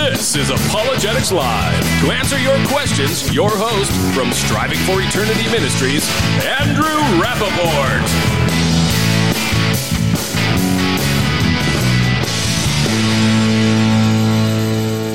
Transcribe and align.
This 0.00 0.34
is 0.34 0.48
Apologetics 0.48 1.30
Live. 1.30 2.00
To 2.00 2.10
answer 2.10 2.38
your 2.38 2.56
questions, 2.68 3.32
your 3.34 3.50
host 3.50 3.92
from 4.16 4.32
Striving 4.32 4.78
for 4.78 5.02
Eternity 5.02 5.44
Ministries, 5.52 6.08
Andrew 6.42 6.86
Rappaport. 7.20 8.00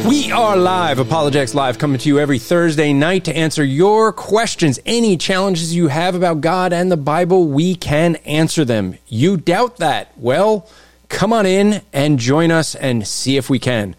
We 0.07 0.31
are 0.31 0.55
live, 0.55 0.99
Apologetics 0.99 1.55
Live, 1.55 1.79
coming 1.79 1.97
to 1.97 2.07
you 2.07 2.19
every 2.19 2.37
Thursday 2.37 2.93
night 2.93 3.25
to 3.25 3.35
answer 3.35 3.63
your 3.63 4.13
questions. 4.13 4.79
Any 4.85 5.17
challenges 5.17 5.73
you 5.73 5.87
have 5.87 6.13
about 6.13 6.41
God 6.41 6.73
and 6.73 6.91
the 6.91 6.97
Bible, 6.97 7.47
we 7.47 7.73
can 7.73 8.17
answer 8.17 8.63
them. 8.63 8.99
You 9.07 9.37
doubt 9.37 9.77
that? 9.77 10.11
Well, 10.15 10.69
come 11.09 11.33
on 11.33 11.47
in 11.47 11.81
and 11.91 12.19
join 12.19 12.51
us 12.51 12.75
and 12.75 13.07
see 13.07 13.35
if 13.35 13.49
we 13.49 13.57
can 13.57 13.95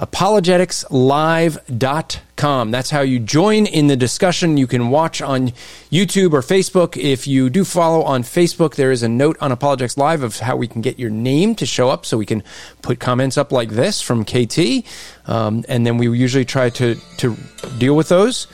apologeticslive.com. 0.00 2.70
That's 2.70 2.90
how 2.90 3.02
you 3.02 3.18
join 3.18 3.66
in 3.66 3.88
the 3.88 3.96
discussion. 3.96 4.56
You 4.56 4.66
can 4.66 4.88
watch 4.88 5.20
on 5.20 5.48
YouTube 5.92 6.32
or 6.32 6.40
Facebook. 6.40 6.96
If 6.96 7.26
you 7.26 7.50
do 7.50 7.66
follow 7.66 8.02
on 8.02 8.22
Facebook, 8.22 8.76
there 8.76 8.90
is 8.90 9.02
a 9.02 9.10
note 9.10 9.36
on 9.42 9.52
Apologetics 9.52 9.98
Live 9.98 10.22
of 10.22 10.38
how 10.38 10.56
we 10.56 10.66
can 10.66 10.80
get 10.80 10.98
your 10.98 11.10
name 11.10 11.54
to 11.56 11.66
show 11.66 11.90
up 11.90 12.06
so 12.06 12.16
we 12.16 12.24
can 12.24 12.42
put 12.80 12.98
comments 12.98 13.36
up 13.36 13.52
like 13.52 13.68
this 13.68 14.00
from 14.00 14.24
KT. 14.24 14.86
Um, 15.26 15.66
and 15.68 15.84
then 15.84 15.98
we 15.98 16.08
usually 16.08 16.46
try 16.46 16.70
to, 16.70 16.94
to 17.18 17.36
deal 17.76 17.94
with 17.94 18.08
those. 18.08 18.46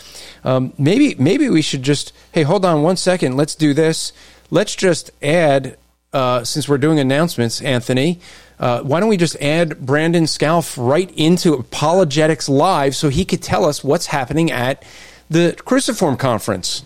Um, 0.42 0.72
maybe, 0.78 1.14
maybe 1.16 1.48
we 1.48 1.62
should 1.62 1.84
just, 1.84 2.12
hey, 2.32 2.42
hold 2.42 2.64
on 2.64 2.82
one 2.82 2.96
second. 2.96 3.36
Let's 3.36 3.54
do 3.54 3.72
this. 3.72 4.12
Let's 4.50 4.74
just 4.74 5.12
add, 5.22 5.76
uh, 6.12 6.42
since 6.42 6.68
we're 6.68 6.78
doing 6.78 6.98
announcements, 6.98 7.62
Anthony, 7.62 8.18
uh, 8.58 8.82
why 8.82 9.00
don't 9.00 9.08
we 9.08 9.16
just 9.16 9.36
add 9.36 9.80
Brandon 9.80 10.26
Scalf 10.26 10.76
right 10.78 11.10
into 11.16 11.54
Apologetics 11.54 12.48
Live 12.48 12.96
so 12.96 13.08
he 13.08 13.24
could 13.24 13.42
tell 13.42 13.64
us 13.64 13.84
what's 13.84 14.06
happening 14.06 14.50
at 14.50 14.82
the 15.28 15.54
Cruciform 15.64 16.16
Conference? 16.16 16.84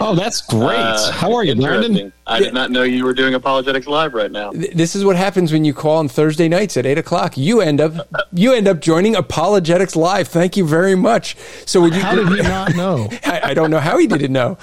oh, 0.00 0.14
that's 0.14 0.40
great. 0.40 0.78
Uh, 0.78 1.12
How 1.12 1.34
are 1.34 1.44
you, 1.44 1.54
Brandon? 1.54 2.12
I 2.26 2.38
did 2.38 2.54
not 2.54 2.70
know 2.70 2.82
you 2.82 3.04
were 3.04 3.12
doing 3.12 3.34
Apologetics 3.34 3.86
Live 3.86 4.14
right 4.14 4.30
now. 4.30 4.52
This 4.52 4.96
is 4.96 5.04
what 5.04 5.16
happens 5.16 5.52
when 5.52 5.64
you 5.64 5.74
call 5.74 5.98
on 5.98 6.08
Thursday 6.08 6.48
nights 6.48 6.76
at 6.76 6.86
eight 6.86 6.98
o'clock. 6.98 7.36
You 7.36 7.60
end 7.60 7.80
up 7.80 8.08
you 8.32 8.54
end 8.54 8.66
up 8.66 8.80
joining 8.80 9.16
Apologetics 9.16 9.96
Live. 9.96 10.28
Thank 10.28 10.56
you 10.56 10.66
very 10.66 10.94
much. 10.94 11.36
So, 11.66 11.82
would 11.82 11.94
you, 11.94 12.00
how 12.00 12.14
did 12.14 12.28
he 12.28 12.36
not 12.42 12.74
know? 12.74 13.08
I, 13.24 13.40
I 13.50 13.54
don't 13.54 13.70
know 13.70 13.80
how 13.80 13.98
he 13.98 14.06
didn't 14.06 14.32
know. 14.32 14.56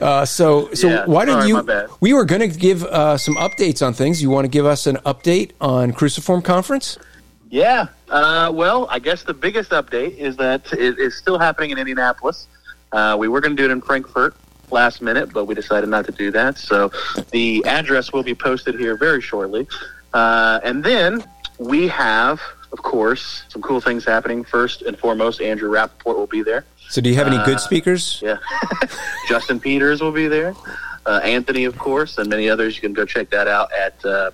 Uh, 0.00 0.24
so, 0.24 0.72
so 0.74 0.88
yeah, 0.88 1.04
why 1.06 1.24
don't 1.24 1.46
you? 1.46 1.62
We 2.00 2.12
were 2.12 2.24
going 2.24 2.40
to 2.40 2.58
give 2.58 2.84
uh, 2.84 3.18
some 3.18 3.36
updates 3.36 3.86
on 3.86 3.92
things. 3.92 4.22
You 4.22 4.30
want 4.30 4.44
to 4.44 4.48
give 4.48 4.66
us 4.66 4.86
an 4.86 4.96
update 4.98 5.52
on 5.60 5.92
Cruciform 5.92 6.42
Conference? 6.42 6.98
Yeah. 7.50 7.88
Uh, 8.08 8.50
well, 8.54 8.86
I 8.90 8.98
guess 8.98 9.24
the 9.24 9.34
biggest 9.34 9.70
update 9.70 10.16
is 10.16 10.36
that 10.36 10.72
it 10.72 10.98
is 10.98 11.16
still 11.16 11.38
happening 11.38 11.70
in 11.70 11.78
Indianapolis. 11.78 12.48
Uh, 12.92 13.16
we 13.18 13.28
were 13.28 13.40
going 13.40 13.56
to 13.56 13.60
do 13.60 13.68
it 13.68 13.72
in 13.72 13.80
Frankfurt 13.80 14.34
last 14.70 15.02
minute, 15.02 15.32
but 15.32 15.44
we 15.46 15.54
decided 15.54 15.88
not 15.88 16.06
to 16.06 16.12
do 16.12 16.30
that. 16.30 16.58
So 16.58 16.90
the 17.30 17.64
address 17.66 18.12
will 18.12 18.22
be 18.22 18.34
posted 18.34 18.78
here 18.78 18.96
very 18.96 19.20
shortly. 19.20 19.68
Uh, 20.14 20.60
and 20.62 20.82
then 20.82 21.24
we 21.58 21.88
have, 21.88 22.40
of 22.72 22.82
course, 22.82 23.42
some 23.48 23.62
cool 23.62 23.80
things 23.80 24.04
happening. 24.04 24.44
First 24.44 24.82
and 24.82 24.98
foremost, 24.98 25.40
Andrew 25.40 25.70
Rappaport 25.70 26.16
will 26.16 26.26
be 26.26 26.42
there. 26.42 26.64
So, 26.90 27.00
do 27.00 27.08
you 27.08 27.14
have 27.14 27.28
any 27.28 27.38
good 27.44 27.56
uh, 27.56 27.58
speakers? 27.58 28.20
Yeah, 28.20 28.38
Justin 29.28 29.60
Peters 29.60 30.00
will 30.00 30.10
be 30.10 30.26
there. 30.26 30.54
Uh, 31.06 31.20
Anthony, 31.22 31.64
of 31.64 31.78
course, 31.78 32.18
and 32.18 32.28
many 32.28 32.50
others. 32.50 32.74
You 32.74 32.80
can 32.80 32.92
go 32.92 33.04
check 33.04 33.30
that 33.30 33.46
out 33.46 33.72
at 33.72 34.04
uh, 34.04 34.32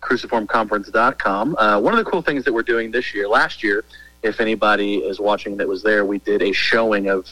cruciformconference.com. 0.00 1.56
Uh, 1.56 1.80
one 1.80 1.94
of 1.94 2.04
the 2.04 2.10
cool 2.10 2.20
things 2.20 2.44
that 2.44 2.52
we're 2.52 2.64
doing 2.64 2.90
this 2.90 3.14
year, 3.14 3.28
last 3.28 3.62
year, 3.62 3.84
if 4.22 4.40
anybody 4.40 4.96
is 4.96 5.20
watching 5.20 5.56
that 5.58 5.68
was 5.68 5.84
there, 5.84 6.04
we 6.04 6.18
did 6.18 6.42
a 6.42 6.52
showing 6.52 7.08
of 7.08 7.28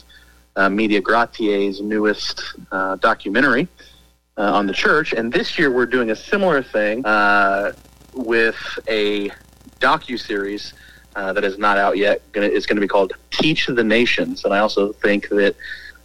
uh, 0.54 0.68
Media 0.68 1.00
Gratiae's 1.00 1.80
newest 1.80 2.40
uh, 2.70 2.94
documentary 2.96 3.66
uh, 4.36 4.42
on 4.54 4.68
the 4.68 4.72
church. 4.72 5.12
And 5.12 5.32
this 5.32 5.58
year 5.58 5.72
we're 5.72 5.86
doing 5.86 6.10
a 6.10 6.16
similar 6.16 6.62
thing 6.62 7.04
uh, 7.04 7.72
with 8.14 8.56
a 8.86 9.30
docu 9.80 10.18
series 10.18 10.74
uh, 11.16 11.32
that 11.32 11.44
is 11.44 11.58
not 11.58 11.78
out 11.78 11.96
yet. 11.96 12.22
It's 12.34 12.66
going 12.66 12.76
to 12.76 12.80
be 12.80 12.88
called 12.88 13.12
Teach 13.30 13.66
the 13.66 13.84
Nations, 13.84 14.44
and 14.44 14.54
I 14.54 14.58
also 14.58 14.92
think 14.92 15.28
that 15.28 15.56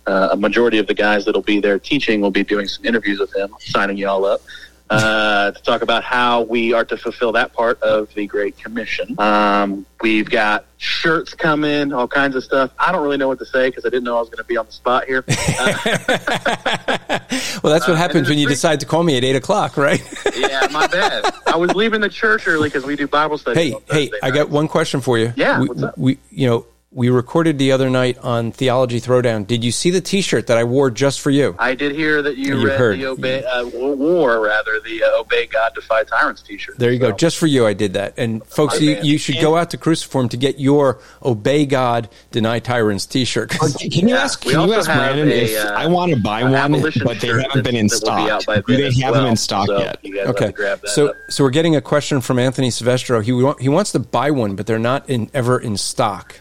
uh, 0.07 0.29
a 0.31 0.37
majority 0.37 0.77
of 0.77 0.87
the 0.87 0.93
guys 0.93 1.25
that'll 1.25 1.41
be 1.41 1.59
there 1.59 1.79
teaching 1.79 2.21
will 2.21 2.31
be 2.31 2.43
doing 2.43 2.67
some 2.67 2.85
interviews 2.85 3.19
with 3.19 3.35
him, 3.35 3.53
signing 3.59 3.97
you 3.97 4.07
all 4.07 4.25
up 4.25 4.41
uh, 4.89 5.51
to 5.51 5.63
talk 5.63 5.81
about 5.81 6.03
how 6.03 6.41
we 6.41 6.73
are 6.73 6.85
to 6.85 6.97
fulfill 6.97 7.31
that 7.31 7.53
part 7.53 7.81
of 7.81 8.13
the 8.13 8.27
Great 8.27 8.57
Commission. 8.57 9.19
Um, 9.19 9.85
we've 10.01 10.29
got 10.29 10.65
shirts 10.77 11.33
coming, 11.33 11.91
all 11.91 12.07
kinds 12.07 12.35
of 12.35 12.43
stuff. 12.43 12.71
I 12.77 12.91
don't 12.91 13.01
really 13.01 13.17
know 13.17 13.27
what 13.27 13.39
to 13.39 13.45
say 13.45 13.69
because 13.69 13.85
I 13.85 13.89
didn't 13.89 14.03
know 14.03 14.17
I 14.17 14.19
was 14.19 14.29
going 14.29 14.37
to 14.37 14.43
be 14.43 14.57
on 14.57 14.65
the 14.65 14.71
spot 14.71 15.05
here. 15.05 15.23
Uh, 15.57 17.19
well, 17.63 17.71
that's 17.71 17.87
what 17.87 17.93
uh, 17.93 17.95
happens 17.95 18.27
when 18.27 18.37
you 18.37 18.47
decide 18.47 18.79
to 18.79 18.85
call 18.85 19.03
me 19.03 19.17
at 19.17 19.23
eight 19.23 19.35
o'clock, 19.35 19.77
right? 19.77 20.01
yeah, 20.35 20.67
my 20.71 20.85
bad. 20.87 21.23
I 21.47 21.55
was 21.55 21.73
leaving 21.73 22.01
the 22.01 22.09
church 22.09 22.47
early 22.47 22.67
because 22.67 22.85
we 22.85 22.95
do 22.95 23.07
Bible 23.07 23.37
study. 23.37 23.71
Hey, 23.71 23.77
hey, 23.89 24.11
I 24.21 24.31
got 24.31 24.49
one 24.49 24.67
question 24.67 25.01
for 25.01 25.17
you. 25.17 25.33
Yeah, 25.35 25.61
we, 25.61 25.69
we 25.95 26.17
you 26.29 26.47
know 26.47 26.65
we 26.95 27.09
recorded 27.09 27.57
the 27.57 27.73
other 27.73 27.89
night 27.89 28.17
on 28.19 28.53
Theology 28.53 29.01
Throwdown. 29.01 29.45
Did 29.45 29.65
you 29.65 29.71
see 29.73 29.89
the 29.89 29.99
T-shirt 29.99 30.47
that 30.47 30.57
I 30.57 30.63
wore 30.63 30.89
just 30.89 31.19
for 31.19 31.29
you? 31.29 31.53
I 31.59 31.75
did 31.75 31.93
hear 31.93 32.21
that 32.21 32.37
you, 32.37 32.57
you 32.57 32.67
read 32.67 32.79
heard. 32.79 32.97
the 32.97 33.07
obey, 33.07 33.43
uh, 33.43 33.67
wore 33.67 34.39
rather 34.39 34.79
the 34.79 35.03
uh, 35.03 35.19
"Obey 35.19 35.45
God, 35.45 35.75
Defy 35.75 36.05
Tyrants" 36.05 36.41
T-shirt. 36.41 36.77
There 36.79 36.93
you 36.93 36.99
so. 36.99 37.11
go, 37.11 37.17
just 37.17 37.37
for 37.37 37.47
you. 37.47 37.67
I 37.67 37.73
did 37.73 37.93
that, 37.93 38.13
and 38.17 38.43
folks, 38.45 38.79
you, 38.79 38.97
you, 39.03 39.17
should 39.17 39.41
go 39.41 39.57
out 39.57 39.71
to 39.71 39.77
Cruciform 39.77 40.29
to 40.29 40.37
get 40.37 40.57
your 40.57 41.01
"Obey 41.21 41.65
God, 41.65 42.07
Deny 42.31 42.59
Tyrants" 42.59 43.05
T-shirt. 43.05 43.49
can 43.49 44.07
you 44.07 44.15
ask? 44.15 44.39
Can 44.39 44.65
you 44.65 44.73
ask 44.73 44.85
Brandon 44.85 45.27
a, 45.27 45.31
if 45.31 45.65
uh, 45.65 45.73
I 45.73 45.87
want 45.87 46.13
to 46.13 46.21
buy 46.21 46.43
one, 46.43 46.81
but 46.81 47.19
they 47.19 47.27
haven't 47.27 47.63
been 47.63 47.75
in 47.75 47.89
stock? 47.89 48.45
Do 48.45 48.77
they 48.77 48.93
have 49.01 49.11
well, 49.11 49.23
them 49.23 49.31
in 49.31 49.35
stock 49.35 49.67
so 49.67 49.79
yet? 49.79 49.99
Okay, 50.27 50.53
so 50.85 51.09
up. 51.09 51.15
so 51.27 51.43
we're 51.43 51.49
getting 51.49 51.75
a 51.75 51.81
question 51.81 52.21
from 52.21 52.39
Anthony 52.39 52.71
Silvestro. 52.71 53.19
He 53.19 53.33
he 53.59 53.67
wants 53.67 53.91
to 53.91 53.99
buy 53.99 54.31
one, 54.31 54.55
but 54.55 54.65
they're 54.65 54.79
not 54.79 55.09
in 55.09 55.29
ever 55.33 55.59
in 55.59 55.75
stock. 55.75 56.39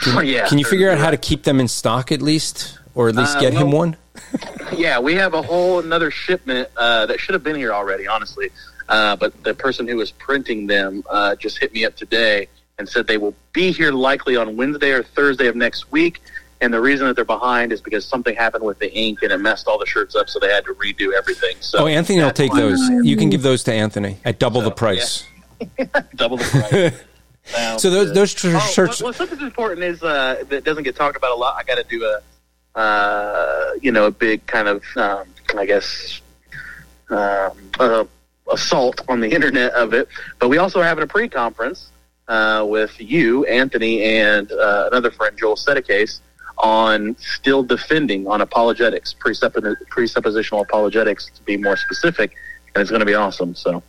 Can, 0.00 0.26
yeah, 0.26 0.46
can 0.46 0.58
you 0.58 0.64
figure 0.64 0.90
out 0.90 0.98
how 0.98 1.10
to 1.10 1.16
keep 1.16 1.42
them 1.42 1.60
in 1.60 1.68
stock 1.68 2.12
at 2.12 2.22
least, 2.22 2.78
or 2.94 3.08
at 3.08 3.16
least 3.16 3.36
uh, 3.36 3.40
get 3.40 3.52
well, 3.52 3.66
him 3.66 3.72
one? 3.72 3.96
yeah, 4.76 4.98
we 4.98 5.14
have 5.14 5.34
a 5.34 5.42
whole 5.42 5.80
another 5.80 6.10
shipment 6.10 6.68
uh, 6.76 7.06
that 7.06 7.20
should 7.20 7.34
have 7.34 7.44
been 7.44 7.56
here 7.56 7.72
already. 7.72 8.06
Honestly, 8.06 8.50
Uh, 8.88 9.16
but 9.16 9.44
the 9.44 9.54
person 9.54 9.86
who 9.86 9.96
was 9.96 10.10
printing 10.12 10.66
them 10.66 11.04
uh, 11.10 11.34
just 11.36 11.58
hit 11.58 11.72
me 11.74 11.84
up 11.84 11.94
today 11.94 12.48
and 12.78 12.88
said 12.88 13.06
they 13.06 13.18
will 13.18 13.34
be 13.52 13.70
here 13.70 13.92
likely 13.92 14.36
on 14.36 14.56
Wednesday 14.56 14.92
or 14.92 15.02
Thursday 15.02 15.46
of 15.46 15.56
next 15.56 15.92
week. 15.92 16.20
And 16.60 16.72
the 16.72 16.80
reason 16.80 17.06
that 17.06 17.14
they're 17.14 17.24
behind 17.24 17.72
is 17.72 17.80
because 17.80 18.04
something 18.04 18.34
happened 18.34 18.64
with 18.64 18.78
the 18.78 18.92
ink 18.92 19.22
and 19.22 19.30
it 19.30 19.38
messed 19.38 19.68
all 19.68 19.78
the 19.78 19.86
shirts 19.86 20.16
up, 20.16 20.28
so 20.28 20.38
they 20.40 20.48
had 20.48 20.64
to 20.64 20.74
redo 20.74 21.12
everything. 21.12 21.56
So 21.60 21.80
oh, 21.80 21.86
Anthony 21.86 22.20
will 22.20 22.32
take 22.32 22.52
those. 22.52 22.80
You 22.88 23.16
can 23.16 23.30
give 23.30 23.42
those 23.42 23.62
to 23.64 23.72
Anthony 23.72 24.18
at 24.24 24.38
double 24.38 24.62
so, 24.62 24.70
the 24.70 24.74
price. 24.74 25.24
Yeah. 25.78 25.84
double 26.16 26.38
the 26.38 26.44
price. 26.44 27.00
so 27.78 27.90
those 27.90 28.12
those 28.12 28.34
tr- 28.34 28.56
oh, 28.56 28.58
shirts. 28.58 29.02
Well, 29.02 29.12
something 29.12 29.40
important 29.40 29.82
is 29.82 30.02
uh, 30.02 30.44
that 30.48 30.64
doesn't 30.64 30.84
get 30.84 30.96
talked 30.96 31.16
about 31.16 31.32
a 31.32 31.34
lot. 31.34 31.56
I 31.56 31.64
got 31.64 31.76
to 31.76 31.84
do 31.84 32.04
a 32.04 32.78
uh, 32.78 33.72
you 33.80 33.92
know 33.92 34.06
a 34.06 34.10
big 34.10 34.46
kind 34.46 34.68
of 34.68 34.84
um, 34.96 35.24
I 35.56 35.66
guess 35.66 36.20
um, 37.10 37.52
uh, 37.78 38.04
assault 38.50 39.00
on 39.08 39.20
the 39.20 39.30
internet 39.30 39.72
of 39.72 39.94
it. 39.94 40.08
But 40.38 40.48
we 40.48 40.58
also 40.58 40.80
are 40.80 40.84
having 40.84 41.04
a 41.04 41.06
pre-conference 41.06 41.90
uh, 42.28 42.64
with 42.68 43.00
you, 43.00 43.44
Anthony, 43.46 44.02
and 44.02 44.50
uh, 44.52 44.88
another 44.90 45.10
friend, 45.10 45.36
Joel 45.38 45.56
Settecase, 45.56 46.20
on 46.58 47.16
still 47.18 47.62
defending 47.62 48.26
on 48.26 48.40
apologetics, 48.40 49.14
presuppo- 49.14 49.76
presuppositional 49.90 50.62
apologetics, 50.62 51.30
to 51.30 51.42
be 51.42 51.56
more 51.56 51.76
specific, 51.76 52.34
and 52.74 52.82
it's 52.82 52.90
going 52.90 53.00
to 53.00 53.06
be 53.06 53.14
awesome. 53.14 53.54
So, 53.54 53.82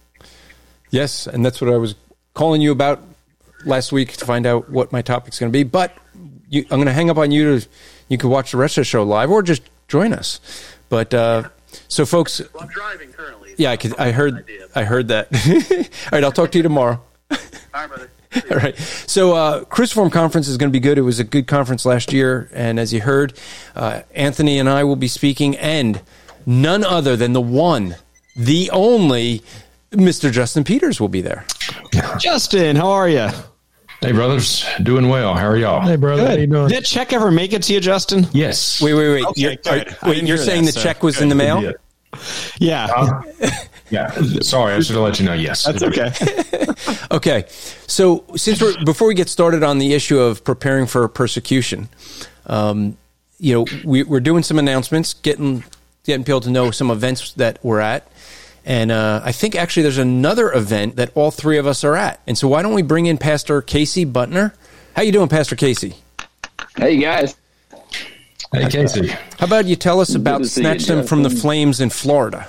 yes, 0.89 1.27
and 1.27 1.45
that's 1.45 1.61
what 1.61 1.71
I 1.71 1.77
was 1.77 1.95
calling 2.33 2.61
you 2.61 2.71
about 2.71 3.01
last 3.65 3.91
week 3.91 4.13
to 4.17 4.25
find 4.25 4.45
out 4.45 4.69
what 4.69 4.91
my 4.91 5.01
topic's 5.01 5.39
going 5.39 5.51
to 5.51 5.57
be. 5.57 5.63
But 5.63 5.95
you, 6.49 6.61
I'm 6.63 6.77
going 6.77 6.85
to 6.85 6.93
hang 6.93 7.09
up 7.09 7.17
on 7.17 7.31
you 7.31 7.59
to 7.59 7.67
you 8.07 8.17
can 8.17 8.29
watch 8.29 8.51
the 8.51 8.57
rest 8.57 8.77
of 8.77 8.81
the 8.81 8.85
show 8.85 9.03
live 9.03 9.29
or 9.29 9.41
just 9.41 9.61
join 9.87 10.13
us. 10.13 10.39
But 10.89 11.13
uh, 11.13 11.49
so, 11.87 12.05
folks, 12.05 12.41
well, 12.53 12.63
I'm 12.63 12.69
driving 12.69 13.13
currently. 13.13 13.53
Yeah, 13.57 13.71
I, 13.71 13.77
could, 13.77 13.97
I 13.97 14.11
heard. 14.11 14.49
I 14.75 14.83
heard 14.83 15.09
that. 15.09 15.27
All 16.05 16.09
right, 16.11 16.23
I'll 16.23 16.31
talk 16.31 16.51
to 16.51 16.57
you 16.57 16.63
tomorrow. 16.63 17.01
All 17.31 17.37
right, 17.73 17.87
brother. 17.87 18.09
All 18.51 18.57
right. 18.57 18.77
So, 18.77 19.33
uh, 19.33 19.63
Cruciform 19.65 20.11
Conference 20.11 20.47
is 20.47 20.57
going 20.57 20.69
to 20.69 20.73
be 20.73 20.79
good. 20.79 20.97
It 20.97 21.03
was 21.03 21.19
a 21.19 21.23
good 21.23 21.47
conference 21.47 21.85
last 21.85 22.13
year. 22.13 22.49
And 22.53 22.79
as 22.79 22.93
you 22.93 23.01
heard, 23.01 23.33
uh, 23.75 24.01
Anthony 24.13 24.59
and 24.59 24.69
I 24.69 24.83
will 24.83 24.95
be 24.95 25.07
speaking, 25.07 25.57
and 25.57 26.01
none 26.45 26.83
other 26.83 27.15
than 27.15 27.33
the 27.33 27.41
one, 27.41 27.95
the 28.35 28.69
only 28.71 29.43
Mr. 29.91 30.31
Justin 30.31 30.63
Peters 30.63 30.99
will 30.99 31.09
be 31.09 31.21
there. 31.21 31.45
Justin, 32.19 32.75
how 32.75 32.89
are 32.89 33.09
you? 33.09 33.29
Hey, 34.01 34.13
brothers. 34.13 34.65
Doing 34.81 35.09
well. 35.09 35.33
How 35.33 35.47
are 35.47 35.57
y'all? 35.57 35.81
Hey, 35.81 35.97
brother. 35.97 36.21
Good. 36.23 36.29
How 36.29 36.37
you 36.37 36.47
doing? 36.47 36.67
Did 36.69 36.77
that 36.77 36.85
check 36.85 37.11
ever 37.11 37.31
make 37.31 37.51
it 37.51 37.63
to 37.63 37.73
you, 37.73 37.81
Justin? 37.81 38.27
Yes. 38.31 38.81
Wait, 38.81 38.93
wait, 38.93 39.09
wait. 39.09 39.25
Okay, 39.25 39.41
you're, 39.41 39.51
are, 39.67 40.09
wait, 40.09 40.23
you're 40.23 40.37
saying 40.37 40.65
that, 40.65 40.73
the 40.73 40.79
so. 40.79 40.83
check 40.83 41.03
was 41.03 41.15
good. 41.15 41.23
in 41.23 41.29
the 41.29 41.35
mail? 41.35 41.73
Yeah. 42.59 42.87
Uh, 42.95 43.21
yeah. 43.89 44.11
Sorry, 44.41 44.73
I 44.73 44.79
should 44.79 44.95
have 44.95 45.03
let 45.03 45.19
you 45.19 45.25
know. 45.25 45.33
Yes. 45.33 45.65
That's 45.65 45.83
okay. 45.83 46.13
okay. 47.11 47.45
So, 47.87 48.23
since 48.35 48.61
we're 48.61 48.83
before 48.85 49.07
we 49.07 49.15
get 49.15 49.27
started 49.27 49.63
on 49.63 49.79
the 49.79 49.93
issue 49.93 50.19
of 50.19 50.43
preparing 50.43 50.85
for 50.85 51.07
persecution, 51.07 51.89
um, 52.45 52.97
you 53.37 53.53
know, 53.53 53.65
we, 53.83 54.03
are 54.03 54.21
doing 54.21 54.43
some 54.43 54.59
announcements, 54.59 55.13
getting 55.13 55.63
getting 56.05 56.23
people 56.23 56.41
to 56.41 56.49
know 56.49 56.71
some 56.71 56.89
events 56.89 57.33
that 57.33 57.59
we're 57.63 57.79
at, 57.79 58.07
and 58.69 58.91
uh, 58.91 59.19
I 59.23 59.31
think 59.31 59.55
actually 59.55 59.83
there's 59.83 59.97
another 59.97 60.53
event 60.53 60.97
that 60.97 61.11
all 61.15 61.31
three 61.31 61.57
of 61.57 61.65
us 61.65 61.83
are 61.83 61.95
at. 61.95 62.21
And 62.27 62.37
so, 62.37 62.47
why 62.47 62.61
don't 62.61 62.75
we 62.75 62.83
bring 62.83 63.07
in 63.07 63.17
Pastor 63.17 63.63
Casey 63.63 64.05
Butner? 64.05 64.53
How 64.95 65.01
you 65.01 65.11
doing, 65.11 65.27
Pastor 65.27 65.55
Casey? 65.55 65.95
Hey 66.77 66.97
guys. 66.97 67.35
Hey, 68.53 68.69
Casey. 68.69 69.07
How 69.07 69.47
about 69.47 69.65
you 69.65 69.75
tell 69.75 69.99
us 69.99 70.13
about 70.13 70.45
Snatch 70.45 70.85
Them 70.85 71.05
from 71.05 71.23
the 71.23 71.29
Flames 71.31 71.81
in 71.81 71.89
Florida? 71.89 72.47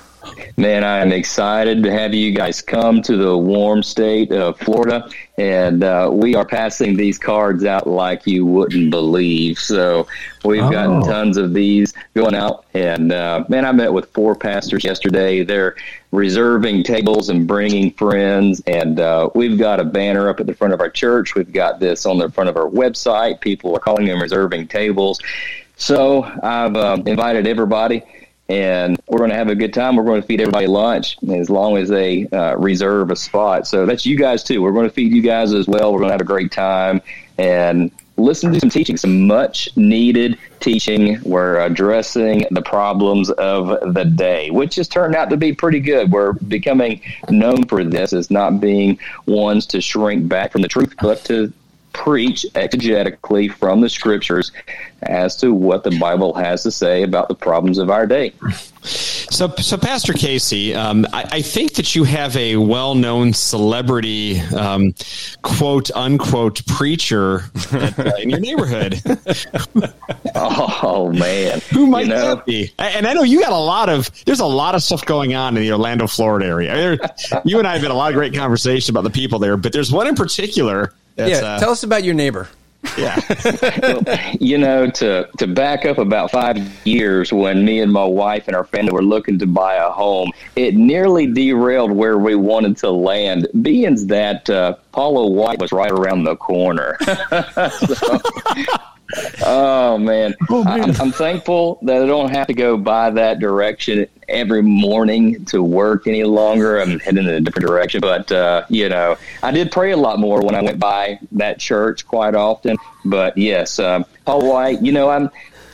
Man, 0.57 0.83
I 0.83 0.99
am 0.99 1.11
excited 1.11 1.81
to 1.83 1.91
have 1.91 2.13
you 2.13 2.31
guys 2.31 2.61
come 2.61 3.01
to 3.03 3.17
the 3.17 3.35
warm 3.37 3.81
state 3.81 4.31
of 4.31 4.59
Florida. 4.59 5.09
And 5.37 5.83
uh, 5.83 6.09
we 6.13 6.35
are 6.35 6.45
passing 6.45 6.95
these 6.95 7.17
cards 7.17 7.65
out 7.65 7.87
like 7.87 8.27
you 8.27 8.45
wouldn't 8.45 8.91
believe. 8.91 9.57
So 9.57 10.07
we've 10.45 10.61
oh. 10.61 10.71
gotten 10.71 11.01
tons 11.01 11.37
of 11.37 11.53
these 11.53 11.93
going 12.13 12.35
out. 12.35 12.65
And 12.73 13.11
uh, 13.11 13.45
man, 13.49 13.65
I 13.65 13.71
met 13.71 13.91
with 13.91 14.11
four 14.11 14.35
pastors 14.35 14.83
yesterday. 14.83 15.43
They're 15.43 15.75
reserving 16.11 16.83
tables 16.83 17.29
and 17.29 17.47
bringing 17.47 17.91
friends. 17.91 18.61
And 18.67 18.99
uh, 18.99 19.29
we've 19.33 19.57
got 19.57 19.79
a 19.79 19.83
banner 19.83 20.29
up 20.29 20.39
at 20.39 20.45
the 20.45 20.53
front 20.53 20.73
of 20.73 20.81
our 20.81 20.89
church. 20.89 21.33
We've 21.33 21.51
got 21.51 21.79
this 21.79 22.05
on 22.05 22.19
the 22.19 22.29
front 22.29 22.49
of 22.49 22.57
our 22.57 22.69
website. 22.69 23.41
People 23.41 23.75
are 23.75 23.79
calling 23.79 24.05
them 24.05 24.21
reserving 24.21 24.67
tables. 24.67 25.19
So 25.77 26.23
I've 26.43 26.75
uh, 26.75 27.01
invited 27.07 27.47
everybody, 27.47 28.03
and 28.51 29.01
we're 29.07 29.19
going 29.19 29.29
to 29.29 29.35
have 29.37 29.47
a 29.47 29.55
good 29.55 29.73
time. 29.73 29.95
We're 29.95 30.03
going 30.03 30.21
to 30.21 30.27
feed 30.27 30.41
everybody 30.41 30.67
lunch 30.67 31.17
as 31.29 31.49
long 31.49 31.77
as 31.77 31.87
they 31.87 32.27
uh, 32.27 32.57
reserve 32.57 33.09
a 33.09 33.15
spot. 33.15 33.65
So 33.65 33.85
that's 33.85 34.05
you 34.05 34.17
guys 34.17 34.43
too. 34.43 34.61
We're 34.61 34.73
going 34.73 34.89
to 34.89 34.93
feed 34.93 35.13
you 35.13 35.21
guys 35.21 35.53
as 35.53 35.69
well. 35.69 35.93
We're 35.93 35.99
going 35.99 36.09
to 36.09 36.13
have 36.15 36.21
a 36.21 36.25
great 36.25 36.51
time 36.51 37.01
and 37.37 37.91
listen 38.17 38.51
to 38.51 38.59
some 38.59 38.69
teaching, 38.69 38.97
some 38.97 39.25
much 39.25 39.69
needed 39.77 40.37
teaching. 40.59 41.17
We're 41.23 41.61
addressing 41.61 42.45
the 42.51 42.61
problems 42.61 43.29
of 43.31 43.93
the 43.93 44.03
day, 44.03 44.51
which 44.51 44.75
has 44.75 44.89
turned 44.89 45.15
out 45.15 45.29
to 45.29 45.37
be 45.37 45.53
pretty 45.53 45.79
good. 45.79 46.11
We're 46.11 46.33
becoming 46.33 47.01
known 47.29 47.63
for 47.67 47.85
this 47.85 48.11
as 48.11 48.29
not 48.29 48.59
being 48.59 48.99
ones 49.27 49.65
to 49.67 49.79
shrink 49.79 50.27
back 50.27 50.51
from 50.51 50.61
the 50.61 50.67
truth, 50.67 50.93
but 51.01 51.23
to 51.25 51.53
preach 51.93 52.45
exegetically 52.53 53.51
from 53.51 53.81
the 53.81 53.89
scriptures 53.89 54.51
as 55.03 55.35
to 55.37 55.53
what 55.53 55.83
the 55.83 55.97
Bible 55.99 56.33
has 56.33 56.63
to 56.63 56.71
say 56.71 57.03
about 57.03 57.27
the 57.27 57.35
problems 57.35 57.77
of 57.77 57.89
our 57.89 58.05
day. 58.05 58.33
So, 58.83 59.47
so 59.57 59.77
Pastor 59.77 60.13
Casey, 60.13 60.73
um, 60.73 61.05
I, 61.13 61.27
I, 61.31 61.41
think 61.41 61.73
that 61.73 61.95
you 61.95 62.03
have 62.03 62.35
a 62.35 62.57
well-known 62.57 63.33
celebrity, 63.33 64.39
um, 64.39 64.95
quote 65.43 65.91
unquote, 65.91 66.65
preacher 66.65 67.43
at, 67.71 67.99
uh, 67.99 68.11
in 68.19 68.31
your 68.31 68.39
neighborhood. 68.41 68.99
oh 70.35 71.11
man, 71.13 71.61
who 71.71 71.85
might 71.85 72.01
you 72.01 72.09
know? 72.09 72.35
that 72.35 72.45
be? 72.45 72.73
And 72.79 73.05
I 73.05 73.13
know 73.13 73.23
you 73.23 73.39
got 73.39 73.53
a 73.53 73.57
lot 73.57 73.89
of. 73.89 74.09
There's 74.25 74.39
a 74.39 74.45
lot 74.45 74.73
of 74.73 74.81
stuff 74.81 75.05
going 75.05 75.35
on 75.35 75.55
in 75.55 75.61
the 75.61 75.71
Orlando, 75.71 76.07
Florida 76.07 76.47
area. 76.47 76.75
There, 76.75 77.41
you 77.45 77.59
and 77.59 77.67
I 77.67 77.73
have 77.73 77.83
had 77.83 77.91
a 77.91 77.95
lot 77.95 78.11
of 78.11 78.15
great 78.15 78.33
conversation 78.33 78.93
about 78.93 79.03
the 79.03 79.11
people 79.11 79.37
there, 79.37 79.57
but 79.57 79.73
there's 79.73 79.91
one 79.91 80.07
in 80.07 80.15
particular 80.15 80.91
yeah, 81.17 81.25
uh, 81.37 81.59
tell 81.59 81.71
us 81.71 81.83
about 81.83 82.03
your 82.03 82.13
neighbor. 82.13 82.49
Yeah. 82.97 83.19
well, 83.81 84.03
you 84.39 84.57
know, 84.57 84.89
to 84.89 85.29
to 85.37 85.47
back 85.47 85.85
up 85.85 85.97
about 85.97 86.31
five 86.31 86.57
years 86.85 87.31
when 87.31 87.63
me 87.63 87.79
and 87.79 87.91
my 87.91 88.05
wife 88.05 88.47
and 88.47 88.55
our 88.55 88.63
family 88.63 88.91
were 88.91 89.03
looking 89.03 89.39
to 89.39 89.47
buy 89.47 89.75
a 89.75 89.89
home, 89.89 90.31
it 90.55 90.75
nearly 90.75 91.27
derailed 91.27 91.91
where 91.91 92.17
we 92.17 92.35
wanted 92.35 92.77
to 92.77 92.89
land, 92.89 93.47
being 93.61 94.07
that 94.07 94.49
uh, 94.49 94.75
Paula 94.91 95.27
White 95.27 95.59
was 95.59 95.71
right 95.71 95.91
around 95.91 96.23
the 96.23 96.35
corner. 96.35 96.97
so, 97.05 98.19
oh 99.45 99.97
man, 99.97 100.35
oh, 100.49 100.63
man. 100.63 100.81
I'm, 100.81 101.01
I'm, 101.01 101.11
thankful 101.11 101.79
that 101.83 102.01
I 102.01 102.05
don't 102.05 102.29
have 102.29 102.47
to 102.47 102.53
go 102.53 102.77
by 102.77 103.09
that 103.11 103.39
direction 103.39 104.07
every 104.29 104.61
morning 104.61 105.45
to 105.45 105.61
work 105.61 106.07
any 106.07 106.23
longer. 106.23 106.79
I'm 106.79 106.99
heading 106.99 107.25
in 107.25 107.29
a 107.29 107.41
different 107.41 107.67
direction, 107.67 108.01
but 108.01 108.31
uh, 108.31 108.65
you 108.69 108.89
know, 108.89 109.17
I 109.43 109.51
did 109.51 109.71
pray 109.71 109.91
a 109.91 109.97
lot 109.97 110.19
more 110.19 110.41
when 110.41 110.55
I 110.55 110.61
went 110.61 110.79
by 110.79 111.19
that 111.33 111.59
church 111.59 112.07
quite 112.07 112.35
often. 112.35 112.77
But 113.05 113.37
yes, 113.37 113.79
um, 113.79 114.05
Paula 114.25 114.45
White, 114.45 114.81
you 114.81 114.91
know, 114.91 115.09
I'm. 115.09 115.29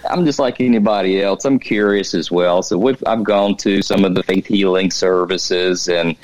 I'm 0.10 0.24
just 0.24 0.39
like 0.39 0.62
anybody 0.62 1.22
else. 1.22 1.44
I'm 1.44 1.60
curious 1.60 2.13
as 2.13 2.32
well. 2.32 2.63
So 2.63 2.96
I've 3.06 3.25
gone 3.25 3.58
to 3.58 3.82
some 3.82 4.06
of 4.06 4.15
the 4.15 4.24
faith 4.24 4.46
healing 4.46 4.89
services 4.89 5.89
and 5.89 6.15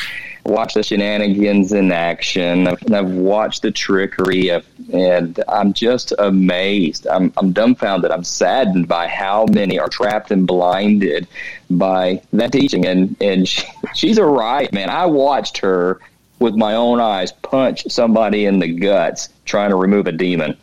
watched 0.45 0.75
the 0.75 0.83
shenanigans 0.83 1.71
in 1.71 1.91
action. 1.91 2.67
I've, 2.67 2.93
I've 2.93 3.11
watched 3.11 3.61
the 3.61 3.71
trickery, 3.71 4.49
of, 4.49 4.65
and 4.91 5.43
I'm 5.47 5.73
just 5.73 6.13
amazed. 6.17 7.07
I'm, 7.07 7.31
I'm 7.37 7.53
dumbfounded. 7.53 8.11
I'm 8.11 8.23
saddened 8.23 8.87
by 8.87 9.07
how 9.07 9.45
many 9.51 9.79
are 9.79 9.89
trapped 9.89 10.31
and 10.31 10.47
blinded 10.47 11.27
by 11.69 12.21
that 12.33 12.51
teaching. 12.51 12.85
And 12.85 13.15
and 13.21 13.47
she, 13.47 13.63
she's 13.95 14.17
a 14.17 14.25
riot, 14.25 14.73
man. 14.73 14.89
I 14.89 15.05
watched 15.05 15.59
her 15.59 15.99
with 16.39 16.55
my 16.55 16.75
own 16.75 16.99
eyes 16.99 17.31
punch 17.31 17.85
somebody 17.89 18.45
in 18.45 18.59
the 18.59 18.67
guts 18.67 19.29
trying 19.45 19.69
to 19.69 19.75
remove 19.75 20.07
a 20.07 20.11
demon. 20.11 20.57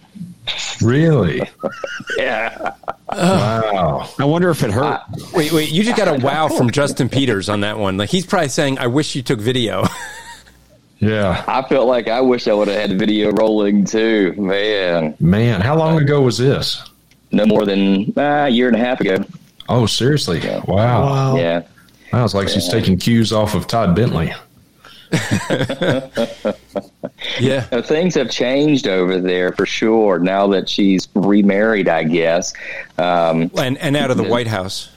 Really? 0.82 1.42
yeah. 2.18 2.74
Wow. 3.12 4.08
I 4.18 4.24
wonder 4.24 4.50
if 4.50 4.62
it 4.62 4.70
hurt. 4.70 4.82
Uh, 4.82 5.00
wait, 5.34 5.52
wait. 5.52 5.70
You 5.70 5.82
just 5.82 5.96
got 5.96 6.08
a 6.08 6.24
wow 6.24 6.48
from 6.48 6.70
Justin 6.70 7.08
Peters 7.08 7.48
on 7.48 7.60
that 7.60 7.78
one. 7.78 7.96
Like 7.96 8.10
he's 8.10 8.26
probably 8.26 8.48
saying, 8.48 8.78
"I 8.78 8.86
wish 8.86 9.14
you 9.14 9.22
took 9.22 9.40
video." 9.40 9.84
Yeah. 11.00 11.44
I 11.48 11.62
felt 11.62 11.88
like 11.88 12.08
I 12.08 12.20
wish 12.20 12.46
I 12.46 12.54
would 12.54 12.68
have 12.68 12.90
had 12.90 12.98
video 12.98 13.30
rolling 13.32 13.84
too. 13.84 14.34
Man. 14.36 15.16
Man, 15.18 15.60
how 15.60 15.76
long 15.76 16.00
ago 16.00 16.20
was 16.20 16.38
this? 16.38 16.82
No 17.32 17.46
more 17.46 17.64
than 17.64 18.12
uh, 18.16 18.46
a 18.46 18.48
year 18.48 18.68
and 18.68 18.76
a 18.76 18.80
half 18.80 19.00
ago. 19.00 19.24
Oh, 19.68 19.86
seriously? 19.86 20.40
Yeah. 20.40 20.62
Wow. 20.66 21.02
wow. 21.02 21.36
Yeah. 21.36 21.62
Wow, 22.12 22.24
it's 22.24 22.34
like 22.34 22.48
yeah. 22.48 22.54
she's 22.54 22.68
taking 22.68 22.98
cues 22.98 23.32
off 23.32 23.54
of 23.54 23.66
Todd 23.66 23.94
Bentley. 23.94 24.32
yeah. 27.40 27.66
Now, 27.70 27.82
things 27.82 28.14
have 28.14 28.30
changed 28.30 28.86
over 28.88 29.20
there 29.20 29.52
for 29.52 29.66
sure 29.66 30.18
now 30.18 30.48
that 30.48 30.68
she's 30.68 31.08
remarried, 31.14 31.88
I 31.88 32.04
guess. 32.04 32.52
Um, 32.98 33.50
and, 33.56 33.78
and 33.78 33.96
out 33.96 34.10
of 34.10 34.16
the 34.16 34.24
White 34.24 34.48
House. 34.48 34.90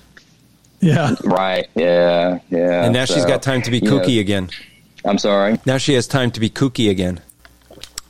Yeah. 0.79 1.15
Right. 1.23 1.67
Yeah. 1.75 2.39
Yeah. 2.49 2.85
And 2.85 2.93
now 2.93 3.05
so, 3.05 3.13
she's 3.15 3.25
got 3.25 3.41
time 3.41 3.61
to 3.63 3.71
be 3.71 3.79
kooky 3.79 4.15
know, 4.15 4.21
again. 4.21 4.49
I'm 5.05 5.17
sorry. 5.17 5.59
Now 5.65 5.77
she 5.77 5.93
has 5.93 6.07
time 6.07 6.31
to 6.31 6.39
be 6.39 6.49
kooky 6.49 6.89
again. 6.89 7.21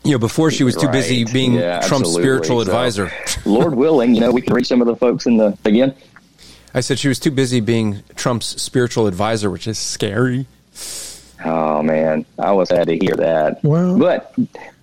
You 0.04 0.12
know, 0.14 0.20
before 0.20 0.52
she 0.52 0.64
was 0.66 0.76
too 0.76 0.90
busy 0.90 1.24
being 1.26 1.54
Yeah, 1.54 1.80
Trump's 1.80 2.10
absolutely. 2.10 2.24
spiritual 2.24 2.58
So, 2.58 2.62
advisor. 2.62 3.12
Lord 3.46 3.76
willing, 3.76 4.14
you 4.16 4.22
know, 4.22 4.32
we 4.32 4.42
can 4.42 4.54
reach 4.54 4.68
some 4.68 4.82
of 4.82 4.88
the 4.88 4.96
folks 4.98 5.26
in 5.26 5.38
the 5.38 5.58
again. 5.66 5.96
I 6.74 6.82
said 6.82 7.00
she 7.00 7.08
was 7.08 7.20
too 7.20 7.32
busy 7.32 7.60
being 7.62 8.04
Trump's 8.16 8.62
spiritual 8.62 9.08
advisor, 9.08 9.50
which 9.50 9.68
is 9.68 9.78
scary. 9.78 10.46
Oh 11.46 11.82
man, 11.84 12.26
I 12.40 12.52
was 12.52 12.70
sad 12.70 12.88
to 12.88 12.98
hear 12.98 13.16
that. 13.16 13.64
Well, 13.64 13.98
but 13.98 14.34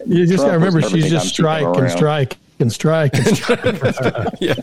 You 0.07 0.27
just 0.27 0.39
got 0.43 0.49
to 0.49 0.53
remember, 0.55 0.83
she's 0.83 1.11
just 1.11 1.27
I'm 1.27 1.29
strike 1.31 1.77
and 1.77 1.91
strike 1.91 2.39
and 2.59 2.73
strike 2.73 3.15
and 3.15 3.37
strike. 3.37 4.29
Yeah. 4.41 4.55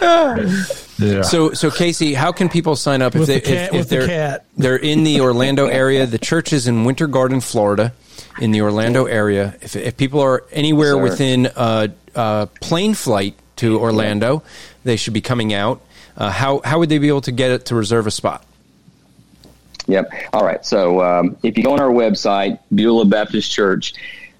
So, 0.98 1.52
so 1.52 1.70
Casey, 1.70 2.12
how 2.12 2.32
can 2.32 2.48
people 2.48 2.74
sign 2.74 3.02
up 3.02 3.14
if 3.14 3.20
With 3.20 3.28
they 3.28 3.38
the 3.38 3.46
cat, 3.46 3.72
if, 3.72 3.82
if 3.82 3.88
they're 3.88 4.06
cat. 4.06 4.44
they're 4.56 4.76
in 4.76 5.04
the 5.04 5.20
Orlando 5.20 5.66
area? 5.66 6.06
The 6.06 6.18
church 6.18 6.52
is 6.52 6.66
in 6.66 6.84
Winter 6.84 7.06
Garden, 7.06 7.40
Florida, 7.40 7.92
in 8.40 8.50
the 8.50 8.62
Orlando 8.62 9.04
area. 9.04 9.54
If, 9.60 9.76
if 9.76 9.96
people 9.96 10.20
are 10.20 10.44
anywhere 10.50 10.94
Sir. 10.94 11.02
within 11.02 11.46
a, 11.54 11.90
a 12.16 12.48
plane 12.60 12.94
flight 12.94 13.36
to 13.56 13.78
Orlando, 13.78 14.42
they 14.82 14.96
should 14.96 15.14
be 15.14 15.20
coming 15.20 15.54
out. 15.54 15.80
Uh, 16.16 16.30
how 16.30 16.60
how 16.64 16.80
would 16.80 16.88
they 16.88 16.98
be 16.98 17.06
able 17.06 17.20
to 17.22 17.32
get 17.32 17.52
it 17.52 17.66
to 17.66 17.76
reserve 17.76 18.08
a 18.08 18.10
spot? 18.10 18.44
Yep. 19.86 20.10
All 20.32 20.44
right. 20.44 20.64
So 20.66 21.00
um, 21.00 21.36
if 21.42 21.56
you 21.56 21.62
go 21.62 21.72
on 21.72 21.80
our 21.80 21.90
website, 21.90 22.58
Beulah 22.74 23.06
Baptist 23.06 23.50
Church, 23.50 23.94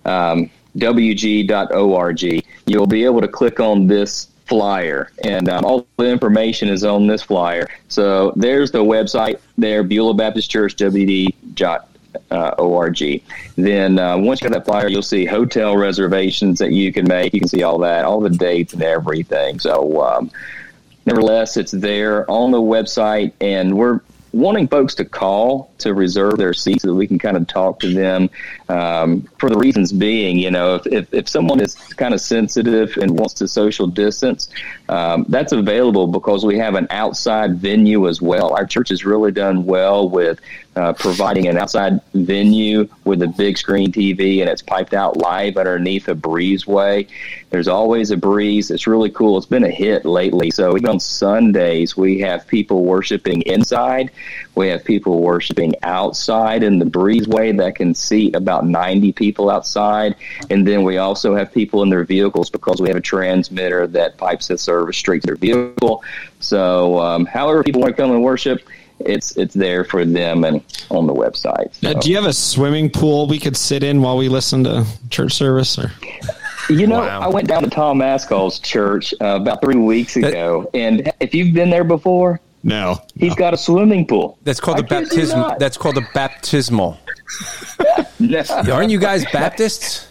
um, 0.04 0.50
wg.org, 0.76 2.44
you'll 2.66 2.86
be 2.86 3.04
able 3.04 3.20
to 3.20 3.28
click 3.28 3.60
on 3.60 3.86
this 3.86 4.28
flyer, 4.48 5.12
and 5.24 5.48
um, 5.48 5.64
all 5.64 5.86
the 5.98 6.08
information 6.08 6.68
is 6.68 6.84
on 6.84 7.06
this 7.06 7.22
flyer. 7.22 7.68
So 7.88 8.32
there's 8.34 8.70
the 8.70 8.82
website 8.82 9.40
there, 9.56 9.82
Beulah 9.82 10.14
Baptist 10.14 10.50
Church, 10.50 10.74
wd. 10.76 11.34
Uh. 12.30 13.20
Then 13.56 13.98
uh, 13.98 14.16
once 14.18 14.40
you 14.40 14.46
have 14.46 14.52
that 14.52 14.64
flyer, 14.64 14.88
you'll 14.88 15.02
see 15.02 15.26
hotel 15.26 15.76
reservations 15.76 16.58
that 16.58 16.72
you 16.72 16.92
can 16.92 17.06
make. 17.06 17.34
You 17.34 17.40
can 17.40 17.48
see 17.48 17.62
all 17.62 17.78
that, 17.78 18.04
all 18.04 18.20
the 18.20 18.30
dates 18.30 18.72
and 18.72 18.82
everything. 18.82 19.60
So 19.60 20.02
um, 20.02 20.30
nevertheless, 21.04 21.56
it's 21.56 21.72
there 21.72 22.28
on 22.30 22.50
the 22.50 22.60
website, 22.60 23.32
and 23.40 23.76
we're 23.76 24.00
wanting 24.32 24.68
folks 24.68 24.94
to 24.96 25.04
call 25.04 25.70
to 25.78 25.94
reserve 25.94 26.36
their 26.36 26.52
seats 26.52 26.82
so 26.82 26.88
that 26.88 26.94
we 26.94 27.06
can 27.06 27.18
kind 27.18 27.36
of 27.36 27.46
talk 27.46 27.80
to 27.80 27.92
them. 27.92 28.30
Um, 28.68 29.28
for 29.38 29.48
the 29.48 29.56
reasons 29.56 29.92
being, 29.92 30.38
you 30.38 30.50
know, 30.50 30.76
if, 30.76 30.86
if, 30.86 31.14
if 31.14 31.28
someone 31.28 31.60
is 31.60 31.74
kind 31.74 32.14
of 32.14 32.20
sensitive 32.20 32.96
and 32.96 33.18
wants 33.18 33.34
to 33.34 33.48
social 33.48 33.86
distance, 33.86 34.48
um, 34.88 35.26
that's 35.28 35.52
available 35.52 36.06
because 36.06 36.44
we 36.44 36.58
have 36.58 36.74
an 36.74 36.86
outside 36.90 37.56
venue 37.56 38.08
as 38.08 38.22
well. 38.22 38.54
Our 38.54 38.66
church 38.66 38.88
has 38.88 39.04
really 39.04 39.32
done 39.32 39.66
well 39.66 40.08
with 40.08 40.40
uh, 40.76 40.92
providing 40.94 41.46
an 41.48 41.58
outside 41.58 42.00
venue 42.14 42.88
with 43.04 43.20
a 43.22 43.26
big 43.26 43.58
screen 43.58 43.92
TV 43.92 44.40
and 44.40 44.48
it's 44.48 44.62
piped 44.62 44.94
out 44.94 45.16
live 45.16 45.56
underneath 45.56 46.08
a 46.08 46.14
breezeway. 46.14 47.08
There's 47.50 47.68
always 47.68 48.10
a 48.10 48.16
breeze. 48.16 48.70
It's 48.70 48.86
really 48.86 49.10
cool. 49.10 49.36
It's 49.36 49.46
been 49.46 49.64
a 49.64 49.70
hit 49.70 50.04
lately. 50.04 50.50
So 50.50 50.76
even 50.76 50.88
on 50.88 51.00
Sundays, 51.00 51.96
we 51.96 52.20
have 52.20 52.46
people 52.46 52.84
worshiping 52.84 53.42
inside. 53.42 54.10
We 54.58 54.66
have 54.70 54.84
people 54.84 55.20
worshiping 55.22 55.76
outside 55.84 56.64
in 56.64 56.80
the 56.80 56.84
breezeway 56.84 57.56
that 57.58 57.76
can 57.76 57.94
seat 57.94 58.34
about 58.34 58.66
90 58.66 59.12
people 59.12 59.50
outside. 59.50 60.16
And 60.50 60.66
then 60.66 60.82
we 60.82 60.98
also 60.98 61.36
have 61.36 61.52
people 61.54 61.84
in 61.84 61.90
their 61.90 62.02
vehicles 62.02 62.50
because 62.50 62.80
we 62.80 62.88
have 62.88 62.96
a 62.96 63.00
transmitter 63.00 63.86
that 63.86 64.16
pipes 64.16 64.48
the 64.48 64.58
service 64.58 64.96
straight 64.96 65.22
to 65.22 65.26
their 65.28 65.36
vehicle. 65.36 66.02
So, 66.40 66.98
um, 66.98 67.24
however 67.24 67.62
people 67.62 67.82
want 67.82 67.96
to 67.96 68.02
come 68.02 68.10
and 68.10 68.24
worship, 68.24 68.62
it's 68.98 69.36
it's 69.36 69.54
there 69.54 69.84
for 69.84 70.04
them 70.04 70.42
and 70.42 70.60
on 70.90 71.06
the 71.06 71.14
website. 71.14 71.72
So- 71.74 71.94
do 72.00 72.10
you 72.10 72.16
have 72.16 72.26
a 72.26 72.32
swimming 72.32 72.90
pool 72.90 73.28
we 73.28 73.38
could 73.38 73.56
sit 73.56 73.84
in 73.84 74.02
while 74.02 74.16
we 74.16 74.28
listen 74.28 74.64
to 74.64 74.84
church 75.08 75.34
service? 75.34 75.78
Or 75.78 75.92
You 76.68 76.88
know, 76.88 76.98
Wow. 76.98 77.20
I 77.20 77.28
went 77.28 77.46
down 77.46 77.62
to 77.62 77.70
Tom 77.70 78.00
Ascol's 78.00 78.58
church 78.58 79.14
uh, 79.20 79.36
about 79.40 79.62
three 79.62 79.76
weeks 79.78 80.16
ago, 80.16 80.68
and 80.74 81.12
if 81.20 81.32
you've 81.32 81.54
been 81.54 81.70
there 81.70 81.84
before, 81.84 82.40
no? 82.62 82.98
he's 83.14 83.34
got 83.34 83.54
a 83.54 83.56
swimming 83.56 84.06
pool. 84.06 84.38
That's 84.42 84.60
called 84.60 84.78
I 84.78 84.80
the 84.82 84.86
kid 84.88 85.04
baptism. 85.04 85.52
That's 85.58 85.76
called 85.76 85.96
the 85.96 86.06
baptismal. 86.14 86.98
No. 88.20 88.42
Aren't 88.72 88.90
you 88.90 88.98
guys 88.98 89.24
Baptists? 89.32 90.10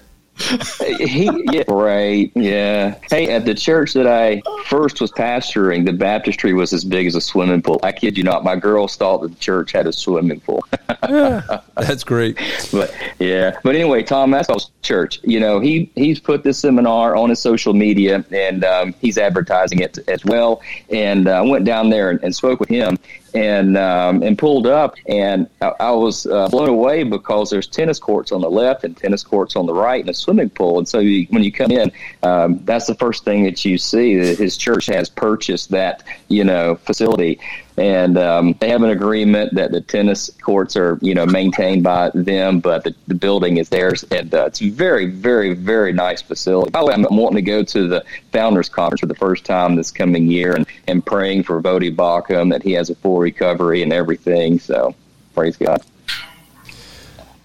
He, 1.00 1.30
yeah, 1.52 1.64
right, 1.68 2.32
yeah. 2.36 2.96
Hey, 3.10 3.30
at 3.30 3.46
the 3.46 3.56
church 3.56 3.94
that 3.94 4.08
I 4.08 4.42
first 4.66 5.02
was 5.02 5.12
pastoring, 5.12 5.86
the 5.86 5.94
baptistry 5.94 6.54
was 6.54 6.74
as 6.74 6.84
big 6.84 7.08
as 7.08 7.16
a 7.16 7.22
swimming 7.22 7.62
pool. 7.62 7.80
I 7.84 7.92
kid 7.92 8.18
you 8.18 8.24
not. 8.24 8.44
My 8.44 8.56
girls 8.56 8.96
thought 8.96 9.22
that 9.22 9.30
the 9.30 9.40
church 9.40 9.72
had 9.72 9.88
a 9.88 9.94
swimming 9.94 10.40
pool. 10.42 10.64
That's 11.02 12.04
great. 12.04 12.38
but 12.72 12.94
yeah, 13.20 13.60
but 13.64 13.76
anyway, 13.76 14.04
Tom 14.04 14.32
Ascol's 14.32 14.72
church, 14.84 15.20
you 15.24 15.40
know, 15.40 15.60
he 15.60 15.92
he's 15.96 16.20
put 16.20 16.44
this 16.44 16.60
seminar 16.60 17.16
on 17.16 17.30
his 17.30 17.40
social 17.40 17.74
media 17.74 18.24
and 18.32 18.64
um, 18.64 18.94
he's 19.02 19.18
advertising 19.18 19.80
it 19.80 19.98
as 20.08 20.24
well. 20.24 20.62
And 20.92 21.28
uh, 21.28 21.40
I 21.40 21.42
went 21.42 21.66
down 21.66 21.90
there 21.90 22.12
and, 22.12 22.24
and 22.24 22.36
spoke 22.36 22.60
with 22.60 22.70
him 22.70 22.98
and 23.38 23.78
um, 23.78 24.24
and 24.24 24.36
pulled 24.38 24.66
up, 24.66 24.96
and 25.08 25.48
I, 25.62 25.72
I 25.80 25.92
was 25.92 26.26
uh, 26.26 26.48
blown 26.50 26.70
away 26.70 27.04
because 27.04 27.52
there's 27.52 27.68
tennis 27.68 28.00
courts 28.00 28.32
on 28.32 28.42
the 28.42 28.50
left 28.50 28.84
and 28.84 28.98
tennis 28.98 29.24
courts 29.24 29.56
on 29.56 29.68
the 29.68 29.74
right, 29.74 30.02
and 30.02 30.10
a 30.10 30.14
swimming 30.14 30.50
pool. 30.50 30.80
And 30.80 30.88
so 30.88 31.00
you, 31.00 31.28
when 31.30 31.44
you 31.44 31.52
come 31.52 31.70
in, 31.70 31.92
um, 32.24 32.60
that's 32.66 32.88
the 32.88 32.96
first 32.96 33.26
thing 33.26 33.44
that 33.44 33.64
you 33.64 33.78
see 33.78 34.18
that 34.18 34.40
his 34.40 34.58
church 34.58 34.88
has 34.88 35.08
purchased 35.10 35.70
that 35.70 36.04
you 36.30 36.44
know 36.44 36.76
facility 36.76 37.40
and 37.78 38.18
um, 38.18 38.56
they 38.60 38.70
have 38.70 38.82
an 38.82 38.90
agreement 38.90 39.54
that 39.54 39.72
the 39.72 39.82
tennis 39.82 40.32
courts 40.42 40.76
are 40.76 40.98
you 41.02 41.14
know 41.14 41.26
maintained 41.26 41.84
by 41.84 42.10
them, 42.14 42.60
but 42.60 42.84
the, 42.84 42.96
the 43.08 43.16
building 43.16 43.58
is 43.58 43.70
theirs, 43.70 44.04
and 44.12 44.34
uh, 44.34 44.46
it's 44.46 44.60
very, 44.60 45.06
very, 45.06 45.54
very 45.54 45.94
nice 45.94 46.22
facility. 46.22 46.72
By 46.72 46.80
the 46.80 46.86
way, 46.88 46.94
I'm 46.94 47.04
wanting 47.10 47.36
to 47.36 47.42
go 47.44 47.64
to 47.64 47.88
the 47.88 48.04
founders 48.32 48.68
conference 48.68 49.02
for 49.02 49.06
the 49.06 49.16
first 49.16 49.46
time 49.46 49.76
this 49.76 49.92
coming 49.92 50.28
year, 50.28 50.56
and, 50.56 50.66
and 50.88 51.06
praying 51.06 51.44
for 51.44 51.62
Voddie 51.62 51.96
Baucham 51.96 52.52
that 52.52 52.64
he 52.64 52.74
has 52.74 52.90
a 52.90 52.96
full 52.96 53.20
recovery 53.20 53.84
and 53.84 53.94
everything. 53.94 54.60
So 54.60 54.96
praise 55.36 55.56
God. 55.56 55.82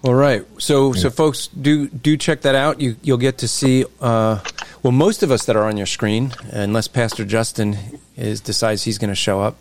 All 0.03 0.15
right. 0.15 0.45
So, 0.57 0.91
so 0.91 1.09
folks, 1.09 1.47
do 1.47 1.87
do 1.87 2.17
check 2.17 2.41
that 2.41 2.55
out. 2.55 2.81
You 2.81 2.97
you'll 3.03 3.17
get 3.17 3.37
to 3.37 3.47
see. 3.47 3.85
Uh, 4.01 4.39
well, 4.81 4.91
most 4.91 5.23
of 5.23 5.31
us 5.31 5.45
that 5.45 5.55
are 5.55 5.63
on 5.63 5.77
your 5.77 5.85
screen, 5.85 6.33
unless 6.51 6.89
Pastor 6.89 7.23
Justin 7.23 7.77
is 8.17 8.41
decides 8.41 8.83
he's 8.83 8.97
going 8.97 9.11
to 9.11 9.15
show 9.15 9.39
up. 9.39 9.57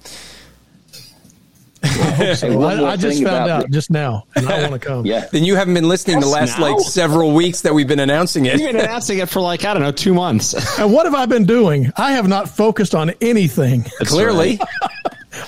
Hey, 1.83 2.55
one 2.55 2.79
I, 2.81 2.91
I 2.93 2.97
just 2.97 3.23
found 3.23 3.45
about 3.45 3.65
out 3.65 3.71
just 3.71 3.91
now, 3.91 4.27
and 4.37 4.49
I 4.49 4.61
want 4.69 4.81
to 4.81 4.87
come. 4.87 5.05
Yeah. 5.05 5.27
Then 5.33 5.43
you 5.45 5.57
haven't 5.57 5.75
been 5.75 5.89
listening 5.89 6.21
the 6.21 6.27
last 6.27 6.59
now? 6.59 6.73
like 6.77 6.81
several 6.87 7.33
weeks 7.33 7.63
that 7.63 7.75
we've 7.75 7.89
been 7.89 7.99
announcing 8.01 8.47
it. 8.47 8.61
You've 8.61 8.73
been 8.73 8.81
announcing 8.81 9.19
it 9.19 9.29
for 9.29 9.41
like 9.41 9.65
I 9.65 9.75
don't 9.75 9.83
know 9.83 9.91
two 9.93 10.15
months. 10.15 10.55
And 10.79 10.93
what 10.93 11.07
have 11.07 11.15
I 11.15 11.27
been 11.27 11.45
doing? 11.45 11.91
I 11.97 12.13
have 12.13 12.29
not 12.29 12.49
focused 12.49 12.95
on 12.95 13.11
anything. 13.21 13.83
Clearly, 14.05 14.61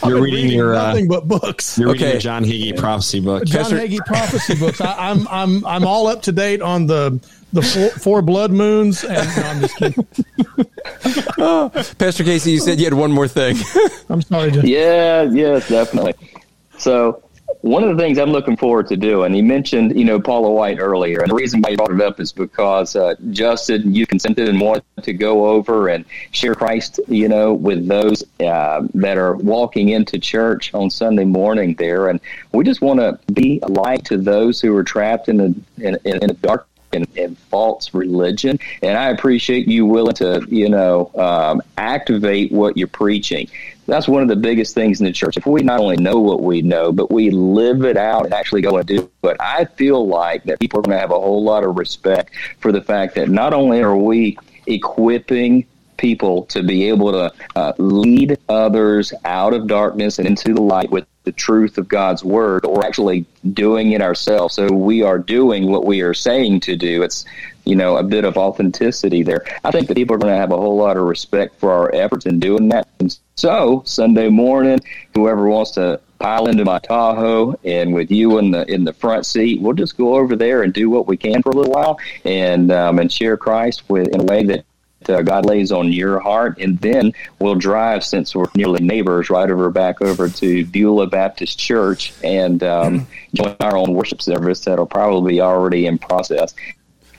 You're 0.06 0.16
I've 0.16 0.22
reading 0.22 0.50
your 0.50 0.74
uh, 0.74 0.88
nothing 0.88 1.08
but 1.08 1.28
books. 1.28 1.78
you're 1.78 1.88
reading 1.92 2.06
Okay. 2.06 2.12
your 2.14 2.20
John 2.20 2.42
Hagee 2.44 2.76
prophecy 2.76 3.20
book. 3.20 3.44
John 3.44 3.62
Pastor- 3.62 3.76
Hagee 3.78 4.04
prophecy 4.06 4.54
books. 4.58 4.80
I, 4.80 5.10
I'm 5.10 5.28
I'm 5.28 5.64
I'm 5.66 5.86
all 5.86 6.06
up 6.08 6.22
to 6.22 6.32
date 6.32 6.62
on 6.62 6.86
the 6.86 7.20
the 7.54 7.62
four, 7.62 7.88
four 7.90 8.22
blood 8.22 8.50
moons. 8.50 9.04
And 9.04 9.28
no, 9.36 9.42
I'm 9.42 9.60
just 9.60 9.76
kidding. 9.76 10.06
Pastor 11.96 12.24
Casey, 12.24 12.50
you 12.50 12.58
said 12.58 12.78
you 12.78 12.84
had 12.84 12.94
one 12.94 13.12
more 13.12 13.28
thing. 13.28 13.56
I'm 14.10 14.20
sorry, 14.22 14.50
Jim. 14.50 14.66
Yeah, 14.66 15.22
yes, 15.22 15.68
definitely. 15.68 16.14
So 16.78 17.22
one 17.60 17.84
of 17.84 17.96
the 17.96 18.02
things 18.02 18.18
I'm 18.18 18.32
looking 18.32 18.56
forward 18.56 18.88
to 18.88 18.96
doing, 18.96 19.32
he 19.32 19.40
mentioned, 19.40 19.96
you 19.96 20.04
know, 20.04 20.20
Paula 20.20 20.50
White 20.50 20.78
earlier, 20.80 21.20
and 21.20 21.30
the 21.30 21.34
reason 21.34 21.62
why 21.62 21.70
he 21.70 21.76
brought 21.76 21.92
it 21.92 22.00
up 22.00 22.18
is 22.18 22.32
because 22.32 22.96
uh, 22.96 23.14
Justin, 23.30 23.94
you 23.94 24.04
consented 24.04 24.48
and 24.48 24.60
wanted 24.60 24.82
to 25.02 25.12
go 25.12 25.46
over 25.46 25.88
and 25.88 26.04
share 26.32 26.56
Christ, 26.56 26.98
you 27.06 27.28
know, 27.28 27.54
with 27.54 27.86
those 27.86 28.24
uh, 28.40 28.82
that 28.94 29.16
are 29.16 29.36
walking 29.36 29.90
into 29.90 30.18
church 30.18 30.74
on 30.74 30.90
Sunday 30.90 31.24
morning 31.24 31.74
there, 31.74 32.08
and 32.08 32.20
we 32.52 32.64
just 32.64 32.80
want 32.80 32.98
to 32.98 33.18
be 33.32 33.60
a 33.62 33.68
light 33.68 34.04
to 34.06 34.18
those 34.18 34.60
who 34.60 34.76
are 34.76 34.84
trapped 34.84 35.28
in 35.28 35.36
the 35.36 35.54
in, 35.78 35.96
in, 36.04 36.22
in 36.22 36.28
the 36.28 36.34
dark 36.34 36.66
and, 36.94 37.06
and 37.16 37.36
false 37.38 37.92
religion. 37.92 38.58
And 38.82 38.96
I 38.96 39.10
appreciate 39.10 39.68
you 39.68 39.86
willing 39.86 40.14
to, 40.16 40.46
you 40.48 40.68
know, 40.68 41.10
um, 41.16 41.62
activate 41.76 42.52
what 42.52 42.76
you're 42.76 42.88
preaching. 42.88 43.48
That's 43.86 44.08
one 44.08 44.22
of 44.22 44.28
the 44.28 44.36
biggest 44.36 44.74
things 44.74 45.00
in 45.00 45.06
the 45.06 45.12
church. 45.12 45.36
If 45.36 45.46
we 45.46 45.62
not 45.62 45.80
only 45.80 45.96
know 45.96 46.18
what 46.18 46.42
we 46.42 46.62
know, 46.62 46.90
but 46.90 47.10
we 47.10 47.30
live 47.30 47.84
it 47.84 47.98
out 47.98 48.24
and 48.24 48.32
actually 48.32 48.62
go 48.62 48.78
and 48.78 48.86
do 48.86 49.10
it, 49.24 49.36
I 49.40 49.66
feel 49.66 50.06
like 50.06 50.44
that 50.44 50.58
people 50.58 50.80
are 50.80 50.82
going 50.82 50.96
to 50.96 51.00
have 51.00 51.10
a 51.10 51.20
whole 51.20 51.44
lot 51.44 51.64
of 51.64 51.76
respect 51.76 52.34
for 52.60 52.72
the 52.72 52.80
fact 52.80 53.14
that 53.16 53.28
not 53.28 53.52
only 53.52 53.82
are 53.82 53.96
we 53.96 54.38
equipping 54.66 55.66
people 55.96 56.44
to 56.46 56.62
be 56.62 56.88
able 56.88 57.12
to 57.12 57.32
uh, 57.56 57.72
lead 57.78 58.38
others 58.48 59.12
out 59.24 59.54
of 59.54 59.66
darkness 59.66 60.18
and 60.18 60.26
into 60.26 60.54
the 60.54 60.62
light 60.62 60.90
with 60.90 61.06
the 61.24 61.32
truth 61.32 61.78
of 61.78 61.88
God's 61.88 62.22
word, 62.22 62.66
or 62.66 62.84
actually 62.84 63.24
doing 63.54 63.92
it 63.92 64.02
ourselves. 64.02 64.54
So 64.54 64.70
we 64.70 65.02
are 65.02 65.18
doing 65.18 65.70
what 65.70 65.86
we 65.86 66.02
are 66.02 66.12
saying 66.12 66.60
to 66.60 66.76
do. 66.76 67.02
It's, 67.02 67.24
you 67.64 67.76
know, 67.76 67.96
a 67.96 68.02
bit 68.02 68.24
of 68.24 68.36
authenticity 68.36 69.22
there. 69.22 69.42
I 69.64 69.70
think 69.70 69.88
that 69.88 69.96
people 69.96 70.16
are 70.16 70.18
going 70.18 70.34
to 70.34 70.38
have 70.38 70.52
a 70.52 70.56
whole 70.56 70.76
lot 70.76 70.98
of 70.98 71.04
respect 71.04 71.58
for 71.58 71.72
our 71.72 71.94
efforts 71.94 72.26
in 72.26 72.40
doing 72.40 72.68
that. 72.68 72.88
And 73.00 73.16
so 73.36 73.82
Sunday 73.86 74.28
morning, 74.28 74.80
whoever 75.14 75.48
wants 75.48 75.70
to 75.72 75.98
pile 76.18 76.46
into 76.46 76.64
my 76.64 76.78
Tahoe, 76.78 77.58
and 77.64 77.94
with 77.94 78.10
you 78.10 78.38
in 78.38 78.50
the 78.50 78.70
in 78.70 78.84
the 78.84 78.92
front 78.92 79.24
seat, 79.24 79.62
we'll 79.62 79.72
just 79.72 79.96
go 79.96 80.16
over 80.16 80.36
there 80.36 80.62
and 80.62 80.74
do 80.74 80.90
what 80.90 81.06
we 81.06 81.16
can 81.16 81.42
for 81.42 81.50
a 81.50 81.54
little 81.54 81.72
while, 81.72 81.98
and 82.24 82.70
um, 82.70 82.98
and 82.98 83.10
share 83.10 83.38
Christ 83.38 83.82
with 83.88 84.08
in 84.08 84.20
a 84.20 84.24
way 84.24 84.44
that 84.44 84.64
uh, 85.08 85.22
God 85.22 85.46
lays 85.46 85.72
on 85.72 85.92
your 85.92 86.18
heart, 86.20 86.58
and 86.58 86.78
then 86.80 87.12
we'll 87.38 87.54
drive 87.54 88.04
since 88.04 88.34
we're 88.34 88.46
nearly 88.54 88.82
neighbors 88.82 89.30
right 89.30 89.50
over 89.50 89.70
back 89.70 90.00
over 90.02 90.28
to 90.28 90.66
Beulah 90.66 91.06
Baptist 91.06 91.58
Church 91.58 92.12
and 92.22 92.62
um, 92.62 93.06
join 93.34 93.56
our 93.60 93.76
own 93.76 93.94
worship 93.94 94.22
service 94.22 94.64
that'll 94.64 94.86
probably 94.86 95.34
be 95.34 95.40
already 95.40 95.86
in 95.86 95.98
process. 95.98 96.54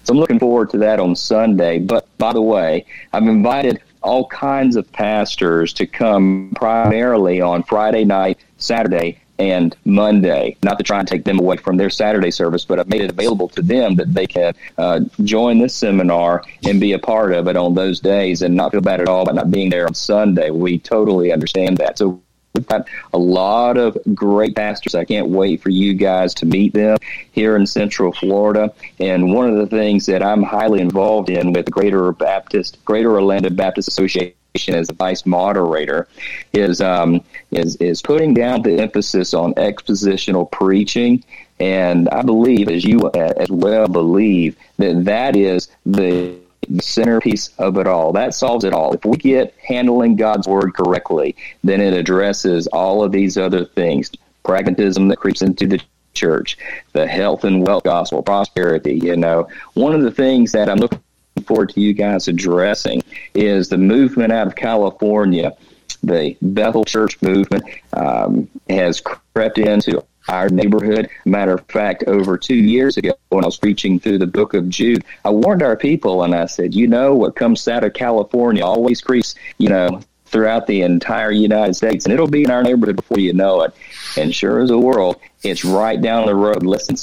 So 0.03 0.13
I'm 0.13 0.19
looking 0.19 0.39
forward 0.39 0.69
to 0.71 0.77
that 0.79 0.99
on 0.99 1.15
Sunday. 1.15 1.79
But 1.79 2.07
by 2.17 2.31
the 2.31 2.41
way, 2.41 2.85
I've 3.11 3.23
invited 3.23 3.81
all 4.03 4.27
kinds 4.27 4.75
of 4.75 4.91
pastors 4.91 5.73
to 5.73 5.87
come 5.87 6.51
primarily 6.55 7.41
on 7.41 7.63
Friday 7.63 8.05
night, 8.05 8.37
Saturday, 8.57 9.19
and 9.39 9.75
Monday. 9.85 10.57
Not 10.63 10.77
to 10.77 10.83
try 10.83 10.99
and 10.99 11.07
take 11.07 11.25
them 11.25 11.39
away 11.39 11.57
from 11.57 11.77
their 11.77 11.89
Saturday 11.89 12.31
service, 12.31 12.65
but 12.65 12.79
I've 12.79 12.87
made 12.89 13.01
it 13.01 13.11
available 13.11 13.49
to 13.49 13.61
them 13.61 13.95
that 13.95 14.13
they 14.13 14.27
can 14.27 14.53
uh, 14.77 15.01
join 15.23 15.59
this 15.59 15.75
seminar 15.75 16.43
and 16.63 16.79
be 16.79 16.93
a 16.93 16.99
part 16.99 17.33
of 17.33 17.47
it 17.47 17.57
on 17.57 17.75
those 17.75 17.99
days 17.99 18.41
and 18.41 18.55
not 18.55 18.71
feel 18.71 18.81
bad 18.81 19.01
at 19.01 19.07
all 19.07 19.23
about 19.23 19.35
not 19.35 19.51
being 19.51 19.69
there 19.69 19.85
on 19.85 19.93
Sunday. 19.93 20.49
We 20.49 20.79
totally 20.79 21.31
understand 21.31 21.77
that. 21.77 21.97
So 21.97 22.21
We've 22.55 22.65
got 22.65 22.87
a 23.13 23.17
lot 23.17 23.77
of 23.77 23.97
great 24.13 24.55
pastors. 24.55 24.95
I 24.95 25.03
can't 25.03 25.27
wait 25.27 25.61
for 25.61 25.69
you 25.69 25.93
guys 25.93 26.33
to 26.35 26.45
meet 26.45 26.73
them 26.73 26.97
here 27.33 27.57
in 27.57 27.67
Central 27.67 28.13
Florida. 28.13 28.73
And 28.97 29.33
one 29.33 29.49
of 29.49 29.57
the 29.57 29.67
things 29.67 30.05
that 30.05 30.23
I'm 30.23 30.41
highly 30.41 30.79
involved 30.79 31.29
in 31.29 31.51
with 31.51 31.65
the 31.65 31.71
Greater 31.71 32.13
Baptist, 32.13 32.83
Greater 32.85 33.11
Orlando 33.11 33.49
Baptist 33.49 33.89
Association 33.89 34.33
as 34.55 34.88
the 34.88 34.93
vice 34.93 35.25
moderator 35.25 36.07
is 36.53 36.81
um, 36.81 37.21
is 37.51 37.75
is 37.77 38.01
putting 38.01 38.33
down 38.33 38.62
the 38.62 38.79
emphasis 38.79 39.33
on 39.33 39.53
expositional 39.55 40.50
preaching, 40.51 41.24
and 41.59 42.09
I 42.09 42.21
believe, 42.21 42.69
as 42.69 42.83
you 42.83 43.09
as 43.13 43.50
well 43.50 43.88
believe, 43.88 44.55
that 44.77 45.05
that 45.05 45.35
is 45.35 45.69
the 45.85 46.35
the 46.69 46.81
centerpiece 46.81 47.50
of 47.59 47.77
it 47.77 47.88
all. 47.88 48.12
That 48.12 48.33
solves 48.33 48.65
it 48.65 48.74
all. 48.74 48.93
If 48.93 49.05
we 49.05 49.17
get 49.17 49.53
handling 49.63 50.15
God's 50.15 50.47
word 50.47 50.74
correctly, 50.74 51.35
then 51.63 51.81
it 51.81 51.93
addresses 51.93 52.67
all 52.67 53.03
of 53.03 53.12
these 53.12 53.38
other 53.38 53.65
things. 53.65 54.12
Pragmatism 54.43 55.07
that 55.09 55.17
creeps 55.17 55.41
into 55.41 55.67
the 55.67 55.81
church, 56.13 56.57
the 56.93 57.05
health 57.07 57.43
and 57.43 57.65
wealth 57.65 57.83
gospel, 57.83 58.24
prosperity. 58.24 58.95
You 58.95 59.17
know, 59.17 59.47
one 59.74 59.93
of 59.93 60.01
the 60.01 60.12
things 60.12 60.51
that 60.53 60.69
I'm 60.69 60.77
looking 60.77 61.00
forward 61.43 61.69
to 61.69 61.81
you 61.81 61.93
guys 61.93 62.27
addressing 62.27 63.03
is 63.33 63.69
the 63.69 63.77
movement 63.77 64.31
out 64.31 64.47
of 64.47 64.55
California. 64.55 65.55
The 66.03 66.37
Bethel 66.41 66.85
Church 66.85 67.21
movement 67.21 67.63
um, 67.93 68.47
has 68.69 69.01
crept 69.01 69.57
into 69.57 70.03
our 70.27 70.49
neighborhood. 70.49 71.09
Matter 71.25 71.53
of 71.53 71.65
fact, 71.67 72.03
over 72.07 72.37
two 72.37 72.55
years 72.55 72.97
ago, 72.97 73.13
when 73.29 73.43
I 73.43 73.47
was 73.47 73.57
preaching 73.57 73.99
through 73.99 74.19
the 74.19 74.27
book 74.27 74.53
of 74.53 74.69
Jude, 74.69 75.03
I 75.23 75.29
warned 75.29 75.61
our 75.61 75.75
people 75.75 76.23
and 76.23 76.33
I 76.33 76.45
said, 76.45 76.73
you 76.73 76.87
know, 76.87 77.15
what 77.15 77.35
comes 77.35 77.67
out 77.67 77.83
of 77.83 77.93
California 77.93 78.63
always 78.63 79.01
creeps, 79.01 79.35
you 79.57 79.69
know, 79.69 80.01
throughout 80.25 80.67
the 80.67 80.81
entire 80.81 81.31
United 81.31 81.75
States, 81.75 82.05
and 82.05 82.13
it'll 82.13 82.27
be 82.27 82.43
in 82.43 82.51
our 82.51 82.63
neighborhood 82.63 82.95
before 82.95 83.19
you 83.19 83.33
know 83.33 83.61
it. 83.61 83.73
And 84.17 84.33
sure 84.33 84.59
as 84.59 84.71
a 84.71 84.77
world, 84.77 85.19
it's 85.43 85.63
right 85.63 86.01
down 86.01 86.25
the 86.25 86.35
road, 86.35 86.63
less 86.63 86.87
than 86.87 86.97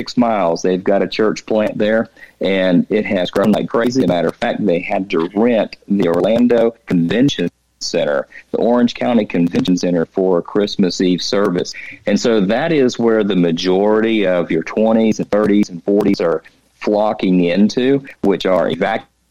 six 0.00 0.16
miles. 0.16 0.62
They've 0.62 0.82
got 0.82 1.02
a 1.02 1.08
church 1.08 1.44
plant 1.44 1.76
there, 1.76 2.08
and 2.40 2.86
it 2.88 3.04
has 3.06 3.32
grown 3.32 3.50
like 3.50 3.68
crazy. 3.68 4.02
As 4.02 4.04
a 4.04 4.08
matter 4.08 4.28
of 4.28 4.36
fact, 4.36 4.64
they 4.64 4.78
had 4.78 5.10
to 5.10 5.28
rent 5.34 5.76
the 5.88 6.06
Orlando 6.06 6.76
Convention 6.86 7.50
Center, 7.80 8.28
the 8.52 8.58
Orange 8.58 8.94
County 8.94 9.26
Convention 9.26 9.76
Center 9.76 10.06
for 10.06 10.40
Christmas 10.40 11.00
Eve 11.00 11.20
service. 11.20 11.74
And 12.06 12.20
so 12.20 12.40
that 12.42 12.70
is 12.72 12.96
where 12.96 13.24
the 13.24 13.34
majority 13.34 14.24
of 14.24 14.52
your 14.52 14.62
20s 14.62 15.18
and 15.18 15.28
30s 15.30 15.68
and 15.68 15.84
40s 15.84 16.20
are 16.20 16.44
flocking 16.74 17.42
into, 17.42 18.06
which 18.20 18.46
are 18.46 18.70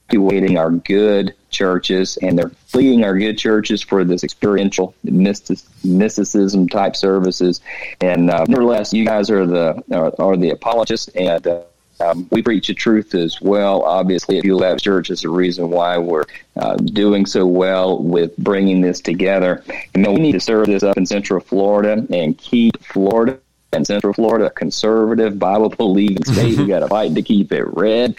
evacuating 0.08 0.58
our 0.58 0.72
good 0.72 1.34
churches 1.50 2.18
and 2.22 2.38
they're 2.38 2.52
fleeing 2.68 3.04
our 3.04 3.18
good 3.18 3.38
churches 3.38 3.82
for 3.82 4.04
this 4.04 4.24
experiential 4.24 4.94
mysticism 5.04 6.70
type 6.70 6.96
services. 6.96 7.62
And 8.02 8.30
uh, 8.30 8.46
nevertheless, 8.48 8.94
you 8.94 9.06
guys 9.06 9.30
are 9.30 9.46
the 9.46 9.84
are, 9.92 10.14
are 10.20 10.38
the 10.38 10.52
apologists 10.52 11.10
and 11.10 11.46
uh, 11.46 11.62
um, 12.00 12.28
we 12.30 12.44
preach 12.44 12.68
the 12.68 12.76
truth 12.76 13.16
as 13.16 13.42
well. 13.42 13.82
Obviously, 13.82 14.38
at 14.38 14.44
Beulah 14.44 14.62
Baptist 14.62 14.86
Church 14.86 15.10
is 15.10 15.22
the 15.22 15.30
reason 15.30 15.72
why 15.72 15.98
we're 15.98 16.26
uh, 16.56 16.76
doing 16.76 17.26
so 17.26 17.48
well 17.48 17.98
with 18.04 18.38
bringing 18.38 18.82
this 18.82 19.02
together. 19.02 19.64
And 19.96 20.06
we 20.06 20.18
need 20.18 20.34
to 20.34 20.40
serve 20.40 20.68
this 20.68 20.84
up 20.84 20.96
in 20.96 21.08
Central 21.08 21.40
Florida 21.40 22.06
and 22.12 22.38
keep 22.38 22.84
Florida 22.84 23.40
and 23.74 23.86
Central 23.86 24.14
Florida 24.14 24.46
a 24.46 24.50
conservative, 24.52 25.40
Bible 25.40 25.70
believing 25.70 26.24
state. 26.24 26.58
we 26.58 26.68
got 26.68 26.80
to 26.80 26.88
fight 26.88 27.16
to 27.16 27.22
keep 27.22 27.52
it 27.52 27.66
red. 27.76 28.16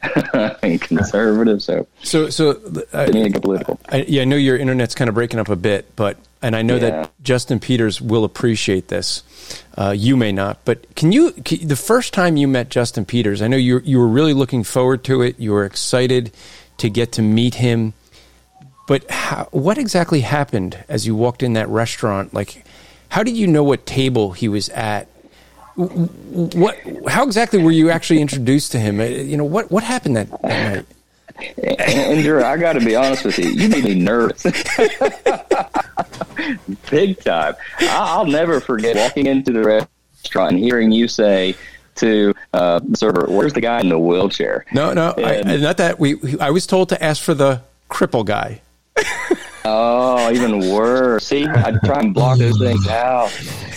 conservative, 0.80 1.62
so 1.62 1.86
so 2.02 2.30
so. 2.30 2.50
Uh, 2.92 3.30
political. 3.40 3.80
I, 3.88 4.04
yeah, 4.06 4.22
I 4.22 4.24
know 4.24 4.36
your 4.36 4.56
internet's 4.56 4.94
kind 4.94 5.08
of 5.08 5.14
breaking 5.14 5.40
up 5.40 5.48
a 5.48 5.56
bit, 5.56 5.96
but 5.96 6.16
and 6.40 6.54
I 6.54 6.62
know 6.62 6.76
yeah. 6.76 6.90
that 6.90 7.22
Justin 7.22 7.58
Peters 7.58 8.00
will 8.00 8.24
appreciate 8.24 8.88
this. 8.88 9.22
Uh, 9.76 9.94
you 9.96 10.16
may 10.16 10.30
not, 10.30 10.64
but 10.64 10.94
can 10.94 11.10
you? 11.10 11.32
Can, 11.32 11.66
the 11.66 11.76
first 11.76 12.14
time 12.14 12.36
you 12.36 12.46
met 12.46 12.68
Justin 12.68 13.04
Peters, 13.04 13.42
I 13.42 13.48
know 13.48 13.56
you 13.56 13.80
you 13.80 13.98
were 13.98 14.08
really 14.08 14.34
looking 14.34 14.62
forward 14.62 15.02
to 15.04 15.22
it. 15.22 15.38
You 15.38 15.52
were 15.52 15.64
excited 15.64 16.32
to 16.78 16.88
get 16.88 17.12
to 17.12 17.22
meet 17.22 17.56
him. 17.56 17.94
But 18.86 19.10
how, 19.10 19.48
what 19.50 19.78
exactly 19.78 20.20
happened 20.20 20.82
as 20.88 21.06
you 21.06 21.14
walked 21.14 21.42
in 21.42 21.52
that 21.54 21.68
restaurant? 21.68 22.32
Like, 22.32 22.64
how 23.10 23.22
did 23.22 23.36
you 23.36 23.46
know 23.46 23.62
what 23.62 23.84
table 23.84 24.32
he 24.32 24.48
was 24.48 24.68
at? 24.70 25.08
What? 25.78 26.76
How 27.06 27.24
exactly 27.24 27.62
were 27.62 27.70
you 27.70 27.90
actually 27.90 28.20
introduced 28.20 28.72
to 28.72 28.80
him? 28.80 28.98
Uh, 29.00 29.04
you 29.04 29.36
know 29.36 29.44
what? 29.44 29.70
What 29.70 29.84
happened 29.84 30.16
that, 30.16 30.28
that 30.42 30.76
night? 30.76 30.86
Andrew, 31.78 32.42
I 32.42 32.56
got 32.56 32.72
to 32.72 32.80
be 32.80 32.96
honest 32.96 33.24
with 33.24 33.38
you. 33.38 33.50
You 33.50 33.68
made 33.68 33.84
me 33.84 33.94
nervous, 33.94 34.42
big 36.90 37.20
time. 37.20 37.54
I'll 37.78 38.26
never 38.26 38.60
forget 38.60 38.96
walking 38.96 39.26
into 39.26 39.52
the 39.52 39.62
restaurant 39.62 40.54
and 40.54 40.58
hearing 40.58 40.90
you 40.90 41.06
say 41.06 41.54
to 41.96 42.34
uh, 42.52 42.80
the 42.82 42.96
server, 42.96 43.26
"Where's 43.28 43.52
the 43.52 43.60
guy 43.60 43.78
in 43.78 43.88
the 43.88 44.00
wheelchair?" 44.00 44.66
No, 44.72 44.92
no, 44.92 45.12
and, 45.12 45.48
I, 45.48 45.56
not 45.58 45.76
that. 45.76 46.00
We, 46.00 46.16
I 46.40 46.50
was 46.50 46.66
told 46.66 46.88
to 46.88 47.00
ask 47.00 47.22
for 47.22 47.34
the 47.34 47.62
cripple 47.88 48.24
guy. 48.24 48.60
oh, 49.64 50.32
even 50.32 50.72
worse. 50.72 51.28
See, 51.28 51.46
I 51.46 51.70
try 51.84 52.00
and 52.00 52.12
block 52.12 52.38
those 52.38 52.58
things 52.58 52.88
out. 52.88 53.30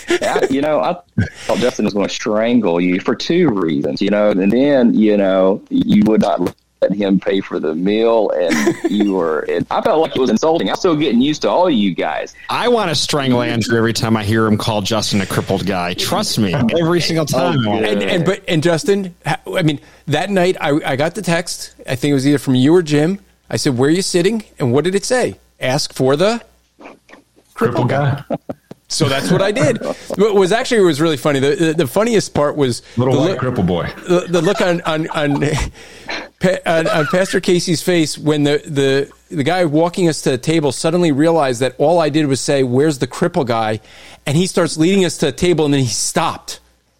I, 0.10 0.48
you 0.50 0.62
know, 0.62 0.80
I 0.80 0.98
thought 1.46 1.58
Justin 1.60 1.86
was 1.86 1.94
going 1.94 2.08
to 2.08 2.14
strangle 2.14 2.80
you 2.80 3.00
for 3.00 3.16
two 3.16 3.50
reasons, 3.50 4.02
you 4.02 4.10
know, 4.10 4.32
and 4.32 4.52
then, 4.52 4.94
you 4.94 5.18
know, 5.18 5.62
you 5.70 6.04
would 6.06 6.22
not 6.22 6.56
let 6.82 6.94
him 6.94 7.20
pay 7.20 7.42
for 7.42 7.60
the 7.60 7.76
meal 7.76 8.32
and 8.32 8.76
you 8.92 9.14
were 9.14 9.42
and 9.42 9.68
I 9.70 9.82
felt 9.82 10.02
like 10.02 10.16
it 10.16 10.20
was 10.20 10.32
insulting. 10.32 10.68
I'm 10.68 10.76
still 10.76 10.96
getting 10.96 11.22
used 11.22 11.44
to 11.44 11.50
all 11.50 11.70
you 11.70 11.94
guys. 11.94 12.34
I 12.50 12.70
want 12.70 12.90
to 12.90 12.96
strangle 12.96 13.44
Andrew 13.44 13.78
every 13.78 13.94
time 13.94 14.18
I 14.18 14.24
hear 14.24 14.48
him 14.48 14.58
call 14.58 14.82
Justin 14.82 15.22
a 15.22 15.28
crippled 15.28 15.68
guy. 15.68 15.94
Trust 15.94 16.40
me, 16.40 16.54
every 16.54 17.00
single 17.00 17.26
oh, 17.36 17.54
time. 17.54 17.68
Oh, 17.68 17.74
and, 17.74 18.02
and 18.02 18.26
but 18.26 18.44
and 18.48 18.64
Justin, 18.64 19.14
I 19.26 19.62
mean, 19.62 19.80
that 20.08 20.32
night 20.32 20.58
I, 20.60 20.72
I 20.84 20.96
got 20.96 21.14
the 21.14 21.22
text. 21.22 21.76
I 21.88 21.96
think 21.96 22.12
it 22.12 22.16
was 22.16 22.28
either 22.28 22.40
from 22.40 22.56
you 22.56 22.74
or 22.74 22.82
Jim. 22.82 23.20
I 23.48 23.58
said, 23.58 23.78
"Where 23.78 23.90
are 23.90 23.94
you 23.94 24.02
sitting?" 24.02 24.44
And 24.58 24.74
what 24.74 24.84
did 24.84 24.96
it 24.96 25.06
say? 25.06 25.40
Ask 25.60 25.94
for 25.94 26.16
the 26.16 26.44
crippled 27.54 27.90
guy. 27.90 28.24
So 28.92 29.08
that's 29.08 29.32
what 29.32 29.42
I 29.42 29.52
did. 29.52 29.80
What 30.18 30.36
was 30.36 30.52
actually 30.52 30.82
it 30.82 30.86
was 30.86 31.00
really 31.00 31.18
funny. 31.18 31.40
The, 31.40 31.56
the, 31.56 31.74
the 31.74 31.88
funniest 31.88 32.34
part 32.34 32.58
was 32.58 32.82
little 32.98 33.14
the 33.14 33.20
white 33.20 33.30
look, 33.30 33.40
cripple 33.40 33.66
boy. 33.66 33.94
The, 34.08 34.26
the 34.28 34.42
look 34.42 34.60
on 34.60 34.82
on, 34.82 35.08
on 35.10 35.44
on, 36.66 36.88
on 36.88 37.06
Pastor 37.08 37.40
Casey's 37.40 37.82
face 37.82 38.18
when 38.18 38.44
the, 38.44 38.62
the 38.66 39.12
the 39.36 39.44
guy 39.44 39.64
walking 39.66 40.10
us 40.10 40.22
to 40.24 40.32
the 40.32 40.38
table 40.38 40.72
suddenly 40.72 41.12
realized 41.12 41.62
that 41.62 41.76
all 41.78 42.00
I 42.00 42.10
did 42.10 42.28
was 42.28 42.42
say, 42.42 42.64
"Where's 42.64 43.00
the 43.00 43.08
cripple 43.08 43.46
guy?" 43.46 43.80
and 44.26 44.36
he 44.36 44.48
starts 44.48 44.78
leading 44.78 45.06
us 45.06 45.18
to 45.20 45.28
the 45.28 45.32
table, 45.32 45.66
and 45.66 45.74
then 45.74 45.82
he 45.82 45.88
stopped. 45.88 46.60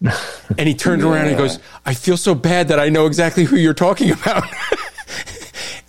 and 0.58 0.66
he 0.66 0.74
turned 0.74 1.02
yeah. 1.02 1.08
around 1.08 1.28
and 1.28 1.36
goes, 1.36 1.58
"I 1.84 1.94
feel 1.94 2.16
so 2.16 2.34
bad 2.34 2.68
that 2.68 2.80
I 2.80 2.88
know 2.88 3.06
exactly 3.06 3.44
who 3.44 3.56
you're 3.56 3.74
talking 3.74 4.10
about." 4.10 4.44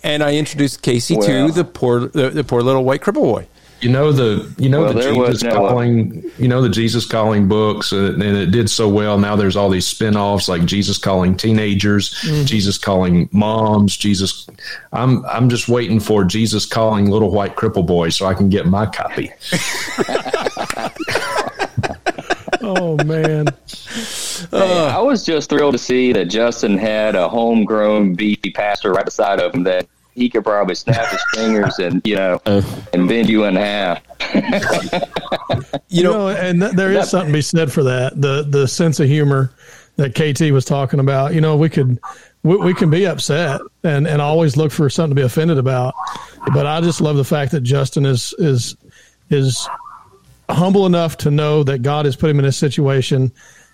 and 0.02 0.22
I 0.22 0.34
introduced 0.34 0.82
Casey 0.82 1.16
well, 1.16 1.48
to 1.48 1.52
the 1.52 1.64
poor 1.64 2.08
the, 2.08 2.30
the 2.30 2.44
poor 2.44 2.62
little 2.62 2.84
white 2.84 3.00
cripple 3.00 3.22
boy. 3.22 3.48
You 3.84 3.90
know 3.90 4.12
the 4.12 4.50
you 4.56 4.70
know 4.70 4.80
well, 4.80 4.94
the 4.94 5.02
Jesus 5.02 5.42
no 5.42 5.50
calling 5.50 6.30
you 6.38 6.48
know 6.48 6.62
the 6.62 6.70
Jesus 6.70 7.04
calling 7.04 7.48
books 7.48 7.92
uh, 7.92 8.14
and 8.14 8.22
it 8.22 8.50
did 8.50 8.70
so 8.70 8.88
well. 8.88 9.18
Now 9.18 9.36
there's 9.36 9.56
all 9.56 9.68
these 9.68 9.86
spin-offs 9.86 10.48
like 10.48 10.64
Jesus 10.64 10.96
calling 10.96 11.36
teenagers, 11.36 12.14
mm-hmm. 12.14 12.46
Jesus 12.46 12.78
calling 12.78 13.28
moms, 13.30 13.94
Jesus. 13.94 14.48
I'm 14.94 15.22
I'm 15.26 15.50
just 15.50 15.68
waiting 15.68 16.00
for 16.00 16.24
Jesus 16.24 16.64
calling 16.64 17.10
little 17.10 17.30
white 17.30 17.56
cripple 17.56 17.86
boy 17.86 18.08
so 18.08 18.24
I 18.24 18.32
can 18.32 18.48
get 18.48 18.64
my 18.64 18.86
copy. 18.86 19.30
oh 22.62 22.96
man. 23.04 23.48
Hey, 24.50 24.88
I 24.88 25.00
was 25.00 25.26
just 25.26 25.50
thrilled 25.50 25.74
to 25.74 25.78
see 25.78 26.14
that 26.14 26.30
Justin 26.30 26.78
had 26.78 27.16
a 27.16 27.28
homegrown 27.28 28.14
beefy 28.14 28.50
pastor 28.50 28.92
right 28.92 29.04
beside 29.04 29.40
of 29.40 29.54
him 29.54 29.64
that 29.64 29.86
he 30.14 30.28
could 30.28 30.44
probably 30.44 30.74
snap 30.74 31.10
his 31.10 31.22
fingers 31.34 31.78
and 31.78 32.00
you 32.04 32.16
know 32.16 32.40
uh. 32.46 32.62
and 32.92 33.08
bend 33.08 33.28
you 33.28 33.44
in 33.44 33.56
half. 33.56 34.02
you 35.88 36.02
know, 36.02 36.28
and 36.28 36.60
th- 36.60 36.72
there 36.72 36.92
is 36.92 37.10
something 37.10 37.32
to 37.32 37.38
be 37.38 37.42
said 37.42 37.72
for 37.72 37.82
that. 37.82 38.20
The 38.20 38.44
the 38.48 38.66
sense 38.68 39.00
of 39.00 39.08
humor 39.08 39.52
that 39.96 40.14
KT 40.14 40.52
was 40.52 40.64
talking 40.64 41.00
about. 41.00 41.34
You 41.34 41.40
know, 41.40 41.56
we 41.56 41.68
could 41.68 41.98
we, 42.42 42.56
we 42.56 42.74
can 42.74 42.90
be 42.90 43.06
upset 43.06 43.60
and 43.82 44.06
and 44.06 44.22
always 44.22 44.56
look 44.56 44.72
for 44.72 44.88
something 44.88 45.16
to 45.16 45.20
be 45.20 45.26
offended 45.26 45.58
about. 45.58 45.94
But 46.52 46.66
I 46.66 46.80
just 46.80 47.00
love 47.00 47.16
the 47.16 47.24
fact 47.24 47.52
that 47.52 47.62
Justin 47.62 48.06
is 48.06 48.34
is 48.38 48.76
is 49.30 49.68
humble 50.48 50.86
enough 50.86 51.16
to 51.16 51.30
know 51.30 51.62
that 51.64 51.82
God 51.82 52.04
has 52.04 52.16
put 52.16 52.30
him 52.30 52.38
in 52.38 52.44
a 52.44 52.52
situation 52.52 53.32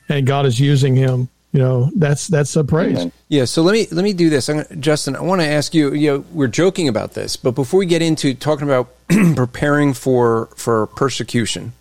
and 0.08 0.26
God 0.26 0.46
is 0.46 0.60
using 0.60 0.94
him 0.94 1.28
you 1.52 1.58
know 1.58 1.90
that's 1.96 2.28
that's 2.28 2.54
a 2.56 2.64
praise 2.64 3.10
yeah. 3.28 3.44
So 3.44 3.62
let 3.62 3.72
me 3.72 3.86
let 3.90 4.04
me 4.04 4.12
do 4.12 4.30
this. 4.30 4.48
Gonna, 4.48 4.64
justin 4.76 5.16
i 5.16 5.20
want 5.20 5.40
to 5.40 5.46
ask 5.46 5.74
you 5.74 5.92
you 5.94 6.10
know 6.10 6.24
we're 6.32 6.46
joking 6.46 6.88
about 6.88 7.14
this 7.14 7.36
but 7.36 7.52
before 7.52 7.78
we 7.78 7.86
get 7.86 8.02
into 8.02 8.34
talking 8.34 8.68
about 8.68 8.88
preparing 9.34 9.94
for 9.94 10.46
for 10.54 10.86
persecution 10.86 11.72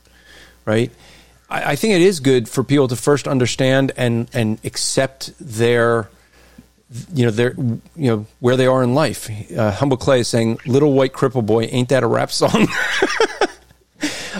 right? 0.69 0.91
I, 1.49 1.71
I, 1.71 1.75
think 1.75 1.95
it 1.95 2.01
is 2.01 2.19
good 2.19 2.47
for 2.47 2.63
people 2.63 2.87
to 2.87 2.95
first 2.95 3.27
understand 3.27 3.91
and 3.97 4.29
and 4.33 4.59
accept 4.63 5.33
their 5.39 6.09
you 7.13 7.25
know 7.25 7.31
their 7.31 7.53
you 7.55 7.81
know 7.95 8.25
where 8.39 8.55
they 8.55 8.67
are 8.67 8.83
in 8.83 8.93
life. 8.93 9.29
Uh, 9.51 9.71
humble 9.71 9.97
clay 9.97 10.19
is 10.19 10.27
saying 10.27 10.59
little 10.65 10.93
white 10.93 11.13
cripple 11.13 11.45
boy 11.45 11.63
ain't 11.63 11.89
that 11.89 12.03
a 12.03 12.07
rap 12.07 12.31
song? 12.31 12.67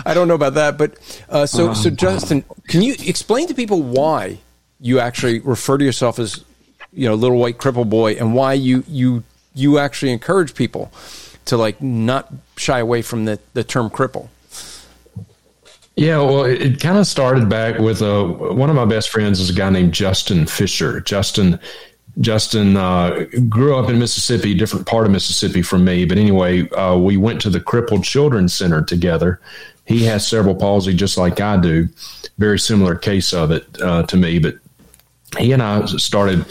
I 0.06 0.14
don't 0.14 0.28
know 0.28 0.34
about 0.34 0.54
that, 0.54 0.78
but 0.78 0.94
uh, 1.28 1.46
so 1.46 1.74
so 1.74 1.90
Justin, 1.90 2.44
can 2.68 2.80
you 2.82 2.94
explain 3.06 3.48
to 3.48 3.54
people 3.54 3.82
why 3.82 4.38
you 4.80 4.98
actually 4.98 5.40
refer 5.40 5.78
to 5.78 5.84
yourself 5.84 6.18
as 6.18 6.44
you 6.92 7.08
know 7.08 7.14
little 7.14 7.38
white 7.38 7.58
cripple 7.58 7.88
boy 7.88 8.14
and 8.14 8.34
why 8.34 8.52
you 8.52 8.84
you 8.88 9.22
you 9.54 9.78
actually 9.78 10.12
encourage 10.12 10.54
people 10.54 10.90
to 11.44 11.56
like 11.56 11.82
not 11.82 12.32
shy 12.56 12.78
away 12.78 13.02
from 13.02 13.24
the, 13.24 13.38
the 13.54 13.64
term 13.64 13.90
cripple. 13.90 14.28
Yeah 15.96 16.18
well 16.18 16.44
it, 16.44 16.62
it 16.62 16.80
kind 16.80 16.98
of 16.98 17.06
started 17.06 17.48
back 17.48 17.78
with 17.78 18.02
uh, 18.02 18.24
one 18.24 18.70
of 18.70 18.76
my 18.76 18.84
best 18.84 19.10
friends 19.10 19.40
is 19.40 19.50
a 19.50 19.54
guy 19.54 19.70
named 19.70 19.92
justin 19.92 20.46
fisher. 20.46 21.00
Justin 21.00 21.58
justin 22.18 22.76
uh, 22.76 23.24
grew 23.48 23.76
up 23.76 23.88
in 23.88 23.98
mississippi 23.98 24.54
different 24.54 24.86
part 24.86 25.06
of 25.06 25.12
mississippi 25.12 25.62
from 25.62 25.84
me 25.84 26.04
but 26.04 26.18
anyway 26.18 26.68
uh, 26.70 26.96
we 26.96 27.16
went 27.16 27.40
to 27.40 27.48
the 27.48 27.60
crippled 27.60 28.02
children's 28.04 28.54
center 28.54 28.82
together. 28.82 29.40
He 29.84 30.04
has 30.04 30.26
cerebral 30.26 30.54
palsy 30.54 30.94
just 30.94 31.18
like 31.18 31.40
i 31.40 31.56
do 31.56 31.88
very 32.38 32.58
similar 32.58 32.94
case 32.94 33.32
of 33.34 33.50
it 33.50 33.66
uh, 33.82 34.02
to 34.04 34.16
me 34.16 34.38
but 34.38 34.56
he 35.38 35.52
and 35.52 35.62
I 35.62 35.84
started. 35.86 36.44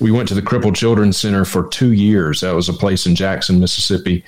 We 0.00 0.10
went 0.10 0.28
to 0.28 0.34
the 0.34 0.42
Crippled 0.42 0.74
Children's 0.74 1.16
Center 1.16 1.44
for 1.44 1.68
two 1.68 1.92
years. 1.92 2.40
That 2.40 2.54
was 2.54 2.68
a 2.68 2.72
place 2.72 3.06
in 3.06 3.14
Jackson, 3.14 3.60
Mississippi, 3.60 4.24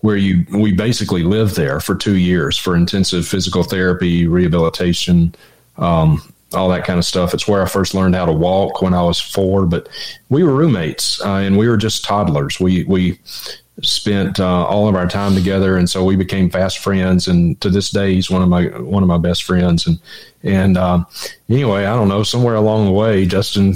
where 0.00 0.16
you 0.16 0.46
we 0.52 0.72
basically 0.72 1.22
lived 1.22 1.56
there 1.56 1.80
for 1.80 1.94
two 1.94 2.16
years 2.16 2.56
for 2.56 2.76
intensive 2.76 3.26
physical 3.26 3.62
therapy, 3.62 4.26
rehabilitation, 4.26 5.34
um, 5.78 6.22
all 6.52 6.68
that 6.68 6.84
kind 6.84 6.98
of 6.98 7.04
stuff. 7.04 7.34
It's 7.34 7.48
where 7.48 7.62
I 7.62 7.66
first 7.66 7.94
learned 7.94 8.14
how 8.14 8.26
to 8.26 8.32
walk 8.32 8.82
when 8.82 8.94
I 8.94 9.02
was 9.02 9.20
four. 9.20 9.66
But 9.66 9.88
we 10.28 10.42
were 10.42 10.54
roommates, 10.54 11.20
uh, 11.20 11.34
and 11.34 11.58
we 11.58 11.68
were 11.68 11.76
just 11.76 12.04
toddlers. 12.04 12.60
We 12.60 12.84
we 12.84 13.18
spent 13.82 14.40
uh, 14.40 14.66
all 14.66 14.88
of 14.88 14.94
our 14.94 15.06
time 15.06 15.34
together, 15.34 15.76
and 15.76 15.88
so 15.88 16.04
we 16.04 16.16
became 16.16 16.50
fast 16.50 16.78
friends. 16.78 17.28
And 17.28 17.60
to 17.60 17.70
this 17.70 17.90
day, 17.90 18.14
he's 18.14 18.30
one 18.30 18.42
of 18.42 18.48
my 18.48 18.66
one 18.80 19.02
of 19.02 19.08
my 19.08 19.18
best 19.18 19.44
friends. 19.44 19.86
And 19.86 19.98
and 20.42 20.76
um, 20.76 21.06
anyway, 21.48 21.84
I 21.84 21.94
don't 21.94 22.08
know. 22.08 22.22
Somewhere 22.22 22.54
along 22.54 22.86
the 22.86 22.92
way, 22.92 23.26
Justin 23.26 23.74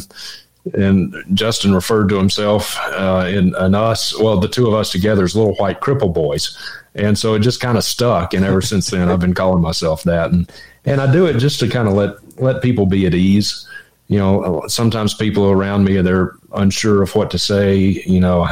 and 0.73 1.15
Justin 1.35 1.75
referred 1.75 2.09
to 2.09 2.17
himself 2.17 2.79
uh, 2.81 3.25
and, 3.27 3.55
and 3.57 3.77
us, 3.77 4.19
well, 4.19 4.39
the 4.41 4.49
two 4.49 4.67
of 4.67 4.75
us 4.75 4.91
together 4.91 5.25
as 5.25 5.37
little 5.37 5.55
white 5.57 5.81
cripple 5.81 6.13
boys. 6.13 6.57
And 6.95 7.19
so 7.19 7.35
it 7.35 7.41
just 7.41 7.61
kind 7.61 7.77
of 7.77 7.85
stuck. 7.85 8.33
And 8.33 8.45
ever 8.45 8.63
since 8.63 8.89
then, 8.91 9.11
I've 9.11 9.21
been 9.21 9.35
calling 9.35 9.63
myself 9.63 10.05
that. 10.05 10.31
And, 10.31 10.51
and 10.87 11.01
I 11.01 11.13
do 11.13 11.27
it 11.27 11.39
just 11.39 11.61
to 11.61 11.69
kind 11.69 11.87
of 11.87 11.95
let, 11.95 12.41
let 12.41 12.63
people 12.63 12.87
be 12.87 13.07
at 13.07 13.15
ease. 13.15 13.69
You 14.09 14.19
know, 14.19 14.63
sometimes 14.69 15.13
people 15.13 15.51
around 15.51 15.85
me, 15.85 16.01
they're 16.01 16.33
unsure 16.55 17.03
of 17.03 17.15
what 17.15 17.31
to 17.33 17.39
say. 17.39 17.77
You 17.77 18.21
know, 18.21 18.45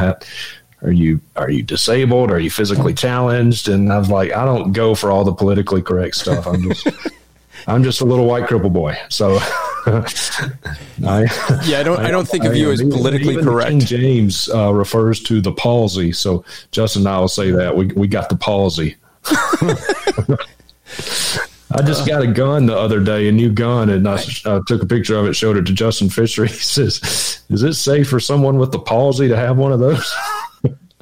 are 0.82 0.92
you, 0.92 1.20
are 1.36 1.50
you 1.50 1.62
disabled? 1.62 2.30
Are 2.30 2.40
you 2.40 2.50
physically 2.50 2.94
challenged? 2.94 3.68
And 3.68 3.92
I 3.92 3.98
was 3.98 4.10
like, 4.10 4.32
I 4.32 4.44
don't 4.44 4.72
go 4.72 4.94
for 4.94 5.10
all 5.10 5.24
the 5.24 5.32
politically 5.32 5.82
correct 5.82 6.16
stuff. 6.16 6.46
I'm 6.46 6.62
just, 6.62 6.88
I'm 7.66 7.84
just 7.84 8.00
a 8.00 8.04
little 8.04 8.26
white 8.26 8.44
cripple 8.44 8.72
boy. 8.72 8.96
So, 9.08 9.38
I, 9.86 11.26
yeah, 11.64 11.80
I 11.80 11.82
don't, 11.82 12.00
I, 12.00 12.06
I 12.06 12.10
don't 12.10 12.26
think 12.26 12.44
of 12.44 12.56
you 12.56 12.70
as 12.70 12.82
politically 12.82 13.42
correct. 13.42 13.70
King 13.70 13.80
James 13.80 14.48
uh, 14.48 14.72
refers 14.72 15.20
to 15.24 15.40
the 15.40 15.52
palsy. 15.52 16.12
So 16.12 16.44
Justin 16.70 17.02
and 17.02 17.08
I 17.08 17.18
will 17.18 17.28
say 17.28 17.50
that 17.50 17.76
we 17.76 17.86
we 17.86 18.06
got 18.06 18.28
the 18.28 18.36
palsy. 18.36 18.96
I 21.74 21.82
just 21.82 22.06
got 22.06 22.22
a 22.22 22.26
gun 22.26 22.66
the 22.66 22.76
other 22.76 23.00
day, 23.00 23.28
a 23.28 23.32
new 23.32 23.50
gun, 23.50 23.88
and 23.90 24.06
I 24.06 24.22
uh, 24.44 24.60
took 24.66 24.82
a 24.82 24.86
picture 24.86 25.16
of 25.16 25.26
it, 25.26 25.34
showed 25.34 25.56
it 25.56 25.66
to 25.66 25.72
Justin 25.72 26.10
Fisher. 26.10 26.44
He 26.44 26.54
says, 26.54 27.42
"Is 27.48 27.62
it 27.62 27.74
safe 27.74 28.08
for 28.08 28.20
someone 28.20 28.58
with 28.58 28.72
the 28.72 28.78
palsy 28.78 29.28
to 29.28 29.36
have 29.36 29.56
one 29.56 29.72
of 29.72 29.80
those?" 29.80 30.14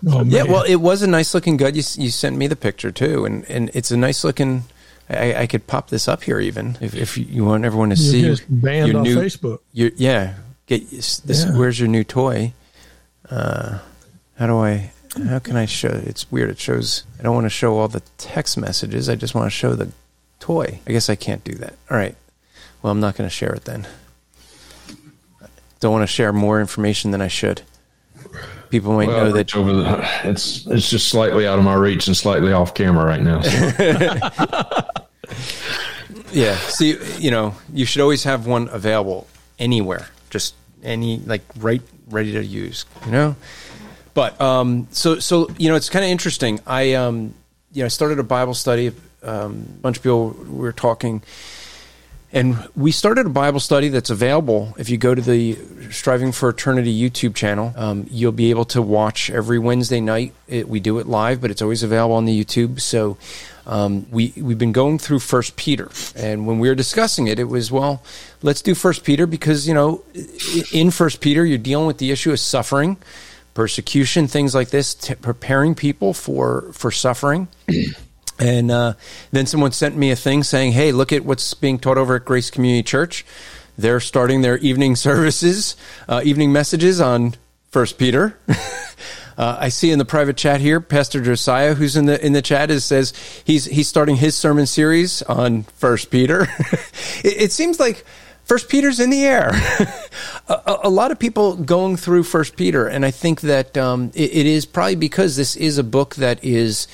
Oh, 0.09 0.25
yeah, 0.25 0.45
well, 0.45 0.63
it 0.63 0.77
was 0.77 1.03
a 1.03 1.07
nice 1.07 1.35
looking 1.35 1.57
gun. 1.57 1.75
You, 1.75 1.83
you 1.97 2.11
sent 2.11 2.37
me 2.37 2.47
the 2.47 2.57
picture 2.57 2.91
too, 2.91 3.25
and 3.25 3.45
and 3.51 3.71
it's 3.75 3.91
a 3.91 3.97
nice 3.97 4.25
looking 4.25 4.65
I, 5.11 5.43
I, 5.43 5.47
could 5.47 5.67
pop 5.67 5.89
this 5.89 6.07
up 6.07 6.23
here 6.23 6.39
even 6.39 6.79
if, 6.81 6.95
if 6.95 7.19
you 7.19 7.45
want 7.45 7.65
everyone 7.65 7.91
to 7.91 7.97
You're 7.97 8.37
see 8.37 8.45
banned 8.49 8.93
your 8.93 8.99
on 8.99 9.03
new, 9.03 9.17
Facebook. 9.17 9.59
Your, 9.73 9.91
yeah, 9.97 10.35
get 10.67 10.89
this. 10.91 11.23
Yeah. 11.27 11.59
Where's 11.59 11.81
your 11.81 11.89
new 11.89 12.05
toy? 12.05 12.53
Uh, 13.29 13.81
how 14.39 14.47
do 14.47 14.59
I? 14.59 14.93
How 15.27 15.41
can 15.41 15.57
I 15.57 15.67
show? 15.67 15.89
It's 15.89 16.31
weird. 16.31 16.51
It 16.51 16.61
shows. 16.61 17.05
I 17.19 17.25
don't 17.25 17.35
want 17.35 17.47
to 17.47 17.51
show 17.51 17.77
all 17.77 17.89
the 17.89 18.03
text 18.19 18.57
messages. 18.57 19.09
I 19.09 19.17
just 19.17 19.35
want 19.35 19.47
to 19.47 19.51
show 19.51 19.75
the 19.75 19.91
toy. 20.39 20.79
I 20.87 20.93
guess 20.93 21.11
I 21.11 21.17
can't 21.17 21.43
do 21.43 21.55
that. 21.55 21.75
All 21.91 21.97
right. 21.97 22.15
Well, 22.81 22.93
I'm 22.93 23.01
not 23.01 23.17
going 23.17 23.29
to 23.29 23.35
share 23.35 23.53
it 23.53 23.65
then. 23.65 23.89
Don't 25.81 25.93
want 25.93 26.03
to 26.03 26.13
share 26.13 26.33
more 26.33 26.61
information 26.61 27.11
than 27.11 27.21
I 27.21 27.29
should 27.29 27.63
people 28.71 28.95
might 28.95 29.09
well, 29.09 29.27
know 29.27 29.33
that 29.33 29.55
over 29.57 29.73
the, 29.73 30.09
it's 30.25 30.67
it's 30.67 30.89
just 30.89 31.09
slightly 31.09 31.47
out 31.47 31.59
of 31.59 31.65
my 31.65 31.75
reach 31.75 32.07
and 32.07 32.17
slightly 32.17 32.53
off 32.53 32.75
camera 32.75 33.05
right 33.05 33.21
now. 33.21 33.41
So. 33.41 33.51
yeah, 36.33 36.57
see, 36.57 36.97
you 37.19 37.31
know, 37.31 37.55
you 37.73 37.85
should 37.85 38.01
always 38.01 38.25
have 38.25 38.47
one 38.47 38.69
available 38.69 39.27
anywhere, 39.59 40.09
just 40.31 40.55
any 40.83 41.19
like 41.19 41.43
right 41.59 41.83
ready 42.09 42.33
to 42.33 42.45
use, 42.45 42.85
you 43.07 43.13
know. 43.13 43.37
But 44.15 44.41
um, 44.41 44.89
so 44.91 45.19
so 45.19 45.51
you 45.59 45.69
know, 45.69 45.77
it's 45.77 45.89
kind 45.89 46.05
of 46.05 46.11
interesting. 46.11 46.61
I 46.67 46.95
um, 46.95 47.35
you 47.73 47.83
know, 47.83 47.87
I 47.87 47.89
started 47.89 48.19
a 48.19 48.25
Bible 48.25 48.55
study. 48.55 48.93
Um, 49.23 49.67
a 49.69 49.83
bunch 49.83 49.99
of 49.99 50.03
people 50.03 50.31
were 50.49 50.73
talking 50.73 51.23
and 52.33 52.69
we 52.77 52.93
started 52.93 53.27
a 53.27 53.31
Bible 53.31 53.59
study 53.59 53.89
that's 53.89 54.11
available. 54.11 54.75
If 54.79 54.89
you 54.89 54.99
go 54.99 55.15
to 55.15 55.21
the 55.21 55.59
Striving 55.91 56.31
for 56.31 56.49
Eternity 56.49 56.97
YouTube 56.97 57.35
channel, 57.35 57.73
um, 57.77 58.07
you'll 58.09 58.31
be 58.31 58.51
able 58.51 58.65
to 58.67 58.81
watch 58.81 59.31
every 59.31 59.59
Wednesday 59.59 60.01
night. 60.01 60.33
It, 60.47 60.69
we 60.69 60.79
do 60.79 60.99
it 60.99 61.09
live, 61.09 61.41
but 61.41 61.51
it's 61.51 61.61
always 61.61 61.83
available 61.83 62.15
on 62.15 62.27
the 62.27 62.45
YouTube. 62.45 62.81
So 62.81 63.17
um, 63.67 64.07
we 64.11 64.33
we've 64.37 64.59
been 64.59 64.73
going 64.73 64.99
through 64.99 65.19
First 65.21 65.57
Peter, 65.57 65.91
and 66.15 66.47
when 66.47 66.61
we 66.61 66.69
were 66.69 66.75
discussing 66.75 67.27
it, 67.27 67.39
it 67.39 67.45
was 67.45 67.73
well, 67.73 68.03
let's 68.43 68.63
do 68.63 68.75
First 68.75 69.05
Peter 69.05 69.27
because 69.27 69.67
you 69.67 69.75
know 69.75 70.03
in 70.73 70.91
First 70.91 71.21
Peter 71.21 71.45
you're 71.45 71.59
dealing 71.59 71.87
with 71.87 71.99
the 71.99 72.13
issue 72.13 72.31
of 72.31 72.39
suffering, 72.39 72.97
persecution, 73.55 74.29
things 74.29 74.55
like 74.55 74.71
this, 74.71 74.95
t- 74.95 75.15
preparing 75.17 75.75
people 75.75 76.15
for 76.15 76.71
for 76.73 76.91
suffering. 76.93 77.49
And 78.41 78.71
uh, 78.71 78.95
then 79.33 79.47
someone 79.47 79.73
sent 79.73 79.97
me 79.97 80.11
a 80.11 80.17
thing 80.17 80.43
saying, 80.43 80.73
"Hey, 80.73 80.93
look 80.93 81.13
at 81.13 81.25
what's 81.25 81.53
being 81.53 81.79
taught 81.79 81.99
over 81.99 82.17
at 82.17 82.25
Grace 82.25 82.51
Community 82.51 82.83
Church. 82.83 83.25
They're 83.77 84.01
starting 84.01 84.41
their 84.41 84.59
evening 84.59 84.97
services, 85.09 85.77
uh, 86.09 86.23
evening 86.25 86.53
messages 86.53 87.01
on 87.01 87.35
First 87.69 87.99
Peter." 87.99 88.39
uh, 89.39 89.59
I 89.61 89.69
see 89.69 89.91
in 89.91 89.99
the 89.99 90.07
private 90.07 90.39
chat 90.39 90.63
here, 90.63 90.81
Pastor 90.81 91.21
Josiah, 91.21 91.75
who's 91.75 91.97
in 91.97 92.07
the 92.07 92.25
in 92.25 92.33
the 92.33 92.43
chat, 92.43 92.71
is 92.71 92.85
says 92.85 93.13
he's 93.45 93.67
he's 93.67 93.89
starting 93.89 94.17
his 94.17 94.35
sermon 94.35 94.65
series 94.65 95.21
on 95.23 95.65
First 95.65 96.11
Peter. 96.11 96.49
it, 97.23 97.43
it, 97.43 97.53
seems 97.53 97.79
like 97.79 98.07
First 98.45 98.71
Peter's 98.71 99.01
in 99.01 99.11
the 99.11 99.23
air. 99.23 99.51
a, 100.49 100.79
a, 100.85 100.89
lot 100.89 101.11
of 101.11 101.19
people 101.19 101.57
going 101.57 101.99
through 101.99 102.23
First 102.23 102.57
Peter, 102.57 102.87
and 102.87 103.05
I 103.05 103.11
think 103.11 103.43
that 103.43 103.77
um, 103.77 104.13
it, 104.15 104.33
it 104.33 104.47
is 104.47 104.65
probably 104.65 104.97
because 104.97 105.37
this 105.37 105.57
is 105.57 105.77
a 105.77 105.85
book 105.85 106.15
that 106.15 106.43
is 106.43 106.89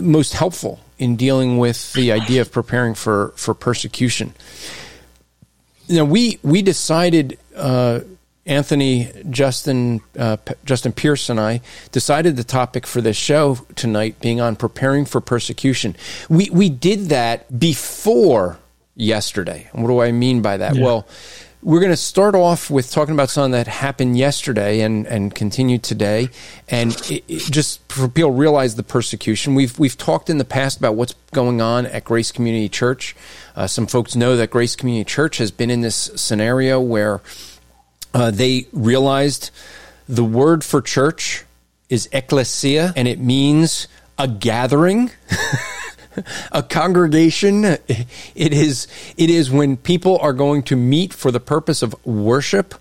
most 0.00 0.32
helpful 0.34 0.80
in 0.98 1.16
dealing 1.16 1.58
with 1.58 1.92
the 1.92 2.12
idea 2.12 2.40
of 2.40 2.52
preparing 2.52 2.94
for, 2.94 3.32
for 3.36 3.54
persecution. 3.54 4.34
Now 5.88 6.04
we 6.04 6.38
we 6.42 6.62
decided 6.62 7.38
uh, 7.54 8.00
Anthony 8.46 9.10
Justin 9.28 10.00
uh, 10.18 10.36
P- 10.36 10.54
Justin 10.64 10.92
Pierce 10.92 11.28
and 11.28 11.38
I 11.38 11.60
decided 11.92 12.36
the 12.36 12.44
topic 12.44 12.86
for 12.86 13.02
this 13.02 13.16
show 13.16 13.58
tonight 13.74 14.20
being 14.20 14.40
on 14.40 14.56
preparing 14.56 15.04
for 15.04 15.20
persecution. 15.20 15.94
We 16.30 16.48
we 16.50 16.70
did 16.70 17.10
that 17.10 17.58
before 17.58 18.58
yesterday. 18.94 19.68
And 19.72 19.82
what 19.82 19.88
do 19.88 20.00
I 20.00 20.12
mean 20.12 20.40
by 20.40 20.56
that? 20.58 20.74
Yeah. 20.74 20.84
Well, 20.84 21.06
we're 21.64 21.80
going 21.80 21.90
to 21.90 21.96
start 21.96 22.34
off 22.34 22.68
with 22.68 22.90
talking 22.90 23.14
about 23.14 23.30
something 23.30 23.52
that 23.52 23.66
happened 23.66 24.18
yesterday 24.18 24.80
and, 24.82 25.06
and 25.06 25.34
continued 25.34 25.82
today. 25.82 26.28
And 26.68 26.92
it, 27.10 27.24
it 27.26 27.50
just 27.50 27.80
for 27.90 28.06
people 28.06 28.32
realize 28.32 28.74
the 28.74 28.82
persecution. 28.82 29.54
We've, 29.54 29.76
we've 29.78 29.96
talked 29.96 30.28
in 30.28 30.36
the 30.36 30.44
past 30.44 30.78
about 30.78 30.94
what's 30.94 31.14
going 31.32 31.62
on 31.62 31.86
at 31.86 32.04
Grace 32.04 32.30
Community 32.30 32.68
Church. 32.68 33.16
Uh, 33.56 33.66
some 33.66 33.86
folks 33.86 34.14
know 34.14 34.36
that 34.36 34.50
Grace 34.50 34.76
Community 34.76 35.08
Church 35.08 35.38
has 35.38 35.50
been 35.50 35.70
in 35.70 35.80
this 35.80 36.10
scenario 36.16 36.80
where 36.82 37.22
uh, 38.12 38.30
they 38.30 38.66
realized 38.72 39.50
the 40.06 40.24
word 40.24 40.62
for 40.64 40.82
church 40.82 41.44
is 41.88 42.10
ecclesia, 42.12 42.92
and 42.94 43.08
it 43.08 43.18
means 43.18 43.88
a 44.18 44.28
gathering. 44.28 45.10
a 46.52 46.62
congregation. 46.62 47.64
It 47.64 48.06
is 48.34 48.86
it 49.16 49.30
is 49.30 49.50
when 49.50 49.76
people 49.76 50.18
are 50.18 50.32
going 50.32 50.62
to 50.64 50.76
meet 50.76 51.12
for 51.12 51.30
the 51.30 51.40
purpose 51.40 51.82
of 51.82 51.94
worship. 52.06 52.74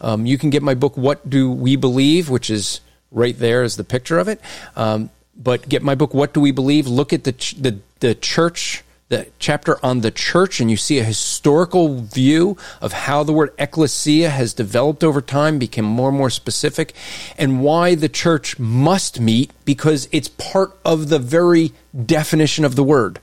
Um, 0.00 0.26
you 0.26 0.38
can 0.38 0.50
get 0.50 0.62
my 0.62 0.74
book, 0.74 0.96
"What 0.96 1.28
Do 1.28 1.50
We 1.50 1.76
Believe," 1.76 2.28
which 2.28 2.50
is 2.50 2.80
right 3.10 3.38
there 3.38 3.62
as 3.62 3.76
the 3.76 3.84
picture 3.84 4.18
of 4.18 4.28
it. 4.28 4.40
Um, 4.76 5.10
but 5.36 5.68
get 5.68 5.82
my 5.82 5.94
book, 5.94 6.14
"What 6.14 6.32
Do 6.32 6.40
We 6.40 6.50
Believe?" 6.50 6.86
Look 6.86 7.12
at 7.12 7.24
the 7.24 7.32
ch- 7.32 7.54
the 7.54 7.78
the 8.00 8.14
church 8.14 8.84
the 9.08 9.26
chapter 9.38 9.82
on 9.84 10.00
the 10.00 10.10
church 10.10 10.60
and 10.60 10.70
you 10.70 10.76
see 10.76 10.98
a 10.98 11.04
historical 11.04 12.02
view 12.02 12.56
of 12.80 12.92
how 12.92 13.22
the 13.22 13.32
word 13.32 13.52
ecclesia 13.58 14.28
has 14.28 14.52
developed 14.52 15.02
over 15.02 15.22
time, 15.22 15.58
became 15.58 15.84
more 15.84 16.10
and 16.10 16.18
more 16.18 16.30
specific, 16.30 16.94
and 17.38 17.62
why 17.62 17.94
the 17.94 18.08
church 18.08 18.58
must 18.58 19.18
meet 19.18 19.50
because 19.64 20.08
it's 20.12 20.28
part 20.28 20.76
of 20.84 21.08
the 21.08 21.18
very 21.18 21.72
definition 22.04 22.64
of 22.64 22.76
the 22.76 22.84
word 22.84 23.18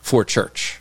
for 0.00 0.24
church. 0.24 0.80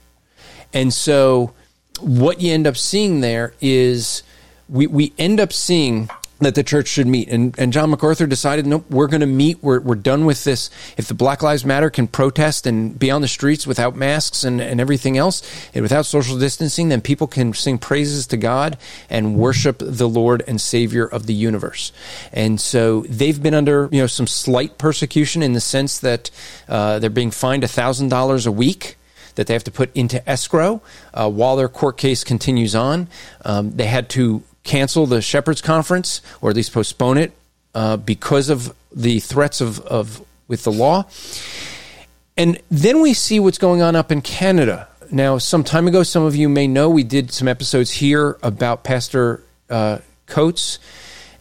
And 0.74 0.92
so 0.92 1.54
what 2.00 2.42
you 2.42 2.52
end 2.52 2.66
up 2.66 2.78
seeing 2.78 3.22
there 3.22 3.54
is 3.62 4.24
we, 4.68 4.88
we 4.88 5.14
end 5.20 5.40
up 5.40 5.54
seeing 5.54 6.10
that 6.46 6.56
the 6.56 6.64
church 6.64 6.88
should 6.88 7.08
meet. 7.08 7.30
And, 7.30 7.58
and 7.60 7.72
John 7.72 7.90
MacArthur 7.90 8.28
decided, 8.28 8.66
nope, 8.66 8.86
we're 8.90 9.08
going 9.08 9.22
to 9.22 9.28
meet. 9.28 9.62
We're, 9.62 9.80
we're 9.80 9.96
done 9.96 10.26
with 10.26 10.44
this. 10.44 10.70
If 10.98 11.08
the 11.08 11.14
Black 11.14 11.42
Lives 11.42 11.66
Matter 11.66 11.90
can 11.90 12.08
protest 12.08 12.66
and 12.66 12.98
be 12.98 13.12
on 13.12 13.22
the 13.22 13.28
streets 13.28 13.68
without 13.68 13.96
masks 13.96 14.44
and, 14.44 14.60
and 14.62 14.82
everything 14.82 15.18
else, 15.18 15.42
and 15.74 15.84
without 15.84 16.06
social 16.06 16.38
distancing, 16.38 16.90
then 16.90 17.02
people 17.02 17.28
can 17.28 17.54
sing 17.54 17.78
praises 17.78 18.28
to 18.28 18.38
God 18.38 18.78
and 19.10 19.36
worship 19.36 19.78
the 19.80 20.10
Lord 20.10 20.44
and 20.48 20.60
Savior 20.60 21.06
of 21.06 21.28
the 21.28 21.34
universe. 21.34 21.92
And 22.34 22.60
so 22.60 23.02
they've 23.02 23.42
been 23.42 23.54
under, 23.54 23.90
you 23.92 24.02
know, 24.02 24.08
some 24.08 24.28
slight 24.28 24.78
persecution 24.78 25.44
in 25.44 25.54
the 25.54 25.62
sense 25.62 26.00
that 26.00 26.32
uh, 26.68 27.00
they're 27.00 27.10
being 27.10 27.32
fined 27.32 27.64
$1,000 27.64 28.48
a 28.48 28.52
week 28.52 28.98
that 29.36 29.48
they 29.48 29.54
have 29.54 29.64
to 29.64 29.72
put 29.72 29.96
into 29.96 30.28
escrow 30.30 30.82
uh, 31.14 31.30
while 31.30 31.56
their 31.56 31.70
court 31.70 31.98
case 31.98 32.24
continues 32.24 32.76
on. 32.76 33.08
Um, 33.46 33.72
they 33.72 33.86
had 33.88 34.10
to 34.10 34.44
cancel 34.64 35.06
the 35.06 35.22
Shepherds 35.22 35.62
Conference 35.62 36.22
or 36.42 36.50
at 36.50 36.56
least 36.56 36.74
postpone 36.74 37.18
it 37.18 37.32
uh, 37.74 37.98
because 37.98 38.50
of 38.50 38.76
the 38.94 39.20
threats 39.20 39.62
of, 39.62 39.80
of 39.82 40.26
with 40.48 40.64
the 40.64 40.72
law. 40.72 41.06
And 42.38 42.60
then 42.70 43.02
we 43.02 43.14
see 43.14 43.40
what's 43.40 43.58
going 43.58 43.82
on 43.82 43.96
up 43.96 44.12
in 44.12 44.22
Canada. 44.22 44.88
Now, 45.12 45.38
some 45.38 45.64
time 45.64 45.88
ago, 45.88 46.04
some 46.04 46.24
of 46.24 46.36
you 46.36 46.48
may 46.48 46.68
know 46.68 46.90
we 46.90 47.04
did 47.04 47.32
some 47.32 47.48
episodes 47.48 47.92
here 47.92 48.38
about 48.42 48.84
Pastor 48.84 49.44
uh, 49.70 50.00
Coates 50.26 50.80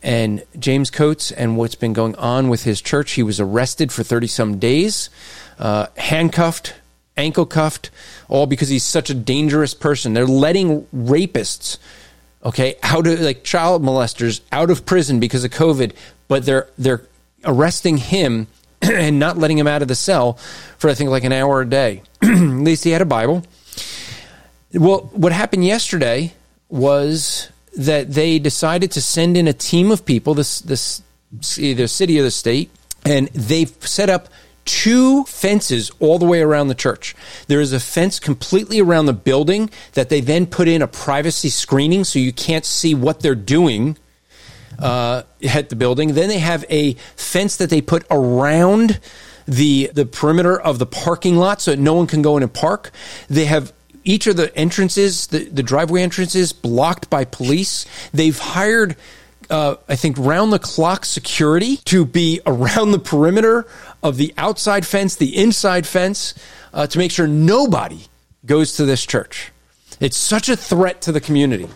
and 0.03 0.43
James 0.59 0.91
Coates 0.91 1.31
and 1.31 1.57
what's 1.57 1.75
been 1.75 1.93
going 1.93 2.17
on 2.17 2.49
with 2.49 2.65
his 2.65 2.81
church. 2.81 3.13
He 3.13 3.23
was 3.23 3.39
arrested 3.39 3.93
for 3.93 4.03
30 4.03 4.27
some 4.27 4.59
days, 4.59 5.11
uh, 5.59 5.87
handcuffed, 5.97 6.75
ankle 7.17 7.47
cuffed, 7.47 7.91
all 8.29 8.47
because 8.47 8.69
he's 8.69 8.85
such 8.85 9.11
a 9.11 9.15
dangerous 9.15 9.75
person. 9.75 10.15
They're 10.15 10.27
letting 10.27 10.87
rapists 10.87 11.79
okay, 12.45 12.77
out 12.83 13.07
of 13.07 13.21
like 13.21 13.45
child 13.45 13.83
molesters 13.83 14.41
out 14.53 14.71
of 14.71 14.87
prison 14.87 15.21
because 15.21 15.45
of 15.45 15.51
COVID, 15.51 15.93
but 16.29 16.45
they're 16.45 16.69
they're 16.79 17.03
arresting 17.45 17.97
him 17.97 18.47
and 18.83 19.19
not 19.19 19.39
letting 19.39 19.59
him 19.59 19.67
out 19.67 19.83
of 19.83 19.89
the 19.89 19.95
cell 19.95 20.35
for 20.79 20.91
I 20.91 20.95
think 20.95 21.11
like 21.11 21.25
an 21.25 21.33
hour 21.33 21.61
a 21.61 21.69
day. 21.69 22.03
At 22.23 22.29
least 22.31 22.85
he 22.85 22.91
had 22.91 23.03
a 23.03 23.07
Bible. 23.07 23.45
Well, 24.73 25.11
what 25.13 25.33
happened 25.33 25.65
yesterday 25.65 26.33
was 26.69 27.49
that 27.77 28.13
they 28.13 28.39
decided 28.39 28.93
to 28.93 29.03
send 29.03 29.37
in 29.37 29.49
a 29.49 29.53
team 29.53 29.91
of 29.91 30.05
people, 30.05 30.35
this 30.35 30.61
this 30.61 31.03
either 31.59 31.87
city 31.87 32.19
or 32.19 32.23
the 32.23 32.31
state, 32.31 32.71
and 33.05 33.29
they've 33.29 33.71
set 33.81 34.11
up 34.11 34.29
two 34.65 35.25
fences 35.25 35.91
all 36.01 36.19
the 36.19 36.27
way 36.27 36.41
around 36.41 36.69
the 36.69 36.75
church. 36.75 37.15
There 37.47 37.61
is 37.61 37.73
a 37.73 37.81
fence 37.81 38.19
completely 38.21 38.81
around 38.81 39.07
the 39.07 39.13
building 39.13 39.71
that 39.95 40.09
they 40.09 40.21
then 40.21 40.47
put 40.47 40.69
in 40.69 40.83
a 40.83 40.87
privacy 40.87 41.49
screening 41.49 42.05
so 42.05 42.19
you 42.19 42.33
can't 42.33 42.65
see 42.65 42.95
what 42.95 43.21
they're 43.21 43.35
doing 43.35 43.97
uh, 44.79 45.23
at 45.49 45.69
the 45.69 45.77
building. 45.77 46.15
Then 46.15 46.29
they 46.29 46.39
have 46.39 46.65
a 46.71 46.95
fence 47.17 47.57
that 47.57 47.71
they 47.71 47.81
put 47.81 48.05
around 48.11 49.01
the 49.47 49.91
the 49.93 50.07
perimeter 50.07 50.61
of 50.61 50.79
the 50.79 50.87
parking 50.87 51.37
lot 51.37 51.61
so 51.61 51.73
that 51.73 51.79
no 51.79 51.95
one 51.95 52.07
can 52.07 52.23
go 52.23 52.37
in 52.37 52.43
and 52.43 52.53
park. 52.53 52.93
They 53.29 53.47
have 53.47 53.73
each 54.05 54.27
of 54.27 54.37
the 54.37 54.57
entrances, 54.57 55.27
the, 55.27 55.45
the 55.45 55.63
driveway 55.63 56.03
entrances, 56.03 56.53
blocked 56.53 57.11
by 57.11 57.25
police. 57.25 57.85
They've 58.13 58.39
hired 58.39 58.97
uh, 59.51 59.75
I 59.89 59.97
think, 59.97 60.17
round 60.17 60.53
the 60.53 60.59
clock 60.61 61.05
security 61.05 61.79
to 61.79 62.07
be 62.07 62.41
around 62.47 62.93
the 62.93 62.99
perimeter 62.99 63.67
of 64.03 64.17
the 64.17 64.33
outside 64.37 64.87
fence, 64.87 65.17
the 65.17 65.37
inside 65.37 65.87
fence, 65.87 66.35
uh, 66.73 66.87
to 66.87 66.99
make 66.99 67.11
sure 67.11 67.27
nobody 67.27 68.01
goes 68.47 68.75
to 68.75 68.85
this 68.85 69.05
church. 69.05 69.53
It's 70.01 70.17
such 70.17 70.49
a 70.49 70.57
threat 70.57 71.03
to 71.03 71.13
the 71.13 71.21
community. 71.21 71.69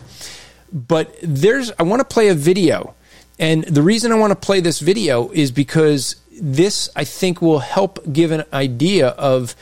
But 0.73 1.15
there's, 1.21 1.71
I 1.77 1.83
want 1.83 1.99
to 1.99 2.05
play 2.05 2.29
a 2.29 2.33
video. 2.33 2.95
And 3.37 3.63
the 3.65 3.81
reason 3.81 4.11
I 4.11 4.15
want 4.15 4.31
to 4.31 4.35
play 4.35 4.61
this 4.61 4.79
video 4.79 5.29
is 5.29 5.51
because 5.51 6.15
this, 6.41 6.89
I 6.95 7.03
think, 7.03 7.41
will 7.41 7.59
help 7.59 8.11
give 8.11 8.31
an 8.31 8.43
idea 8.51 9.09
of 9.09 9.55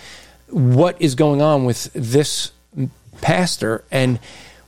what 0.50 1.02
is 1.02 1.16
going 1.16 1.42
on 1.42 1.66
with 1.66 1.92
this 1.94 2.52
pastor 3.22 3.84
and 3.92 4.20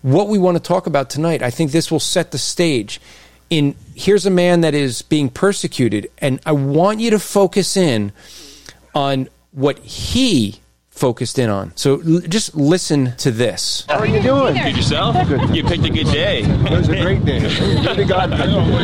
what 0.01 0.27
we 0.27 0.37
want 0.37 0.57
to 0.57 0.61
talk 0.61 0.87
about 0.87 1.09
tonight. 1.09 1.41
I 1.41 1.49
think 1.49 1.71
this 1.71 1.91
will 1.91 1.99
set 1.99 2.31
the 2.31 2.37
stage 2.37 2.99
in 3.57 3.75
here's 3.95 4.25
a 4.25 4.29
man 4.29 4.61
that 4.61 4.73
is 4.73 5.01
being 5.01 5.29
persecuted, 5.29 6.11
and 6.17 6.39
I 6.45 6.51
want 6.51 6.99
you 6.99 7.09
to 7.11 7.19
focus 7.19 7.77
in 7.77 8.11
on 8.93 9.29
what 9.51 9.79
he 9.79 10.59
focused 10.89 11.39
in 11.39 11.49
on. 11.49 11.75
So 11.75 12.01
l- 12.01 12.21
just 12.27 12.55
listen 12.55 13.15
to 13.17 13.31
this. 13.31 13.85
How 13.89 13.99
are 13.99 14.05
you 14.07 14.21
doing? 14.21 14.55
Good 14.55 14.75
yourself? 14.77 15.15
Good. 15.27 15.55
You 15.55 15.63
picked 15.63 15.85
a 15.85 15.89
good 15.89 16.07
day. 16.07 16.41
It 16.43 16.71
was 16.71 16.89
a 16.89 17.01
great 17.01 17.23
day. 17.25 17.39
Good 17.95 18.07
God. 18.07 18.31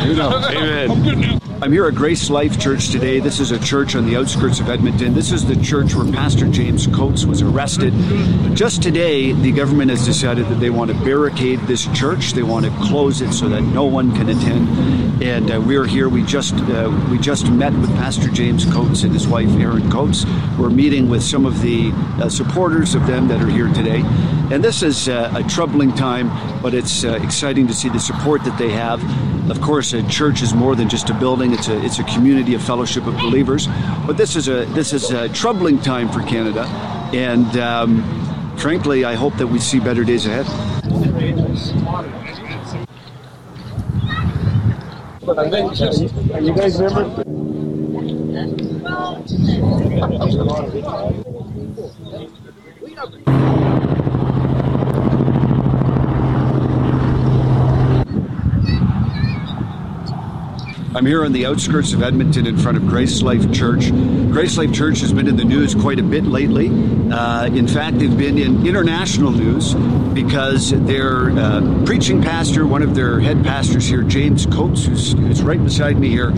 You 0.06 0.14
know. 0.14 0.36
Amen. 0.48 1.40
I'm 1.62 1.70
here 1.70 1.86
at 1.86 1.94
Grace 1.94 2.28
Life 2.28 2.58
Church 2.58 2.88
today. 2.88 3.20
This 3.20 3.38
is 3.38 3.52
a 3.52 3.58
church 3.60 3.94
on 3.94 4.04
the 4.04 4.16
outskirts 4.16 4.58
of 4.58 4.68
Edmonton. 4.68 5.14
This 5.14 5.30
is 5.30 5.46
the 5.46 5.54
church 5.54 5.94
where 5.94 6.12
Pastor 6.12 6.48
James 6.48 6.88
Coates 6.88 7.24
was 7.24 7.40
arrested. 7.40 7.92
Just 8.56 8.82
today, 8.82 9.30
the 9.30 9.52
government 9.52 9.88
has 9.92 10.04
decided 10.04 10.48
that 10.48 10.56
they 10.56 10.70
want 10.70 10.90
to 10.90 11.04
barricade 11.04 11.60
this 11.60 11.86
church. 11.96 12.32
They 12.32 12.42
want 12.42 12.66
to 12.66 12.72
close 12.88 13.20
it 13.20 13.32
so 13.32 13.48
that 13.48 13.60
no 13.60 13.84
one 13.84 14.12
can 14.16 14.30
attend. 14.30 15.22
And 15.22 15.52
uh, 15.52 15.60
we're 15.60 15.86
here. 15.86 16.08
We 16.08 16.24
just 16.24 16.54
uh, 16.54 16.90
we 17.08 17.18
just 17.18 17.48
met 17.48 17.72
with 17.74 17.90
Pastor 17.90 18.28
James 18.28 18.64
Coates 18.64 19.04
and 19.04 19.12
his 19.12 19.28
wife 19.28 19.50
Erin 19.50 19.88
Coates. 19.88 20.26
We're 20.58 20.68
meeting 20.68 21.08
with 21.08 21.22
some 21.22 21.46
of 21.46 21.62
the 21.62 21.92
uh, 22.20 22.28
supporters 22.28 22.96
of 22.96 23.06
them 23.06 23.28
that 23.28 23.40
are 23.40 23.48
here 23.48 23.68
today. 23.68 24.02
And 24.50 24.64
this 24.64 24.82
is 24.82 25.08
uh, 25.08 25.32
a 25.36 25.44
troubling 25.44 25.94
time, 25.94 26.28
but 26.60 26.74
it's 26.74 27.04
uh, 27.04 27.20
exciting 27.22 27.68
to 27.68 27.72
see 27.72 27.88
the 27.88 28.00
support 28.00 28.42
that 28.44 28.58
they 28.58 28.70
have. 28.70 29.00
Of 29.50 29.60
course, 29.60 29.92
a 29.92 30.06
church 30.08 30.40
is 30.40 30.54
more 30.54 30.76
than 30.76 30.88
just 30.88 31.10
a 31.10 31.14
building; 31.14 31.51
it's 31.54 31.68
a 31.68 31.84
it's 31.84 31.98
a 31.98 32.04
community, 32.04 32.54
a 32.54 32.58
fellowship 32.58 33.06
of 33.06 33.14
believers. 33.14 33.68
But 34.06 34.16
this 34.16 34.36
is 34.36 34.48
a 34.48 34.64
this 34.66 34.92
is 34.92 35.10
a 35.10 35.28
troubling 35.28 35.80
time 35.80 36.08
for 36.10 36.20
Canada, 36.22 36.64
and 37.12 37.56
um, 37.58 38.56
frankly, 38.56 39.04
I 39.04 39.14
hope 39.14 39.36
that 39.36 39.46
we 39.46 39.58
see 39.58 39.80
better 39.80 40.04
days 40.04 40.26
ahead. 40.26 40.46
You 46.42 46.54
guys 46.54 46.80
remember? 46.80 47.22
I'm 60.94 61.06
here 61.06 61.24
on 61.24 61.32
the 61.32 61.46
outskirts 61.46 61.94
of 61.94 62.02
Edmonton 62.02 62.46
in 62.46 62.58
front 62.58 62.76
of 62.76 62.86
Grace 62.86 63.22
Life 63.22 63.50
Church. 63.50 63.90
Grace 64.30 64.58
Life 64.58 64.74
Church 64.74 65.00
has 65.00 65.10
been 65.10 65.26
in 65.26 65.36
the 65.36 65.44
news 65.44 65.74
quite 65.74 65.98
a 65.98 66.02
bit 66.02 66.24
lately. 66.24 66.68
Uh, 67.10 67.46
in 67.46 67.66
fact, 67.66 67.98
they've 67.98 68.16
been 68.16 68.36
in 68.36 68.66
international 68.66 69.30
news 69.30 69.72
because 70.12 70.70
their 70.84 71.30
uh, 71.30 71.82
preaching 71.86 72.20
pastor, 72.20 72.66
one 72.66 72.82
of 72.82 72.94
their 72.94 73.20
head 73.20 73.42
pastors 73.42 73.86
here, 73.86 74.02
James 74.02 74.44
Coates, 74.44 74.84
who's, 74.84 75.14
who's 75.14 75.42
right 75.42 75.62
beside 75.64 75.98
me 75.98 76.10
here, 76.10 76.30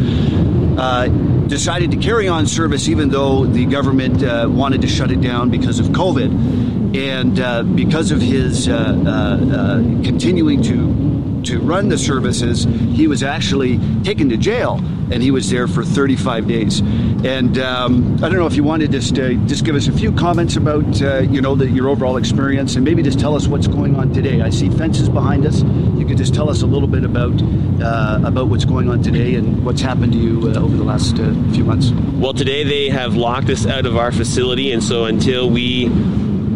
uh, 0.79 1.09
decided 1.49 1.91
to 1.91 1.97
carry 1.97 2.29
on 2.29 2.47
service 2.47 2.89
even 2.89 3.09
though 3.09 3.47
the 3.47 3.67
government 3.67 4.23
uh, 4.23 4.47
wanted 4.49 4.83
to 4.83 4.87
shut 4.87 5.11
it 5.11 5.21
down 5.21 5.51
because 5.51 5.81
of 5.81 5.87
COVID. 5.87 6.95
And 6.97 7.41
uh, 7.41 7.65
because 7.65 8.13
of 8.13 8.21
his 8.21 8.69
uh, 8.69 9.83
continuing 10.05 10.63
to 10.63 11.24
to 11.45 11.61
run 11.61 11.89
the 11.89 11.99
services, 11.99 12.65
he 12.65 13.07
was 13.07 13.23
actually 13.23 13.79
taken 14.03 14.29
to 14.31 14.37
jail, 14.37 14.81
and 15.11 15.23
he 15.23 15.31
was 15.31 15.51
there 15.51 15.69
for 15.69 15.85
35 15.85 16.47
days. 16.47 16.81
And 16.81 17.59
um, 17.59 18.15
I 18.17 18.29
don't 18.29 18.39
know 18.39 18.47
if 18.47 18.57
you 18.57 18.65
wanted 18.65 18.93
to 18.93 18.99
just, 18.99 19.19
uh, 19.19 19.33
just 19.47 19.65
give 19.65 19.77
us 19.77 19.89
a 19.89 19.93
few 19.93 20.13
comments 20.13 20.57
about 20.57 21.01
uh, 21.03 21.21
you 21.21 21.41
know 21.41 21.55
the, 21.55 21.69
your 21.69 21.89
overall 21.89 22.17
experience, 22.17 22.77
and 22.77 22.85
maybe 22.85 23.03
just 23.03 23.19
tell 23.19 23.35
us 23.35 23.47
what's 23.47 23.67
going 23.67 23.97
on 23.97 24.13
today. 24.13 24.43
I 24.43 24.51
see 24.51 24.69
fences 24.71 25.09
behind 25.09 25.47
us. 25.47 25.63
You 25.63 26.05
could 26.07 26.19
just 26.19 26.35
tell 26.35 26.51
us 26.51 26.63
a 26.63 26.67
little 26.67 26.89
bit 26.89 27.05
about 27.05 27.41
uh, 27.83 28.21
about 28.25 28.49
what's 28.49 28.65
going 28.65 28.91
on 28.91 29.03
today 29.03 29.35
and 29.37 29.65
what's 29.65 29.81
happened 29.81 30.13
to 30.13 30.19
you 30.19 30.51
uh, 30.51 30.61
over 30.61 30.77
the 30.77 30.85
last 30.85 31.19
uh, 31.19 31.33
few 31.53 31.65
months. 31.65 31.91
Well, 32.15 32.35
today 32.35 32.65
they 32.65 32.89
have 32.91 33.17
locked 33.17 33.49
us 33.51 33.67
out 33.67 33.87
of 33.87 33.97
our 33.97 34.13
facility, 34.13 34.73
and 34.73 34.83
so 34.83 35.05
until 35.05 35.49
we 35.49 35.89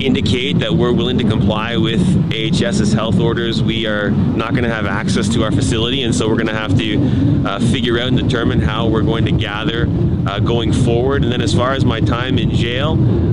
indicate 0.00 0.58
that 0.60 0.74
we're 0.74 0.92
willing 0.92 1.18
to 1.18 1.24
comply 1.24 1.76
with 1.76 2.00
AHS's 2.32 2.92
health 2.92 3.18
orders, 3.18 3.62
we 3.62 3.86
are 3.86 4.10
not 4.10 4.52
going 4.52 4.64
to 4.64 4.72
have 4.72 4.86
access 4.86 5.28
to 5.30 5.44
our 5.44 5.52
facility, 5.52 6.02
and 6.02 6.14
so 6.14 6.28
we're 6.28 6.34
going 6.34 6.46
to 6.46 6.54
have 6.54 6.76
to 6.78 7.46
uh, 7.46 7.60
figure 7.70 7.98
out 7.98 8.08
and 8.08 8.16
determine 8.16 8.60
how 8.60 8.86
we're 8.88 9.02
going 9.02 9.24
to 9.24 9.32
gather 9.32 9.86
uh, 10.26 10.38
going 10.40 10.72
forward. 10.72 11.22
And 11.24 11.32
then, 11.32 11.40
as 11.40 11.54
far 11.54 11.72
as 11.72 11.84
my 11.84 12.00
time 12.00 12.38
in 12.38 12.50
jail, 12.50 12.92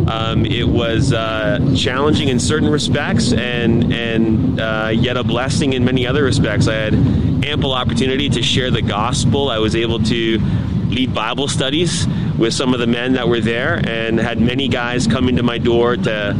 um, 0.10 0.46
it 0.46 0.68
was 0.68 1.14
uh, 1.14 1.74
challenging 1.76 2.30
in 2.30 2.40
certain 2.40 2.70
respects, 2.70 3.34
and 3.34 3.94
and 3.94 4.60
uh, 4.60 4.92
yet 4.94 5.18
a 5.18 5.24
blessing 5.24 5.74
in 5.74 5.86
many 5.86 6.08
other 6.08 6.24
respects. 6.24 6.68
I 6.68 6.76
had 6.76 6.94
ample 7.46 7.74
opportunity 7.74 8.30
to 8.30 8.42
share 8.42 8.72
the 8.72 8.82
gospel. 8.82 9.50
I 9.50 9.60
was 9.60 9.76
able 9.76 10.00
to 10.04 10.40
lead 10.88 11.14
Bible 11.14 11.48
studies 11.48 12.08
with 12.38 12.54
some 12.54 12.74
of 12.74 12.80
the 12.80 12.88
men 12.88 13.14
that 13.14 13.28
were 13.28 13.40
there 13.40 13.82
and 13.86 14.20
had 14.20 14.40
many 14.40 14.68
guys 14.68 15.08
coming 15.08 15.36
to 15.38 15.44
my 15.44 15.58
door 15.58 15.96
to 15.98 16.36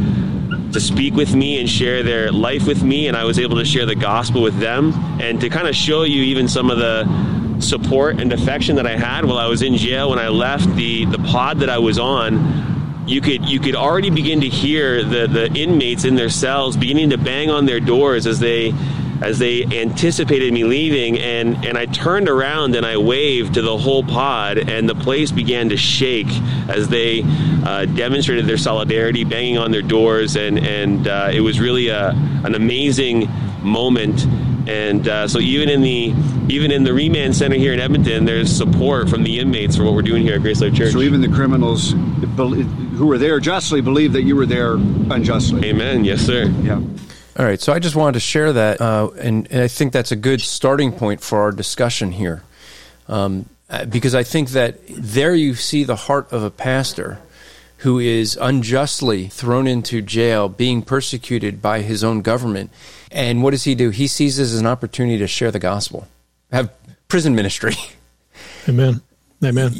to 0.72 0.80
speak 0.80 1.14
with 1.14 1.34
me 1.34 1.58
and 1.58 1.70
share 1.70 2.02
their 2.02 2.30
life 2.30 2.66
with 2.66 2.82
me. 2.82 3.08
And 3.08 3.16
I 3.16 3.24
was 3.24 3.38
able 3.38 3.56
to 3.56 3.64
share 3.64 3.86
the 3.86 3.94
gospel 3.94 4.42
with 4.42 4.58
them 4.58 4.92
and 5.20 5.40
to 5.40 5.48
kind 5.48 5.68
of 5.68 5.74
show 5.74 6.02
you 6.02 6.22
even 6.22 6.48
some 6.48 6.70
of 6.70 6.78
the 6.78 7.60
support 7.60 8.20
and 8.20 8.32
affection 8.32 8.76
that 8.76 8.86
I 8.86 8.96
had 8.96 9.24
while 9.24 9.38
I 9.38 9.46
was 9.46 9.62
in 9.62 9.76
jail. 9.76 10.10
When 10.10 10.18
I 10.18 10.28
left 10.28 10.74
the 10.76 11.06
the 11.06 11.18
pod 11.18 11.60
that 11.60 11.70
I 11.70 11.78
was 11.78 11.98
on 11.98 12.74
you 13.06 13.20
could 13.20 13.48
you 13.48 13.60
could 13.60 13.76
already 13.76 14.10
begin 14.10 14.40
to 14.40 14.48
hear 14.48 15.04
the 15.04 15.26
the 15.26 15.46
inmates 15.54 16.04
in 16.04 16.16
their 16.16 16.28
cells 16.28 16.76
beginning 16.76 17.10
to 17.10 17.18
bang 17.18 17.50
on 17.50 17.64
their 17.64 17.80
doors 17.80 18.26
as 18.26 18.40
they 18.40 18.72
as 19.22 19.38
they 19.38 19.64
anticipated 19.64 20.52
me 20.52 20.64
leaving 20.64 21.18
and 21.18 21.64
and 21.64 21.78
I 21.78 21.86
turned 21.86 22.28
around 22.28 22.76
and 22.76 22.84
I 22.84 22.96
waved 22.96 23.54
to 23.54 23.62
the 23.62 23.76
whole 23.76 24.02
pod 24.02 24.58
and 24.58 24.88
the 24.88 24.94
place 24.94 25.32
began 25.32 25.68
to 25.70 25.76
shake 25.76 26.28
as 26.68 26.88
they 26.88 27.22
uh, 27.64 27.86
demonstrated 27.86 28.46
their 28.46 28.58
solidarity 28.58 29.24
banging 29.24 29.58
on 29.58 29.70
their 29.70 29.82
doors 29.82 30.36
and 30.36 30.58
and 30.58 31.08
uh, 31.08 31.30
it 31.32 31.40
was 31.40 31.60
really 31.60 31.88
a, 31.88 32.10
an 32.44 32.54
amazing 32.54 33.28
moment 33.62 34.26
and 34.68 35.06
uh, 35.06 35.28
so 35.28 35.38
even 35.38 35.68
in 35.68 35.80
the 35.80 36.12
even 36.48 36.70
in 36.70 36.84
the 36.84 36.92
remand 36.92 37.36
center 37.36 37.56
here 37.56 37.72
in 37.72 37.80
Edmonton, 37.80 38.24
there's 38.24 38.54
support 38.54 39.08
from 39.08 39.22
the 39.22 39.38
inmates 39.38 39.76
for 39.76 39.84
what 39.84 39.94
we're 39.94 40.02
doing 40.02 40.22
here 40.22 40.34
at 40.34 40.42
Grace 40.42 40.60
Life 40.60 40.74
Church. 40.74 40.92
So 40.92 41.02
even 41.02 41.20
the 41.20 41.28
criminals 41.28 41.92
who 41.92 43.06
were 43.06 43.18
there 43.18 43.38
justly 43.40 43.80
believe 43.80 44.12
that 44.12 44.22
you 44.22 44.34
were 44.34 44.46
there 44.46 44.74
unjustly. 44.74 45.68
Amen. 45.68 46.04
Yes, 46.04 46.20
sir. 46.20 46.46
Yeah. 46.62 46.80
All 47.38 47.44
right, 47.44 47.60
so 47.60 47.74
I 47.74 47.78
just 47.78 47.94
wanted 47.94 48.14
to 48.14 48.20
share 48.20 48.50
that, 48.54 48.80
uh, 48.80 49.10
and, 49.18 49.46
and, 49.50 49.60
I 49.60 49.68
think 49.68 49.92
that's 49.92 50.10
a 50.10 50.16
good 50.16 50.40
starting 50.40 50.90
point 50.90 51.20
for 51.20 51.42
our 51.42 51.52
discussion 51.52 52.12
here, 52.12 52.42
um, 53.08 53.46
uh, 53.68 53.84
because 53.84 54.14
I 54.14 54.22
think 54.22 54.50
that 54.50 54.78
there 54.88 55.34
you 55.34 55.54
see 55.54 55.84
the 55.84 55.96
heart 55.96 56.32
of 56.32 56.42
a 56.42 56.50
pastor 56.50 57.18
who 57.78 57.98
is 57.98 58.38
unjustly 58.40 59.26
thrown 59.28 59.66
into 59.66 60.00
jail, 60.00 60.48
being 60.48 60.80
persecuted 60.80 61.60
by 61.60 61.82
his 61.82 62.02
own 62.02 62.22
government, 62.22 62.70
and 63.10 63.42
what 63.42 63.50
does 63.50 63.64
he 63.64 63.74
do? 63.74 63.90
He 63.90 64.06
sees 64.06 64.38
this 64.38 64.54
as 64.54 64.58
an 64.58 64.66
opportunity 64.66 65.18
to 65.18 65.26
share 65.26 65.50
the 65.50 65.58
gospel, 65.58 66.08
have 66.50 66.72
prison 67.08 67.34
ministry. 67.34 67.74
Amen. 68.68 69.02
Amen. 69.44 69.74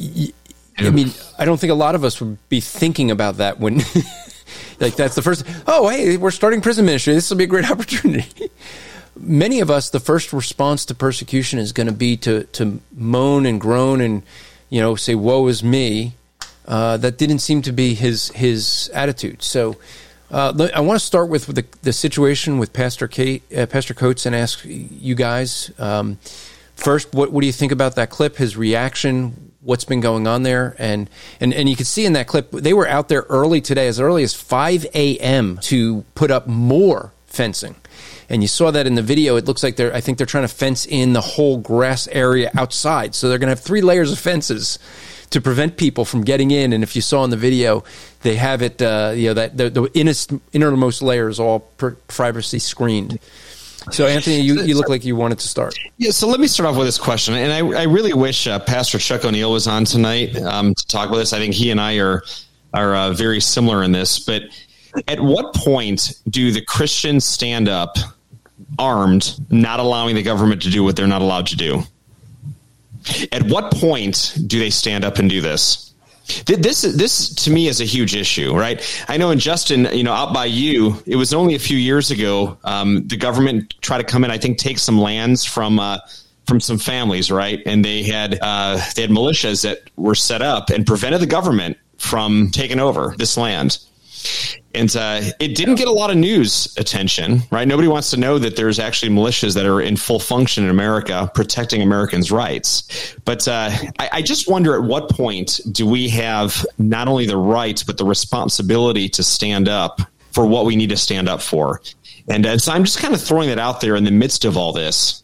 I 0.76 0.90
mean, 0.90 1.10
I 1.38 1.46
don't 1.46 1.58
think 1.58 1.70
a 1.70 1.74
lot 1.74 1.94
of 1.94 2.04
us 2.04 2.20
would 2.20 2.36
be 2.50 2.60
thinking 2.60 3.10
about 3.10 3.38
that 3.38 3.58
when 3.58 3.80
like 4.80 4.96
that's 4.96 5.14
the 5.14 5.22
first. 5.22 5.44
Oh, 5.66 5.88
hey, 5.88 6.16
we're 6.16 6.30
starting 6.30 6.60
prison 6.60 6.84
ministry. 6.86 7.14
This 7.14 7.30
will 7.30 7.36
be 7.36 7.44
a 7.44 7.48
great 7.48 7.70
opportunity. 7.70 8.50
Many 9.18 9.60
of 9.60 9.70
us, 9.70 9.90
the 9.90 10.00
first 10.00 10.32
response 10.32 10.84
to 10.86 10.94
persecution 10.94 11.58
is 11.58 11.72
going 11.72 11.86
to 11.86 11.92
be 11.92 12.16
to 12.18 12.44
to 12.44 12.80
moan 12.94 13.46
and 13.46 13.60
groan 13.60 14.00
and 14.00 14.22
you 14.68 14.80
know 14.80 14.96
say, 14.96 15.14
"Woe 15.14 15.46
is 15.48 15.62
me." 15.62 16.14
Uh, 16.66 16.96
that 16.96 17.16
didn't 17.16 17.38
seem 17.38 17.62
to 17.62 17.72
be 17.72 17.94
his 17.94 18.28
his 18.30 18.90
attitude. 18.94 19.42
So. 19.42 19.76
Uh, 20.28 20.68
I 20.74 20.80
want 20.80 20.98
to 20.98 21.06
start 21.06 21.28
with 21.28 21.46
the, 21.46 21.64
the 21.82 21.92
situation 21.92 22.58
with 22.58 22.72
Pastor 22.72 23.06
Kate, 23.06 23.44
uh, 23.56 23.64
Pastor 23.66 23.94
Coates, 23.94 24.26
and 24.26 24.34
ask 24.34 24.60
you 24.64 25.14
guys 25.14 25.70
um, 25.78 26.18
first. 26.76 27.12
What, 27.12 27.32
what 27.32 27.40
do 27.40 27.46
you 27.46 27.52
think 27.52 27.72
about 27.72 27.96
that 27.96 28.10
clip? 28.10 28.36
His 28.36 28.56
reaction 28.56 29.46
what's 29.66 29.84
been 29.84 30.00
going 30.00 30.28
on 30.28 30.44
there. 30.44 30.76
And, 30.78 31.10
and, 31.40 31.52
and 31.52 31.68
you 31.68 31.74
can 31.74 31.84
see 31.84 32.06
in 32.06 32.12
that 32.12 32.28
clip, 32.28 32.52
they 32.52 32.72
were 32.72 32.86
out 32.86 33.08
there 33.08 33.22
early 33.28 33.60
today, 33.60 33.88
as 33.88 33.98
early 33.98 34.22
as 34.22 34.32
5 34.32 34.86
a.m. 34.94 35.58
to 35.62 36.04
put 36.14 36.30
up 36.30 36.46
more 36.46 37.12
fencing. 37.26 37.74
And 38.28 38.42
you 38.42 38.48
saw 38.48 38.70
that 38.70 38.86
in 38.86 38.94
the 38.94 39.02
video. 39.02 39.36
It 39.36 39.44
looks 39.44 39.64
like 39.64 39.76
they're, 39.76 39.92
I 39.92 40.00
think 40.00 40.18
they're 40.18 40.26
trying 40.26 40.46
to 40.46 40.54
fence 40.54 40.86
in 40.86 41.12
the 41.12 41.20
whole 41.20 41.58
grass 41.58 42.06
area 42.08 42.50
outside. 42.56 43.14
So 43.14 43.28
they're 43.28 43.38
going 43.38 43.48
to 43.48 43.56
have 43.56 43.60
three 43.60 43.82
layers 43.82 44.12
of 44.12 44.20
fences 44.20 44.78
to 45.30 45.40
prevent 45.40 45.76
people 45.76 46.04
from 46.04 46.22
getting 46.22 46.52
in. 46.52 46.72
And 46.72 46.84
if 46.84 46.94
you 46.94 47.02
saw 47.02 47.24
in 47.24 47.30
the 47.30 47.36
video, 47.36 47.82
they 48.22 48.36
have 48.36 48.62
it, 48.62 48.80
uh, 48.80 49.12
you 49.16 49.28
know, 49.28 49.34
that 49.34 49.56
the, 49.56 49.70
the 49.70 50.40
innermost 50.52 51.02
layer 51.02 51.28
is 51.28 51.40
all 51.40 51.60
privacy 52.06 52.60
screened. 52.60 53.18
So, 53.92 54.06
Anthony, 54.06 54.40
you, 54.40 54.62
you 54.62 54.76
look 54.76 54.88
like 54.88 55.04
you 55.04 55.14
wanted 55.14 55.38
to 55.38 55.46
start. 55.46 55.78
Yeah, 55.96 56.10
so 56.10 56.26
let 56.26 56.40
me 56.40 56.48
start 56.48 56.68
off 56.68 56.76
with 56.76 56.86
this 56.86 56.98
question. 56.98 57.34
And 57.34 57.52
I, 57.52 57.80
I 57.80 57.84
really 57.84 58.12
wish 58.12 58.46
uh, 58.46 58.58
Pastor 58.58 58.98
Chuck 58.98 59.24
O'Neill 59.24 59.52
was 59.52 59.68
on 59.68 59.84
tonight 59.84 60.36
um, 60.38 60.74
to 60.74 60.86
talk 60.86 61.08
about 61.08 61.18
this. 61.18 61.32
I 61.32 61.38
think 61.38 61.54
he 61.54 61.70
and 61.70 61.80
I 61.80 61.98
are, 61.98 62.22
are 62.74 62.94
uh, 62.96 63.12
very 63.12 63.40
similar 63.40 63.84
in 63.84 63.92
this. 63.92 64.18
But 64.18 64.42
at 65.06 65.20
what 65.20 65.54
point 65.54 66.14
do 66.28 66.50
the 66.50 66.62
Christians 66.62 67.24
stand 67.24 67.68
up 67.68 67.96
armed, 68.78 69.38
not 69.50 69.78
allowing 69.78 70.16
the 70.16 70.22
government 70.22 70.62
to 70.62 70.70
do 70.70 70.82
what 70.82 70.96
they're 70.96 71.06
not 71.06 71.22
allowed 71.22 71.46
to 71.48 71.56
do? 71.56 71.82
At 73.30 73.44
what 73.44 73.72
point 73.72 74.36
do 74.46 74.58
they 74.58 74.70
stand 74.70 75.04
up 75.04 75.18
and 75.18 75.30
do 75.30 75.40
this? 75.40 75.85
This 76.46 76.82
this 76.82 77.34
to 77.44 77.50
me 77.50 77.68
is 77.68 77.80
a 77.80 77.84
huge 77.84 78.14
issue, 78.16 78.56
right? 78.56 78.82
I 79.08 79.16
know 79.16 79.30
in 79.30 79.38
Justin, 79.38 79.88
you 79.92 80.02
know, 80.02 80.12
out 80.12 80.34
by 80.34 80.46
you, 80.46 81.02
it 81.06 81.16
was 81.16 81.32
only 81.32 81.54
a 81.54 81.58
few 81.58 81.76
years 81.76 82.10
ago. 82.10 82.58
Um, 82.64 83.06
the 83.06 83.16
government 83.16 83.74
tried 83.80 83.98
to 83.98 84.04
come 84.04 84.24
in, 84.24 84.30
I 84.30 84.38
think, 84.38 84.58
take 84.58 84.78
some 84.78 84.98
lands 84.98 85.44
from 85.44 85.78
uh, 85.78 85.98
from 86.46 86.60
some 86.60 86.78
families, 86.78 87.30
right? 87.30 87.62
And 87.64 87.84
they 87.84 88.02
had 88.02 88.38
uh, 88.42 88.80
they 88.94 89.02
had 89.02 89.10
militias 89.10 89.62
that 89.62 89.82
were 89.96 90.14
set 90.14 90.42
up 90.42 90.70
and 90.70 90.86
prevented 90.86 91.20
the 91.20 91.26
government 91.26 91.78
from 91.98 92.50
taking 92.50 92.80
over 92.80 93.14
this 93.18 93.36
land 93.36 93.78
and 94.76 94.94
uh, 94.94 95.22
it 95.40 95.56
didn't 95.56 95.76
get 95.76 95.88
a 95.88 95.92
lot 95.92 96.10
of 96.10 96.16
news 96.16 96.76
attention, 96.76 97.40
right? 97.50 97.66
Nobody 97.66 97.88
wants 97.88 98.10
to 98.10 98.18
know 98.18 98.38
that 98.38 98.56
there's 98.56 98.78
actually 98.78 99.10
militias 99.10 99.54
that 99.54 99.64
are 99.64 99.80
in 99.80 99.96
full 99.96 100.18
function 100.18 100.64
in 100.64 100.70
America 100.70 101.30
protecting 101.34 101.80
Americans' 101.80 102.30
rights. 102.30 103.16
But 103.24 103.48
uh, 103.48 103.70
I, 103.98 104.10
I, 104.12 104.22
just 104.22 104.50
wonder 104.50 104.74
at 104.74 104.82
what 104.82 105.08
point 105.08 105.60
do 105.72 105.86
we 105.86 106.08
have 106.10 106.66
not 106.76 107.08
only 107.08 107.26
the 107.26 107.38
right, 107.38 107.82
but 107.86 107.96
the 107.96 108.04
responsibility 108.04 109.08
to 109.10 109.22
stand 109.22 109.68
up 109.68 110.02
for 110.32 110.44
what 110.44 110.66
we 110.66 110.76
need 110.76 110.90
to 110.90 110.96
stand 110.98 111.28
up 111.28 111.40
for? 111.40 111.80
And 112.28 112.44
uh, 112.44 112.58
so 112.58 112.72
I'm 112.72 112.84
just 112.84 112.98
kind 112.98 113.14
of 113.14 113.20
throwing 113.22 113.48
that 113.48 113.58
out 113.58 113.80
there 113.80 113.96
in 113.96 114.04
the 114.04 114.10
midst 114.10 114.44
of 114.44 114.58
all 114.58 114.72
this. 114.72 115.22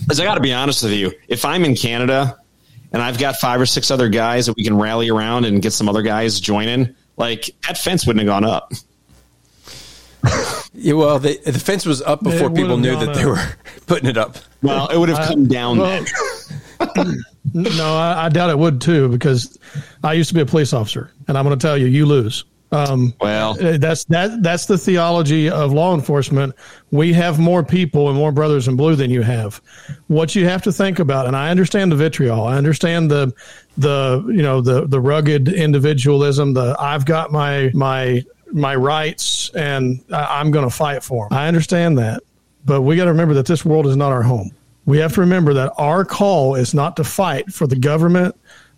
Because 0.00 0.20
I 0.20 0.24
got 0.24 0.34
to 0.34 0.40
be 0.40 0.52
honest 0.52 0.82
with 0.82 0.92
you, 0.92 1.12
if 1.28 1.46
I'm 1.46 1.64
in 1.64 1.74
Canada 1.74 2.38
and 2.92 3.02
I've 3.02 3.18
got 3.18 3.36
five 3.36 3.60
or 3.60 3.66
six 3.66 3.90
other 3.90 4.08
guys 4.08 4.46
that 4.46 4.56
we 4.56 4.64
can 4.64 4.76
rally 4.76 5.08
around 5.08 5.46
and 5.46 5.62
get 5.62 5.72
some 5.72 5.88
other 5.88 6.02
guys 6.02 6.40
joining, 6.40 6.94
like 7.16 7.50
that 7.66 7.78
fence 7.78 8.06
wouldn't 8.06 8.26
have 8.26 8.42
gone 8.42 8.44
up. 8.44 8.72
yeah, 10.72 10.94
well, 10.94 11.18
the, 11.18 11.38
the 11.44 11.58
fence 11.58 11.86
was 11.86 12.02
up 12.02 12.22
before 12.22 12.50
people 12.50 12.76
knew 12.76 12.96
that 12.96 13.10
up. 13.10 13.14
they 13.16 13.24
were 13.24 13.42
putting 13.86 14.08
it 14.08 14.16
up. 14.16 14.36
Well, 14.62 14.88
it 14.88 14.98
would 14.98 15.08
have 15.08 15.28
come 15.28 15.46
down. 15.46 15.78
Well, 15.78 16.04
no, 17.54 17.96
I, 17.96 18.26
I, 18.26 18.28
doubt 18.28 18.50
it 18.50 18.58
would 18.58 18.80
too, 18.80 19.08
because 19.08 19.58
I 20.02 20.14
used 20.14 20.28
to 20.28 20.34
be 20.34 20.40
a 20.40 20.46
police 20.46 20.72
officer, 20.72 21.10
and 21.28 21.38
I'm 21.38 21.44
going 21.44 21.56
to 21.58 21.62
tell 21.64 21.78
you, 21.78 21.86
you 21.86 22.06
lose. 22.06 22.44
Um, 22.72 23.14
well, 23.20 23.56
uh, 23.64 23.78
that's 23.78 24.04
that 24.04 24.42
that's 24.42 24.66
the 24.66 24.76
theology 24.76 25.48
of 25.48 25.72
law 25.72 25.94
enforcement. 25.94 26.54
We 26.90 27.12
have 27.12 27.38
more 27.38 27.62
people 27.62 28.08
and 28.08 28.16
more 28.16 28.32
brothers 28.32 28.66
in 28.66 28.76
blue 28.76 28.96
than 28.96 29.10
you 29.10 29.22
have. 29.22 29.60
What 30.08 30.34
you 30.34 30.46
have 30.46 30.62
to 30.62 30.72
think 30.72 30.98
about, 30.98 31.26
and 31.26 31.36
I 31.36 31.50
understand 31.50 31.92
the 31.92 31.96
vitriol. 31.96 32.44
I 32.44 32.56
understand 32.56 33.10
the 33.10 33.32
the 33.78 34.24
you 34.28 34.42
know 34.42 34.60
the 34.60 34.86
the 34.86 35.00
rugged 35.00 35.48
individualism. 35.48 36.54
The 36.54 36.76
I've 36.78 37.04
got 37.04 37.30
my 37.30 37.70
my 37.72 38.24
my 38.52 38.74
rights 38.74 39.50
and 39.50 40.02
I'm 40.12 40.50
going 40.50 40.68
to 40.68 40.74
fight 40.74 41.02
for 41.02 41.28
them. 41.28 41.38
I 41.38 41.48
understand 41.48 41.98
that, 41.98 42.22
but 42.64 42.82
we 42.82 42.96
got 42.96 43.04
to 43.04 43.10
remember 43.10 43.34
that 43.34 43.46
this 43.46 43.64
world 43.64 43.86
is 43.86 43.96
not 43.96 44.12
our 44.12 44.22
home. 44.22 44.50
We 44.86 44.98
have 44.98 45.14
to 45.14 45.20
remember 45.20 45.52
that 45.54 45.72
our 45.78 46.04
call 46.04 46.54
is 46.54 46.72
not 46.72 46.96
to 46.96 47.04
fight 47.04 47.52
for 47.52 47.66
the 47.66 47.76
government 47.76 48.36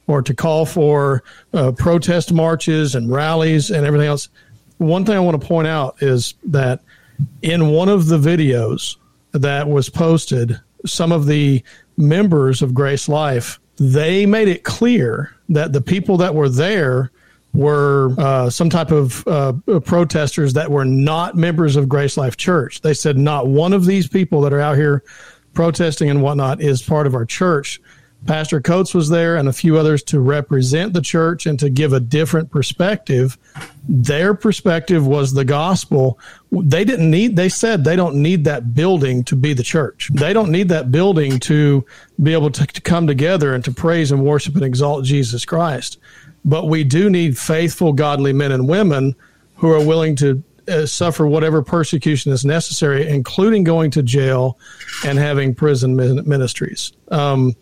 or 0.08 0.20
to 0.22 0.34
call 0.34 0.66
for 0.66 1.22
uh, 1.52 1.70
protest 1.72 2.32
marches 2.32 2.96
and 2.96 3.12
rallies 3.12 3.70
and 3.70 3.86
everything 3.86 4.08
else. 4.08 4.28
One 4.78 5.04
thing 5.04 5.16
I 5.16 5.20
want 5.20 5.40
to 5.40 5.46
point 5.46 5.68
out 5.68 6.02
is 6.02 6.34
that 6.44 6.80
in 7.42 7.68
one 7.68 7.88
of 7.88 8.06
the 8.06 8.18
videos 8.18 8.96
that 9.32 9.68
was 9.68 9.88
posted, 9.88 10.58
some 10.84 11.12
of 11.12 11.26
the 11.26 11.62
members 11.96 12.62
of 12.62 12.74
Grace 12.74 13.08
Life 13.08 13.60
they 13.78 14.26
made 14.26 14.48
it 14.48 14.64
clear 14.64 15.34
that 15.48 15.72
the 15.72 15.80
people 15.80 16.16
that 16.18 16.34
were 16.34 16.48
there 16.48 17.10
were 17.54 18.14
uh, 18.18 18.50
some 18.50 18.68
type 18.68 18.90
of 18.90 19.26
uh, 19.26 19.52
protesters 19.84 20.52
that 20.52 20.70
were 20.70 20.84
not 20.84 21.36
members 21.36 21.76
of 21.76 21.88
Grace 21.88 22.16
Life 22.16 22.36
Church. 22.36 22.80
They 22.82 22.92
said 22.92 23.16
not 23.16 23.46
one 23.46 23.72
of 23.72 23.86
these 23.86 24.06
people 24.06 24.40
that 24.42 24.52
are 24.52 24.60
out 24.60 24.76
here 24.76 25.02
protesting 25.54 26.10
and 26.10 26.22
whatnot 26.22 26.60
is 26.60 26.82
part 26.82 27.06
of 27.06 27.14
our 27.14 27.24
church. 27.24 27.80
Pastor 28.26 28.60
Coates 28.60 28.94
was 28.94 29.08
there 29.08 29.36
and 29.36 29.48
a 29.48 29.52
few 29.52 29.78
others 29.78 30.02
to 30.04 30.20
represent 30.20 30.92
the 30.92 31.00
church 31.00 31.46
and 31.46 31.58
to 31.60 31.70
give 31.70 31.92
a 31.92 32.00
different 32.00 32.50
perspective. 32.50 33.38
Their 33.88 34.34
perspective 34.34 35.06
was 35.06 35.32
the 35.32 35.44
gospel. 35.44 36.18
They 36.50 36.84
didn't 36.84 37.10
need, 37.10 37.36
they 37.36 37.48
said 37.48 37.84
they 37.84 37.96
don't 37.96 38.16
need 38.16 38.44
that 38.44 38.74
building 38.74 39.24
to 39.24 39.36
be 39.36 39.54
the 39.54 39.62
church. 39.62 40.10
They 40.12 40.32
don't 40.32 40.50
need 40.50 40.68
that 40.68 40.90
building 40.90 41.38
to 41.40 41.86
be 42.22 42.32
able 42.32 42.50
to, 42.50 42.66
to 42.66 42.80
come 42.80 43.06
together 43.06 43.54
and 43.54 43.64
to 43.64 43.72
praise 43.72 44.10
and 44.10 44.24
worship 44.24 44.56
and 44.56 44.64
exalt 44.64 45.04
Jesus 45.04 45.44
Christ. 45.44 45.98
But 46.44 46.66
we 46.66 46.84
do 46.84 47.08
need 47.08 47.38
faithful, 47.38 47.92
godly 47.92 48.32
men 48.32 48.52
and 48.52 48.68
women 48.68 49.14
who 49.56 49.70
are 49.70 49.84
willing 49.84 50.16
to 50.16 50.42
uh, 50.68 50.86
suffer 50.86 51.26
whatever 51.26 51.62
persecution 51.62 52.32
is 52.32 52.44
necessary, 52.44 53.08
including 53.08 53.64
going 53.64 53.90
to 53.92 54.02
jail 54.02 54.58
and 55.04 55.18
having 55.18 55.54
prison 55.54 55.96
ministries. 55.96 56.92
Um, 57.10 57.56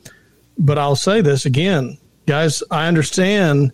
but 0.58 0.78
I'll 0.78 0.96
say 0.96 1.20
this 1.20 1.46
again, 1.46 1.98
guys. 2.26 2.62
I 2.70 2.86
understand 2.88 3.72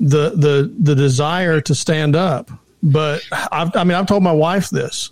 the 0.00 0.30
the 0.30 0.74
the 0.78 0.94
desire 0.94 1.60
to 1.62 1.74
stand 1.74 2.16
up, 2.16 2.50
but 2.82 3.22
I've, 3.52 3.74
i 3.76 3.84
mean, 3.84 3.96
I've 3.96 4.06
told 4.06 4.22
my 4.22 4.32
wife 4.32 4.70
this. 4.70 5.10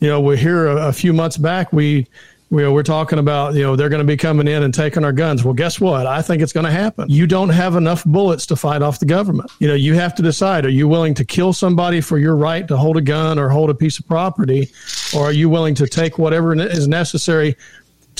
You 0.00 0.08
know, 0.08 0.20
we're 0.20 0.36
here 0.36 0.66
a, 0.66 0.88
a 0.88 0.92
few 0.92 1.12
months 1.12 1.36
back. 1.36 1.72
We 1.72 2.06
we, 2.50 2.66
we're 2.66 2.82
talking 2.82 3.20
about, 3.20 3.54
you 3.54 3.62
know, 3.62 3.76
they're 3.76 3.88
going 3.88 4.04
to 4.04 4.06
be 4.06 4.16
coming 4.16 4.48
in 4.48 4.64
and 4.64 4.74
taking 4.74 5.04
our 5.04 5.12
guns. 5.12 5.44
Well, 5.44 5.54
guess 5.54 5.80
what? 5.80 6.06
I 6.06 6.20
think 6.20 6.42
it's 6.42 6.52
going 6.52 6.66
to 6.66 6.72
happen. 6.72 7.08
You 7.08 7.28
don't 7.28 7.50
have 7.50 7.76
enough 7.76 8.04
bullets 8.04 8.44
to 8.46 8.56
fight 8.56 8.82
off 8.82 8.98
the 8.98 9.06
government. 9.06 9.52
You 9.60 9.68
know, 9.68 9.74
you 9.74 9.94
have 9.94 10.16
to 10.16 10.22
decide 10.22 10.66
are 10.66 10.70
you 10.70 10.88
willing 10.88 11.14
to 11.14 11.24
kill 11.24 11.52
somebody 11.52 12.00
for 12.00 12.18
your 12.18 12.34
right 12.34 12.66
to 12.66 12.76
hold 12.76 12.96
a 12.96 13.00
gun 13.00 13.38
or 13.38 13.48
hold 13.48 13.70
a 13.70 13.74
piece 13.74 14.00
of 14.00 14.08
property? 14.08 14.68
Or 15.14 15.26
are 15.26 15.32
you 15.32 15.48
willing 15.48 15.76
to 15.76 15.86
take 15.86 16.18
whatever 16.18 16.52
is 16.54 16.88
necessary 16.88 17.56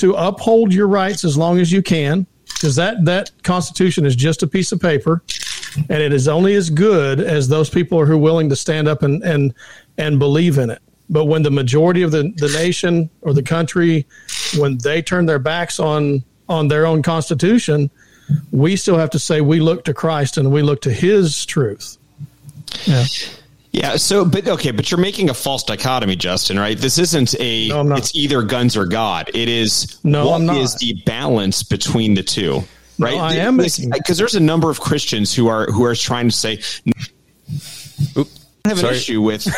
to 0.01 0.15
uphold 0.15 0.73
your 0.73 0.89
rights 0.89 1.25
as 1.25 1.37
long 1.37 1.59
as 1.59 1.71
you 1.71 1.83
can, 1.83 2.27
because 2.45 2.77
that 2.77 3.05
that 3.05 3.31
Constitution 3.43 4.05
is 4.05 4.17
just 4.17 4.43
a 4.43 4.47
piece 4.47 4.73
of 4.73 4.81
paper, 4.81 5.23
and 5.77 6.03
it 6.03 6.13
is 6.13 6.29
only 6.29 6.55
as 6.55 6.71
good 6.71 7.21
as 7.21 7.49
those 7.49 7.71
people 7.71 8.05
who 8.05 8.15
are 8.15 8.19
willing 8.19 8.49
to 8.49 8.57
stand 8.57 8.89
up 8.89 9.03
and 9.03 9.23
and 9.23 9.55
and 9.99 10.19
believe 10.19 10.59
in 10.59 10.71
it. 10.71 10.83
But 11.09 11.25
when 11.25 11.43
the 11.43 11.51
majority 11.51 12.03
of 12.03 12.13
the, 12.13 12.33
the 12.37 12.49
nation 12.49 13.11
or 13.23 13.33
the 13.33 13.43
country, 13.43 14.07
when 14.59 14.79
they 14.79 15.03
turn 15.03 15.27
their 15.27 15.39
backs 15.39 15.81
on 15.81 16.23
on 16.49 16.69
their 16.69 16.87
own 16.87 17.03
Constitution, 17.03 17.91
we 18.53 18.77
still 18.77 18.99
have 18.99 19.11
to 19.11 19.19
say 19.19 19.41
we 19.41 19.61
look 19.61 19.85
to 19.85 19.95
Christ 19.95 20.37
and 20.37 20.51
we 20.53 20.63
look 20.63 20.81
to 20.83 20.93
His 20.93 21.45
truth. 21.47 21.99
Yeah. 22.85 23.05
Yeah. 23.73 23.97
So, 23.97 24.25
but 24.25 24.47
okay, 24.49 24.71
but 24.71 24.91
you're 24.91 25.01
making 25.01 25.31
a 25.31 25.35
false 25.35 25.63
dichotomy, 25.63 26.17
Justin. 26.17 26.59
Right? 26.59 26.77
This 26.77 26.99
isn't 26.99 27.35
a. 27.41 27.69
No, 27.69 27.95
it's 27.95 28.15
either 28.15 28.43
guns 28.43 28.77
or 28.77 28.87
God. 28.87 29.31
It 29.35 29.49
is. 29.49 29.99
No, 30.05 30.27
what 30.27 30.35
I'm 30.37 30.47
not. 30.47 30.57
is 30.57 30.75
the 30.77 30.95
balance 31.07 31.63
between 31.63 32.15
the 32.15 32.23
two? 32.23 32.63
Right. 32.99 33.17
No, 33.17 33.23
I 33.23 33.35
am 33.35 33.57
because 33.57 33.89
uh, 33.89 34.15
there's 34.15 34.35
a 34.35 34.41
number 34.41 34.71
of 34.71 34.81
Christians 34.81 35.35
who 35.35 35.49
are 35.49 35.67
who 35.67 35.85
are 35.85 35.95
trying 35.95 36.29
to 36.29 36.35
say. 36.35 36.61
Oops, 38.17 38.40
have 38.65 38.79
an 38.79 38.85
Sorry. 38.85 38.97
issue 38.97 39.23
with. 39.23 39.47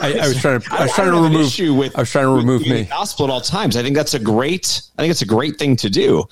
I, 0.00 0.18
I, 0.20 0.28
was 0.28 0.40
trying 0.40 0.60
to. 0.60 0.74
I 0.74 0.82
was 0.84 0.92
trying 0.92 1.10
to 1.10 1.20
remove. 1.20 1.46
Issue 1.46 1.74
with, 1.74 1.96
I 1.96 2.02
was 2.02 2.10
trying 2.10 2.24
to 2.24 2.32
remove 2.32 2.62
me. 2.62 2.84
gospel 2.84 3.26
at 3.26 3.30
all 3.30 3.40
times. 3.40 3.76
I 3.76 3.82
think 3.82 3.94
that's 3.96 4.14
a 4.14 4.18
great. 4.18 4.82
I 4.96 5.02
think 5.02 5.10
it's 5.10 5.22
a 5.22 5.26
great 5.26 5.58
thing 5.58 5.76
to 5.76 5.90
do. 5.90 6.24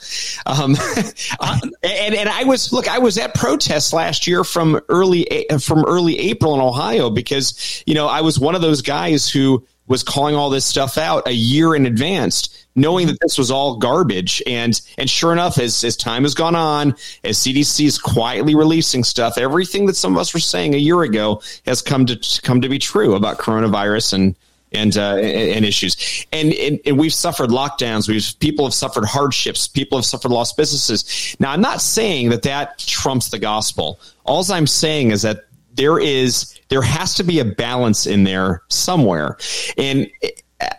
Um, 0.46 0.76
and 1.82 2.14
and 2.14 2.28
I 2.28 2.44
was 2.44 2.72
look. 2.72 2.88
I 2.88 2.98
was 2.98 3.18
at 3.18 3.34
protests 3.34 3.92
last 3.92 4.26
year 4.26 4.44
from 4.44 4.80
early 4.88 5.46
from 5.60 5.84
early 5.84 6.18
April 6.18 6.54
in 6.54 6.60
Ohio 6.60 7.10
because 7.10 7.82
you 7.86 7.94
know 7.94 8.06
I 8.06 8.22
was 8.22 8.38
one 8.38 8.54
of 8.54 8.62
those 8.62 8.82
guys 8.82 9.28
who 9.28 9.66
was 9.86 10.04
calling 10.04 10.36
all 10.36 10.50
this 10.50 10.64
stuff 10.64 10.96
out 10.96 11.26
a 11.26 11.32
year 11.32 11.74
in 11.74 11.84
advance, 11.84 12.59
knowing 12.74 13.06
that 13.08 13.18
this 13.20 13.38
was 13.38 13.50
all 13.50 13.76
garbage. 13.76 14.42
And 14.46 14.80
and 14.98 15.08
sure 15.08 15.32
enough, 15.32 15.58
as 15.58 15.84
as 15.84 15.96
time 15.96 16.22
has 16.22 16.34
gone 16.34 16.54
on, 16.54 16.94
as 17.24 17.38
CDC 17.38 17.86
is 17.86 17.98
quietly 17.98 18.54
releasing 18.54 19.04
stuff, 19.04 19.38
everything 19.38 19.86
that 19.86 19.96
some 19.96 20.12
of 20.14 20.18
us 20.18 20.32
were 20.34 20.40
saying 20.40 20.74
a 20.74 20.78
year 20.78 21.02
ago 21.02 21.42
has 21.66 21.82
come 21.82 22.06
to 22.06 22.40
come 22.42 22.60
to 22.60 22.68
be 22.68 22.78
true 22.78 23.14
about 23.14 23.38
coronavirus 23.38 24.14
and 24.14 24.36
and 24.72 24.96
uh, 24.96 25.16
and 25.16 25.64
issues. 25.64 26.26
And, 26.32 26.52
and, 26.54 26.80
and 26.86 26.98
we've 26.98 27.12
suffered 27.12 27.50
lockdowns. 27.50 28.08
We've 28.08 28.24
people 28.38 28.64
have 28.64 28.74
suffered 28.74 29.04
hardships. 29.04 29.66
People 29.68 29.98
have 29.98 30.04
suffered 30.04 30.30
lost 30.30 30.56
businesses. 30.56 31.36
Now, 31.40 31.50
I'm 31.52 31.60
not 31.60 31.80
saying 31.80 32.30
that 32.30 32.42
that 32.42 32.78
trumps 32.78 33.30
the 33.30 33.38
gospel. 33.38 33.98
All 34.24 34.44
I'm 34.52 34.66
saying 34.66 35.10
is 35.10 35.22
that 35.22 35.46
there 35.74 35.98
is 35.98 36.58
there 36.68 36.82
has 36.82 37.14
to 37.14 37.24
be 37.24 37.40
a 37.40 37.44
balance 37.44 38.06
in 38.06 38.24
there 38.24 38.62
somewhere, 38.68 39.36
and. 39.76 40.08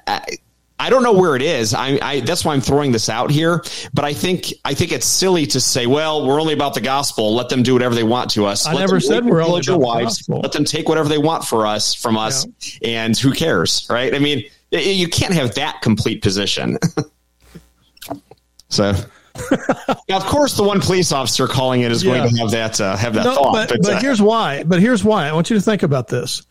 I, 0.08 0.38
I 0.82 0.90
don't 0.90 1.04
know 1.04 1.14
where 1.14 1.36
it 1.36 1.44
is. 1.44 1.76
I, 1.76 2.00
I, 2.02 2.20
that's 2.22 2.44
why 2.44 2.54
I'm 2.54 2.62
throwing 2.62 2.92
this 2.92 3.08
out 3.08 3.30
here. 3.30 3.64
But 3.94 4.04
I 4.04 4.14
think 4.14 4.52
I 4.66 4.74
think 4.74 4.92
it's 4.92 5.06
silly 5.06 5.46
to 5.48 5.62
say, 5.62 5.86
"Well, 5.86 6.26
we're 6.26 6.42
only 6.42 6.54
about 6.54 6.74
the 6.74 6.82
gospel. 6.82 7.36
Let 7.36 7.50
them 7.50 7.62
do 7.62 7.74
whatever 7.74 7.94
they 7.94 8.04
want 8.04 8.32
to 8.32 8.48
us." 8.48 8.66
I 8.66 8.74
Let 8.74 8.80
never 8.82 9.00
said 9.00 9.24
we're 9.24 9.44
only 9.44 9.62
about 9.62 9.80
wives. 9.80 10.18
the 10.18 10.32
gospel. 10.32 10.40
Let 10.42 10.54
them 10.54 10.66
take 10.66 10.90
whatever 10.90 11.08
they 11.08 11.20
want 11.20 11.44
for 11.44 11.68
us 11.68 11.94
from 11.94 12.18
us, 12.18 12.48
yeah. 12.82 13.06
and 13.06 13.16
who 13.16 13.32
cares, 13.32 13.86
right? 13.92 14.16
I 14.16 14.18
mean, 14.18 14.44
you 14.72 15.08
can't 15.08 15.36
have 15.36 15.54
that 15.54 15.82
complete 15.84 16.24
position. 16.24 16.80
so 18.70 18.94
now, 20.10 20.18
of 20.18 20.26
course, 20.26 20.58
the 20.58 20.64
one 20.64 20.82
police 20.82 21.12
officer 21.12 21.48
calling 21.48 21.82
it 21.82 21.92
is 21.92 22.04
yeah. 22.04 22.18
going 22.18 22.30
to 22.30 22.38
have 22.40 22.52
that 22.52 22.82
uh, 22.82 22.96
have 22.98 23.14
that 23.14 23.26
no, 23.26 23.36
thought. 23.36 23.54
But, 23.54 23.70
but, 23.70 23.82
but 23.84 23.94
uh, 23.94 24.00
here's 24.00 24.22
why. 24.22 24.64
But 24.64 24.80
here's 24.80 25.04
why. 25.04 25.28
I 25.28 25.34
want 25.34 25.52
you 25.52 25.56
to 25.58 25.62
think 25.62 25.84
about 25.84 26.08
this. 26.08 26.42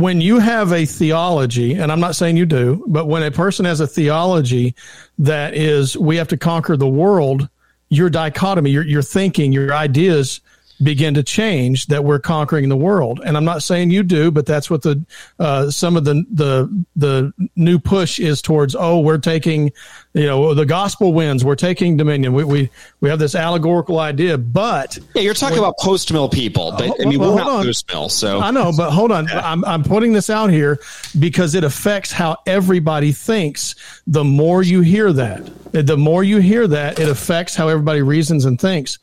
When 0.00 0.20
you 0.20 0.38
have 0.38 0.72
a 0.72 0.84
theology, 0.84 1.74
and 1.74 1.90
I'm 1.90 2.00
not 2.00 2.16
saying 2.16 2.36
you 2.36 2.46
do, 2.46 2.84
but 2.86 3.06
when 3.06 3.22
a 3.22 3.30
person 3.30 3.64
has 3.64 3.80
a 3.80 3.86
theology 3.86 4.74
that 5.18 5.54
is, 5.54 5.96
we 5.96 6.16
have 6.16 6.28
to 6.28 6.36
conquer 6.36 6.76
the 6.76 6.88
world, 6.88 7.48
your 7.88 8.10
dichotomy, 8.10 8.70
your, 8.70 8.82
your 8.82 9.02
thinking, 9.02 9.52
your 9.52 9.72
ideas 9.72 10.40
begin 10.82 11.14
to 11.14 11.22
change 11.22 11.86
that 11.86 12.04
we're 12.04 12.18
conquering 12.18 12.68
the 12.68 12.76
world. 12.76 13.20
And 13.24 13.36
I'm 13.36 13.44
not 13.44 13.62
saying 13.62 13.90
you 13.90 14.02
do, 14.02 14.30
but 14.30 14.46
that's 14.46 14.68
what 14.68 14.82
the 14.82 15.04
uh, 15.38 15.70
some 15.70 15.96
of 15.96 16.04
the 16.04 16.24
the 16.30 16.84
the 16.96 17.32
new 17.56 17.78
push 17.78 18.18
is 18.18 18.42
towards. 18.42 18.74
Oh, 18.74 19.00
we're 19.00 19.18
taking, 19.18 19.72
you 20.12 20.26
know, 20.26 20.54
the 20.54 20.66
gospel 20.66 21.12
wins. 21.12 21.44
We're 21.44 21.56
taking 21.56 21.96
dominion. 21.96 22.32
We 22.32 22.44
we 22.44 22.70
we 23.00 23.08
have 23.08 23.18
this 23.18 23.34
allegorical 23.34 23.98
idea, 23.98 24.38
but 24.38 24.98
yeah, 25.14 25.22
you're 25.22 25.34
talking 25.34 25.58
about 25.58 25.78
post 25.78 26.12
mill 26.12 26.28
people. 26.28 26.72
But 26.72 27.00
I 27.00 27.08
mean, 27.08 27.18
well, 27.18 27.34
we're 27.34 27.44
not 27.44 27.64
post 27.64 27.88
mill, 27.88 28.08
so 28.08 28.40
I 28.40 28.50
know. 28.50 28.72
But 28.76 28.90
hold 28.90 29.12
on. 29.12 29.28
I'm 29.30 29.64
I'm 29.64 29.82
putting 29.82 30.12
this 30.12 30.30
out 30.30 30.50
here 30.50 30.78
because 31.18 31.54
it 31.54 31.64
affects 31.64 32.12
how 32.12 32.38
everybody 32.46 33.12
thinks. 33.12 33.74
The 34.06 34.24
more 34.24 34.62
you 34.62 34.82
hear 34.82 35.12
that, 35.12 35.50
the 35.72 35.96
more 35.96 36.22
you 36.22 36.38
hear 36.38 36.66
that, 36.68 36.98
it 36.98 37.08
affects 37.08 37.54
how 37.54 37.68
everybody 37.68 38.02
reasons 38.02 38.44
and 38.44 38.60
thinks. 38.60 38.98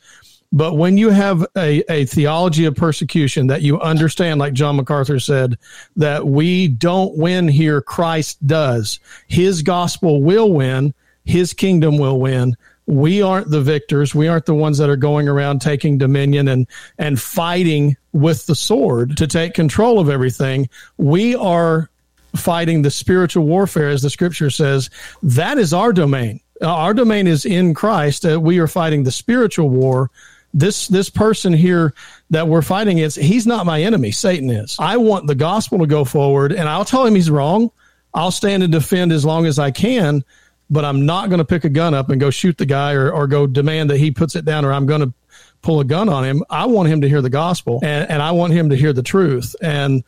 But 0.56 0.78
when 0.78 0.98
you 0.98 1.10
have 1.10 1.44
a, 1.58 1.84
a 1.92 2.06
theology 2.06 2.66
of 2.66 2.76
persecution 2.76 3.48
that 3.48 3.64
you 3.64 3.82
understand, 3.82 4.40
like 4.40 4.54
John 4.54 4.76
MacArthur 4.76 5.20
said, 5.20 5.58
that 5.96 6.28
we 6.28 6.68
don't 6.68 7.18
win 7.18 7.48
here, 7.48 7.82
Christ 7.82 8.46
does. 8.46 9.00
His 9.28 9.64
gospel 9.64 10.22
will 10.22 10.54
win, 10.54 10.94
his 11.26 11.54
kingdom 11.54 11.98
will 11.98 12.20
win. 12.20 12.56
We 12.86 13.24
aren't 13.24 13.50
the 13.50 13.62
victors. 13.62 14.14
We 14.14 14.28
aren't 14.28 14.46
the 14.46 14.54
ones 14.54 14.78
that 14.78 14.90
are 14.90 14.98
going 14.98 15.28
around 15.28 15.62
taking 15.62 15.98
dominion 15.98 16.48
and, 16.48 16.68
and 17.00 17.20
fighting 17.20 17.98
with 18.12 18.46
the 18.46 18.56
sword 18.56 19.18
to 19.18 19.26
take 19.26 19.56
control 19.56 20.00
of 20.00 20.10
everything. 20.10 20.70
We 20.98 21.34
are 21.36 21.90
fighting 22.36 22.82
the 22.82 22.92
spiritual 22.92 23.46
warfare, 23.46 23.90
as 23.90 24.02
the 24.04 24.10
scripture 24.10 24.50
says. 24.50 24.92
That 25.24 25.58
is 25.58 25.74
our 25.74 25.94
domain. 25.94 26.42
Our 26.62 26.94
domain 26.94 27.26
is 27.26 27.46
in 27.46 27.74
Christ. 27.74 28.26
Uh, 28.26 28.40
we 28.40 28.60
are 28.60 28.68
fighting 28.68 29.04
the 29.04 29.12
spiritual 29.12 29.70
war 29.70 30.12
this 30.54 30.88
this 30.88 31.10
person 31.10 31.54
here 31.54 31.94
that 32.30 32.48
we're 32.48 32.62
fighting 32.62 33.00
is 33.00 33.16
he's 33.16 33.48
not 33.48 33.66
my 33.66 33.82
enemy. 33.82 34.12
Satan 34.12 34.50
is. 34.50 34.76
I 34.80 34.98
want 34.98 35.28
the 35.28 35.36
gospel 35.36 35.80
to 35.80 35.88
go 35.88 36.06
forward, 36.06 36.52
and 36.52 36.70
I'll 36.70 36.86
tell 36.86 37.06
him 37.06 37.16
he's 37.16 37.30
wrong. 37.30 37.72
I'll 38.14 38.32
stand 38.32 38.64
and 38.64 38.72
defend 38.72 39.12
as 39.12 39.26
long 39.26 39.46
as 39.46 39.58
I 39.58 39.72
can, 39.72 40.24
but 40.70 40.86
I'm 40.86 41.06
not 41.06 41.30
going 41.30 41.40
to 41.40 41.46
pick 41.46 41.64
a 41.64 41.70
gun 41.70 41.94
up 41.94 42.10
and 42.10 42.22
go 42.22 42.30
shoot 42.30 42.58
the 42.58 42.66
guy 42.66 42.94
or, 42.94 43.12
or 43.12 43.28
go 43.28 43.48
demand 43.48 43.90
that 43.90 43.98
he 43.98 44.12
puts 44.12 44.36
it 44.36 44.46
down 44.46 44.66
or 44.66 44.72
I'm 44.72 44.86
going 44.86 45.02
to 45.02 45.14
pull 45.62 45.80
a 45.80 45.86
gun 45.86 46.10
on 46.10 46.24
him. 46.24 46.44
I 46.50 46.66
want 46.66 46.90
him 46.90 47.02
to 47.02 47.10
hear 47.10 47.22
the 47.22 47.30
gospel 47.30 47.80
and, 47.82 48.10
and 48.10 48.22
I 48.22 48.32
want 48.32 48.54
him 48.54 48.70
to 48.70 48.76
hear 48.76 48.94
the 48.94 49.02
truth. 49.02 49.56
And, 49.62 50.04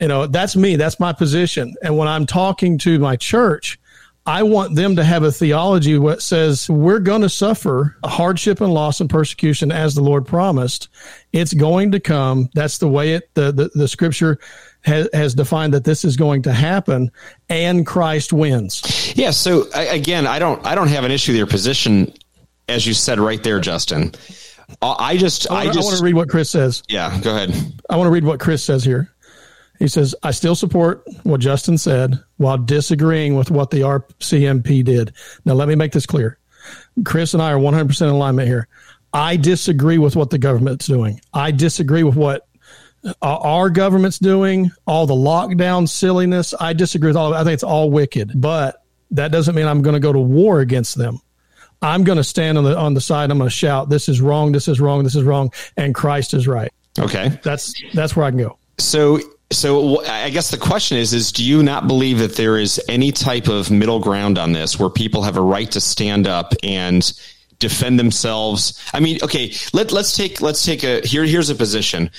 you 0.00 0.08
know, 0.08 0.26
that's 0.26 0.54
me. 0.54 0.76
That's 0.76 1.00
my 1.00 1.12
position. 1.12 1.74
And 1.82 1.96
when 1.96 2.06
I'm 2.06 2.26
talking 2.26 2.78
to 2.78 2.98
my 2.98 3.16
church, 3.16 3.80
I 4.26 4.42
want 4.42 4.76
them 4.76 4.96
to 4.96 5.04
have 5.04 5.22
a 5.22 5.32
theology 5.32 5.98
that 5.98 6.22
says 6.22 6.68
we're 6.68 6.98
going 7.00 7.22
to 7.22 7.28
suffer 7.28 7.96
hardship 8.04 8.60
and 8.60 8.72
loss 8.72 9.00
and 9.00 9.08
persecution 9.08 9.72
as 9.72 9.94
the 9.94 10.02
Lord 10.02 10.26
promised. 10.26 10.88
It's 11.32 11.54
going 11.54 11.92
to 11.92 12.00
come. 12.00 12.50
That's 12.54 12.78
the 12.78 12.88
way 12.88 13.14
it, 13.14 13.34
the, 13.34 13.50
the, 13.50 13.70
the 13.74 13.88
scripture 13.88 14.38
has, 14.82 15.08
has 15.12 15.34
defined 15.34 15.74
that 15.74 15.84
this 15.84 16.04
is 16.04 16.16
going 16.16 16.42
to 16.42 16.52
happen 16.52 17.10
and 17.48 17.86
Christ 17.86 18.32
wins. 18.32 19.14
Yeah. 19.16 19.30
So 19.30 19.64
again, 19.74 20.26
I 20.26 20.38
don't, 20.38 20.64
I 20.66 20.74
don't 20.74 20.88
have 20.88 21.04
an 21.04 21.10
issue 21.10 21.32
with 21.32 21.38
your 21.38 21.46
position, 21.46 22.12
as 22.68 22.86
you 22.86 22.94
said 22.94 23.18
right 23.18 23.42
there, 23.42 23.58
Justin. 23.58 24.12
I 24.82 25.16
just, 25.16 25.50
I, 25.50 25.62
I 25.62 25.66
just, 25.66 25.78
I 25.78 25.82
want 25.82 25.98
to 25.98 26.04
read 26.04 26.14
what 26.14 26.28
Chris 26.28 26.48
says. 26.48 26.82
Yeah, 26.88 27.18
go 27.20 27.34
ahead. 27.34 27.50
I 27.88 27.96
want 27.96 28.06
to 28.06 28.12
read 28.12 28.24
what 28.24 28.38
Chris 28.38 28.62
says 28.62 28.84
here. 28.84 29.12
He 29.80 29.88
says, 29.88 30.14
I 30.22 30.30
still 30.30 30.54
support 30.54 31.02
what 31.22 31.40
Justin 31.40 31.78
said 31.78 32.22
while 32.36 32.58
disagreeing 32.58 33.34
with 33.34 33.50
what 33.50 33.70
the 33.70 33.80
RCMP 33.80 34.84
did. 34.84 35.14
Now, 35.46 35.54
let 35.54 35.68
me 35.68 35.74
make 35.74 35.92
this 35.92 36.06
clear. 36.06 36.38
Chris 37.04 37.32
and 37.32 37.42
I 37.42 37.50
are 37.52 37.58
100% 37.58 38.02
in 38.02 38.08
alignment 38.08 38.46
here. 38.46 38.68
I 39.14 39.36
disagree 39.36 39.96
with 39.96 40.16
what 40.16 40.28
the 40.28 40.38
government's 40.38 40.86
doing. 40.86 41.22
I 41.32 41.50
disagree 41.50 42.02
with 42.02 42.14
what 42.14 42.46
uh, 43.04 43.12
our 43.22 43.70
government's 43.70 44.18
doing, 44.18 44.70
all 44.86 45.06
the 45.06 45.14
lockdown 45.14 45.88
silliness. 45.88 46.54
I 46.60 46.74
disagree 46.74 47.08
with 47.08 47.16
all 47.16 47.28
of 47.28 47.32
it. 47.32 47.36
I 47.36 47.44
think 47.44 47.54
it's 47.54 47.64
all 47.64 47.90
wicked, 47.90 48.32
but 48.34 48.84
that 49.12 49.32
doesn't 49.32 49.54
mean 49.54 49.66
I'm 49.66 49.80
going 49.80 49.94
to 49.94 50.00
go 50.00 50.12
to 50.12 50.20
war 50.20 50.60
against 50.60 50.96
them. 50.96 51.20
I'm 51.80 52.04
going 52.04 52.18
to 52.18 52.24
stand 52.24 52.58
on 52.58 52.64
the 52.64 52.76
on 52.76 52.92
the 52.92 53.00
side. 53.00 53.30
I'm 53.30 53.38
going 53.38 53.48
to 53.48 53.56
shout, 53.56 53.88
"This 53.88 54.10
is 54.10 54.20
wrong. 54.20 54.52
This 54.52 54.68
is 54.68 54.80
wrong. 54.80 55.02
This 55.02 55.16
is 55.16 55.24
wrong," 55.24 55.50
and 55.78 55.94
Christ 55.94 56.34
is 56.34 56.46
right. 56.46 56.70
Okay, 56.98 57.30
that's 57.42 57.72
that's 57.94 58.14
where 58.14 58.26
I 58.26 58.30
can 58.30 58.38
go. 58.38 58.58
So 58.78 59.18
so 59.52 60.04
I 60.04 60.30
guess 60.30 60.50
the 60.50 60.58
question 60.58 60.98
is: 60.98 61.12
Is 61.12 61.32
do 61.32 61.44
you 61.44 61.62
not 61.62 61.86
believe 61.86 62.18
that 62.20 62.36
there 62.36 62.56
is 62.56 62.80
any 62.88 63.10
type 63.10 63.48
of 63.48 63.70
middle 63.70 63.98
ground 63.98 64.38
on 64.38 64.52
this, 64.52 64.78
where 64.78 64.90
people 64.90 65.22
have 65.22 65.36
a 65.36 65.42
right 65.42 65.70
to 65.72 65.80
stand 65.80 66.26
up 66.26 66.54
and 66.62 67.12
defend 67.58 67.98
themselves? 67.98 68.80
I 68.94 69.00
mean, 69.00 69.18
okay, 69.22 69.52
let 69.72 69.90
let's 69.90 70.16
take 70.16 70.40
let's 70.40 70.64
take 70.64 70.84
a 70.84 71.00
here. 71.00 71.24
Here's 71.24 71.50
a 71.50 71.56
position: 71.56 72.10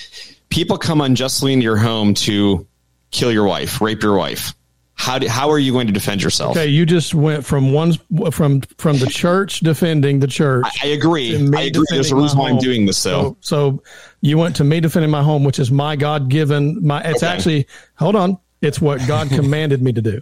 people 0.50 0.78
come 0.78 1.00
unjustly 1.00 1.54
into 1.54 1.64
your 1.64 1.78
home 1.78 2.14
to 2.16 2.68
kill 3.12 3.32
your 3.32 3.46
wife, 3.46 3.80
rape 3.80 4.04
your 4.04 4.18
wife. 4.18 4.54
How 5.02 5.18
do, 5.18 5.28
how 5.28 5.50
are 5.50 5.58
you 5.58 5.72
going 5.72 5.88
to 5.88 5.94
defend 5.94 6.22
yourself? 6.22 6.52
Okay, 6.52 6.68
you 6.68 6.86
just 6.86 7.16
went 7.16 7.44
from 7.44 7.74
one 7.74 7.94
from 8.30 8.62
from 8.78 9.00
the 9.00 9.08
church 9.08 9.62
defending 9.62 10.20
the 10.20 10.28
church. 10.28 10.64
I, 10.64 10.90
I 10.90 10.90
agree. 10.90 11.36
I 11.36 11.62
agree. 11.64 11.86
There's 11.90 12.12
a 12.12 12.16
reason 12.16 12.38
why 12.38 12.52
I'm 12.52 12.60
doing 12.60 12.86
this, 12.86 13.02
though. 13.02 13.36
So, 13.42 13.78
so 13.78 13.84
you 14.22 14.38
went 14.38 14.58
to 14.58 14.64
me 14.64 14.80
defending 14.80 15.10
my 15.10 15.24
home, 15.24 15.44
which 15.44 15.58
is 15.58 15.72
my 15.72 15.96
God 15.96 16.30
given. 16.30 16.86
My 16.86 17.02
it's 17.02 17.24
okay. 17.24 17.34
actually 17.34 17.68
hold 17.96 18.16
on. 18.16 18.38
It's 18.62 18.80
what 18.80 19.02
God 19.08 19.30
commanded 19.32 19.82
me 19.82 19.92
to 19.92 20.04
do. 20.04 20.22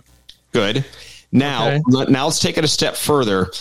Good. 0.54 0.86
Now, 1.34 1.72
okay. 1.72 2.10
now 2.10 2.24
let's 2.24 2.40
take 2.40 2.58
it 2.58 2.64
a 2.64 2.68
step 2.70 2.96
further. 2.96 3.52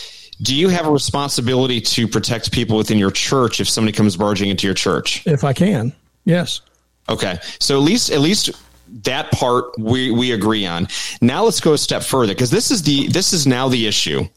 Do 0.41 0.55
you 0.55 0.69
have 0.69 0.87
a 0.87 0.91
responsibility 0.91 1.81
to 1.81 2.07
protect 2.07 2.53
people 2.53 2.77
within 2.77 2.97
your 2.97 3.11
church 3.11 3.59
if 3.59 3.67
somebody 3.67 3.91
comes 3.91 4.15
barging 4.15 4.49
into 4.49 4.67
your 4.67 4.73
church? 4.73 5.27
If 5.27 5.43
I 5.43 5.51
can, 5.51 5.91
yes. 6.23 6.61
Okay, 7.09 7.39
so 7.59 7.75
at 7.75 7.83
least 7.83 8.09
at 8.09 8.21
least 8.21 8.51
that 9.03 9.31
part 9.31 9.77
we 9.77 10.11
we 10.11 10.31
agree 10.31 10.65
on. 10.65 10.87
Now 11.21 11.43
let's 11.43 11.59
go 11.59 11.73
a 11.73 11.77
step 11.77 12.03
further 12.03 12.33
because 12.33 12.51
this 12.51 12.71
is 12.71 12.83
the 12.83 13.07
this 13.07 13.33
is 13.33 13.47
now 13.47 13.67
the 13.69 13.87
issue 13.87 14.27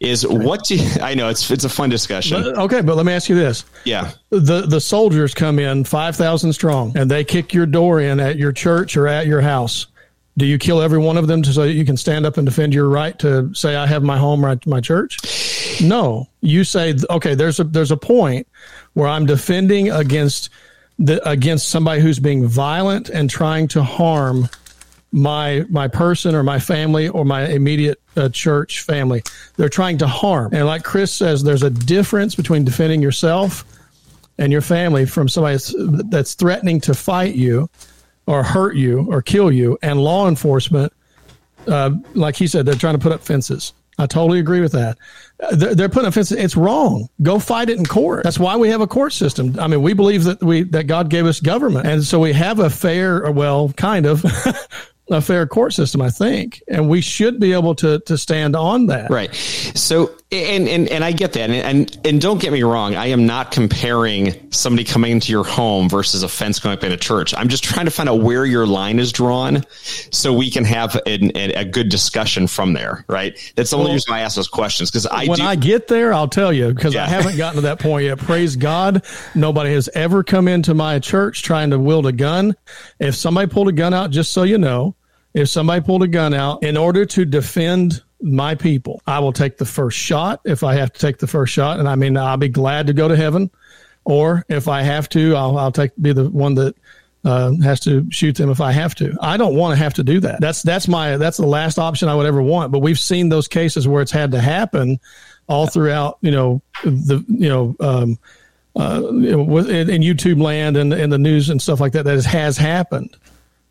is 0.00 0.26
what 0.26 0.64
do 0.64 0.76
you, 0.76 1.00
I 1.00 1.14
know 1.14 1.28
it's 1.28 1.50
it's 1.50 1.64
a 1.64 1.68
fun 1.68 1.90
discussion. 1.90 2.42
But, 2.42 2.58
okay, 2.58 2.80
but 2.80 2.96
let 2.96 3.04
me 3.04 3.12
ask 3.12 3.28
you 3.28 3.34
this. 3.34 3.64
Yeah. 3.84 4.12
The 4.30 4.62
the 4.62 4.80
soldiers 4.80 5.34
come 5.34 5.58
in 5.58 5.84
5,000 5.84 6.52
strong 6.52 6.96
and 6.96 7.10
they 7.10 7.24
kick 7.24 7.52
your 7.52 7.66
door 7.66 8.00
in 8.00 8.20
at 8.20 8.36
your 8.36 8.52
church 8.52 8.96
or 8.96 9.08
at 9.08 9.26
your 9.26 9.40
house. 9.40 9.86
Do 10.36 10.46
you 10.46 10.56
kill 10.56 10.80
every 10.80 10.98
one 10.98 11.16
of 11.16 11.26
them 11.26 11.42
so 11.42 11.64
you 11.64 11.84
can 11.84 11.96
stand 11.96 12.24
up 12.24 12.36
and 12.36 12.46
defend 12.46 12.72
your 12.72 12.88
right 12.88 13.18
to 13.18 13.52
say 13.54 13.74
I 13.74 13.88
have 13.88 14.04
my 14.04 14.16
home 14.16 14.44
right 14.44 14.64
my 14.66 14.80
church? 14.80 15.18
No. 15.82 16.28
You 16.40 16.62
say 16.62 16.94
okay, 17.10 17.34
there's 17.34 17.58
a 17.58 17.64
there's 17.64 17.90
a 17.90 17.96
point 17.96 18.46
where 18.94 19.08
I'm 19.08 19.26
defending 19.26 19.90
against 19.90 20.50
the, 20.98 21.26
against 21.28 21.70
somebody 21.70 22.00
who's 22.00 22.18
being 22.18 22.46
violent 22.46 23.08
and 23.08 23.30
trying 23.30 23.68
to 23.68 23.82
harm 23.82 24.48
my 25.10 25.64
my 25.70 25.88
person 25.88 26.34
or 26.34 26.42
my 26.42 26.58
family 26.58 27.08
or 27.08 27.24
my 27.24 27.46
immediate 27.46 28.00
uh, 28.16 28.28
church 28.28 28.82
family. 28.82 29.22
They're 29.56 29.68
trying 29.68 29.98
to 29.98 30.06
harm. 30.06 30.52
And 30.52 30.66
like 30.66 30.84
Chris 30.84 31.12
says, 31.12 31.42
there's 31.42 31.62
a 31.62 31.70
difference 31.70 32.34
between 32.34 32.64
defending 32.64 33.00
yourself 33.00 33.64
and 34.36 34.52
your 34.52 34.60
family 34.60 35.06
from 35.06 35.28
somebody 35.28 35.54
that's, 35.54 35.74
that's 36.10 36.34
threatening 36.34 36.80
to 36.82 36.94
fight 36.94 37.34
you 37.34 37.70
or 38.26 38.42
hurt 38.42 38.76
you 38.76 39.06
or 39.10 39.22
kill 39.22 39.50
you, 39.50 39.78
and 39.82 39.98
law 39.98 40.28
enforcement. 40.28 40.92
Uh, 41.66 41.92
like 42.14 42.36
he 42.36 42.46
said, 42.46 42.66
they're 42.66 42.74
trying 42.74 42.94
to 42.94 43.00
put 43.00 43.12
up 43.12 43.22
fences. 43.22 43.72
I 43.98 44.06
totally 44.06 44.38
agree 44.38 44.60
with 44.60 44.72
that. 44.72 44.96
They're 45.52 45.88
putting 45.88 46.06
up 46.06 46.14
fences. 46.14 46.38
It's 46.38 46.56
wrong. 46.56 47.08
Go 47.22 47.38
fight 47.38 47.68
it 47.68 47.78
in 47.78 47.86
court. 47.86 48.24
That's 48.24 48.38
why 48.38 48.56
we 48.56 48.68
have 48.70 48.80
a 48.80 48.86
court 48.86 49.12
system. 49.12 49.58
I 49.58 49.66
mean, 49.66 49.82
we 49.82 49.92
believe 49.92 50.24
that 50.24 50.42
we 50.42 50.62
that 50.64 50.84
God 50.84 51.10
gave 51.10 51.26
us 51.26 51.40
government, 51.40 51.86
and 51.86 52.02
so 52.02 52.20
we 52.20 52.32
have 52.32 52.60
a 52.60 52.70
fair, 52.70 53.30
well, 53.30 53.72
kind 53.72 54.06
of 54.06 54.24
a 55.10 55.20
fair 55.20 55.46
court 55.46 55.72
system, 55.72 56.02
I 56.02 56.10
think, 56.10 56.62
and 56.68 56.88
we 56.88 57.00
should 57.00 57.40
be 57.40 57.52
able 57.52 57.74
to 57.76 58.00
to 58.00 58.18
stand 58.18 58.56
on 58.56 58.86
that. 58.86 59.10
Right. 59.10 59.34
So, 59.34 60.10
and 60.30 60.68
and, 60.68 60.88
and 60.88 61.02
I 61.02 61.12
get 61.12 61.32
that, 61.34 61.48
and, 61.48 61.54
and 61.54 62.06
and 62.06 62.20
don't 62.20 62.38
get 62.38 62.52
me 62.52 62.62
wrong, 62.62 62.94
I 62.94 63.06
am 63.06 63.24
not 63.24 63.50
comparing 63.50 64.52
somebody 64.52 64.84
coming 64.84 65.12
into 65.12 65.32
your 65.32 65.44
home 65.44 65.88
versus 65.88 66.22
a 66.22 66.28
fence 66.28 66.58
going 66.58 66.76
up 66.76 66.84
in 66.84 66.92
a 66.92 66.98
church. 66.98 67.32
I'm 67.34 67.48
just 67.48 67.64
trying 67.64 67.86
to 67.86 67.90
find 67.90 68.10
out 68.10 68.20
where 68.20 68.44
your 68.44 68.66
line 68.66 68.98
is 68.98 69.10
drawn, 69.10 69.64
so 70.10 70.34
we 70.34 70.50
can 70.50 70.64
have 70.64 70.96
an, 71.06 71.34
a, 71.34 71.54
a 71.54 71.64
good 71.64 71.88
discussion 71.88 72.46
from 72.46 72.74
there. 72.74 73.06
Right. 73.08 73.38
That's 73.56 73.70
the 73.70 73.76
only 73.76 73.88
well, 73.88 73.94
reason 73.94 74.12
I 74.12 74.20
ask 74.20 74.36
those 74.36 74.48
questions 74.48 74.90
because 74.90 75.06
I 75.06 75.24
when 75.24 75.38
do, 75.38 75.44
I 75.44 75.56
get 75.56 75.88
there, 75.88 76.12
I'll 76.12 76.28
tell 76.28 76.52
you 76.52 76.74
because 76.74 76.92
yeah. 76.92 77.04
I 77.04 77.08
haven't 77.08 77.38
gotten 77.38 77.56
to 77.56 77.62
that 77.62 77.80
point 77.80 78.04
yet. 78.04 78.18
Praise 78.18 78.54
God, 78.54 79.04
nobody 79.34 79.72
has 79.72 79.88
ever 79.94 80.22
come 80.22 80.46
into 80.46 80.74
my 80.74 80.98
church 80.98 81.42
trying 81.42 81.70
to 81.70 81.78
wield 81.78 82.06
a 82.06 82.12
gun. 82.12 82.54
If 83.00 83.14
somebody 83.14 83.50
pulled 83.50 83.68
a 83.68 83.72
gun 83.72 83.94
out, 83.94 84.10
just 84.10 84.34
so 84.34 84.42
you 84.42 84.58
know 84.58 84.94
if 85.32 85.48
somebody 85.48 85.82
pulled 85.82 86.02
a 86.02 86.08
gun 86.08 86.34
out 86.34 86.62
in 86.62 86.76
order 86.76 87.06
to 87.06 87.24
defend 87.24 88.02
my 88.20 88.54
people, 88.54 89.00
I 89.06 89.18
will 89.20 89.32
take 89.32 89.58
the 89.58 89.64
first 89.64 89.98
shot 89.98 90.40
if 90.44 90.64
I 90.64 90.74
have 90.74 90.92
to 90.92 91.00
take 91.00 91.18
the 91.18 91.26
first 91.26 91.52
shot. 91.52 91.78
And 91.78 91.88
I 91.88 91.94
mean, 91.94 92.16
I'll 92.16 92.36
be 92.36 92.48
glad 92.48 92.86
to 92.88 92.92
go 92.92 93.08
to 93.08 93.16
heaven. 93.16 93.50
Or 94.04 94.44
if 94.48 94.68
I 94.68 94.82
have 94.82 95.08
to, 95.10 95.36
I'll, 95.36 95.58
I'll 95.58 95.72
take 95.72 95.92
be 96.00 96.12
the 96.12 96.30
one 96.30 96.54
that 96.54 96.74
uh, 97.24 97.52
has 97.62 97.80
to 97.80 98.10
shoot 98.10 98.36
them 98.36 98.50
if 98.50 98.60
I 98.60 98.72
have 98.72 98.94
to. 98.96 99.16
I 99.20 99.36
don't 99.36 99.54
want 99.54 99.76
to 99.76 99.82
have 99.82 99.94
to 99.94 100.02
do 100.02 100.20
that. 100.20 100.40
That's 100.40 100.62
that's 100.62 100.88
my 100.88 101.16
that's 101.16 101.36
the 101.36 101.46
last 101.46 101.78
option 101.78 102.08
I 102.08 102.14
would 102.14 102.26
ever 102.26 102.42
want. 102.42 102.72
But 102.72 102.78
we've 102.78 102.98
seen 102.98 103.28
those 103.28 103.48
cases 103.48 103.86
where 103.86 104.00
it's 104.00 104.12
had 104.12 104.30
to 104.32 104.40
happen 104.40 104.98
all 105.46 105.66
throughout. 105.66 106.18
You 106.22 106.30
know 106.30 106.62
the 106.84 107.24
you 107.28 107.48
know. 107.48 107.76
Um, 107.80 108.18
uh, 108.76 109.08
in, 109.08 109.90
in 109.90 110.02
YouTube 110.02 110.40
land 110.40 110.76
and, 110.76 110.92
and 110.92 111.12
the 111.12 111.18
news 111.18 111.50
and 111.50 111.60
stuff 111.60 111.80
like 111.80 111.90
that, 111.94 112.04
that 112.04 112.24
has 112.24 112.56
happened 112.56 113.16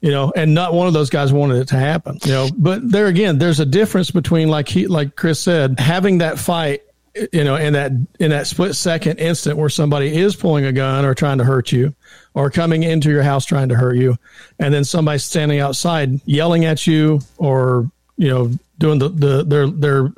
you 0.02 0.12
know, 0.12 0.32
and 0.36 0.54
not 0.54 0.74
one 0.74 0.88
of 0.88 0.94
those 0.94 1.10
guys 1.10 1.34
wanted 1.34 1.58
it 1.58 1.68
to 1.70 1.78
happen, 1.78 2.20
you 2.24 2.32
know. 2.32 2.50
But 2.56 2.90
there 2.90 3.08
again, 3.08 3.40
there's 3.40 3.60
a 3.60 3.66
difference 3.66 4.12
between 4.12 4.50
like 4.50 4.70
he, 4.70 4.88
like 4.88 5.16
Chris 5.16 5.40
said, 5.40 5.80
having 5.80 6.20
that 6.20 6.38
fight, 6.38 6.84
you 7.34 7.44
know, 7.44 7.56
in 7.56 7.74
that 7.74 7.92
in 8.20 8.30
that 8.30 8.48
split 8.48 8.76
second 8.76 9.18
instant 9.20 9.58
where 9.58 9.70
somebody 9.70 10.16
is 10.16 10.36
pulling 10.36 10.66
a 10.66 10.72
gun 10.72 11.04
or 11.04 11.16
trying 11.16 11.40
to 11.40 11.44
hurt 11.44 11.72
you, 11.72 11.96
or 12.34 12.52
coming 12.52 12.84
into 12.84 13.10
your 13.10 13.24
house 13.24 13.46
trying 13.46 13.70
to 13.70 13.76
hurt 13.76 13.96
you, 13.96 14.18
and 14.60 14.74
then 14.74 14.84
somebody 14.84 15.18
standing 15.18 15.60
outside 15.60 16.22
yelling 16.26 16.66
at 16.66 16.86
you, 16.86 17.20
or 17.38 17.90
you 18.18 18.30
know, 18.30 18.52
doing 18.78 19.00
the 19.00 19.10
the 19.10 19.44
their 19.44 19.68
their 19.68 20.14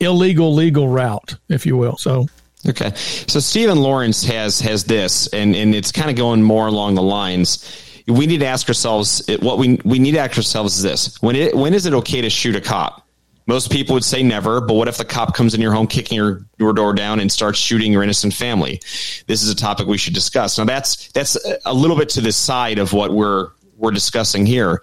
illegal 0.00 0.52
legal 0.52 0.88
route, 0.88 1.36
if 1.48 1.64
you 1.64 1.76
will. 1.76 1.96
So 1.96 2.26
Okay. 2.66 2.92
So 2.94 3.40
Stephen 3.40 3.78
Lawrence 3.78 4.24
has 4.24 4.60
has 4.60 4.84
this 4.84 5.26
and, 5.28 5.54
and 5.54 5.74
it's 5.74 5.92
kind 5.92 6.08
of 6.08 6.16
going 6.16 6.42
more 6.42 6.66
along 6.66 6.94
the 6.94 7.02
lines 7.02 7.83
we 8.06 8.26
need 8.26 8.40
to 8.40 8.46
ask 8.46 8.68
ourselves 8.68 9.22
what 9.40 9.58
we 9.58 9.80
we 9.84 9.98
need 9.98 10.12
to 10.12 10.18
ask 10.18 10.36
ourselves 10.36 10.76
is 10.76 10.82
this: 10.82 11.22
when 11.22 11.36
it 11.36 11.56
when 11.56 11.74
is 11.74 11.86
it 11.86 11.94
okay 11.94 12.20
to 12.20 12.30
shoot 12.30 12.56
a 12.56 12.60
cop? 12.60 13.06
Most 13.46 13.70
people 13.70 13.94
would 13.94 14.04
say 14.04 14.22
never, 14.22 14.60
but 14.60 14.74
what 14.74 14.88
if 14.88 14.96
the 14.96 15.04
cop 15.04 15.34
comes 15.34 15.52
in 15.52 15.60
your 15.60 15.72
home, 15.72 15.86
kicking 15.86 16.16
your, 16.16 16.46
your 16.58 16.72
door 16.72 16.94
down, 16.94 17.20
and 17.20 17.30
starts 17.30 17.58
shooting 17.58 17.92
your 17.92 18.02
innocent 18.02 18.32
family? 18.32 18.80
This 19.26 19.42
is 19.42 19.50
a 19.50 19.54
topic 19.54 19.86
we 19.86 19.98
should 19.98 20.14
discuss. 20.14 20.56
Now, 20.56 20.64
that's 20.64 21.08
that's 21.12 21.36
a 21.66 21.74
little 21.74 21.96
bit 21.96 22.08
to 22.10 22.22
the 22.22 22.32
side 22.32 22.78
of 22.78 22.94
what 22.94 23.12
we're 23.12 23.50
we're 23.76 23.90
discussing 23.90 24.46
here. 24.46 24.82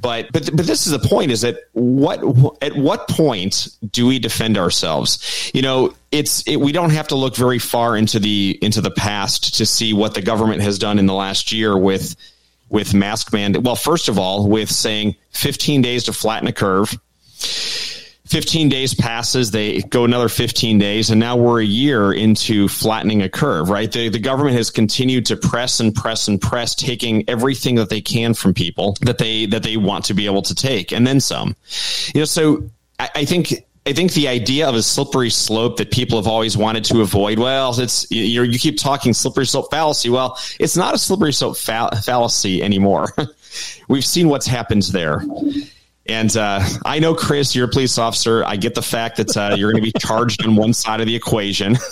But 0.00 0.32
but 0.32 0.50
but 0.56 0.66
this 0.66 0.86
is 0.86 0.92
the 0.92 1.06
point: 1.06 1.30
is 1.30 1.42
that 1.42 1.56
what 1.72 2.20
at 2.62 2.74
what 2.74 3.08
point 3.08 3.68
do 3.90 4.06
we 4.06 4.18
defend 4.18 4.56
ourselves? 4.56 5.50
You 5.52 5.60
know, 5.60 5.94
it's 6.10 6.46
it, 6.46 6.56
we 6.56 6.72
don't 6.72 6.90
have 6.90 7.08
to 7.08 7.14
look 7.14 7.36
very 7.36 7.58
far 7.58 7.96
into 7.96 8.18
the 8.18 8.58
into 8.62 8.80
the 8.80 8.90
past 8.90 9.56
to 9.58 9.66
see 9.66 9.92
what 9.92 10.14
the 10.14 10.22
government 10.22 10.62
has 10.62 10.78
done 10.78 10.98
in 10.98 11.06
the 11.06 11.14
last 11.14 11.52
year 11.52 11.76
with 11.76 12.16
with 12.72 12.92
mask 12.92 13.32
mandate. 13.32 13.62
Well, 13.62 13.76
first 13.76 14.08
of 14.08 14.18
all, 14.18 14.48
with 14.48 14.70
saying 14.70 15.14
15 15.30 15.82
days 15.82 16.04
to 16.04 16.12
flatten 16.12 16.48
a 16.48 16.52
curve 16.52 16.98
15 18.32 18.70
days 18.70 18.94
passes, 18.94 19.50
they 19.50 19.82
go 19.82 20.06
another 20.06 20.30
15 20.30 20.78
days, 20.78 21.10
and 21.10 21.20
now 21.20 21.36
we're 21.36 21.60
a 21.60 21.66
year 21.66 22.14
into 22.14 22.66
flattening 22.66 23.20
a 23.20 23.28
curve, 23.28 23.68
right? 23.68 23.92
The, 23.92 24.08
the 24.08 24.18
government 24.18 24.56
has 24.56 24.70
continued 24.70 25.26
to 25.26 25.36
press 25.36 25.80
and 25.80 25.94
press 25.94 26.28
and 26.28 26.40
press, 26.40 26.74
taking 26.74 27.28
everything 27.28 27.74
that 27.74 27.90
they 27.90 28.00
can 28.00 28.32
from 28.32 28.54
people 28.54 28.96
that 29.02 29.18
they, 29.18 29.44
that 29.46 29.62
they 29.62 29.76
want 29.76 30.06
to 30.06 30.14
be 30.14 30.24
able 30.24 30.40
to 30.42 30.54
take, 30.54 30.92
and 30.92 31.06
then 31.06 31.20
some. 31.20 31.54
You 32.14 32.22
know, 32.22 32.24
so 32.24 32.70
I, 32.98 33.10
I 33.16 33.24
think 33.26 33.66
I 33.84 33.92
think 33.92 34.12
the 34.12 34.28
idea 34.28 34.68
of 34.68 34.76
a 34.76 34.82
slippery 34.82 35.30
slope 35.30 35.78
that 35.78 35.90
people 35.90 36.16
have 36.16 36.28
always 36.28 36.56
wanted 36.56 36.84
to 36.84 37.00
avoid, 37.00 37.40
well, 37.40 37.78
it's 37.80 38.08
you 38.12 38.42
you 38.42 38.58
keep 38.58 38.78
talking 38.78 39.12
slippery 39.12 39.46
slope 39.46 39.70
fallacy. 39.70 40.08
Well, 40.08 40.38
it's 40.60 40.76
not 40.76 40.94
a 40.94 40.98
slippery 40.98 41.32
slope 41.32 41.56
fa- 41.56 41.90
fallacy 42.04 42.62
anymore. 42.62 43.08
We've 43.88 44.04
seen 44.04 44.28
what's 44.28 44.46
happened 44.46 44.84
there. 44.92 45.24
And 46.06 46.36
uh, 46.36 46.60
I 46.84 46.98
know, 46.98 47.14
Chris, 47.14 47.54
you're 47.54 47.66
a 47.66 47.70
police 47.70 47.96
officer. 47.96 48.44
I 48.44 48.56
get 48.56 48.74
the 48.74 48.82
fact 48.82 49.18
that 49.18 49.36
uh, 49.36 49.54
you're 49.56 49.70
going 49.70 49.84
to 49.84 49.92
be 49.92 49.98
charged 50.00 50.44
on 50.44 50.56
one 50.56 50.74
side 50.74 51.00
of 51.00 51.06
the 51.06 51.14
equation. 51.14 51.76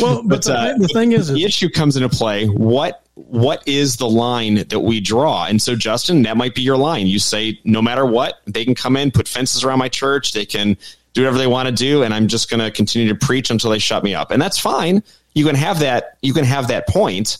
well, 0.00 0.22
but, 0.22 0.28
but 0.28 0.44
the, 0.44 0.54
uh, 0.54 0.78
the, 0.78 0.88
thing 0.88 1.12
is, 1.12 1.28
the 1.28 1.44
issue 1.44 1.68
comes 1.68 1.96
into 1.96 2.08
play. 2.08 2.46
What 2.46 3.02
what 3.14 3.66
is 3.66 3.96
the 3.96 4.08
line 4.08 4.66
that 4.68 4.80
we 4.80 5.00
draw? 5.00 5.46
And 5.46 5.60
so, 5.60 5.74
Justin, 5.74 6.22
that 6.22 6.36
might 6.36 6.54
be 6.54 6.62
your 6.62 6.76
line. 6.76 7.06
You 7.06 7.18
say, 7.18 7.58
no 7.64 7.80
matter 7.80 8.04
what, 8.04 8.40
they 8.46 8.64
can 8.64 8.74
come 8.74 8.96
in, 8.96 9.10
put 9.10 9.26
fences 9.26 9.64
around 9.64 9.78
my 9.78 9.88
church. 9.88 10.32
They 10.32 10.44
can 10.44 10.76
do 11.16 11.22
whatever 11.22 11.38
they 11.38 11.46
want 11.46 11.66
to 11.66 11.74
do, 11.74 12.02
and 12.02 12.14
I'm 12.14 12.28
just 12.28 12.50
going 12.50 12.60
to 12.60 12.70
continue 12.70 13.08
to 13.08 13.14
preach 13.14 13.50
until 13.50 13.70
they 13.70 13.78
shut 13.78 14.04
me 14.04 14.14
up. 14.14 14.30
And 14.30 14.40
that's 14.40 14.58
fine. 14.58 15.02
You 15.34 15.44
can 15.44 15.56
have 15.56 15.80
that. 15.80 16.18
You 16.22 16.32
can 16.32 16.44
have 16.44 16.68
that 16.68 16.86
point. 16.86 17.38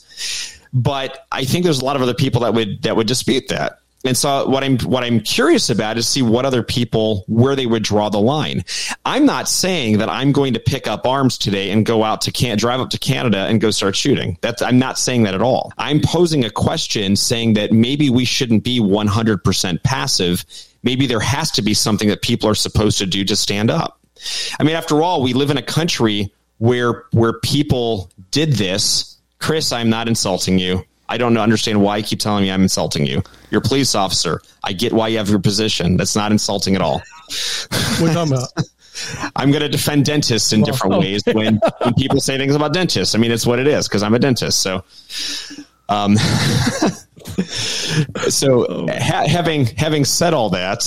But 0.73 1.27
I 1.31 1.45
think 1.45 1.65
there's 1.65 1.81
a 1.81 1.85
lot 1.85 1.97
of 1.97 2.03
other 2.03 2.15
people 2.15 2.41
that 2.41 2.55
would 2.55 2.83
that 2.83 2.97
would 2.97 3.07
dispute 3.07 3.49
that. 3.49 3.79
And 4.05 4.17
so 4.17 4.49
what 4.49 4.63
I'm 4.65 4.79
what 4.79 5.05
I'm 5.05 5.21
curious 5.21 5.69
about 5.69 5.99
is 5.99 6.09
see 6.09 6.23
what 6.23 6.47
other 6.47 6.63
people 6.63 7.25
where 7.27 7.57
they 7.57 7.67
would 7.67 7.83
draw 7.83 8.09
the 8.09 8.21
line. 8.21 8.65
I'm 9.05 9.27
not 9.27 9.49
saying 9.49 9.99
that 9.99 10.09
I'm 10.09 10.33
going 10.33 10.55
to 10.55 10.61
pick 10.61 10.87
up 10.87 11.07
arms 11.07 11.37
today 11.37 11.71
and 11.71 11.85
go 11.85 12.03
out 12.05 12.21
to 12.23 12.33
can 12.33 12.57
drive 12.57 12.81
up 12.81 12.91
to 12.91 12.99
Canada 12.99 13.47
and 13.47 13.61
go 13.61 13.71
start 13.71 13.97
shooting. 13.97 14.39
That's 14.41 14.63
I'm 14.63 14.79
not 14.79 14.99
saying 14.99 15.25
that 15.25 15.35
at 15.35 15.43
all. 15.43 15.73
I'm 15.77 16.01
posing 16.01 16.45
a 16.45 16.51
question 16.51 17.17
saying 17.17 17.55
that 17.55 17.73
maybe 17.73 18.09
we 18.09 18.25
shouldn't 18.25 18.65
be 18.65 18.81
100% 18.81 19.83
passive. 19.83 20.45
Maybe 20.87 21.09
there 21.09 21.19
has 21.19 21.51
to 21.51 21.63
be 21.63 21.75
something 21.75 22.09
that 22.11 22.23
people 22.23 22.49
are 22.49 22.55
supposed 22.55 22.99
to 22.99 23.07
do 23.07 23.25
to 23.25 23.35
stand 23.35 23.73
up. 23.73 23.99
I 24.61 24.63
mean, 24.63 24.77
after 24.77 25.03
all, 25.03 25.21
we 25.21 25.33
live 25.33 25.51
in 25.51 25.57
a 25.57 25.63
country 25.63 26.33
where 26.59 27.07
where 27.11 27.33
people 27.41 28.13
did 28.31 28.53
this. 28.53 29.19
Chris, 29.41 29.73
I'm 29.73 29.91
not 29.91 30.07
insulting 30.07 30.61
you. 30.61 30.85
I 31.09 31.19
don't 31.19 31.37
understand 31.37 31.83
why 31.83 31.97
you 31.97 32.05
keep 32.05 32.21
telling 32.21 32.45
me 32.45 32.53
I'm 32.53 32.63
insulting 32.63 33.05
you. 33.05 33.21
You're 33.51 33.61
a 33.61 33.69
police 33.69 33.97
officer. 33.97 34.41
I 34.63 34.75
get 34.75 34.93
why 34.93 35.09
you 35.09 35.19
have 35.19 35.29
your 35.29 35.41
position. 35.41 35.97
That's 35.97 36.15
not 36.15 36.31
insulting 36.31 36.77
at 36.77 36.83
all. 36.83 37.03
What 37.99 38.13
talking 38.13 38.33
about? 38.33 38.49
I'm 39.37 39.51
going 39.51 39.63
to 39.63 39.69
defend 39.69 40.05
dentists 40.05 40.53
in 40.53 40.63
different 40.63 40.95
oh. 40.95 41.01
ways 41.01 41.23
when, 41.27 41.61
when 41.83 41.95
people 41.95 42.21
say 42.21 42.39
things 42.39 42.55
about 42.55 42.73
dentists. 42.73 43.15
I 43.15 43.19
mean, 43.19 43.31
it's 43.31 43.47
what 43.47 43.59
it 43.59 43.67
is 43.67 43.89
because 43.89 44.03
I'm 44.03 44.15
a 44.15 44.19
dentist. 44.19 44.63
So, 44.63 44.85
um, 45.89 46.17
so 48.29 48.87
ha- 48.89 49.27
having 49.27 49.67
having 49.67 50.05
said 50.05 50.35
all 50.35 50.51
that, 50.51 50.85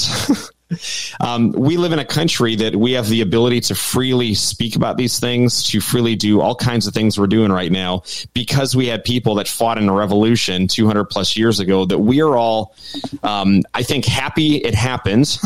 um, 1.20 1.52
we 1.52 1.78
live 1.78 1.91
in 1.91 2.00
a 2.00 2.06
country 2.06 2.56
that 2.56 2.76
we 2.76 2.93
have 2.93 3.08
the 3.08 3.22
ability 3.22 3.60
to 3.62 3.76
freely 3.76 4.34
speak 4.34 4.76
about 4.76 4.97
these 4.97 5.20
things, 5.20 5.64
to 5.64 5.82
freely 5.82 6.16
do 6.16 6.41
all 6.41 6.56
kinds 6.56 6.88
of 6.88 6.93
things 6.93 7.20
we're 7.20 7.28
doing 7.28 7.52
right 7.52 7.72
now 7.72 8.04
because 8.34 8.76
we 8.76 8.88
had 8.88 9.04
people 9.04 9.36
that 9.36 9.47
fought 9.47 9.78
in 9.78 9.89
a 9.89 9.93
revolution 9.93 10.68
200 10.68 11.06
plus 11.06 11.36
years 11.36 11.60
ago 11.60 11.86
that 11.86 12.00
we 12.00 12.22
are 12.22 12.36
all, 12.36 12.76
um, 13.24 13.62
I 13.74 13.84
think, 13.84 14.06
happy 14.06 14.58
it 14.58 14.76
happens. 14.76 15.39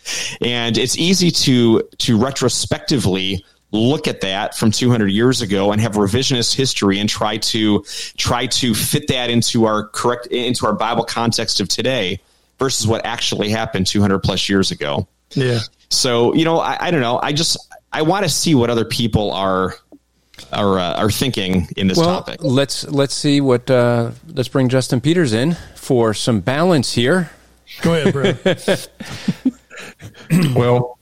and 0.40 0.76
it's 0.76 0.96
easy 0.98 1.30
to, 1.30 1.82
to 1.98 2.18
retrospectively 2.18 3.44
look 3.70 4.08
at 4.08 4.22
that 4.22 4.56
from 4.56 4.70
200 4.70 5.08
years 5.08 5.42
ago 5.42 5.72
and 5.72 5.80
have 5.80 5.92
revisionist 5.92 6.54
history 6.54 6.98
and 6.98 7.08
try 7.08 7.36
to 7.36 7.84
try 8.16 8.46
to 8.46 8.74
fit 8.74 9.08
that 9.08 9.28
into 9.28 9.66
our 9.66 9.88
correct 9.88 10.26
into 10.28 10.64
our 10.66 10.72
bible 10.72 11.04
context 11.04 11.60
of 11.60 11.68
today 11.68 12.18
versus 12.58 12.86
what 12.86 13.04
actually 13.04 13.48
happened 13.48 13.86
200 13.86 14.18
plus 14.20 14.48
years 14.48 14.70
ago. 14.70 15.06
Yeah. 15.34 15.60
So, 15.90 16.34
you 16.34 16.44
know, 16.44 16.58
I, 16.58 16.76
I 16.86 16.90
don't 16.90 17.00
know. 17.00 17.18
I 17.22 17.32
just, 17.32 17.56
I 17.92 18.02
want 18.02 18.24
to 18.24 18.28
see 18.28 18.54
what 18.54 18.70
other 18.70 18.84
people 18.84 19.32
are, 19.32 19.74
are, 20.52 20.78
uh, 20.78 20.94
are 20.94 21.10
thinking 21.10 21.68
in 21.76 21.86
this 21.86 21.98
well, 21.98 22.20
topic. 22.20 22.42
Let's, 22.42 22.86
let's 22.88 23.14
see 23.14 23.40
what, 23.40 23.70
uh, 23.70 24.12
let's 24.28 24.48
bring 24.48 24.68
Justin 24.68 25.00
Peters 25.00 25.32
in 25.32 25.56
for 25.76 26.14
some 26.14 26.40
balance 26.40 26.92
here. 26.92 27.30
Go 27.82 27.94
ahead, 27.94 28.12
bro. 28.12 28.34
well, 30.54 30.97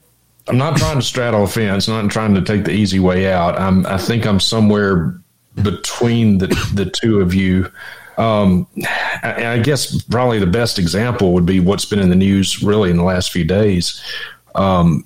I'm 0.47 0.57
not 0.57 0.77
trying 0.77 0.97
to 0.97 1.01
straddle 1.01 1.43
a 1.43 1.47
fence, 1.47 1.87
not 1.87 2.09
trying 2.09 2.33
to 2.35 2.41
take 2.41 2.63
the 2.63 2.71
easy 2.71 2.99
way 2.99 3.31
out. 3.31 3.59
I'm, 3.59 3.85
I 3.85 3.97
think 3.97 4.25
I'm 4.25 4.39
somewhere 4.39 5.19
between 5.61 6.37
the, 6.37 6.47
the 6.73 6.85
two 6.85 7.19
of 7.19 7.33
you. 7.33 7.71
Um, 8.17 8.67
I, 9.23 9.45
I, 9.45 9.59
guess 9.59 10.01
probably 10.03 10.39
the 10.39 10.47
best 10.47 10.79
example 10.79 11.33
would 11.33 11.45
be 11.45 11.59
what's 11.59 11.85
been 11.85 11.99
in 11.99 12.09
the 12.09 12.15
news 12.15 12.63
really 12.63 12.89
in 12.89 12.97
the 12.97 13.03
last 13.03 13.31
few 13.31 13.43
days. 13.43 14.01
Um, 14.55 15.05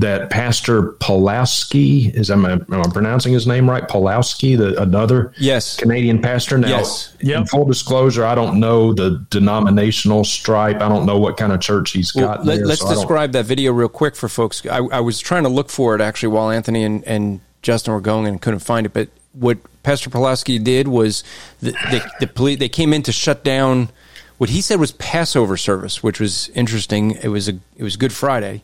that 0.00 0.30
Pastor 0.30 0.92
Pawlowski 0.94 2.14
is 2.14 2.30
am 2.30 2.44
I, 2.44 2.52
am 2.52 2.66
I 2.70 2.88
pronouncing 2.92 3.32
his 3.32 3.46
name 3.46 3.68
right? 3.68 3.82
Pawlowski, 3.86 4.56
the 4.56 4.80
another 4.80 5.32
yes 5.38 5.76
Canadian 5.76 6.20
pastor. 6.20 6.58
Now, 6.58 6.68
yes. 6.68 7.16
Yep. 7.20 7.38
in 7.38 7.46
full 7.46 7.64
disclosure, 7.64 8.24
I 8.24 8.34
don't 8.34 8.60
know 8.60 8.92
the 8.92 9.24
denominational 9.30 10.24
stripe. 10.24 10.80
I 10.80 10.88
don't 10.88 11.06
know 11.06 11.18
what 11.18 11.36
kind 11.36 11.52
of 11.52 11.60
church 11.60 11.92
he's 11.92 12.14
well, 12.14 12.36
got. 12.36 12.44
Let, 12.44 12.62
us 12.62 12.80
so 12.80 12.88
describe 12.88 13.32
that 13.32 13.46
video 13.46 13.72
real 13.72 13.88
quick 13.88 14.16
for 14.16 14.28
folks. 14.28 14.64
I, 14.66 14.78
I, 14.78 15.00
was 15.00 15.18
trying 15.20 15.44
to 15.44 15.48
look 15.48 15.70
for 15.70 15.94
it 15.94 16.00
actually 16.00 16.28
while 16.28 16.50
Anthony 16.50 16.84
and, 16.84 17.02
and 17.04 17.40
Justin 17.62 17.94
were 17.94 18.00
going 18.00 18.26
and 18.26 18.40
couldn't 18.40 18.60
find 18.60 18.86
it, 18.86 18.92
but 18.92 19.08
what 19.32 19.58
Pastor 19.82 20.10
Pawlowski 20.10 20.62
did 20.62 20.88
was 20.88 21.22
the, 21.60 21.72
the, 21.72 22.10
the 22.20 22.26
police 22.26 22.58
they 22.58 22.68
came 22.68 22.92
in 22.92 23.02
to 23.02 23.12
shut 23.12 23.44
down 23.44 23.88
what 24.38 24.50
he 24.50 24.60
said 24.60 24.78
was 24.78 24.92
Passover 24.92 25.56
service, 25.56 26.02
which 26.02 26.20
was 26.20 26.48
interesting. 26.50 27.12
It 27.12 27.28
was 27.28 27.48
a 27.48 27.58
it 27.76 27.82
was 27.82 27.96
Good 27.96 28.12
Friday, 28.12 28.62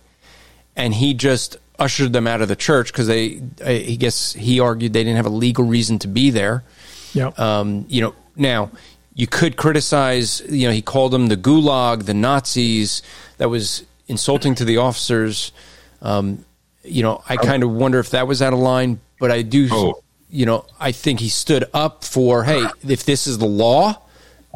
and 0.77 0.95
he 0.95 1.15
just 1.15 1.57
ushered 1.79 2.13
them 2.13 2.27
out 2.27 2.43
of 2.43 2.49
the 2.49 2.57
church 2.57 2.93
because 2.93 3.07
they 3.07 3.43
I 3.65 3.97
guess 3.99 4.33
he 4.33 4.61
argued 4.61 4.93
they 4.93 5.05
didn't 5.05 5.17
have 5.17 5.27
a 5.27 5.31
legal 5.31 5.65
reason 5.65 5.99
to 6.01 6.09
be 6.09 6.31
there. 6.31 6.65
Yeah. 7.13 7.31
Um, 7.37 7.87
you 7.89 8.01
know, 8.01 8.15
now 8.37 8.71
you 9.15 9.27
could 9.27 9.57
criticize. 9.57 10.43
You 10.49 10.69
know, 10.69 10.73
he 10.73 10.83
called 10.83 11.13
them 11.13 11.29
the 11.29 11.37
Gulag, 11.37 12.05
the 12.05 12.15
Nazis. 12.15 13.03
That 13.39 13.51
was 13.51 13.85
insulting 14.09 14.55
to 14.57 14.65
the 14.65 14.79
officers. 14.79 15.53
Um, 16.01 16.45
you 16.85 17.03
know, 17.03 17.23
I 17.29 17.37
kind 17.37 17.63
of 17.63 17.71
wonder 17.71 17.99
if 17.99 18.11
that 18.11 18.27
was 18.27 18.43
out 18.43 18.53
of 18.53 18.59
line, 18.59 19.01
but 19.19 19.31
I 19.31 19.43
do. 19.43 19.69
Oh 19.71 20.03
you 20.33 20.47
know, 20.47 20.65
I 20.81 20.93
think 20.93 21.21
he 21.21 21.29
stood 21.29 21.67
up 21.75 22.05
for, 22.05 22.43
hey, 22.43 22.67
if 22.89 23.05
this 23.05 23.27
is 23.27 23.37
the 23.37 23.47
law, 23.47 24.01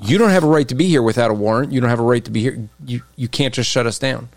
you 0.03 0.17
don't 0.17 0.31
have 0.31 0.43
a 0.43 0.47
right 0.47 0.67
to 0.69 0.75
be 0.75 0.89
here 0.89 1.03
without 1.03 1.31
a 1.31 1.35
warrant. 1.35 1.71
You 1.71 1.81
don't 1.81 1.91
have 1.91 2.01
a 2.01 2.05
right 2.05 2.25
to 2.25 2.31
be 2.31 2.41
here. 2.41 2.69
You 2.85 3.03
you 3.15 3.29
can't 3.29 3.53
just 3.53 3.71
shut 3.71 3.87
us 3.87 3.99
down, 3.99 4.31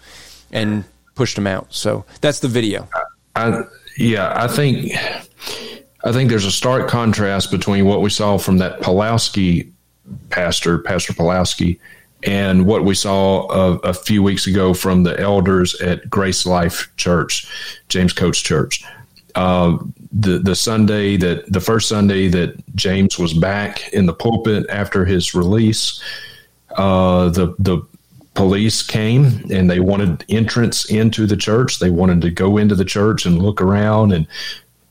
and 0.51 0.83
pushed 1.19 1.37
him 1.37 1.47
out. 1.47 1.67
So 1.69 2.05
that's 2.21 2.39
the 2.39 2.47
video. 2.47 2.87
I, 3.35 3.63
yeah, 3.97 4.31
I 4.33 4.47
think 4.47 4.93
I 6.05 6.13
think 6.13 6.29
there's 6.29 6.45
a 6.45 6.51
stark 6.51 6.87
contrast 6.87 7.51
between 7.51 7.83
what 7.83 8.01
we 8.01 8.09
saw 8.09 8.37
from 8.37 8.59
that 8.59 8.79
Pawlowski 8.79 9.69
pastor, 10.29 10.79
Pastor 10.79 11.11
Pawlowski, 11.11 11.77
and 12.23 12.65
what 12.65 12.85
we 12.85 12.95
saw 12.95 13.49
a, 13.51 13.75
a, 13.79 13.93
few 13.93 14.23
weeks 14.23 14.47
ago 14.47 14.73
from 14.73 15.03
the 15.03 15.19
elders 15.19 15.75
at 15.81 16.09
Grace 16.09 16.45
Life 16.45 16.89
Church, 16.95 17.45
James 17.89 18.13
Coates 18.13 18.39
Church. 18.39 18.81
Uh, 19.35 19.77
the 20.13 20.39
the 20.39 20.55
Sunday 20.55 21.17
that 21.17 21.51
the 21.51 21.59
first 21.59 21.89
Sunday 21.89 22.29
that 22.29 22.55
James 22.75 23.19
was 23.19 23.33
back 23.33 23.91
in 23.91 24.05
the 24.05 24.13
pulpit 24.13 24.65
after 24.69 25.03
his 25.03 25.35
release, 25.35 26.01
uh, 26.77 27.27
the 27.27 27.55
the 27.59 27.81
police 28.33 28.81
came 28.81 29.25
and 29.51 29.69
they 29.69 29.79
wanted 29.79 30.25
entrance 30.29 30.85
into 30.89 31.25
the 31.25 31.37
church. 31.37 31.79
They 31.79 31.89
wanted 31.89 32.21
to 32.21 32.31
go 32.31 32.57
into 32.57 32.75
the 32.75 32.85
church 32.85 33.25
and 33.25 33.41
look 33.41 33.61
around 33.61 34.11
and 34.11 34.27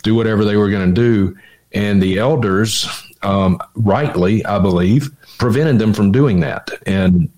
do 0.02 0.14
whatever 0.14 0.44
they 0.44 0.56
were 0.56 0.70
going 0.70 0.94
to 0.94 1.00
do. 1.00 1.36
And 1.72 2.02
the 2.02 2.18
elders, 2.18 2.88
um, 3.22 3.60
rightly, 3.74 4.44
I 4.44 4.58
believe, 4.58 5.10
prevented 5.38 5.78
them 5.78 5.92
from 5.92 6.12
doing 6.12 6.40
that. 6.40 6.70
And 6.86 7.30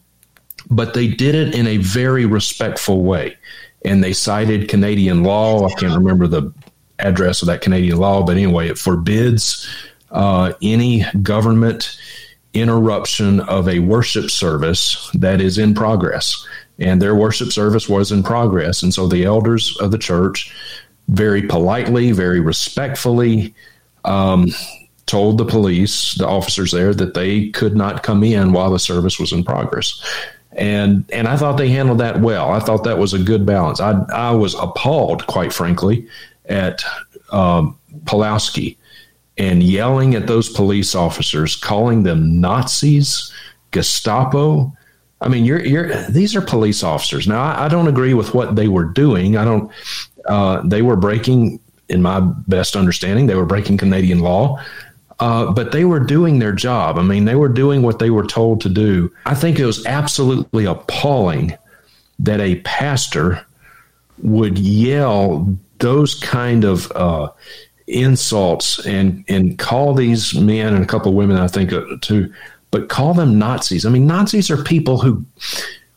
but 0.71 0.95
they 0.95 1.09
did 1.09 1.35
it 1.35 1.55
in 1.55 1.67
a 1.67 1.79
very 1.79 2.27
respectful 2.27 3.03
way 3.03 3.37
and 3.85 4.05
they 4.05 4.13
cited 4.13 4.69
Canadian 4.69 5.25
law. 5.25 5.67
I 5.67 5.73
can't 5.75 5.95
remember 5.95 6.27
the 6.27 6.53
address 6.99 7.43
of 7.43 7.47
that 7.47 7.61
Canadian 7.61 7.97
law, 7.99 8.23
but 8.23 8.37
anyway, 8.37 8.69
it 8.69 8.79
forbids 8.79 9.69
uh, 10.11 10.53
any 10.63 11.05
government 11.23 11.99
interruption 12.55 13.41
of 13.41 13.69
a 13.69 13.79
worship 13.79 14.31
service 14.31 15.11
that 15.15 15.41
is 15.41 15.59
in 15.59 15.75
progress. 15.75 16.47
And 16.79 17.01
their 17.01 17.15
worship 17.15 17.53
service 17.53 17.89
was 17.89 18.11
in 18.11 18.23
progress. 18.23 18.83
And 18.83 18.93
so 18.93 19.07
the 19.07 19.25
elders 19.25 19.77
of 19.81 19.91
the 19.91 19.99
church, 19.99 20.53
very 21.09 21.43
politely, 21.43 22.13
very 22.13 22.41
respectfully, 22.41 23.55
um, 24.05 24.49
told 25.07 25.39
the 25.39 25.45
police, 25.45 26.15
the 26.15 26.27
officers 26.27 26.71
there, 26.71 26.95
that 26.95 27.15
they 27.15 27.51
could 27.51 27.77
not 27.77 28.03
come 28.03 28.23
in 28.25 28.53
while 28.53 28.71
the 28.71 28.79
service 28.79 29.19
was 29.19 29.33
in 29.33 29.45
progress. 29.45 30.03
And 30.53 31.05
and 31.13 31.29
I 31.29 31.37
thought 31.37 31.59
they 31.59 31.69
handled 31.69 31.99
that 31.99 32.21
well. 32.21 32.51
I 32.51 32.59
thought 32.59 32.85
that 32.85 32.99
was 32.99 33.13
a 33.13 33.19
good 33.19 33.47
balance. 33.47 33.81
I 33.81 33.93
I 34.13 34.33
was 34.33 34.55
appalled, 34.55 35.27
quite 35.27 35.53
frankly, 35.53 36.09
at 36.47 36.83
um, 37.31 37.79
Pawlowski 38.05 38.77
and 39.41 39.63
yelling 39.63 40.15
at 40.15 40.27
those 40.27 40.51
police 40.51 40.95
officers, 40.95 41.57
calling 41.57 42.03
them 42.03 42.43
Nazis, 42.43 43.33
Gestapo. 43.71 44.71
I 45.23 45.29
mean, 45.29 45.47
you're 45.47 45.65
you're 45.65 45.95
these 46.11 46.37
are 46.37 46.43
police 46.43 46.83
officers. 46.83 47.27
Now, 47.27 47.43
I, 47.43 47.65
I 47.65 47.69
don't 47.69 47.89
agree 47.89 48.13
with 48.13 48.35
what 48.35 48.55
they 48.55 48.69
were 48.69 48.85
doing. 48.85 49.39
I 49.39 49.45
don't. 49.47 49.73
Uh, 50.27 50.61
they 50.67 50.83
were 50.83 50.97
breaking, 50.97 51.59
in 51.89 52.03
my 52.03 52.21
best 52.21 52.77
understanding, 52.77 53.27
they 53.27 53.35
were 53.35 53.47
breaking 53.47 53.79
Canadian 53.79 54.19
law. 54.19 54.63
Uh, 55.21 55.51
but 55.53 55.73
they 55.73 55.85
were 55.85 56.01
doing 56.01 56.39
their 56.39 56.53
job. 56.53 56.99
I 56.99 57.03
mean, 57.03 57.25
they 57.25 57.35
were 57.35 57.49
doing 57.49 57.83
what 57.83 57.99
they 57.99 58.11
were 58.11 58.27
told 58.27 58.61
to 58.63 58.69
do. 58.69 59.11
I 59.27 59.35
think 59.35 59.59
it 59.59 59.67
was 59.67 59.85
absolutely 59.87 60.67
appalling 60.67 61.57
that 62.19 62.41
a 62.41 62.57
pastor 62.61 63.45
would 64.23 64.59
yell 64.59 65.57
those 65.79 66.15
kind 66.15 66.65
of 66.65 66.91
uh, 66.93 67.29
insults 67.91 68.85
and 68.87 69.25
and 69.29 69.59
call 69.59 69.95
these 69.95 70.35
men 70.35 70.75
and 70.75 70.85
a 70.85 70.87
couple 70.87 71.11
of 71.11 71.17
women, 71.17 71.37
I 71.37 71.49
think, 71.49 71.73
uh, 71.73 71.83
too, 72.01 72.33
but 72.71 72.89
call 72.89 73.15
them 73.15 73.39
Nazis. 73.39 73.85
I 73.85 73.91
mean, 73.91 74.07
Nazis 74.07 74.51
are 74.51 74.63
people 74.63 74.99
who 74.99 75.25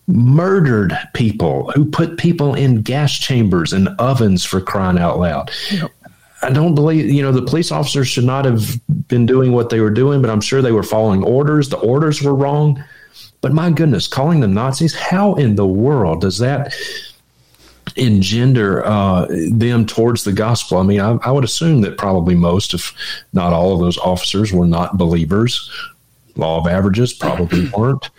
murdered 0.07 0.97
people, 1.13 1.71
who 1.71 1.85
put 1.85 2.17
people 2.17 2.55
in 2.55 2.81
gas 2.81 3.17
chambers 3.17 3.73
and 3.73 3.89
ovens 3.99 4.43
for 4.43 4.59
crying 4.59 4.97
out 4.97 5.19
loud. 5.19 5.51
Yep. 5.71 5.91
I 6.41 6.49
don't 6.49 6.75
believe, 6.75 7.09
you 7.09 7.21
know, 7.21 7.31
the 7.31 7.41
police 7.41 7.71
officers 7.71 8.09
should 8.09 8.25
not 8.25 8.43
have 8.43 8.77
been 9.07 9.25
doing 9.25 9.53
what 9.53 9.69
they 9.69 9.79
were 9.79 9.89
doing, 9.89 10.21
but 10.21 10.29
I'm 10.29 10.41
sure 10.41 10.61
they 10.61 10.73
were 10.73 10.83
following 10.83 11.23
orders. 11.23 11.69
The 11.69 11.77
orders 11.77 12.21
were 12.21 12.35
wrong. 12.35 12.83
But 13.39 13.53
my 13.53 13.71
goodness, 13.71 14.07
calling 14.07 14.41
them 14.41 14.53
Nazis, 14.53 14.93
how 14.93 15.35
in 15.35 15.55
the 15.55 15.67
world 15.67 16.21
does 16.21 16.37
that 16.39 16.73
engender 17.95 18.85
uh, 18.85 19.27
them 19.51 19.85
towards 19.85 20.23
the 20.23 20.33
gospel? 20.33 20.77
I 20.77 20.83
mean, 20.83 20.99
I, 20.99 21.11
I, 21.23 21.31
would 21.31 21.43
assume 21.43 21.81
that 21.81 21.97
probably 21.97 22.35
most, 22.35 22.73
if 22.73 22.93
not 23.33 23.53
all 23.53 23.73
of 23.73 23.79
those 23.79 23.97
officers, 23.97 24.51
were 24.51 24.67
not 24.67 24.97
believers. 24.97 25.69
Law 26.35 26.59
of 26.59 26.67
averages 26.67 27.13
probably 27.13 27.69
weren't. 27.77 28.09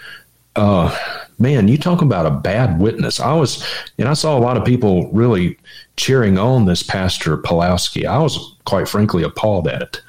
Uh, 0.57 0.97
man, 1.39 1.69
you 1.69 1.77
talk 1.77 2.03
about 2.03 2.27
a 2.27 2.31
bad 2.31 2.79
witness. 2.79 3.21
I 3.21 3.35
was, 3.35 3.67
and 3.99 4.09
I 4.09 4.15
saw 4.15 4.39
a 4.39 4.41
lot 4.41 4.57
of 4.57 4.65
people 4.65 5.11
really 5.11 5.59
cheering 5.97 6.39
on 6.39 6.65
this 6.65 6.83
pastor 6.83 7.37
Pawlowski. 7.37 8.07
I 8.07 8.19
was 8.19 8.55
quite 8.65 8.89
frankly 8.89 9.23
appalled 9.23 9.69
at 9.69 9.83
it, 9.83 10.01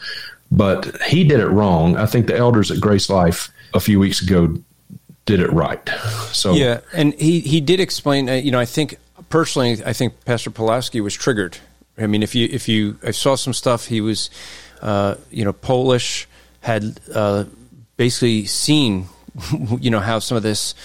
but 0.51 1.01
he 1.03 1.23
did 1.23 1.39
it 1.39 1.47
wrong. 1.47 1.97
I 1.97 2.05
think 2.05 2.27
the 2.27 2.37
elders 2.37 2.71
at 2.71 2.79
Grace 2.79 3.09
Life 3.09 3.49
a 3.73 3.79
few 3.79 3.99
weeks 3.99 4.21
ago 4.21 4.55
did 5.25 5.39
it 5.39 5.51
right. 5.51 5.87
So 6.31 6.53
yeah, 6.53 6.81
and 6.93 7.13
he 7.15 7.39
he 7.39 7.61
did 7.61 7.79
explain. 7.79 8.29
Uh, 8.29 8.33
you 8.33 8.51
know, 8.51 8.59
I 8.59 8.65
think 8.65 8.97
personally, 9.29 9.83
I 9.85 9.93
think 9.93 10.25
Pastor 10.25 10.51
Pawlowski 10.51 11.01
was 11.01 11.13
triggered. 11.13 11.57
I 11.97 12.07
mean, 12.07 12.23
if 12.23 12.35
you 12.35 12.47
if 12.51 12.67
you 12.67 12.97
I 13.03 13.11
saw 13.11 13.35
some 13.35 13.53
stuff, 13.53 13.85
he 13.85 14.01
was, 14.01 14.29
uh, 14.81 15.15
you 15.31 15.45
know, 15.45 15.53
Polish, 15.53 16.27
had 16.61 16.99
uh, 17.13 17.45
basically 17.95 18.45
seen, 18.45 19.07
you 19.79 19.89
know, 19.89 19.99
how 19.99 20.19
some 20.19 20.35
of 20.35 20.43
this 20.43 20.75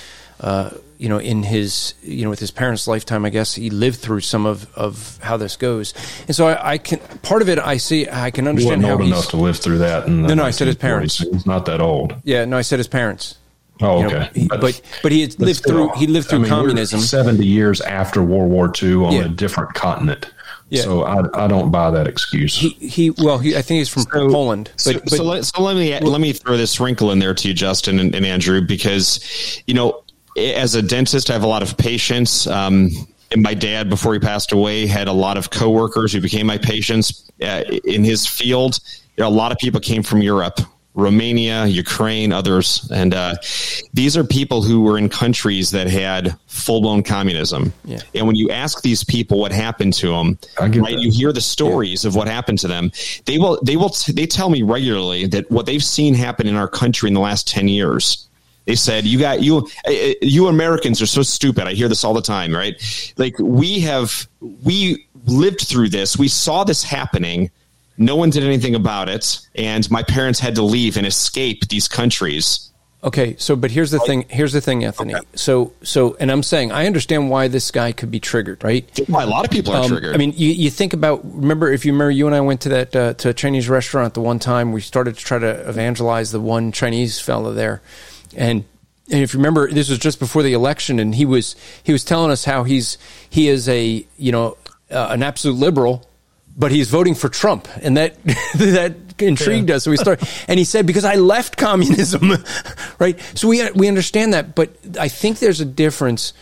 uh, 0.40 0.70
you 1.00 1.08
know, 1.08 1.18
in 1.18 1.42
his, 1.42 1.94
you 2.02 2.24
know, 2.24 2.30
with 2.30 2.40
his 2.40 2.50
parents' 2.50 2.86
lifetime, 2.86 3.24
I 3.24 3.30
guess 3.30 3.54
he 3.54 3.70
lived 3.70 4.00
through 4.00 4.20
some 4.20 4.44
of, 4.44 4.70
of 4.76 5.18
how 5.22 5.38
this 5.38 5.56
goes, 5.56 5.94
and 6.26 6.36
so 6.36 6.46
I, 6.46 6.72
I 6.72 6.78
can 6.78 6.98
part 7.22 7.40
of 7.40 7.48
it. 7.48 7.58
I 7.58 7.78
see, 7.78 8.06
I 8.06 8.30
can 8.30 8.46
understand 8.46 8.82
he 8.82 8.86
how 8.86 8.94
old 8.94 9.06
enough 9.06 9.28
to 9.28 9.38
live 9.38 9.56
through 9.58 9.78
that. 9.78 10.08
no, 10.08 10.34
no, 10.34 10.44
I 10.44 10.50
said 10.50 10.66
his 10.66 10.76
parents. 10.76 11.18
He's 11.18 11.46
not 11.46 11.64
that 11.64 11.80
old. 11.80 12.14
Yeah, 12.24 12.44
no, 12.44 12.58
I 12.58 12.60
said 12.60 12.78
his 12.78 12.88
parents. 12.88 13.38
Oh, 13.80 14.04
okay. 14.04 14.18
know, 14.18 14.28
he, 14.34 14.46
but 14.48 14.80
but 15.02 15.12
he 15.12 15.22
had 15.22 15.38
lived 15.40 15.58
still, 15.58 15.88
through 15.88 15.98
he 15.98 16.06
lived 16.06 16.28
through 16.28 16.40
I 16.40 16.42
mean, 16.42 16.50
communism. 16.50 17.00
Seventy 17.00 17.46
years 17.46 17.80
after 17.80 18.22
World 18.22 18.50
War 18.50 18.72
II 18.82 18.94
on 18.94 19.12
yeah. 19.12 19.24
a 19.24 19.28
different 19.28 19.74
continent. 19.74 20.30
Yeah. 20.68 20.82
So 20.82 21.02
I, 21.02 21.44
I 21.44 21.48
don't 21.48 21.70
buy 21.70 21.90
that 21.90 22.06
excuse. 22.06 22.56
He, 22.56 22.70
he 22.70 23.10
well 23.10 23.38
he 23.38 23.56
I 23.56 23.62
think 23.62 23.78
he's 23.78 23.88
from 23.88 24.02
so, 24.02 24.28
Poland. 24.30 24.70
But, 24.72 24.80
so, 24.80 24.92
but, 24.92 25.10
so, 25.10 25.24
let, 25.24 25.44
so 25.44 25.62
let 25.62 25.76
me 25.76 25.90
well, 26.00 26.12
let 26.12 26.20
me 26.20 26.32
throw 26.32 26.56
this 26.56 26.78
wrinkle 26.78 27.10
in 27.10 27.18
there 27.18 27.34
to 27.34 27.48
you, 27.48 27.54
Justin 27.54 27.98
and, 27.98 28.14
and 28.14 28.24
Andrew, 28.24 28.60
because 28.60 29.62
you 29.66 29.74
know 29.74 30.04
as 30.36 30.74
a 30.74 30.82
dentist, 30.82 31.30
I 31.30 31.32
have 31.32 31.42
a 31.42 31.48
lot 31.48 31.62
of 31.62 31.76
patients. 31.76 32.46
Um, 32.46 32.90
and 33.32 33.42
my 33.42 33.54
dad, 33.54 33.88
before 33.88 34.12
he 34.12 34.20
passed 34.20 34.52
away, 34.52 34.86
had 34.86 35.08
a 35.08 35.12
lot 35.12 35.36
of 35.36 35.50
coworkers 35.50 36.12
who 36.12 36.20
became 36.20 36.46
my 36.46 36.58
patients 36.58 37.30
uh, 37.42 37.62
in 37.84 38.04
his 38.04 38.26
field. 38.26 38.80
You 39.16 39.22
know, 39.24 39.28
a 39.28 39.30
lot 39.30 39.52
of 39.52 39.58
people 39.58 39.80
came 39.80 40.02
from 40.02 40.22
Europe, 40.22 40.60
Romania, 40.94 41.66
Ukraine, 41.66 42.32
others, 42.32 42.88
and 42.92 43.14
uh, 43.14 43.36
these 43.94 44.16
are 44.16 44.24
people 44.24 44.62
who 44.62 44.82
were 44.82 44.98
in 44.98 45.08
countries 45.08 45.70
that 45.70 45.86
had 45.86 46.36
full 46.46 46.80
blown 46.80 47.02
communism. 47.02 47.72
Yeah. 47.84 48.00
And 48.14 48.26
when 48.26 48.36
you 48.36 48.50
ask 48.50 48.82
these 48.82 49.04
people 49.04 49.38
what 49.38 49.52
happened 49.52 49.94
to 49.94 50.08
them, 50.08 50.38
right, 50.58 50.72
that. 50.72 51.00
you 51.00 51.10
hear 51.12 51.32
the 51.32 51.40
stories 51.40 52.04
yeah. 52.04 52.08
of 52.08 52.16
what 52.16 52.26
happened 52.26 52.58
to 52.60 52.68
them. 52.68 52.90
They 53.24 53.38
will, 53.38 53.60
they 53.62 53.76
will, 53.76 53.90
t- 53.90 54.12
they 54.12 54.26
tell 54.26 54.50
me 54.50 54.62
regularly 54.62 55.26
that 55.28 55.50
what 55.50 55.66
they've 55.66 55.82
seen 55.82 56.14
happen 56.14 56.48
in 56.48 56.56
our 56.56 56.68
country 56.68 57.08
in 57.08 57.14
the 57.14 57.20
last 57.20 57.46
ten 57.46 57.68
years 57.68 58.28
they 58.66 58.76
said, 58.76 59.04
"You 59.04 59.18
got 59.18 59.42
you. 59.42 59.68
Eh, 59.84 60.10
eh, 60.10 60.14
you 60.22 60.46
Americans 60.46 61.02
are 61.02 61.06
so 61.06 61.22
stupid." 61.22 61.66
I 61.66 61.72
hear 61.72 61.88
this 61.88 62.04
all 62.04 62.14
the 62.14 62.22
time, 62.22 62.54
right? 62.54 62.74
Like 63.16 63.36
we 63.40 63.80
have 63.80 64.28
we 64.40 65.08
lived 65.26 65.62
through 65.62 65.88
this. 65.88 66.16
We 66.16 66.28
saw 66.28 66.62
this 66.62 66.84
happening. 66.84 67.50
No 68.00 68.16
one 68.16 68.30
did 68.30 68.42
anything 68.44 68.74
about 68.74 69.10
it, 69.10 69.46
and 69.54 69.88
my 69.90 70.02
parents 70.02 70.40
had 70.40 70.54
to 70.54 70.62
leave 70.62 70.96
and 70.96 71.06
escape 71.06 71.68
these 71.68 71.86
countries. 71.86 72.70
Okay, 73.04 73.36
so 73.38 73.56
but 73.56 73.70
here's 73.70 73.90
the 73.90 73.98
thing. 74.00 74.24
Here's 74.30 74.54
the 74.54 74.60
thing, 74.62 74.84
Anthony. 74.84 75.14
Okay. 75.14 75.26
So 75.34 75.74
so, 75.82 76.16
and 76.18 76.32
I'm 76.32 76.42
saying 76.42 76.72
I 76.72 76.86
understand 76.86 77.28
why 77.28 77.48
this 77.48 77.70
guy 77.70 77.92
could 77.92 78.10
be 78.10 78.18
triggered, 78.18 78.64
right? 78.64 78.88
Why 79.06 79.22
a 79.22 79.26
lot 79.26 79.44
of 79.44 79.50
people 79.50 79.74
are 79.74 79.82
um, 79.82 79.88
triggered. 79.88 80.14
I 80.14 80.18
mean, 80.18 80.32
you, 80.34 80.50
you 80.50 80.70
think 80.70 80.94
about. 80.94 81.20
Remember, 81.24 81.70
if 81.70 81.84
you 81.84 81.92
remember, 81.92 82.10
you 82.10 82.26
and 82.26 82.34
I 82.34 82.40
went 82.40 82.62
to 82.62 82.70
that 82.70 82.96
uh, 82.96 83.14
to 83.14 83.28
a 83.28 83.34
Chinese 83.34 83.68
restaurant 83.68 84.14
the 84.14 84.22
one 84.22 84.38
time. 84.38 84.72
We 84.72 84.80
started 84.80 85.18
to 85.18 85.24
try 85.24 85.38
to 85.38 85.68
evangelize 85.68 86.32
the 86.32 86.40
one 86.40 86.72
Chinese 86.72 87.20
fellow 87.20 87.52
there, 87.52 87.82
and 88.34 88.64
and 89.10 89.22
if 89.22 89.34
you 89.34 89.38
remember, 89.38 89.70
this 89.70 89.88
was 89.88 89.98
just 89.98 90.18
before 90.18 90.42
the 90.42 90.52
election, 90.52 90.98
and 90.98 91.14
he 91.14 91.24
was 91.24 91.56
he 91.82 91.92
was 91.92 92.04
telling 92.04 92.30
us 92.30 92.44
how 92.44 92.64
he's 92.64 92.96
he 93.28 93.48
is 93.48 93.68
a 93.68 94.06
you 94.16 94.32
know 94.32 94.56
uh, 94.90 95.08
an 95.10 95.22
absolute 95.22 95.58
liberal, 95.58 96.06
but 96.56 96.72
he's 96.72 96.88
voting 96.88 97.14
for 97.14 97.28
Trump, 97.28 97.68
and 97.82 97.96
that 97.96 98.22
that 98.24 98.94
intrigued 99.18 99.68
yeah. 99.68 99.76
us. 99.76 99.84
So 99.84 99.90
we 99.90 99.96
started, 99.96 100.28
and 100.48 100.58
he 100.58 100.64
said 100.64 100.86
because 100.86 101.04
I 101.04 101.16
left 101.16 101.56
communism, 101.56 102.32
right? 102.98 103.18
So 103.34 103.48
we 103.48 103.68
we 103.72 103.88
understand 103.88 104.34
that, 104.34 104.54
but 104.54 104.70
I 104.98 105.08
think 105.08 105.38
there's 105.38 105.60
a 105.60 105.66
difference 105.66 106.32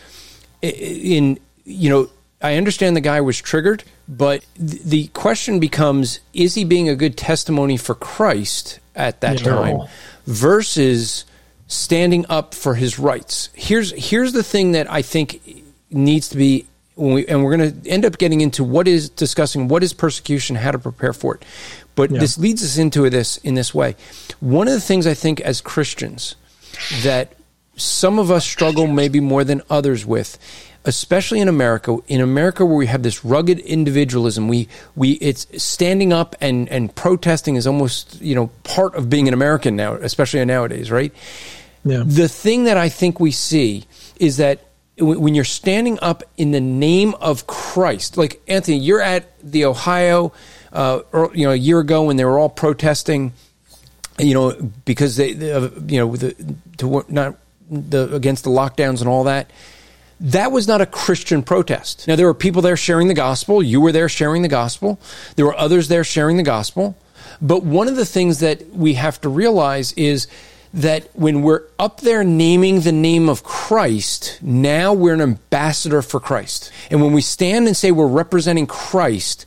in 0.61 1.39
you 1.65 1.89
know 1.89 2.09
I 2.41 2.55
understand 2.55 2.95
the 2.95 3.01
guy 3.01 3.21
was 3.21 3.39
triggered, 3.39 3.83
but 4.07 4.45
the 4.55 5.07
question 5.07 5.59
becomes: 5.59 6.19
Is 6.33 6.55
he 6.55 6.63
being 6.63 6.89
a 6.89 6.95
good 6.95 7.17
testimony 7.17 7.77
for 7.77 7.95
Christ 7.95 8.79
at 8.95 9.21
that 9.21 9.39
time 9.39 9.87
versus 10.25 11.25
standing 11.69 12.25
up 12.29 12.53
for 12.53 12.75
his 12.75 12.99
rights. 12.99 13.49
Here's 13.53 13.91
here's 13.91 14.33
the 14.33 14.43
thing 14.43 14.73
that 14.73 14.91
I 14.91 15.01
think 15.01 15.63
needs 15.89 16.29
to 16.29 16.37
be 16.37 16.65
we, 16.99 17.27
and 17.27 17.43
we're 17.43 17.57
going 17.57 17.81
to 17.81 17.89
end 17.89 18.05
up 18.05 18.17
getting 18.17 18.41
into 18.41 18.63
what 18.63 18.87
is 18.87 19.09
discussing 19.09 19.67
what 19.67 19.83
is 19.83 19.93
persecution, 19.93 20.55
how 20.55 20.71
to 20.71 20.79
prepare 20.79 21.13
for 21.13 21.35
it. 21.35 21.45
But 21.95 22.11
yeah. 22.11 22.19
this 22.19 22.37
leads 22.37 22.63
us 22.63 22.77
into 22.77 23.09
this 23.09 23.37
in 23.37 23.55
this 23.55 23.73
way. 23.73 23.95
One 24.39 24.67
of 24.67 24.73
the 24.73 24.81
things 24.81 25.07
I 25.07 25.13
think 25.13 25.41
as 25.41 25.61
Christians 25.61 26.35
that 27.01 27.33
some 27.75 28.19
of 28.19 28.29
us 28.29 28.45
struggle 28.45 28.87
maybe 28.87 29.19
more 29.19 29.43
than 29.43 29.61
others 29.69 30.05
with 30.05 30.37
especially 30.85 31.39
in 31.39 31.47
America, 31.47 31.97
in 32.07 32.21
America 32.21 32.65
where 32.65 32.77
we 32.77 32.87
have 32.87 33.03
this 33.03 33.25
rugged 33.25 33.59
individualism, 33.59 34.47
we 34.47 34.67
we 34.95 35.11
it's 35.13 35.45
standing 35.61 36.13
up 36.13 36.35
and 36.41 36.69
and 36.69 36.95
protesting 36.95 37.55
is 37.55 37.67
almost 37.67 38.19
you 38.21 38.35
know 38.35 38.47
part 38.63 38.95
of 38.95 39.09
being 39.09 39.27
an 39.27 39.33
American 39.33 39.75
now, 39.75 39.93
especially 39.95 40.43
nowadays, 40.45 40.91
right? 40.91 41.13
Yeah. 41.85 42.03
The 42.05 42.27
thing 42.27 42.65
that 42.65 42.77
I 42.77 42.89
think 42.89 43.19
we 43.19 43.31
see 43.31 43.85
is 44.17 44.37
that 44.37 44.59
when 44.99 45.35
you're 45.35 45.43
standing 45.43 45.99
up 46.01 46.23
in 46.37 46.51
the 46.51 46.61
name 46.61 47.15
of 47.15 47.47
Christ, 47.47 48.17
like 48.17 48.41
Anthony, 48.47 48.77
you're 48.77 49.01
at 49.01 49.39
the 49.39 49.65
Ohio, 49.65 50.33
uh, 50.73 51.01
or, 51.11 51.31
you 51.33 51.45
know, 51.45 51.51
a 51.51 51.55
year 51.55 51.79
ago 51.79 52.03
when 52.03 52.17
they 52.17 52.25
were 52.25 52.37
all 52.37 52.49
protesting, 52.49 53.33
you 54.17 54.33
know, 54.33 54.53
because 54.85 55.15
they, 55.15 55.51
uh, 55.51 55.69
you 55.87 55.99
know, 55.99 56.15
the, 56.15 56.35
to 56.77 57.05
not 57.09 57.37
the 57.69 58.13
against 58.13 58.43
the 58.43 58.49
lockdowns 58.49 58.99
and 58.99 59.07
all 59.07 59.23
that. 59.25 59.51
That 60.19 60.51
was 60.51 60.67
not 60.67 60.81
a 60.81 60.85
Christian 60.85 61.43
protest. 61.43 62.07
Now 62.07 62.15
there 62.15 62.25
were 62.25 62.33
people 62.33 62.61
there 62.61 62.75
sharing 62.75 63.07
the 63.07 63.13
gospel. 63.13 63.63
You 63.63 63.79
were 63.79 63.93
there 63.93 64.09
sharing 64.09 64.41
the 64.41 64.49
gospel. 64.49 64.99
There 65.35 65.45
were 65.45 65.57
others 65.57 65.87
there 65.87 66.03
sharing 66.03 66.37
the 66.37 66.43
gospel. 66.43 66.97
But 67.41 67.63
one 67.63 67.87
of 67.87 67.95
the 67.95 68.05
things 68.05 68.39
that 68.39 68.69
we 68.71 68.95
have 68.95 69.21
to 69.21 69.29
realize 69.29 69.93
is 69.93 70.27
that 70.73 71.09
when 71.13 71.41
we're 71.41 71.63
up 71.79 72.01
there 72.01 72.23
naming 72.23 72.81
the 72.81 72.91
name 72.91 73.27
of 73.27 73.43
Christ, 73.43 74.39
now 74.41 74.93
we're 74.93 75.13
an 75.13 75.21
ambassador 75.21 76.01
for 76.01 76.19
Christ. 76.19 76.71
And 76.91 77.01
when 77.01 77.13
we 77.13 77.21
stand 77.21 77.67
and 77.67 77.75
say 77.75 77.91
we're 77.91 78.07
representing 78.07 78.67
Christ, 78.67 79.45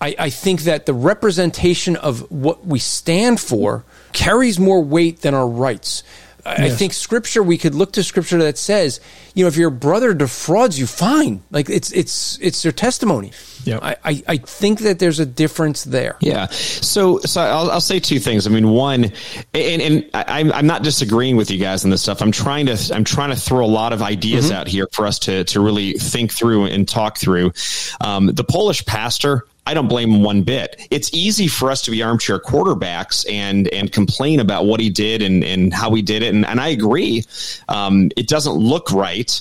I, 0.00 0.14
I 0.18 0.30
think 0.30 0.62
that 0.62 0.86
the 0.86 0.94
representation 0.94 1.96
of 1.96 2.30
what 2.30 2.66
we 2.66 2.78
stand 2.78 3.40
for 3.40 3.84
carries 4.12 4.58
more 4.58 4.82
weight 4.82 5.20
than 5.20 5.34
our 5.34 5.48
rights. 5.48 6.02
I 6.44 6.66
yes. 6.66 6.78
think 6.78 6.92
scripture, 6.94 7.42
we 7.42 7.58
could 7.58 7.74
look 7.74 7.92
to 7.92 8.02
scripture 8.02 8.38
that 8.38 8.56
says, 8.56 9.00
you 9.34 9.44
know, 9.44 9.48
if 9.48 9.56
your 9.56 9.70
brother 9.70 10.14
defrauds 10.14 10.78
you, 10.78 10.86
fine. 10.86 11.42
Like 11.50 11.68
it's, 11.68 11.92
it's, 11.92 12.38
it's 12.40 12.62
their 12.62 12.72
testimony. 12.72 13.32
Yeah. 13.64 13.78
I, 13.82 13.96
I, 14.04 14.22
I, 14.28 14.36
think 14.38 14.80
that 14.80 14.98
there's 14.98 15.18
a 15.18 15.26
difference 15.26 15.84
there. 15.84 16.16
Yeah. 16.20 16.46
So, 16.46 17.18
so 17.20 17.40
I'll, 17.40 17.70
I'll 17.70 17.80
say 17.80 18.00
two 18.00 18.18
things. 18.18 18.46
I 18.46 18.50
mean, 18.50 18.70
one, 18.70 19.12
and, 19.54 19.82
and 19.82 20.10
I, 20.14 20.50
I'm 20.54 20.66
not 20.66 20.82
disagreeing 20.82 21.36
with 21.36 21.50
you 21.50 21.58
guys 21.58 21.84
on 21.84 21.90
this 21.90 22.02
stuff. 22.02 22.22
I'm 22.22 22.32
trying 22.32 22.66
to, 22.66 22.94
I'm 22.94 23.04
trying 23.04 23.30
to 23.30 23.36
throw 23.36 23.64
a 23.64 23.66
lot 23.66 23.92
of 23.92 24.02
ideas 24.02 24.46
mm-hmm. 24.46 24.56
out 24.56 24.68
here 24.68 24.88
for 24.92 25.06
us 25.06 25.18
to, 25.20 25.44
to 25.44 25.60
really 25.60 25.92
think 25.92 26.32
through 26.32 26.66
and 26.66 26.88
talk 26.88 27.18
through. 27.18 27.52
Um, 28.00 28.26
the 28.26 28.44
Polish 28.44 28.84
pastor, 28.86 29.46
I 29.66 29.74
don't 29.74 29.88
blame 29.88 30.10
him 30.10 30.22
one 30.22 30.42
bit. 30.42 30.86
It's 30.90 31.12
easy 31.12 31.46
for 31.46 31.70
us 31.70 31.82
to 31.82 31.90
be 31.90 32.02
armchair 32.02 32.40
quarterbacks 32.40 33.30
and 33.30 33.68
and 33.68 33.92
complain 33.92 34.40
about 34.40 34.66
what 34.66 34.80
he 34.80 34.90
did 34.90 35.22
and, 35.22 35.44
and 35.44 35.72
how 35.72 35.94
he 35.94 36.02
did 36.02 36.22
it. 36.22 36.34
And, 36.34 36.44
and 36.46 36.60
I 36.60 36.68
agree. 36.68 37.24
Um, 37.68 38.10
it 38.16 38.26
doesn't 38.26 38.54
look 38.54 38.90
right. 38.90 39.40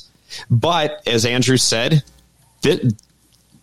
But 0.52 1.02
as 1.08 1.26
Andrew 1.26 1.58
said, 1.58 2.04
th- 2.62 2.84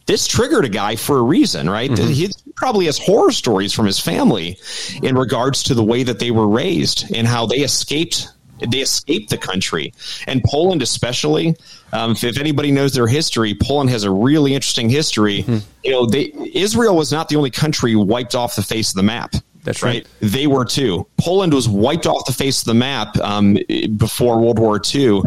this 0.07 0.27
triggered 0.27 0.65
a 0.65 0.69
guy 0.69 0.97
for 0.97 1.19
a 1.19 1.23
reason, 1.23 1.69
right? 1.69 1.91
Mm-hmm. 1.91 2.13
He 2.13 2.31
probably 2.55 2.87
has 2.87 2.99
horror 2.99 3.33
stories 3.33 3.73
from 3.73 3.87
his 3.87 3.99
family 3.99 4.59
in 5.03 5.17
regards 5.17 5.63
to 5.65 5.75
the 5.75 5.83
way 5.83 6.03
that 6.03 6.19
they 6.19 6.31
were 6.31 6.49
raised 6.49 7.05
and 7.15 7.27
how 7.27 7.47
they 7.47 7.59
escaped 7.59 8.29
they 8.71 8.79
escaped 8.79 9.29
the 9.29 9.37
country 9.37 9.93
and 10.27 10.43
Poland 10.43 10.81
especially 10.81 11.55
um, 11.93 12.13
if, 12.13 12.25
if, 12.25 12.39
anybody 12.39 12.71
knows 12.71 12.95
their 12.95 13.07
history 13.07 13.55
Poland 13.55 13.91
has 13.91 14.05
a 14.05 14.11
really 14.11 14.55
interesting 14.55 14.89
history 14.89 15.43
mm-hmm. 15.43 15.59
you 15.85 15.91
know 15.91 16.07
they, 16.07 16.33
Israel 16.55 16.97
was 16.97 17.13
not 17.13 17.29
the 17.29 17.37
only 17.37 17.51
country 17.51 17.95
wiped 17.95 18.35
off 18.35 18.57
the 18.57 18.63
face 18.63 18.89
of 18.89 18.97
the 18.97 19.03
map 19.03 19.35
that's 19.67 19.83
right. 19.83 20.05
right. 20.05 20.07
They 20.21 20.47
were 20.47 20.65
too. 20.65 21.09
Poland 21.19 21.53
was 21.53 21.69
wiped 21.69 22.07
off 22.07 22.25
the 22.25 22.33
face 22.33 22.61
of 22.61 22.67
the 22.67 22.75
map 22.75 23.17
um, 23.19 23.59
before 23.97 24.39
World 24.39 24.61
War 24.61 24.81
II. 24.95 25.23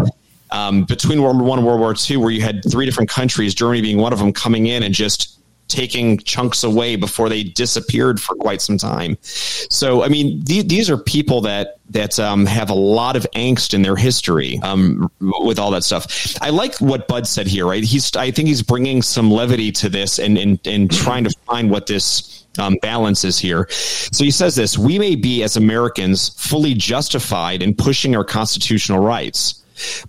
Um, 0.52 0.84
between 0.84 1.22
World 1.22 1.40
War 1.40 1.48
One 1.48 1.60
and 1.60 1.68
World 1.68 1.80
War 1.80 1.94
II, 2.10 2.18
where 2.18 2.32
you 2.32 2.42
had 2.42 2.64
three 2.70 2.86
different 2.86 3.10
countries, 3.10 3.54
Germany 3.54 3.82
being 3.82 3.98
one 3.98 4.14
of 4.14 4.20
them, 4.20 4.34
coming 4.34 4.68
in 4.68 4.84
and 4.84 4.94
just 4.94 5.40
taking 5.70 6.18
chunks 6.18 6.64
away 6.64 6.96
before 6.96 7.30
they 7.30 7.44
disappeared 7.44 8.20
for 8.20 8.36
quite 8.36 8.60
some 8.60 8.78
time. 8.78 9.18
So, 9.22 10.04
I 10.04 10.10
mean, 10.10 10.44
th- 10.44 10.68
these 10.68 10.90
are 10.90 10.98
people 10.98 11.42
that 11.42 11.78
that 11.92 12.20
um, 12.20 12.46
have 12.46 12.70
a 12.70 12.76
lot 12.76 13.16
of 13.16 13.26
angst 13.36 13.74
in 13.74 13.82
their 13.82 13.96
history 13.96 14.60
um, 14.62 15.10
with 15.20 15.58
all 15.58 15.72
that 15.72 15.84
stuff. 15.84 16.38
I 16.42 16.50
like 16.50 16.76
what 16.80 17.08
Bud 17.08 17.26
said 17.26 17.48
here. 17.48 17.66
Right? 17.66 17.84
He's 17.84 18.16
I 18.16 18.32
think 18.32 18.48
he's 18.48 18.62
bringing 18.62 19.02
some 19.02 19.32
levity 19.32 19.72
to 19.74 19.90
this 19.90 20.20
and 20.20 20.38
and, 20.38 20.60
and 20.66 20.92
trying 20.92 21.24
to 21.24 21.36
find 21.46 21.72
what 21.72 21.88
this 21.88 22.46
um, 22.58 22.78
balance 22.82 23.24
is 23.24 23.40
here. 23.40 23.68
So 23.70 24.24
he 24.24 24.32
says 24.32 24.56
this: 24.56 24.78
We 24.78 25.00
may 25.00 25.16
be 25.16 25.44
as 25.44 25.56
Americans 25.56 26.30
fully 26.30 26.74
justified 26.74 27.64
in 27.64 27.76
pushing 27.76 28.16
our 28.16 28.26
constitutional 28.26 29.00
rights. 29.00 29.59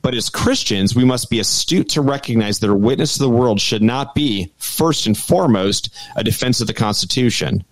But 0.02 0.14
as 0.14 0.28
Christians, 0.28 0.94
we 0.94 1.04
must 1.04 1.30
be 1.30 1.40
astute 1.40 1.88
to 1.90 2.00
recognize 2.00 2.58
that 2.58 2.70
our 2.70 2.76
witness 2.76 3.14
to 3.14 3.20
the 3.20 3.28
world 3.28 3.60
should 3.60 3.82
not 3.82 4.14
be, 4.14 4.52
first 4.58 5.06
and 5.06 5.16
foremost, 5.16 5.90
a 6.16 6.24
defense 6.24 6.60
of 6.60 6.66
the 6.66 6.74
Constitution, 6.74 7.64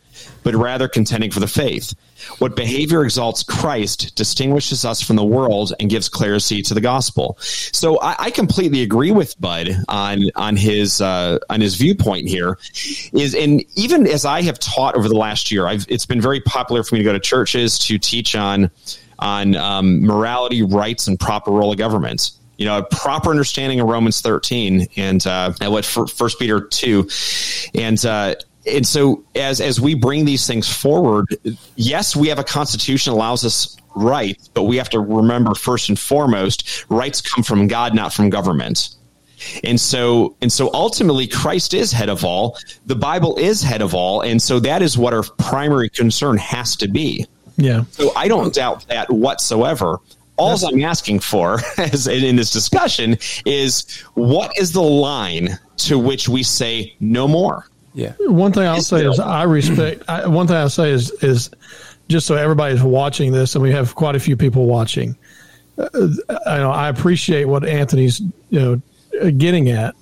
but 0.42 0.54
rather 0.54 0.88
contending 0.88 1.30
for 1.30 1.40
the 1.40 1.46
faith. 1.46 1.94
What 2.38 2.56
behavior 2.56 3.04
exalts 3.04 3.42
Christ 3.42 4.14
distinguishes 4.16 4.84
us 4.84 5.00
from 5.00 5.16
the 5.16 5.24
world 5.24 5.72
and 5.78 5.88
gives 5.88 6.08
clarity 6.08 6.62
to 6.62 6.74
the 6.74 6.80
gospel. 6.80 7.36
So 7.40 7.98
I, 8.00 8.16
I 8.18 8.30
completely 8.30 8.82
agree 8.82 9.12
with 9.12 9.40
Bud 9.40 9.70
on 9.88 10.24
on 10.34 10.56
his 10.56 11.00
uh, 11.00 11.38
on 11.48 11.60
his 11.60 11.76
viewpoint 11.76 12.28
here. 12.28 12.58
Is 13.12 13.34
and 13.34 13.64
even 13.76 14.06
as 14.06 14.24
I 14.24 14.42
have 14.42 14.58
taught 14.58 14.96
over 14.96 15.08
the 15.08 15.16
last 15.16 15.50
year, 15.50 15.66
I've, 15.66 15.86
it's 15.88 16.06
been 16.06 16.20
very 16.20 16.40
popular 16.40 16.82
for 16.82 16.96
me 16.96 17.00
to 17.00 17.04
go 17.04 17.12
to 17.12 17.20
churches 17.20 17.78
to 17.80 17.98
teach 17.98 18.34
on 18.34 18.70
on 19.18 19.56
um, 19.56 20.02
morality, 20.02 20.62
rights, 20.62 21.06
and 21.06 21.18
proper 21.18 21.50
role 21.50 21.72
of 21.72 21.78
government. 21.78 22.30
You 22.56 22.66
know, 22.66 22.78
a 22.78 22.82
proper 22.82 23.30
understanding 23.30 23.78
of 23.80 23.86
Romans 23.88 24.20
13 24.20 24.88
and 24.96 25.24
uh, 25.26 25.52
what 25.60 25.84
First 25.84 26.38
Peter 26.38 26.60
2, 26.60 27.08
and 27.74 28.04
uh, 28.04 28.34
and 28.66 28.86
so 28.86 29.24
as 29.36 29.60
as 29.60 29.80
we 29.80 29.94
bring 29.94 30.24
these 30.24 30.46
things 30.46 30.68
forward, 30.68 31.26
yes, 31.76 32.16
we 32.16 32.28
have 32.28 32.38
a 32.38 32.44
constitution 32.44 33.12
allows 33.12 33.44
us 33.44 33.76
rights, 33.94 34.48
but 34.48 34.64
we 34.64 34.76
have 34.76 34.90
to 34.90 35.00
remember 35.00 35.54
first 35.54 35.88
and 35.88 35.98
foremost, 35.98 36.84
rights 36.88 37.20
come 37.20 37.44
from 37.44 37.66
God, 37.66 37.94
not 37.94 38.12
from 38.12 38.30
government. 38.30 38.90
And 39.62 39.80
so, 39.80 40.36
and 40.40 40.52
so 40.52 40.70
ultimately 40.72 41.26
Christ 41.26 41.74
is 41.74 41.92
head 41.92 42.08
of 42.08 42.24
all. 42.24 42.58
The 42.86 42.96
Bible 42.96 43.36
is 43.36 43.62
head 43.62 43.82
of 43.82 43.94
all. 43.94 44.22
And 44.22 44.42
so 44.42 44.58
that 44.60 44.82
is 44.82 44.98
what 44.98 45.14
our 45.14 45.22
primary 45.22 45.88
concern 45.88 46.38
has 46.38 46.74
to 46.76 46.88
be. 46.88 47.26
Yeah. 47.58 47.84
So 47.90 48.14
I 48.14 48.28
don't 48.28 48.54
doubt 48.54 48.86
that 48.88 49.10
whatsoever. 49.10 49.98
All 50.36 50.56
I'm 50.64 50.80
asking 50.84 51.18
for 51.18 51.58
as 51.78 52.06
in 52.06 52.36
this 52.36 52.52
discussion 52.52 53.18
is 53.44 54.00
what 54.14 54.56
is 54.56 54.72
the 54.72 54.80
line 54.80 55.58
to 55.78 55.98
which 55.98 56.28
we 56.28 56.44
say 56.44 56.94
no 57.00 57.26
more? 57.26 57.66
Yeah. 57.92 58.12
One 58.20 58.52
thing 58.52 58.62
I'll 58.62 58.80
say 58.80 59.04
is 59.04 59.18
I 59.18 59.42
respect. 59.42 60.04
I, 60.08 60.28
one 60.28 60.46
thing 60.46 60.56
I'll 60.56 60.70
say 60.70 60.90
is 60.90 61.10
is 61.22 61.50
just 62.08 62.28
so 62.28 62.36
everybody's 62.36 62.82
watching 62.82 63.32
this, 63.32 63.56
and 63.56 63.62
we 63.62 63.72
have 63.72 63.96
quite 63.96 64.14
a 64.14 64.20
few 64.20 64.36
people 64.36 64.66
watching. 64.66 65.16
Uh, 65.76 66.08
I, 66.46 66.58
know, 66.58 66.70
I 66.70 66.88
appreciate 66.88 67.46
what 67.46 67.66
Anthony's 67.66 68.20
you 68.50 68.60
know 68.60 69.30
getting 69.32 69.70
at 69.70 69.96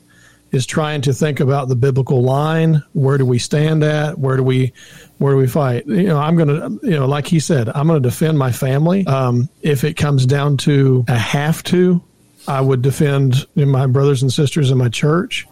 is 0.53 0.66
trying 0.66 1.03
to 1.03 1.12
think 1.12 1.40
about 1.40 1.68
the 1.68 1.76
biblical 1.76 2.22
line. 2.22 2.82
Where 2.92 3.18
do 3.18 3.26
we 3.26 3.38
stand 3.38 3.82
at? 3.82 4.18
Where 4.18 4.36
do 4.36 4.42
we 4.42 4.72
where 5.18 5.32
do 5.32 5.38
we 5.38 5.47
fight? 5.47 5.86
You 5.86 6.05
know, 6.05 6.18
I'm 6.18 6.36
going 6.36 6.49
to, 6.49 6.86
you 6.86 6.97
know, 6.97 7.07
like 7.07 7.26
he 7.26 7.40
said, 7.40 7.68
I'm 7.70 7.86
going 7.86 8.03
to 8.03 8.09
defend 8.09 8.38
my 8.38 8.53
family. 8.53 9.07
Um, 9.07 9.49
if 9.62 9.84
it 9.84 9.94
comes 9.94 10.26
down 10.26 10.57
to 10.59 11.05
a 11.09 11.18
have 11.18 11.62
to, 11.64 12.03
I 12.49 12.61
would 12.61 12.82
defend 12.82 13.47
my 13.57 13.86
brothers 13.86 14.22
and 14.22 14.32
sisters 14.32 14.70
in 14.70 14.78
my 14.78 14.88
church. 14.88 15.47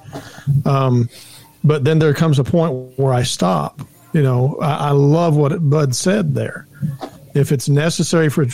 Um, 0.65 1.09
but 1.65 1.85
then 1.85 1.99
there 1.99 2.13
comes 2.15 2.39
a 2.39 2.45
point 2.45 2.99
where 2.99 3.13
I 3.13 3.23
stop. 3.23 3.81
You 4.13 4.23
know, 4.23 4.59
I, 4.61 4.75
I 4.75 4.91
love 4.91 5.37
what 5.37 5.69
Bud 5.69 5.95
said 5.95 6.35
there. 6.35 6.67
If 7.35 7.51
it's 7.51 7.69
necessary 7.69 8.29
for 8.29 8.47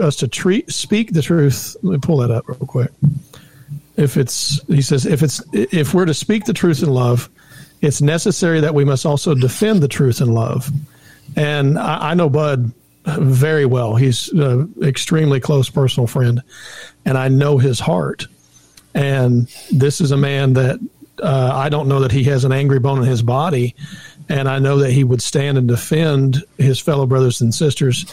us 0.00 0.16
to 0.16 0.28
treat, 0.28 0.72
speak 0.72 1.12
the 1.12 1.22
truth, 1.22 1.76
let 1.82 1.92
me 1.92 1.98
pull 1.98 2.16
that 2.18 2.30
up 2.30 2.48
real 2.48 2.58
quick. 2.58 2.90
If 3.96 4.16
it's, 4.16 4.60
he 4.66 4.82
says, 4.82 5.06
if 5.06 5.22
it's, 5.22 5.42
if 5.52 5.94
we're 5.94 6.04
to 6.04 6.14
speak 6.14 6.44
the 6.44 6.52
truth 6.52 6.82
in 6.82 6.90
love, 6.90 7.30
it's 7.80 8.00
necessary 8.00 8.60
that 8.60 8.74
we 8.74 8.84
must 8.84 9.06
also 9.06 9.34
defend 9.34 9.82
the 9.82 9.88
truth 9.88 10.20
in 10.20 10.32
love. 10.32 10.70
And 11.36 11.78
I, 11.78 12.10
I 12.10 12.14
know 12.14 12.28
Bud 12.28 12.72
very 13.04 13.66
well. 13.66 13.96
He's 13.96 14.28
an 14.28 14.74
extremely 14.82 15.38
close 15.40 15.68
personal 15.68 16.06
friend, 16.06 16.42
and 17.04 17.18
I 17.18 17.28
know 17.28 17.58
his 17.58 17.78
heart. 17.78 18.26
And 18.94 19.48
this 19.70 20.00
is 20.00 20.10
a 20.10 20.16
man 20.16 20.54
that 20.54 20.78
uh, 21.22 21.50
I 21.52 21.68
don't 21.68 21.88
know 21.88 22.00
that 22.00 22.12
he 22.12 22.24
has 22.24 22.44
an 22.44 22.52
angry 22.52 22.78
bone 22.78 22.98
in 22.98 23.04
his 23.04 23.22
body, 23.22 23.74
and 24.28 24.48
I 24.48 24.58
know 24.58 24.78
that 24.78 24.92
he 24.92 25.04
would 25.04 25.22
stand 25.22 25.58
and 25.58 25.68
defend 25.68 26.42
his 26.56 26.80
fellow 26.80 27.06
brothers 27.06 27.40
and 27.40 27.54
sisters 27.54 28.06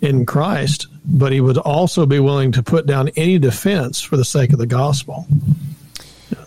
in 0.00 0.24
Christ, 0.24 0.86
but 1.04 1.32
he 1.32 1.40
would 1.40 1.58
also 1.58 2.06
be 2.06 2.20
willing 2.20 2.52
to 2.52 2.62
put 2.62 2.86
down 2.86 3.08
any 3.16 3.38
defense 3.38 4.00
for 4.00 4.16
the 4.16 4.24
sake 4.24 4.52
of 4.52 4.58
the 4.58 4.66
gospel. 4.66 5.26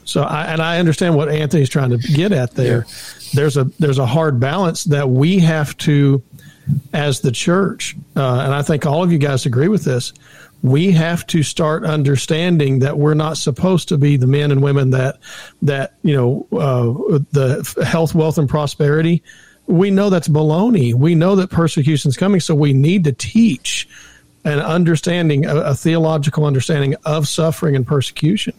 So, 0.05 0.23
I, 0.23 0.45
and 0.45 0.61
I 0.61 0.79
understand 0.79 1.15
what 1.15 1.29
Anthony's 1.29 1.69
trying 1.69 1.91
to 1.91 1.97
get 1.97 2.31
at 2.31 2.51
there. 2.51 2.85
Yeah. 2.87 2.93
There's 3.33 3.57
a 3.57 3.65
there's 3.79 3.97
a 3.97 4.05
hard 4.05 4.39
balance 4.39 4.83
that 4.85 5.09
we 5.09 5.39
have 5.39 5.77
to, 5.77 6.21
as 6.93 7.21
the 7.21 7.31
church, 7.31 7.95
uh, 8.15 8.41
and 8.41 8.53
I 8.53 8.61
think 8.61 8.85
all 8.85 9.03
of 9.03 9.11
you 9.11 9.17
guys 9.17 9.45
agree 9.45 9.67
with 9.67 9.83
this. 9.83 10.13
We 10.63 10.91
have 10.91 11.25
to 11.27 11.43
start 11.43 11.83
understanding 11.83 12.79
that 12.79 12.97
we're 12.97 13.13
not 13.13 13.37
supposed 13.37 13.89
to 13.89 13.97
be 13.97 14.17
the 14.17 14.27
men 14.27 14.51
and 14.51 14.61
women 14.61 14.91
that 14.91 15.19
that 15.61 15.95
you 16.03 16.15
know 16.15 16.47
uh, 16.51 17.19
the 17.31 17.85
health, 17.85 18.13
wealth, 18.13 18.37
and 18.37 18.49
prosperity. 18.49 19.23
We 19.67 19.91
know 19.91 20.09
that's 20.09 20.27
baloney. 20.27 20.93
We 20.93 21.15
know 21.15 21.35
that 21.37 21.49
persecution 21.49 22.09
is 22.09 22.17
coming, 22.17 22.39
so 22.39 22.53
we 22.55 22.73
need 22.73 23.05
to 23.05 23.11
teach 23.13 23.87
an 24.43 24.59
understanding, 24.59 25.45
a, 25.45 25.55
a 25.55 25.75
theological 25.75 26.45
understanding 26.45 26.95
of 27.05 27.27
suffering 27.27 27.75
and 27.75 27.85
persecution 27.85 28.53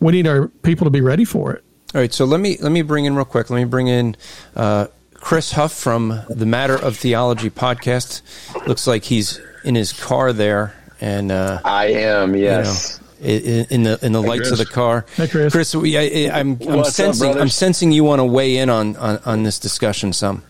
we 0.00 0.12
need 0.12 0.26
our 0.26 0.48
people 0.48 0.84
to 0.84 0.90
be 0.90 1.00
ready 1.00 1.24
for 1.24 1.52
it. 1.52 1.64
All 1.94 2.00
right, 2.00 2.12
so 2.12 2.24
let 2.24 2.40
me 2.40 2.58
let 2.60 2.72
me 2.72 2.82
bring 2.82 3.06
in 3.06 3.14
real 3.14 3.24
quick. 3.24 3.50
Let 3.50 3.58
me 3.58 3.64
bring 3.64 3.88
in 3.88 4.16
uh, 4.54 4.88
Chris 5.14 5.52
Huff 5.52 5.72
from 5.72 6.22
the 6.28 6.46
Matter 6.46 6.76
of 6.76 6.96
Theology 6.96 7.50
podcast. 7.50 8.20
Looks 8.66 8.86
like 8.86 9.04
he's 9.04 9.40
in 9.64 9.74
his 9.74 9.92
car 9.92 10.32
there, 10.32 10.74
and 11.00 11.32
uh, 11.32 11.60
I 11.64 11.86
am. 11.86 12.34
Yes. 12.34 12.98
You 12.98 13.02
know, 13.02 13.04
in, 13.20 13.66
in, 13.70 13.82
the 13.82 13.98
in 14.06 14.12
the 14.12 14.22
hey, 14.22 14.28
lights 14.28 14.48
Chris. 14.48 14.52
of 14.52 14.58
the 14.58 14.72
car, 14.72 15.04
hey 15.16 15.26
Chris. 15.26 15.52
Chris, 15.52 15.74
we, 15.74 15.98
I, 15.98 16.02
am 16.38 16.56
I'm, 16.60 16.68
I'm 16.68 16.84
sensing 16.84 17.30
up, 17.30 17.36
I'm 17.36 17.48
sensing 17.48 17.90
you 17.90 18.04
want 18.04 18.20
to 18.20 18.24
weigh 18.24 18.58
in 18.58 18.70
on, 18.70 18.94
on, 18.96 19.18
on 19.24 19.42
this 19.42 19.58
discussion 19.58 20.12
some. 20.12 20.44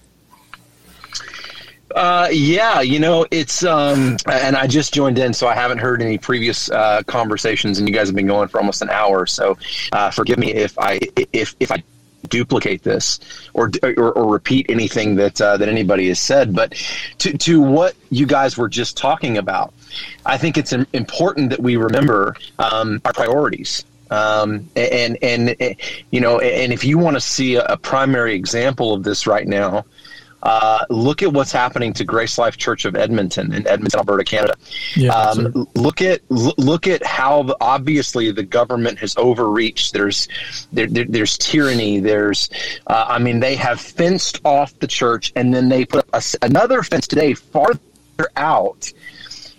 Uh, 1.95 2.29
yeah, 2.31 2.81
you 2.81 2.99
know, 2.99 3.27
it's 3.31 3.65
um, 3.65 4.19
and 4.31 4.55
I 4.55 4.67
just 4.67 4.93
joined 4.93 5.19
in, 5.19 5.33
so 5.33 5.49
I 5.49 5.55
haven't 5.55 5.79
heard 5.79 6.03
any 6.03 6.19
previous 6.19 6.71
uh, 6.71 7.03
conversations, 7.07 7.79
and 7.79 7.89
you 7.89 7.95
guys 7.95 8.09
have 8.09 8.15
been 8.15 8.27
going 8.27 8.49
for 8.49 8.59
almost 8.59 8.83
an 8.83 8.91
hour. 8.91 9.25
So, 9.27 9.57
uh, 9.93 10.11
forgive 10.11 10.39
me 10.39 10.53
if 10.53 10.79
I 10.79 11.01
if 11.33 11.57
if 11.61 11.73
I 11.73 11.83
duplicate 12.29 12.83
this 12.83 13.21
or 13.55 13.71
or, 13.83 14.13
or 14.13 14.31
repeat 14.31 14.67
anything 14.69 15.17
that 15.17 15.41
uh, 15.41 15.57
that 15.57 15.69
anybody 15.69 16.09
has 16.09 16.21
said. 16.21 16.55
But 16.55 16.75
to 17.19 17.37
to 17.37 17.61
what 17.61 17.95
you 18.11 18.27
guys 18.27 18.59
were 18.59 18.69
just 18.69 18.97
talking 18.97 19.39
about, 19.39 19.73
I 20.27 20.39
think 20.39 20.57
it's 20.57 20.73
important 20.73 21.51
that 21.51 21.61
we 21.61 21.77
remember 21.77 22.37
um, 22.59 23.01
our 23.05 23.13
priorities. 23.13 23.85
Um, 24.11 24.69
and 24.75 25.19
and 25.23 25.77
you 26.11 26.21
know, 26.21 26.41
and 26.41 26.73
if 26.73 26.85
you 26.85 26.99
want 26.99 27.17
to 27.17 27.21
see 27.21 27.57
a, 27.57 27.77
primary 27.77 28.35
example 28.35 28.95
of 28.95 29.03
this 29.03 29.27
right 29.27 29.47
now, 29.47 29.85
uh, 30.43 30.85
look 30.89 31.23
at 31.23 31.33
what's 31.33 31.53
happening 31.53 31.93
to 31.95 32.05
Grace 32.05 32.39
Life 32.39 32.57
Church 32.57 32.85
of 32.85 32.97
Edmonton 32.97 33.53
in 33.53 33.67
Edmonton, 33.67 33.99
Alberta, 33.99 34.25
Canada. 34.25 34.55
Yeah, 34.95 35.13
um, 35.13 35.67
look 35.75 36.01
at 36.01 36.21
look 36.31 36.87
at 36.87 37.05
how 37.05 37.43
the, 37.43 37.57
obviously 37.61 38.31
the 38.31 38.43
government 38.43 38.99
has 38.99 39.17
overreached. 39.17 39.93
There's 39.93 40.29
there, 40.73 40.87
there, 40.87 41.05
there's 41.07 41.37
tyranny. 41.37 42.01
There's 42.01 42.49
uh, 42.87 43.07
I 43.09 43.19
mean 43.19 43.41
they 43.41 43.57
have 43.57 43.81
fenced 43.81 44.41
off 44.45 44.79
the 44.79 44.87
church, 44.87 45.33
and 45.37 45.53
then 45.53 45.69
they 45.69 45.85
put 45.85 46.09
a, 46.13 46.23
another 46.43 46.83
fence 46.83 47.07
today 47.07 47.35
farther 47.35 47.81
out. 48.37 48.91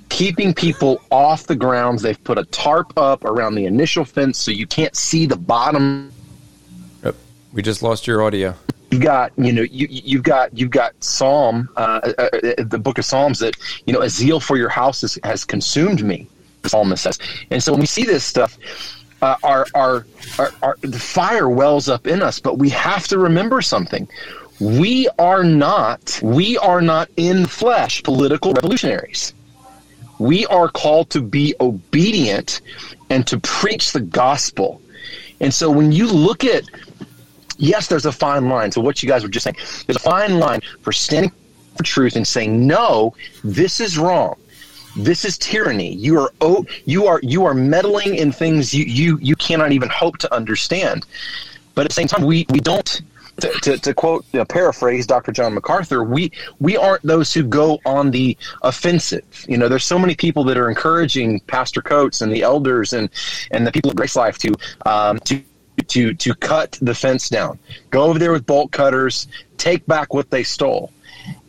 Keeping 0.10 0.54
people 0.54 1.02
off 1.12 1.46
the 1.48 1.56
grounds. 1.56 2.02
They've 2.02 2.22
put 2.24 2.38
a 2.38 2.46
tarp 2.46 2.98
up 2.98 3.24
around 3.24 3.56
the 3.56 3.66
initial 3.66 4.06
fence 4.06 4.38
so 4.38 4.52
you 4.52 4.68
can't 4.68 4.96
see 4.96 5.26
the 5.26 5.38
bottom. 5.38 6.12
Yep. 7.04 7.16
We 7.54 7.62
just 7.62 7.82
lost 7.82 8.08
your 8.08 8.22
audio 8.22 8.56
you've 8.92 9.02
got 9.02 9.32
you 9.38 9.52
know 9.52 9.62
you 9.62 9.88
you've 9.90 10.24
got 10.24 10.56
you've 10.58 10.72
got 10.72 10.94
Psalm 11.04 11.70
uh, 11.76 12.00
uh, 12.18 12.30
uh, 12.34 12.64
the 12.64 12.80
book 12.80 12.98
of 12.98 13.06
Psalms 13.06 13.40
that 13.40 13.56
you 13.86 13.94
know 13.94 14.02
a 14.02 14.10
zeal 14.10 14.40
for 14.40 14.58
your 14.58 14.70
house 14.70 15.02
has, 15.02 15.20
has 15.24 15.46
consumed 15.46 16.04
me. 16.04 16.28
The 16.62 16.70
psalmist 16.70 17.04
says, 17.04 17.20
and 17.52 17.64
so 17.64 17.72
when 17.72 17.82
we 17.82 17.88
see 17.88 18.04
this 18.04 18.24
stuff. 18.24 18.58
Uh, 19.22 19.36
our, 19.44 19.68
our, 19.76 20.06
our, 20.38 20.52
our, 20.64 20.78
the 20.80 20.98
fire 20.98 21.50
wells 21.50 21.90
up 21.90 22.08
in 22.08 22.22
us, 22.22 22.40
but 22.40 22.58
we 22.58 22.70
have 22.70 23.06
to 23.06 23.20
remember 23.20 23.62
something. 23.62 24.08
We 24.62 25.10
are 25.20 25.44
not, 25.44 26.18
we 26.24 26.58
are 26.60 26.80
not 26.80 27.10
in 27.18 27.46
flesh 27.46 28.02
political 28.02 28.54
revolutionaries. 28.54 29.34
We 30.20 30.46
are 30.48 30.70
called 30.70 31.10
to 31.12 31.22
be 31.22 31.56
obedient 31.60 32.62
and 33.10 33.26
to 33.28 33.40
preach 33.40 33.92
the 33.92 34.02
gospel. 34.02 34.82
And 35.40 35.54
so 35.54 35.72
when 35.72 35.92
you 35.92 36.08
look 36.08 36.44
at 36.44 36.64
yes, 37.58 37.88
there's 37.88 38.06
a 38.06 38.12
fine 38.12 38.50
line. 38.50 38.72
So 38.72 38.82
what 38.82 39.02
you 39.04 39.10
guys 39.10 39.24
were 39.24 39.30
just 39.30 39.44
saying, 39.44 39.58
there's 39.86 39.98
a 39.98 40.00
fine 40.00 40.40
line 40.40 40.62
for 40.82 40.92
standing 40.92 41.32
for 41.78 41.84
truth 41.84 42.16
and 42.16 42.28
saying, 42.28 42.66
no, 42.66 43.16
this 43.44 43.80
is 43.80 43.98
wrong. 43.98 44.36
This 44.96 45.24
is 45.24 45.38
tyranny. 45.38 45.94
You 45.94 46.20
are 46.20 46.34
oh, 46.42 46.66
you 46.86 47.06
are 47.06 47.20
you 47.22 47.46
are 47.46 47.54
meddling 47.54 48.16
in 48.16 48.32
things 48.32 48.74
you 48.74 48.86
you 48.86 49.20
you 49.22 49.36
cannot 49.36 49.72
even 49.72 49.88
hope 49.88 50.18
to 50.20 50.34
understand. 50.34 51.06
But 51.76 51.86
at 51.86 51.90
the 51.90 51.94
same 51.94 52.08
time, 52.08 52.26
we 52.26 52.46
we 52.50 52.60
don't. 52.60 53.02
To, 53.40 53.52
to, 53.62 53.78
to 53.78 53.94
quote, 53.94 54.26
you 54.34 54.40
know, 54.40 54.46
paraphrase 54.46 55.08
Dr. 55.08 55.32
John 55.32 55.54
MacArthur, 55.54 56.04
we 56.04 56.32
we 56.60 56.78
aren't 56.78 57.04
those 57.04 57.34
who 57.34 57.44
go 57.44 57.80
on 57.86 58.12
the 58.12 58.38
offensive. 58.62 59.46
You 59.48 59.58
know, 59.58 59.68
there's 59.68 59.86
so 59.86 60.00
many 60.00 60.16
people 60.16 60.44
that 60.46 60.58
are 60.58 60.70
encouraging 60.70 61.40
Pastor 61.42 61.82
Coates 61.82 62.22
and 62.22 62.32
the 62.32 62.42
elders 62.42 62.94
and 62.94 63.10
and 63.52 63.66
the 63.66 63.72
people 63.72 63.90
of 63.90 63.96
Grace 63.96 64.16
Life 64.16 64.38
to 64.40 64.54
um, 64.86 65.20
to 65.20 65.42
to 65.88 66.14
to 66.14 66.34
cut 66.36 66.78
the 66.82 66.94
fence 66.94 67.30
down. 67.30 67.60
Go 67.90 68.04
over 68.04 68.20
there 68.20 68.32
with 68.32 68.46
bolt 68.46 68.72
cutters, 68.72 69.28
take 69.58 69.86
back 69.86 70.14
what 70.14 70.30
they 70.30 70.44
stole. 70.44 70.92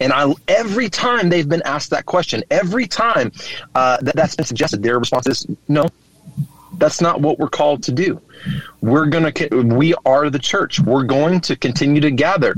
And 0.01 0.13
I 0.13 0.33
every 0.49 0.89
time 0.89 1.29
they've 1.29 1.49
been 1.49 1.63
asked 1.65 1.91
that 1.91 2.07
question, 2.07 2.43
every 2.51 2.87
time 2.87 3.33
uh, 3.75 3.99
that 4.03 4.17
that's 4.17 4.37
been 4.37 4.47
suggested, 4.47 4.83
their 4.83 4.99
response 4.99 5.27
is 5.27 5.47
no. 5.69 5.89
That's 6.75 7.01
not 7.01 7.21
what 7.21 7.39
we're 7.39 7.49
called 7.49 7.83
to 7.85 7.93
do. 7.93 8.21
We're 8.81 9.07
gonna 9.07 9.33
we 9.51 9.95
are 10.07 10.31
the 10.31 10.39
church. 10.39 10.81
We're 10.81 11.05
going 11.05 11.41
to 11.43 11.57
continue 11.57 12.01
to 12.01 12.11
gather, 12.11 12.55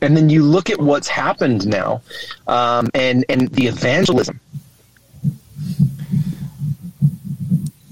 and 0.00 0.16
then 0.16 0.28
you 0.28 0.42
look 0.42 0.70
at 0.70 0.78
what's 0.78 1.08
happened 1.08 1.66
now, 1.66 2.02
um, 2.46 2.90
and 2.94 3.24
and 3.28 3.48
the 3.48 3.66
evangelism. 3.66 4.40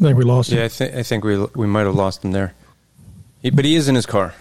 I 0.00 0.06
think 0.06 0.18
we 0.18 0.24
lost. 0.24 0.50
Yeah, 0.50 0.58
him. 0.58 0.64
I 0.64 0.68
think 0.68 0.94
I 0.94 1.02
think 1.02 1.24
we 1.24 1.46
we 1.54 1.66
might 1.66 1.86
have 1.86 1.94
lost 1.94 2.24
him 2.24 2.32
there. 2.32 2.54
He, 3.40 3.50
but 3.50 3.64
he 3.64 3.76
is 3.76 3.88
in 3.88 3.94
his 3.94 4.06
car. 4.06 4.34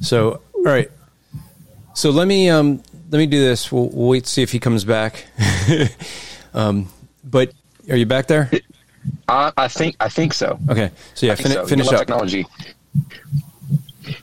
So, 0.00 0.40
all 0.54 0.62
right. 0.62 0.90
So 1.94 2.10
let 2.10 2.28
me 2.28 2.50
um, 2.50 2.82
let 3.10 3.18
me 3.18 3.26
do 3.26 3.40
this. 3.40 3.72
We'll, 3.72 3.88
we'll 3.88 4.08
wait 4.08 4.24
to 4.24 4.30
see 4.30 4.42
if 4.42 4.52
he 4.52 4.58
comes 4.58 4.84
back. 4.84 5.26
um, 6.54 6.88
but 7.24 7.52
are 7.88 7.96
you 7.96 8.06
back 8.06 8.26
there? 8.26 8.50
Uh, 9.28 9.52
I 9.56 9.68
think 9.68 9.96
I 10.00 10.08
think 10.08 10.32
so. 10.32 10.58
Okay. 10.68 10.90
So 11.14 11.26
yeah, 11.26 11.34
fin- 11.34 11.52
so. 11.52 11.66
finish 11.66 11.88
up. 11.88 11.98
Technology. 11.98 12.46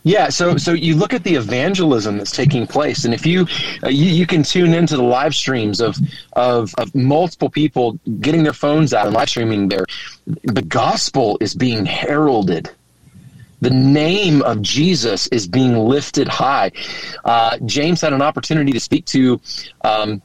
Yeah, 0.04 0.30
so 0.30 0.56
so 0.58 0.72
you 0.72 0.96
look 0.96 1.14
at 1.14 1.24
the 1.24 1.36
evangelism 1.36 2.18
that's 2.18 2.32
taking 2.32 2.66
place, 2.68 3.04
and 3.04 3.14
if 3.14 3.26
you 3.26 3.48
uh, 3.84 3.90
you, 3.90 4.06
you, 4.06 4.26
can 4.26 4.44
tune 4.44 4.74
into 4.74 4.96
the 4.96 5.04
live 5.04 5.36
streams 5.36 5.82
of, 5.82 5.98
of 6.34 6.74
of 6.78 6.96
multiple 6.96 7.50
people 7.50 8.00
getting 8.22 8.44
their 8.44 8.54
phones 8.54 8.94
out 8.94 9.08
and 9.08 9.14
live 9.14 9.30
streaming 9.30 9.68
there, 9.68 9.86
the 10.26 10.62
gospel 10.62 11.38
is 11.42 11.54
being 11.54 11.86
heralded 11.86 12.70
the 13.64 13.70
name 13.70 14.42
of 14.42 14.62
Jesus 14.62 15.28
is 15.28 15.48
being 15.48 15.78
lifted 15.78 16.28
high. 16.28 16.70
Uh, 17.24 17.58
James 17.66 18.02
had 18.02 18.12
an 18.12 18.22
opportunity 18.22 18.74
to 18.74 18.80
speak 18.80 19.06
to 19.06 19.40
um, 19.86 20.22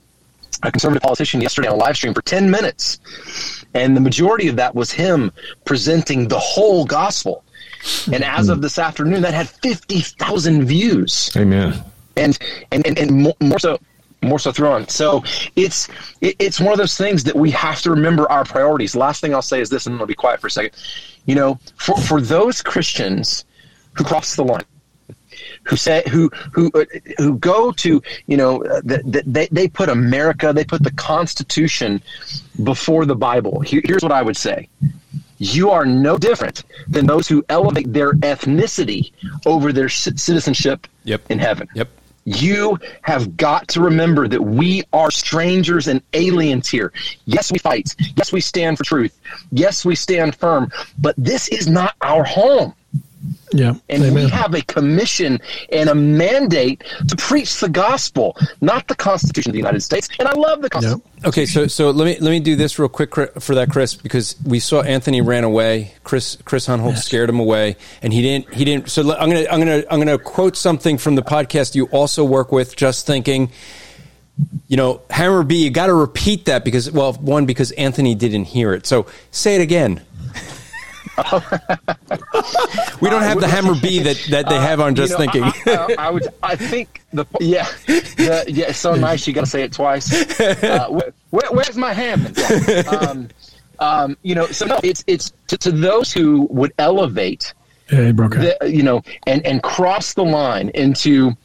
a 0.62 0.70
conservative 0.70 1.03
politician 1.03 1.40
yesterday 1.40 1.68
on 1.68 1.74
a 1.74 1.78
live 1.78 1.96
stream 1.96 2.14
for 2.14 2.22
10 2.22 2.51
minutes. 2.51 2.99
And 3.74 3.96
the 3.96 4.01
majority 4.01 4.49
of 4.49 4.57
that 4.57 4.74
was 4.74 4.90
him 4.90 5.32
presenting 5.64 6.28
the 6.28 6.38
whole 6.38 6.84
gospel. 6.84 7.44
And 8.12 8.24
as 8.24 8.49
of 8.49 8.61
this 8.61 8.78
afternoon, 8.78 9.22
that 9.22 9.34
had 9.34 9.49
50,000 9.49 10.64
views. 10.64 11.30
Amen. 11.36 11.82
And, 12.16 12.36
and, 12.72 12.86
and, 12.86 12.99
and 12.99 13.34
more 13.40 13.59
so, 13.59 13.78
more 14.22 14.38
so 14.38 14.53
thrown. 14.53 14.88
So 14.88 15.22
it's 15.55 15.88
it, 16.20 16.36
it's 16.38 16.61
one 16.61 16.72
of 16.72 16.78
those 16.78 16.96
things 16.96 17.24
that 17.24 17.36
we 17.36 17.51
have 17.53 17.80
to 17.82 17.90
remember 17.90 18.30
our 18.30 18.44
priorities. 18.44 18.96
Last 18.96 19.20
thing 19.20 19.34
I'll 19.34 19.42
say 19.42 19.61
is 19.61 19.70
this, 19.70 19.86
and 19.86 20.01
I'll 20.01 20.07
be 20.07 20.14
quiet 20.14 20.40
for 20.40 20.49
a 20.49 20.51
second. 20.51 20.72
You 21.26 21.36
know, 21.36 21.59
for, 21.76 21.96
for 21.96 22.20
those 22.20 22.62
Christians 22.62 23.44
who 23.92 24.05
cross 24.05 24.34
the 24.34 24.44
line, 24.44 24.64
who 25.69 25.77
say 25.77 26.03
who 26.09 26.31
who 26.53 26.71
uh, 26.75 26.85
who 27.19 27.39
go 27.39 27.73
to 27.73 28.03
you 28.27 28.37
know 28.37 28.62
uh, 28.64 28.81
the, 28.85 29.23
they 29.27 29.49
they 29.51 29.69
put 29.69 29.89
America, 29.89 30.53
they 30.53 30.64
put 30.64 30.83
the 30.83 30.93
Constitution 30.93 32.03
before 32.62 33.05
the 33.05 33.16
Bible. 33.16 33.61
Here, 33.61 33.83
here's 33.85 34.03
what 34.03 34.12
I 34.12 34.23
would 34.23 34.37
say: 34.37 34.69
you 35.39 35.71
are 35.71 35.87
no 35.87 36.19
different 36.19 36.64
than 36.89 37.07
those 37.07 37.29
who 37.29 37.45
elevate 37.49 37.93
their 37.93 38.12
ethnicity 38.12 39.12
over 39.47 39.73
their 39.73 39.89
citizenship 39.89 40.87
yep. 41.05 41.23
in 41.31 41.39
heaven. 41.39 41.69
Yep. 41.75 41.89
You 42.25 42.79
have 43.03 43.39
got 43.39 43.69
to 43.69 43.81
remember 43.81 44.29
that 44.29 44.43
we 44.43 44.83
are 44.93 45.11
strangers 45.11 45.89
and 45.89 46.03
aliens 46.12 46.69
here. 46.69 46.93
Yes, 47.25 47.51
we 47.51 47.59
fight. 47.59 47.95
Yes, 48.16 48.33
we 48.33 48.43
stand 48.43 48.77
for 48.77 48.85
truth. 48.85 49.19
Yes, 49.51 49.83
we 49.83 49.95
stand 49.95 50.37
firm. 50.37 50.71
But 50.99 51.14
this 51.16 51.49
is 51.49 51.69
not 51.69 51.95
our 52.03 52.25
home. 52.25 52.75
Yeah. 53.53 53.75
And 53.89 54.03
Amen. 54.05 54.14
we 54.14 54.29
have 54.31 54.55
a 54.55 54.62
commission 54.62 55.41
and 55.73 55.89
a 55.89 55.95
mandate 55.95 56.85
to 57.09 57.16
preach 57.16 57.61
the 57.61 57.69
gospel, 57.69 58.37
not 58.61 58.89
the 58.89 58.95
Constitution 58.95 59.51
of 59.51 59.53
the 59.55 59.59
United 59.59 59.81
States. 59.81 60.09
And 60.19 60.29
I 60.29 60.33
love 60.33 60.62
the 60.62 60.71
Constitution. 60.71 61.03
Yeah. 61.21 61.29
Okay, 61.29 61.47
so 61.47 61.66
so 61.66 61.91
let 61.91 62.05
me 62.05 62.16
let 62.21 62.31
me 62.31 62.41
do 62.41 62.55
this 62.55 62.79
real 62.79 62.89
quick 62.89 63.14
for 63.14 63.55
that, 63.55 63.71
Chris, 63.71 63.95
because 63.95 64.37
we 64.45 64.61
saw 64.61 64.83
Anthony 64.83 65.21
ran 65.21 65.45
away. 65.45 65.95
Chris 66.05 66.37
Chris 66.45 66.66
Hunholt 66.66 66.91
yes. 66.91 67.05
scared 67.07 67.29
him 67.29 67.41
away, 67.41 67.77
and 68.03 68.12
he 68.12 68.23
didn't 68.23 68.55
he 68.55 68.64
didn't. 68.64 68.89
So 68.89 69.03
I'm 69.16 69.29
gonna 69.29 69.47
I'm 69.51 69.59
gonna 69.59 69.83
I'm 69.91 69.99
gonna 69.99 70.19
quote 70.19 70.57
something 70.57 70.99
from 70.99 71.16
the 71.16 71.23
podcast 71.23 71.75
you 71.75 71.87
also 71.87 72.25
work 72.25 72.53
with. 72.53 72.77
Just 72.77 73.07
thinking 73.07 73.51
you 74.69 74.77
know, 74.77 75.01
Hammer 75.11 75.43
B, 75.43 75.64
you 75.64 75.71
got 75.71 75.87
to 75.87 75.95
repeat 75.95 76.45
that 76.45 76.64
because, 76.64 76.91
well, 76.91 77.14
one, 77.14 77.47
because 77.47 77.73
Anthony 77.73 78.14
didn't 78.14 78.45
hear 78.45 78.73
it. 78.73 78.87
So 78.87 79.07
say 79.31 79.57
it 79.57 79.61
again. 79.61 80.05
We 83.01 83.11
don't 83.11 83.23
have 83.23 83.41
the 83.41 83.49
hammer 83.49 83.75
B 83.81 84.01
that, 84.01 84.16
that 84.31 84.49
they 84.49 84.59
have 84.59 84.81
on 84.81 84.95
Just 84.95 85.14
uh, 85.14 85.23
you 85.23 85.27
know, 85.27 85.51
Thinking. 85.51 85.73
I, 85.73 85.95
I, 85.99 86.07
I, 86.07 86.11
would. 86.11 86.29
I 86.43 86.57
think 86.57 87.03
the 87.12 87.25
yeah, 87.41 87.66
the, 87.87 88.45
yeah. 88.49 88.66
It's 88.69 88.79
so 88.79 88.95
nice. 88.95 89.27
You 89.27 89.33
got 89.33 89.45
to 89.45 89.51
say 89.51 89.62
it 89.62 89.73
twice. 89.73 90.12
Uh, 90.41 90.89
where, 91.31 91.51
where's 91.51 91.77
my 91.77 91.93
hammer? 91.93 92.31
Yeah. 92.37 92.83
Um, 92.91 93.29
um, 93.81 94.16
you 94.23 94.35
know, 94.35 94.47
so 94.47 94.66
no, 94.66 94.79
it's 94.83 95.05
it's 95.07 95.33
to, 95.49 95.57
to 95.59 95.71
those 95.71 96.12
who 96.12 96.47
would 96.51 96.73
elevate, 96.79 97.55
yeah, 97.91 98.12
the, 98.12 98.57
you 98.69 98.83
know, 98.83 99.03
and 99.27 99.45
and 99.47 99.62
cross 99.62 100.14
the 100.14 100.25
line 100.25 100.71
into 100.71 101.37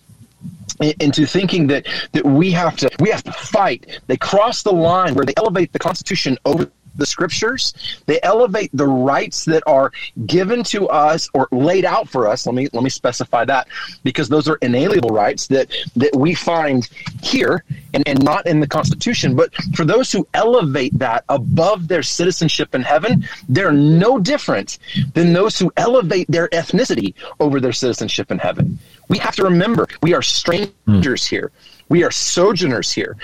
into 0.99 1.25
thinking 1.25 1.67
that 1.67 1.87
that 2.13 2.25
we 2.25 2.51
have 2.51 2.75
to 2.77 2.89
we 2.99 3.09
have 3.09 3.23
to 3.23 3.31
fight. 3.31 4.01
They 4.07 4.17
cross 4.17 4.63
the 4.63 4.73
line 4.73 5.15
where 5.15 5.25
they 5.25 5.33
elevate 5.37 5.73
the 5.73 5.79
Constitution 5.79 6.37
over 6.45 6.69
the 6.95 7.05
scriptures. 7.05 7.73
They 8.05 8.19
elevate 8.23 8.69
the 8.73 8.87
rights 8.87 9.45
that 9.45 9.63
are 9.67 9.91
given 10.25 10.63
to 10.65 10.87
us 10.89 11.29
or 11.33 11.47
laid 11.51 11.85
out 11.85 12.07
for 12.09 12.27
us. 12.27 12.45
Let 12.45 12.55
me 12.55 12.69
let 12.73 12.83
me 12.83 12.89
specify 12.89 13.45
that 13.45 13.67
because 14.03 14.29
those 14.29 14.47
are 14.47 14.57
inalienable 14.61 15.09
rights 15.09 15.47
that 15.47 15.73
that 15.95 16.15
we 16.15 16.33
find 16.33 16.87
here 17.21 17.63
and, 17.93 18.07
and 18.07 18.23
not 18.23 18.47
in 18.47 18.59
the 18.59 18.67
Constitution. 18.67 19.35
But 19.35 19.53
for 19.75 19.85
those 19.85 20.11
who 20.11 20.27
elevate 20.33 20.97
that 20.99 21.25
above 21.29 21.87
their 21.87 22.03
citizenship 22.03 22.75
in 22.75 22.81
heaven, 22.81 23.27
they're 23.49 23.71
no 23.71 24.19
different 24.19 24.79
than 25.13 25.33
those 25.33 25.57
who 25.57 25.71
elevate 25.77 26.27
their 26.29 26.47
ethnicity 26.49 27.13
over 27.39 27.59
their 27.59 27.73
citizenship 27.73 28.31
in 28.31 28.39
heaven. 28.39 28.79
We 29.09 29.17
have 29.19 29.35
to 29.35 29.43
remember 29.43 29.87
we 30.01 30.13
are 30.13 30.21
strangers 30.21 31.27
hmm. 31.27 31.35
here. 31.35 31.51
We 31.89 32.03
are 32.03 32.11
sojourners 32.11 32.91
here. 32.91 33.17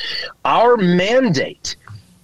Our 0.46 0.78
mandate 0.78 1.76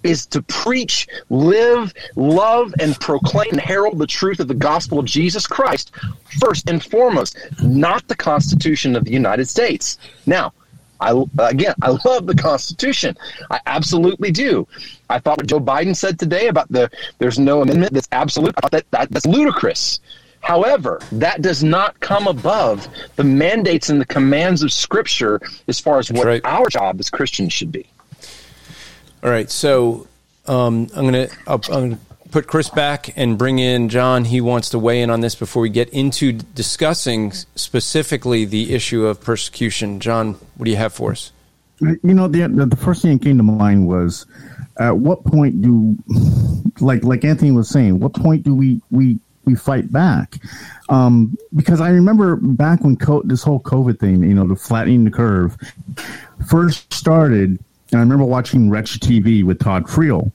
is 0.05 0.25
to 0.27 0.41
preach, 0.43 1.07
live, 1.29 1.93
love, 2.15 2.73
and 2.79 2.97
proclaim 2.99 3.49
and 3.51 3.59
herald 3.59 3.97
the 3.97 4.07
truth 4.07 4.39
of 4.39 4.47
the 4.47 4.53
gospel 4.53 4.99
of 4.99 5.05
Jesus 5.05 5.47
Christ 5.47 5.91
first 6.39 6.69
and 6.69 6.83
foremost, 6.83 7.37
not 7.61 8.07
the 8.07 8.15
Constitution 8.15 8.95
of 8.95 9.05
the 9.05 9.11
United 9.11 9.47
States. 9.47 9.97
Now, 10.25 10.53
I 10.99 11.23
again, 11.39 11.73
I 11.81 11.97
love 12.05 12.25
the 12.25 12.35
Constitution. 12.35 13.17
I 13.49 13.59
absolutely 13.65 14.31
do. 14.31 14.67
I 15.09 15.19
thought 15.19 15.37
what 15.37 15.47
Joe 15.47 15.59
Biden 15.59 15.95
said 15.95 16.17
today 16.17 16.47
about 16.47 16.71
the 16.71 16.89
there's 17.17 17.37
no 17.37 17.61
amendment 17.61 17.93
that's 17.93 18.07
absolute. 18.11 18.53
I 18.57 18.61
thought 18.61 18.71
that, 18.71 18.91
that 18.91 19.11
that's 19.11 19.25
ludicrous. 19.25 19.99
However, 20.39 21.01
that 21.11 21.41
does 21.41 21.63
not 21.63 21.99
come 22.01 22.27
above 22.27 22.87
the 23.15 23.23
mandates 23.23 23.89
and 23.89 23.99
the 23.99 24.05
commands 24.05 24.61
of 24.61 24.71
Scripture 24.71 25.41
as 25.67 25.79
far 25.79 25.97
as 25.97 26.11
what 26.11 26.27
right. 26.27 26.41
our 26.45 26.69
job 26.69 26.99
as 26.99 27.09
Christians 27.09 27.51
should 27.51 27.71
be. 27.71 27.87
All 29.25 29.31
right, 29.31 29.49
so 29.49 30.05
um, 30.45 30.87
I'm 30.95 31.05
gonna 31.05 31.29
I'm 31.47 31.59
gonna 31.59 31.99
put 32.29 32.45
Chris 32.45 32.69
back 32.69 33.17
and 33.17 33.39
bring 33.39 33.57
in 33.57 33.89
John. 33.89 34.23
He 34.23 34.39
wants 34.39 34.69
to 34.69 34.77
weigh 34.77 35.01
in 35.01 35.09
on 35.09 35.21
this 35.21 35.33
before 35.33 35.63
we 35.63 35.69
get 35.71 35.89
into 35.89 36.31
discussing 36.31 37.31
specifically 37.31 38.45
the 38.45 38.75
issue 38.75 39.07
of 39.07 39.19
persecution. 39.19 39.99
John, 39.99 40.33
what 40.57 40.65
do 40.65 40.69
you 40.69 40.77
have 40.77 40.93
for 40.93 41.09
us? 41.09 41.31
You 41.79 41.97
know, 42.03 42.27
the 42.27 42.47
the 42.47 42.75
first 42.75 43.01
thing 43.01 43.17
that 43.17 43.23
came 43.23 43.37
to 43.37 43.43
mind 43.43 43.87
was, 43.87 44.27
at 44.77 44.95
what 44.95 45.25
point 45.25 45.59
do, 45.59 45.97
like 46.79 47.03
like 47.03 47.25
Anthony 47.25 47.49
was 47.49 47.67
saying, 47.67 47.99
what 47.99 48.13
point 48.13 48.43
do 48.43 48.53
we 48.53 48.79
we 48.91 49.17
we 49.45 49.55
fight 49.55 49.91
back? 49.91 50.35
Um, 50.89 51.35
because 51.55 51.81
I 51.81 51.89
remember 51.89 52.35
back 52.35 52.81
when 52.81 52.95
co- 52.95 53.23
this 53.25 53.41
whole 53.41 53.59
COVID 53.61 53.99
thing, 53.99 54.21
you 54.21 54.35
know, 54.35 54.47
the 54.47 54.55
flattening 54.55 55.03
the 55.03 55.09
curve, 55.09 55.57
first 56.47 56.93
started 56.93 57.57
and 57.95 58.01
I 58.01 58.03
remember 58.03 58.25
watching 58.25 58.69
Wretched 58.69 59.01
TV 59.01 59.41
with 59.41 59.57
Todd 59.59 59.85
Friel, 59.85 60.29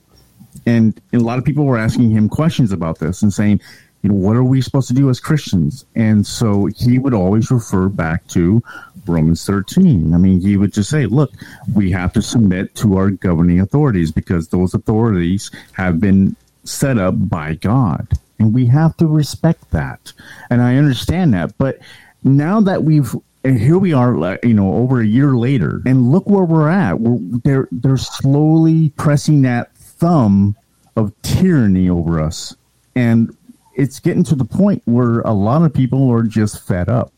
and, 0.65 0.99
and 1.13 1.21
a 1.21 1.23
lot 1.23 1.37
of 1.37 1.45
people 1.45 1.63
were 1.63 1.77
asking 1.77 2.09
him 2.09 2.27
questions 2.27 2.71
about 2.71 2.97
this 2.97 3.21
and 3.21 3.31
saying, 3.31 3.61
you 4.01 4.09
know, 4.09 4.15
what 4.15 4.35
are 4.35 4.43
we 4.43 4.61
supposed 4.61 4.87
to 4.87 4.95
do 4.95 5.11
as 5.11 5.19
Christians? 5.19 5.85
And 5.95 6.25
so 6.25 6.65
he 6.75 6.97
would 6.97 7.13
always 7.13 7.51
refer 7.51 7.87
back 7.87 8.25
to 8.29 8.63
Romans 9.05 9.45
13. 9.45 10.11
I 10.11 10.17
mean, 10.17 10.41
he 10.41 10.57
would 10.57 10.73
just 10.73 10.89
say, 10.89 11.05
look, 11.05 11.33
we 11.75 11.91
have 11.91 12.11
to 12.13 12.23
submit 12.23 12.73
to 12.77 12.97
our 12.97 13.11
governing 13.11 13.59
authorities 13.59 14.11
because 14.11 14.47
those 14.47 14.73
authorities 14.73 15.51
have 15.73 15.99
been 15.99 16.35
set 16.63 16.97
up 16.97 17.13
by 17.29 17.53
God. 17.53 18.07
And 18.39 18.55
we 18.55 18.65
have 18.65 18.97
to 18.97 19.05
respect 19.05 19.69
that. 19.69 20.13
And 20.49 20.63
I 20.63 20.77
understand 20.77 21.35
that. 21.35 21.55
But 21.59 21.77
now 22.23 22.59
that 22.61 22.83
we've 22.83 23.15
and 23.43 23.59
here 23.59 23.77
we 23.77 23.93
are, 23.93 24.37
you 24.43 24.53
know, 24.53 24.73
over 24.73 25.01
a 25.01 25.05
year 25.05 25.35
later, 25.35 25.81
and 25.85 26.11
look 26.11 26.27
where 26.27 26.43
we're 26.43 26.69
at. 26.69 26.99
We're, 26.99 27.17
they're 27.43 27.67
they're 27.71 27.97
slowly 27.97 28.89
pressing 28.97 29.41
that 29.43 29.75
thumb 29.75 30.55
of 30.95 31.13
tyranny 31.23 31.89
over 31.89 32.21
us, 32.21 32.55
and 32.95 33.35
it's 33.75 33.99
getting 33.99 34.23
to 34.25 34.35
the 34.35 34.45
point 34.45 34.83
where 34.85 35.21
a 35.21 35.33
lot 35.33 35.63
of 35.63 35.73
people 35.73 36.11
are 36.11 36.23
just 36.23 36.65
fed 36.67 36.89
up, 36.89 37.13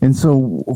and 0.00 0.14
so. 0.14 0.64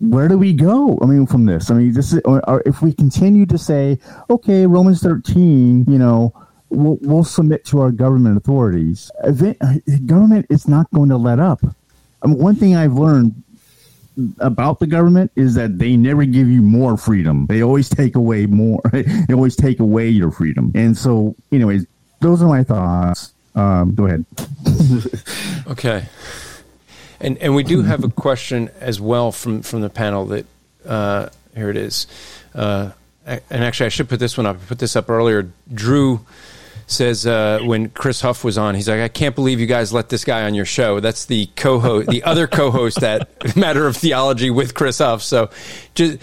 Where 0.00 0.26
do 0.26 0.38
we 0.38 0.54
go? 0.54 0.98
I 1.02 1.04
mean, 1.04 1.26
from 1.26 1.44
this, 1.44 1.70
I 1.70 1.74
mean, 1.74 1.92
this 1.92 2.10
is, 2.10 2.22
if 2.64 2.80
we 2.80 2.94
continue 2.94 3.44
to 3.44 3.58
say, 3.58 3.98
okay, 4.30 4.64
Romans 4.66 5.02
13, 5.02 5.84
you 5.86 5.98
know, 5.98 6.32
we'll, 6.70 6.96
we'll 7.02 7.24
submit 7.24 7.66
to 7.66 7.80
our 7.80 7.92
government 7.92 8.38
authorities. 8.38 9.10
Uh, 9.22 9.32
government 10.06 10.46
is 10.48 10.66
not 10.66 10.90
going 10.92 11.10
to 11.10 11.18
let 11.18 11.40
up. 11.40 11.60
I 12.22 12.26
mean, 12.26 12.38
one 12.38 12.54
thing 12.54 12.74
I've 12.74 12.94
learned 12.94 13.42
about 14.38 14.80
the 14.80 14.86
government 14.86 15.30
is 15.36 15.54
that 15.54 15.78
they 15.78 15.96
never 15.96 16.24
give 16.24 16.48
you 16.48 16.62
more 16.62 16.96
freedom. 16.96 17.46
They 17.46 17.62
always 17.62 17.88
take 17.88 18.14
away 18.14 18.46
more. 18.46 18.80
they 18.92 19.34
always 19.34 19.56
take 19.56 19.80
away 19.80 20.08
your 20.08 20.30
freedom. 20.30 20.72
And 20.74 20.96
so, 20.96 21.34
anyways, 21.52 21.86
those 22.20 22.42
are 22.42 22.48
my 22.48 22.64
thoughts. 22.64 23.32
Um, 23.54 23.94
go 23.94 24.06
ahead. 24.06 24.24
okay. 25.68 26.06
And 27.20 27.38
and 27.38 27.54
we 27.54 27.62
do 27.62 27.82
have 27.82 28.04
a 28.04 28.10
question 28.10 28.70
as 28.80 29.00
well 29.00 29.32
from 29.32 29.62
from 29.62 29.80
the 29.80 29.90
panel 29.90 30.26
that 30.26 30.46
uh, 30.86 31.28
here 31.54 31.70
it 31.70 31.76
is. 31.76 32.06
Uh, 32.54 32.90
and 33.26 33.64
actually, 33.64 33.86
I 33.86 33.88
should 33.88 34.08
put 34.08 34.20
this 34.20 34.36
one 34.36 34.46
up. 34.46 34.56
I 34.56 34.64
put 34.66 34.78
this 34.78 34.94
up 34.94 35.10
earlier. 35.10 35.50
Drew 35.72 36.24
says 36.86 37.26
uh, 37.26 37.60
when 37.64 37.90
Chris 37.90 38.20
Huff 38.20 38.44
was 38.44 38.56
on, 38.56 38.74
he's 38.74 38.88
like, 38.88 39.00
I 39.00 39.08
can't 39.08 39.34
believe 39.34 39.60
you 39.60 39.66
guys 39.66 39.92
let 39.92 40.08
this 40.08 40.24
guy 40.24 40.44
on 40.44 40.54
your 40.54 40.64
show. 40.64 41.00
That's 41.00 41.26
the 41.26 41.46
co-host, 41.56 42.08
the 42.08 42.22
other 42.22 42.46
co-host 42.46 43.02
at 43.02 43.56
Matter 43.56 43.86
of 43.86 43.96
Theology 43.96 44.50
with 44.50 44.74
Chris 44.74 44.98
Huff. 44.98 45.22
So, 45.22 45.50
just 45.94 46.18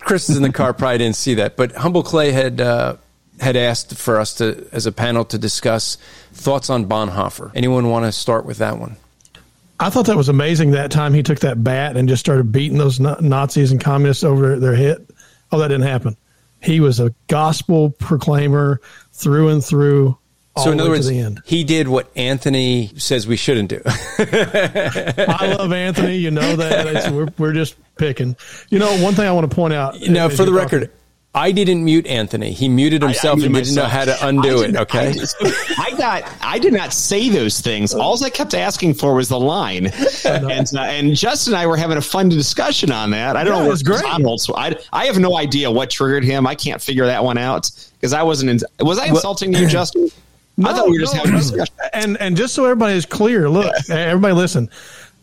Chris 0.00 0.28
is 0.28 0.36
in 0.36 0.42
the 0.42 0.52
car, 0.52 0.72
probably 0.72 0.98
didn't 0.98 1.16
see 1.16 1.34
that. 1.34 1.56
But 1.56 1.72
Humble 1.72 2.02
Clay 2.02 2.32
had 2.32 2.60
uh, 2.60 2.96
had 3.40 3.56
asked 3.56 3.96
for 3.96 4.20
us 4.20 4.34
to, 4.34 4.68
as 4.72 4.86
a 4.86 4.92
panel, 4.92 5.24
to 5.26 5.38
discuss 5.38 5.96
thoughts 6.32 6.70
on 6.70 6.86
Bonhoeffer. 6.86 7.50
Anyone 7.54 7.88
want 7.88 8.04
to 8.04 8.12
start 8.12 8.44
with 8.44 8.58
that 8.58 8.78
one? 8.78 8.96
I 9.80 9.90
thought 9.90 10.06
that 10.06 10.16
was 10.16 10.28
amazing. 10.28 10.72
That 10.72 10.92
time 10.92 11.12
he 11.12 11.24
took 11.24 11.40
that 11.40 11.64
bat 11.64 11.96
and 11.96 12.08
just 12.08 12.20
started 12.20 12.52
beating 12.52 12.78
those 12.78 13.00
Nazis 13.00 13.72
and 13.72 13.80
communists 13.80 14.22
over 14.22 14.58
their 14.58 14.76
head. 14.76 15.04
Oh, 15.50 15.58
that 15.58 15.68
didn't 15.68 15.86
happen. 15.86 16.16
He 16.62 16.80
was 16.80 17.00
a 17.00 17.14
gospel 17.28 17.90
proclaimer 17.90 18.80
through 19.12 19.48
and 19.48 19.64
through. 19.64 20.18
so 20.56 20.70
in 20.70 20.80
other 20.80 20.90
words, 20.90 21.08
he 21.44 21.64
did 21.64 21.88
what 21.88 22.10
Anthony 22.16 22.92
says 22.96 23.26
we 23.26 23.36
shouldn't 23.36 23.70
do. 23.70 23.80
I 23.86 25.54
love 25.58 25.72
Anthony. 25.72 26.16
You 26.16 26.30
know 26.30 26.56
that 26.56 27.12
we're 27.12 27.28
we're 27.38 27.52
just 27.52 27.76
picking. 27.96 28.36
You 28.70 28.78
know, 28.78 29.02
one 29.02 29.14
thing 29.14 29.26
I 29.26 29.32
want 29.32 29.50
to 29.50 29.54
point 29.54 29.74
out. 29.74 30.00
Now, 30.02 30.28
for 30.28 30.44
the 30.44 30.52
record, 30.52 30.82
talking, 30.82 30.96
I 31.34 31.50
didn't 31.50 31.82
mute 31.82 32.06
Anthony. 32.06 32.52
He 32.52 32.68
muted 32.68 33.00
himself 33.00 33.38
I, 33.38 33.42
I 33.42 33.46
and 33.46 33.54
didn't 33.54 33.74
know 33.74 33.86
how 33.86 34.04
to 34.04 34.26
undo 34.26 34.62
it. 34.62 34.76
Okay. 34.76 35.14
I, 35.40 35.54
I, 35.78 35.96
got. 35.96 36.30
I 36.42 36.58
did 36.58 36.74
not 36.74 36.92
say 36.92 37.30
those 37.30 37.60
things. 37.60 37.94
All 37.94 38.22
I 38.22 38.28
kept 38.28 38.52
asking 38.52 38.94
for 38.94 39.14
was 39.14 39.30
the 39.30 39.40
line, 39.40 39.86
and 40.26 40.68
uh, 40.76 40.80
and 40.82 41.16
Justin 41.16 41.54
and 41.54 41.62
I 41.62 41.66
were 41.66 41.78
having 41.78 41.96
a 41.96 42.02
fun 42.02 42.28
discussion 42.28 42.92
on 42.92 43.10
that. 43.12 43.36
I 43.36 43.44
don't 43.44 43.54
yeah, 43.56 43.62
know 43.62 43.68
what 43.70 43.82
great. 43.82 44.02
John 44.02 44.22
holds. 44.22 44.44
So 44.44 44.54
I 44.56 44.76
I 44.92 45.06
have 45.06 45.18
no 45.18 45.38
idea 45.38 45.70
what 45.70 45.88
triggered 45.88 46.22
him. 46.22 46.46
I 46.46 46.54
can't 46.54 46.82
figure 46.82 47.06
that 47.06 47.24
one 47.24 47.38
out 47.38 47.70
because 47.98 48.12
I 48.12 48.22
wasn't. 48.22 48.50
In, 48.50 48.86
was 48.86 48.98
I 48.98 49.06
insulting 49.06 49.52
well, 49.52 49.62
you, 49.62 49.68
Justin? 49.68 50.10
No, 50.58 50.68
I 50.68 50.74
thought 50.74 50.86
we 50.90 50.98
were 50.98 51.00
just 51.00 51.14
having 51.14 51.32
a 51.32 51.38
discussion. 51.38 51.74
And 51.94 52.20
and 52.20 52.36
just 52.36 52.54
so 52.54 52.64
everybody 52.64 52.94
is 52.94 53.06
clear, 53.06 53.48
look, 53.48 53.72
everybody 53.88 54.34
listen. 54.34 54.68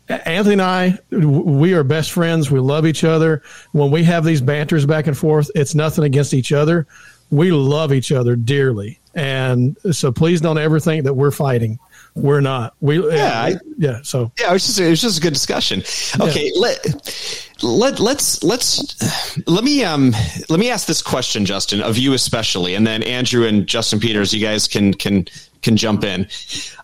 Anthony 0.10 0.54
and 0.54 0.62
I, 0.62 0.98
we 1.12 1.74
are 1.74 1.84
best 1.84 2.12
friends. 2.12 2.50
We 2.50 2.60
love 2.60 2.86
each 2.86 3.04
other. 3.04 3.44
When 3.74 3.92
we 3.92 4.04
have 4.04 4.24
these 4.26 4.42
banters 4.42 4.86
back 4.86 5.08
and 5.08 5.18
forth, 5.18 5.52
it's 5.54 5.76
nothing 5.76 6.04
against 6.04 6.34
each 6.34 6.52
other. 6.52 6.88
We 7.30 7.52
love 7.52 7.94
each 7.94 8.12
other 8.12 8.36
dearly. 8.36 9.00
And 9.14 9.78
so 9.92 10.12
please 10.12 10.42
don't 10.42 10.58
ever 10.58 10.80
think 10.80 11.04
that 11.04 11.14
we're 11.14 11.32
fighting. 11.32 11.80
We're 12.16 12.42
not. 12.42 12.76
We 12.82 13.02
yeah, 13.16 13.42
I, 13.42 13.56
yeah. 13.78 14.00
So 14.04 14.32
yeah, 14.40 14.50
it 14.50 14.54
was 14.54 14.66
just 14.66 14.80
it 14.80 14.90
was 14.90 15.02
just 15.02 15.18
a 15.18 15.22
good 15.22 15.34
discussion. 15.34 15.84
Okay, 16.20 16.52
yeah. 16.54 16.62
let 16.62 17.54
let 17.62 18.00
let's 18.00 18.44
let's 18.44 19.48
let 19.48 19.64
me 19.64 19.84
um 19.84 20.14
let 20.50 20.60
me 20.60 20.70
ask 20.70 20.88
this 20.88 21.02
question, 21.02 21.46
Justin, 21.46 21.82
of 21.82 21.98
you 21.98 22.14
especially, 22.14 22.76
and 22.76 22.86
then 22.86 23.04
Andrew 23.04 23.46
and 23.46 23.68
Justin 23.68 24.00
Peters, 24.00 24.34
you 24.34 24.42
guys 24.42 24.68
can 24.68 24.94
can 24.94 25.26
can 25.62 25.78
jump 25.78 26.04
in. 26.04 26.28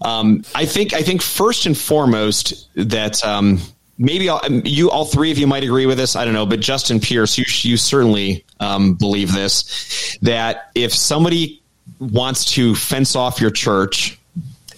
Um, 0.01 0.43
I 0.53 0.65
think 0.65 0.93
I 0.93 1.01
think 1.01 1.21
first 1.21 1.65
and 1.65 1.77
foremost 1.77 2.69
that 2.75 3.23
um, 3.25 3.59
maybe 3.97 4.29
all, 4.29 4.41
you 4.49 4.91
all 4.91 5.05
three 5.05 5.31
of 5.31 5.37
you 5.37 5.47
might 5.47 5.63
agree 5.63 5.85
with 5.85 5.97
this. 5.97 6.15
I 6.15 6.25
don't 6.25 6.33
know, 6.33 6.45
but 6.45 6.59
Justin 6.59 6.99
Pierce, 6.99 7.37
you 7.37 7.45
you 7.47 7.77
certainly 7.77 8.45
um, 8.59 8.95
believe 8.95 9.33
this 9.33 10.17
that 10.21 10.71
if 10.75 10.93
somebody 10.93 11.61
wants 11.99 12.53
to 12.53 12.75
fence 12.75 13.15
off 13.15 13.39
your 13.39 13.51
church 13.51 14.19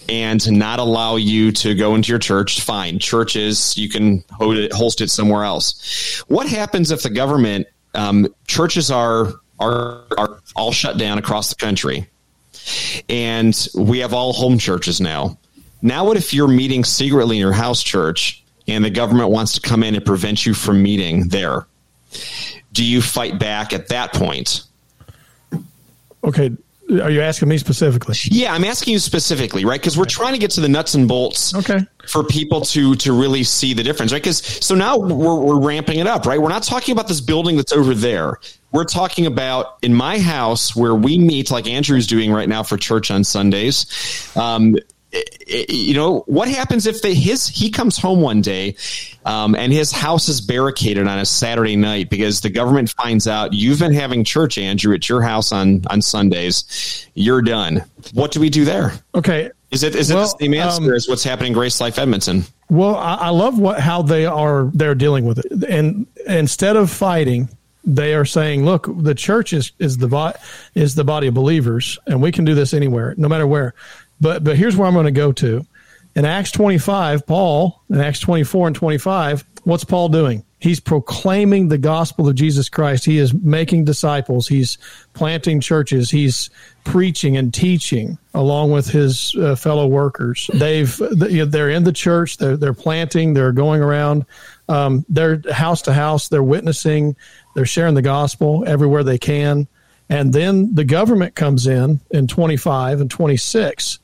and 0.08 0.50
not 0.50 0.78
allow 0.78 1.16
you 1.16 1.52
to 1.52 1.74
go 1.74 1.94
into 1.94 2.08
your 2.10 2.18
church, 2.18 2.60
fine. 2.60 2.98
Churches, 2.98 3.76
you 3.76 3.88
can 3.88 4.24
host 4.30 5.00
it 5.00 5.10
somewhere 5.10 5.44
else. 5.44 6.22
What 6.28 6.48
happens 6.48 6.90
if 6.90 7.02
the 7.02 7.10
government 7.10 7.66
um, 7.94 8.34
churches 8.46 8.90
are 8.90 9.32
are 9.58 10.04
are 10.16 10.40
all 10.56 10.72
shut 10.72 10.98
down 10.98 11.18
across 11.18 11.50
the 11.50 11.56
country? 11.56 12.08
and 13.08 13.68
we 13.74 13.98
have 14.00 14.12
all 14.12 14.32
home 14.32 14.58
churches 14.58 15.00
now. 15.00 15.38
Now, 15.80 16.04
what 16.04 16.16
if 16.16 16.34
you're 16.34 16.48
meeting 16.48 16.84
secretly 16.84 17.36
in 17.36 17.40
your 17.40 17.52
house 17.52 17.82
church 17.82 18.42
and 18.66 18.84
the 18.84 18.90
government 18.90 19.30
wants 19.30 19.54
to 19.54 19.60
come 19.60 19.82
in 19.82 19.94
and 19.94 20.04
prevent 20.04 20.44
you 20.44 20.54
from 20.54 20.82
meeting 20.82 21.28
there? 21.28 21.66
Do 22.72 22.84
you 22.84 23.00
fight 23.00 23.38
back 23.38 23.72
at 23.72 23.88
that 23.88 24.12
point? 24.12 24.64
Okay, 26.24 26.50
are 26.90 27.10
you 27.10 27.20
asking 27.20 27.48
me 27.48 27.58
specifically? 27.58 28.16
Yeah, 28.24 28.52
I'm 28.52 28.64
asking 28.64 28.94
you 28.94 28.98
specifically, 28.98 29.64
right? 29.64 29.80
Because 29.80 29.98
we're 29.98 30.06
trying 30.06 30.32
to 30.32 30.38
get 30.38 30.50
to 30.52 30.60
the 30.60 30.68
nuts 30.68 30.94
and 30.94 31.06
bolts. 31.06 31.54
Okay. 31.54 31.80
For 32.06 32.24
people 32.24 32.62
to 32.62 32.94
to 32.96 33.12
really 33.12 33.44
see 33.44 33.74
the 33.74 33.82
difference, 33.82 34.12
right? 34.12 34.22
Because 34.22 34.38
so 34.38 34.74
now 34.74 34.96
we're 34.96 35.38
we're 35.38 35.60
ramping 35.60 35.98
it 35.98 36.06
up, 36.06 36.24
right? 36.24 36.40
We're 36.40 36.48
not 36.48 36.62
talking 36.62 36.92
about 36.92 37.06
this 37.06 37.20
building 37.20 37.56
that's 37.56 37.72
over 37.72 37.94
there. 37.94 38.38
We're 38.72 38.84
talking 38.84 39.26
about 39.26 39.78
in 39.82 39.92
my 39.92 40.18
house 40.18 40.74
where 40.74 40.94
we 40.94 41.18
meet, 41.18 41.50
like 41.50 41.66
Andrew's 41.66 42.06
doing 42.06 42.32
right 42.32 42.48
now 42.48 42.62
for 42.62 42.78
church 42.78 43.10
on 43.10 43.24
Sundays. 43.24 44.34
Um, 44.36 44.76
you 45.46 45.94
know 45.94 46.20
what 46.26 46.48
happens 46.48 46.86
if 46.86 47.00
they 47.00 47.14
his 47.14 47.48
he 47.48 47.70
comes 47.70 47.96
home 47.96 48.20
one 48.20 48.42
day 48.42 48.76
um, 49.24 49.54
and 49.54 49.72
his 49.72 49.90
house 49.90 50.28
is 50.28 50.40
barricaded 50.40 51.06
on 51.06 51.18
a 51.18 51.24
Saturday 51.24 51.76
night 51.76 52.10
because 52.10 52.42
the 52.42 52.50
government 52.50 52.90
finds 52.90 53.26
out 53.26 53.52
you've 53.54 53.78
been 53.78 53.94
having 53.94 54.22
church, 54.24 54.58
Andrew, 54.58 54.94
at 54.94 55.08
your 55.08 55.22
house 55.22 55.52
on 55.52 55.82
on 55.88 56.02
Sundays. 56.02 57.08
You're 57.14 57.42
done. 57.42 57.84
What 58.12 58.32
do 58.32 58.40
we 58.40 58.50
do 58.50 58.64
there? 58.64 58.92
Okay, 59.14 59.50
is 59.70 59.82
it 59.82 59.94
is 59.94 60.12
well, 60.12 60.24
it 60.24 60.38
the 60.38 60.44
same 60.44 60.54
answer 60.54 60.82
um, 60.82 60.92
as 60.92 61.08
what's 61.08 61.24
happening 61.24 61.52
Grace 61.52 61.80
Life 61.80 61.98
Edmonton? 61.98 62.44
Well, 62.68 62.96
I, 62.96 63.14
I 63.14 63.28
love 63.30 63.58
what 63.58 63.80
how 63.80 64.02
they 64.02 64.26
are 64.26 64.70
they're 64.74 64.94
dealing 64.94 65.24
with 65.24 65.38
it, 65.38 65.64
and 65.68 66.06
instead 66.26 66.76
of 66.76 66.90
fighting, 66.90 67.48
they 67.84 68.14
are 68.14 68.24
saying, 68.24 68.64
"Look, 68.64 68.88
the 68.94 69.14
church 69.14 69.52
is 69.52 69.72
is 69.78 69.98
the 69.98 70.38
is 70.74 70.94
the 70.94 71.04
body 71.04 71.28
of 71.28 71.34
believers, 71.34 71.98
and 72.06 72.22
we 72.22 72.32
can 72.32 72.44
do 72.44 72.54
this 72.54 72.74
anywhere, 72.74 73.14
no 73.16 73.28
matter 73.28 73.46
where." 73.46 73.74
But 74.20 74.44
but 74.44 74.56
here's 74.56 74.76
where 74.76 74.88
I'm 74.88 74.94
going 74.94 75.06
to 75.06 75.12
go 75.12 75.32
to. 75.32 75.66
In 76.14 76.24
Acts 76.24 76.50
25, 76.50 77.26
Paul, 77.26 77.82
in 77.90 78.00
Acts 78.00 78.18
24 78.20 78.68
and 78.68 78.76
25, 78.76 79.44
what's 79.64 79.84
Paul 79.84 80.08
doing? 80.08 80.44
He's 80.60 80.80
proclaiming 80.80 81.68
the 81.68 81.78
gospel 81.78 82.28
of 82.28 82.34
Jesus 82.34 82.68
Christ. 82.68 83.04
He 83.04 83.18
is 83.18 83.32
making 83.32 83.84
disciples. 83.84 84.48
He's 84.48 84.76
planting 85.14 85.60
churches. 85.60 86.10
He's 86.10 86.50
preaching 86.82 87.36
and 87.36 87.54
teaching 87.54 88.18
along 88.34 88.72
with 88.72 88.88
his 88.88 89.36
uh, 89.36 89.54
fellow 89.54 89.86
workers. 89.86 90.50
They've 90.52 90.96
they're 91.12 91.70
in 91.70 91.84
the 91.84 91.92
church. 91.92 92.38
They're 92.38 92.56
they're 92.56 92.74
planting. 92.74 93.34
They're 93.34 93.52
going 93.52 93.80
around. 93.80 94.24
Um, 94.68 95.04
they're 95.08 95.40
house 95.52 95.82
to 95.82 95.92
house. 95.92 96.28
They're 96.28 96.42
witnessing. 96.42 97.14
They're 97.54 97.66
sharing 97.66 97.94
the 97.94 98.02
gospel 98.02 98.64
everywhere 98.66 99.04
they 99.04 99.18
can. 99.18 99.68
And 100.08 100.32
then 100.32 100.74
the 100.74 100.84
government 100.84 101.36
comes 101.36 101.68
in 101.68 102.00
in 102.10 102.26
25 102.26 103.00
and 103.00 103.10
26 103.10 104.00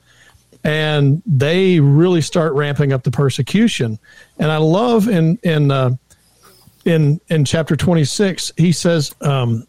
and 0.64 1.22
they 1.26 1.78
really 1.78 2.22
start 2.22 2.54
ramping 2.54 2.92
up 2.92 3.02
the 3.02 3.10
persecution. 3.10 3.98
And 4.38 4.50
I 4.50 4.56
love 4.56 5.08
in 5.08 5.38
in 5.42 5.70
uh, 5.70 5.90
in 6.84 7.20
in 7.28 7.44
chapter 7.44 7.76
twenty 7.76 8.04
six, 8.04 8.50
he 8.56 8.72
says 8.72 9.14
um, 9.20 9.66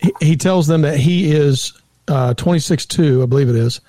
he, 0.00 0.12
he, 0.20 0.36
tells 0.36 0.66
them 0.68 0.82
that 0.82 0.98
he 0.98 1.30
is 1.30 1.72
uh, 2.06 2.34
twenty 2.34 2.60
six 2.60 2.86
two, 2.86 3.22
I 3.22 3.26
believe 3.26 3.48
it 3.48 3.56
is. 3.56 3.80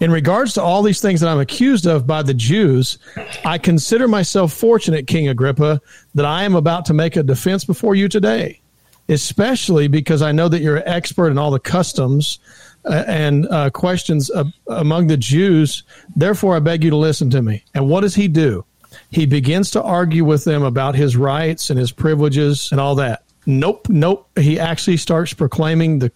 In 0.00 0.10
regards 0.10 0.52
to 0.54 0.62
all 0.62 0.82
these 0.82 1.00
things 1.00 1.20
that 1.20 1.28
I'm 1.28 1.38
accused 1.38 1.86
of 1.86 2.06
by 2.06 2.22
the 2.22 2.34
Jews, 2.34 2.98
I 3.44 3.58
consider 3.58 4.08
myself 4.08 4.52
fortunate, 4.52 5.06
King 5.06 5.28
Agrippa, 5.28 5.80
that 6.14 6.26
I 6.26 6.44
am 6.44 6.56
about 6.56 6.84
to 6.86 6.94
make 6.94 7.16
a 7.16 7.22
defense 7.22 7.64
before 7.64 7.94
you 7.94 8.08
today, 8.08 8.60
especially 9.08 9.88
because 9.88 10.20
I 10.20 10.32
know 10.32 10.48
that 10.48 10.60
you're 10.60 10.78
an 10.78 10.88
expert 10.88 11.28
in 11.28 11.38
all 11.38 11.52
the 11.52 11.60
customs 11.60 12.40
and 12.84 13.46
uh, 13.50 13.70
questions 13.70 14.30
uh, 14.30 14.44
among 14.68 15.06
the 15.06 15.16
Jews. 15.16 15.82
Therefore, 16.16 16.56
I 16.56 16.60
beg 16.60 16.84
you 16.84 16.90
to 16.90 16.96
listen 16.96 17.30
to 17.30 17.42
me. 17.42 17.64
And 17.74 17.88
what 17.88 18.02
does 18.02 18.14
he 18.14 18.28
do? 18.28 18.64
He 19.10 19.26
begins 19.26 19.70
to 19.72 19.82
argue 19.82 20.24
with 20.24 20.44
them 20.44 20.62
about 20.62 20.94
his 20.94 21.16
rights 21.16 21.70
and 21.70 21.78
his 21.78 21.92
privileges 21.92 22.70
and 22.70 22.80
all 22.80 22.94
that. 22.96 23.24
Nope, 23.46 23.88
nope. 23.88 24.28
He 24.38 24.58
actually 24.58 24.96
starts 24.96 25.34
proclaiming 25.34 25.98
the 25.98 26.12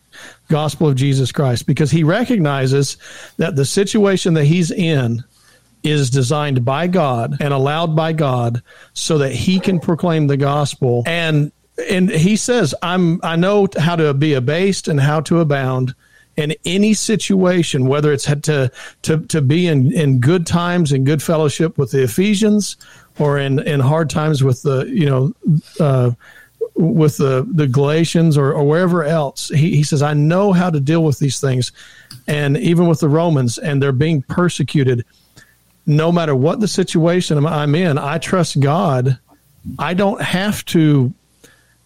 gospel 0.48 0.88
of 0.88 0.96
Jesus 0.96 1.30
Christ 1.30 1.66
because 1.66 1.90
he 1.90 2.02
recognizes 2.02 2.96
that 3.36 3.56
the 3.56 3.64
situation 3.64 4.34
that 4.34 4.44
he's 4.44 4.70
in 4.70 5.24
is 5.82 6.10
designed 6.10 6.64
by 6.64 6.86
God 6.86 7.36
and 7.40 7.52
allowed 7.52 7.94
by 7.94 8.12
God 8.12 8.62
so 8.94 9.18
that 9.18 9.32
he 9.32 9.60
can 9.60 9.78
proclaim 9.78 10.26
the 10.26 10.36
gospel 10.36 11.04
and 11.06 11.52
and 11.88 12.10
he 12.10 12.34
says 12.34 12.74
I'm 12.82 13.20
I 13.22 13.36
know 13.36 13.68
how 13.78 13.94
to 13.94 14.12
be 14.12 14.34
abased 14.34 14.88
and 14.88 14.98
how 14.98 15.20
to 15.22 15.38
abound 15.38 15.94
in 16.38 16.54
any 16.64 16.94
situation, 16.94 17.86
whether 17.86 18.12
it's 18.12 18.24
had 18.24 18.44
to 18.44 18.70
to 19.02 19.18
to 19.26 19.42
be 19.42 19.66
in 19.66 19.92
in 19.92 20.20
good 20.20 20.46
times 20.46 20.92
and 20.92 21.04
good 21.04 21.20
fellowship 21.20 21.76
with 21.76 21.90
the 21.90 22.04
Ephesians, 22.04 22.76
or 23.18 23.38
in 23.38 23.58
in 23.66 23.80
hard 23.80 24.08
times 24.08 24.42
with 24.42 24.62
the 24.62 24.86
you 24.86 25.06
know. 25.06 25.32
Uh, 25.78 26.12
with 26.74 27.16
the, 27.16 27.44
the 27.54 27.66
Galatians 27.66 28.38
or, 28.38 28.52
or 28.52 28.62
wherever 28.62 29.02
else, 29.02 29.48
he, 29.48 29.74
he 29.74 29.82
says, 29.82 30.00
I 30.00 30.14
know 30.14 30.52
how 30.52 30.70
to 30.70 30.78
deal 30.78 31.02
with 31.02 31.18
these 31.18 31.40
things. 31.40 31.72
And 32.28 32.56
even 32.56 32.86
with 32.86 33.00
the 33.00 33.08
Romans, 33.08 33.58
and 33.58 33.82
they're 33.82 33.90
being 33.90 34.22
persecuted, 34.22 35.04
no 35.86 36.12
matter 36.12 36.36
what 36.36 36.60
the 36.60 36.68
situation 36.68 37.44
I'm 37.44 37.74
in, 37.74 37.98
I 37.98 38.18
trust 38.18 38.60
God. 38.60 39.18
I 39.76 39.92
don't 39.94 40.22
have 40.22 40.64
to 40.66 41.12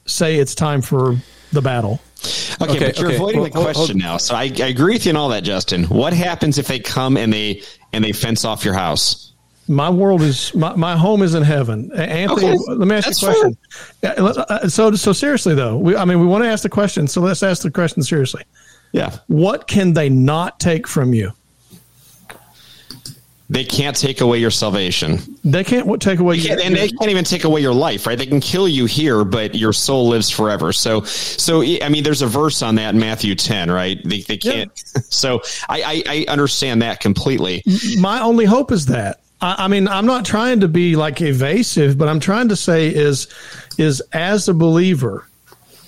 say 0.05 0.37
it's 0.37 0.55
time 0.55 0.83
for 0.83 1.17
the 1.53 1.63
battle. 1.63 1.99
Okay, 2.61 2.73
okay 2.73 2.79
but 2.87 2.99
you're 2.99 3.09
okay. 3.09 3.17
avoiding 3.17 3.41
well, 3.41 3.51
the 3.51 3.73
question 3.73 3.99
now. 3.99 4.17
So 4.17 4.35
I, 4.35 4.43
I 4.45 4.69
agree 4.69 4.95
with 4.95 5.07
you 5.07 5.11
in 5.11 5.17
all 5.17 5.29
that, 5.31 5.45
Justin. 5.45 5.85
What 5.85 6.13
happens 6.13 6.59
if 6.59 6.69
they 6.69 6.79
come 6.79 7.17
and 7.17 7.33
they 7.33 7.63
and 7.93 8.05
they 8.05 8.13
fence 8.13 8.45
off 8.45 8.65
your 8.65 8.75
house? 8.75 9.33
My 9.69 9.91
world 9.91 10.23
is 10.23 10.55
my, 10.55 10.75
my 10.75 10.97
home 10.97 11.23
is 11.23 11.35
in 11.35 11.43
heaven. 11.43 11.93
Anthony, 11.93 12.53
okay. 12.53 12.59
let 12.69 12.89
me 12.89 12.97
ask 12.97 13.07
That's 13.07 13.23
you 13.23 13.29
a 13.29 13.33
question. 13.33 14.47
Uh, 14.49 14.69
so 14.69 14.93
so 14.93 15.13
seriously 15.13 15.55
though, 15.55 15.77
we, 15.77 15.97
I 15.97 16.05
mean 16.05 16.21
we 16.21 16.27
want 16.27 16.45
to 16.45 16.49
ask 16.49 16.63
the 16.63 16.69
question. 16.69 17.07
So 17.07 17.21
let's 17.21 17.43
ask 17.43 17.63
the 17.63 17.71
question 17.71 18.03
seriously. 18.03 18.45
Yeah. 18.93 19.17
What 19.29 19.67
can 19.67 19.95
they 19.95 20.09
not 20.09 20.61
take 20.61 20.87
from 20.87 21.15
you? 21.15 21.33
They 23.53 23.65
can't 23.65 23.95
take 23.95 24.23
away 24.23 24.39
your 24.39 24.51
salvation. 24.51 25.19
They 25.45 25.63
can't 25.63 26.01
take 26.01 26.21
away, 26.21 26.37
your, 26.37 26.59
and 26.59 26.75
they 26.75 26.89
can't 26.89 27.11
even 27.11 27.25
take 27.25 27.45
away 27.45 27.61
your 27.61 27.75
life, 27.75 28.07
right? 28.07 28.17
They 28.17 28.25
can 28.25 28.41
kill 28.41 28.67
you 28.67 28.87
here, 28.87 29.25
but 29.25 29.55
your 29.55 29.75
soul 29.75 30.09
lives 30.09 30.31
forever. 30.31 30.73
So, 30.73 31.03
so 31.03 31.61
I 31.63 31.91
mean, 31.91 32.03
there's 32.03 32.23
a 32.23 32.27
verse 32.27 32.63
on 32.63 32.77
that 32.77 32.95
in 32.95 33.01
Matthew 33.01 33.35
10, 33.35 33.71
right? 33.71 33.99
They, 34.03 34.23
they 34.23 34.39
can't. 34.39 34.73
Yeah. 34.95 35.03
So, 35.13 35.43
I, 35.69 35.83
I, 35.83 36.03
I 36.09 36.33
understand 36.33 36.81
that 36.83 37.01
completely. 37.01 37.63
My 37.99 38.23
only 38.23 38.47
hope 38.47 38.73
is 38.73 38.87
that. 38.87 39.21
I, 39.43 39.65
I 39.65 39.69
mean, 39.69 39.87
I'm 39.87 40.07
not 40.07 40.25
trying 40.25 40.61
to 40.61 40.69
be 40.69 40.97
like 40.97 41.21
evasive, 41.21 41.99
but 41.99 42.09
I'm 42.09 42.21
trying 42.21 42.49
to 42.49 42.57
say 42.57 42.89
is, 42.89 43.29
is 43.77 44.03
as 44.13 44.49
a 44.49 44.55
believer, 44.55 45.27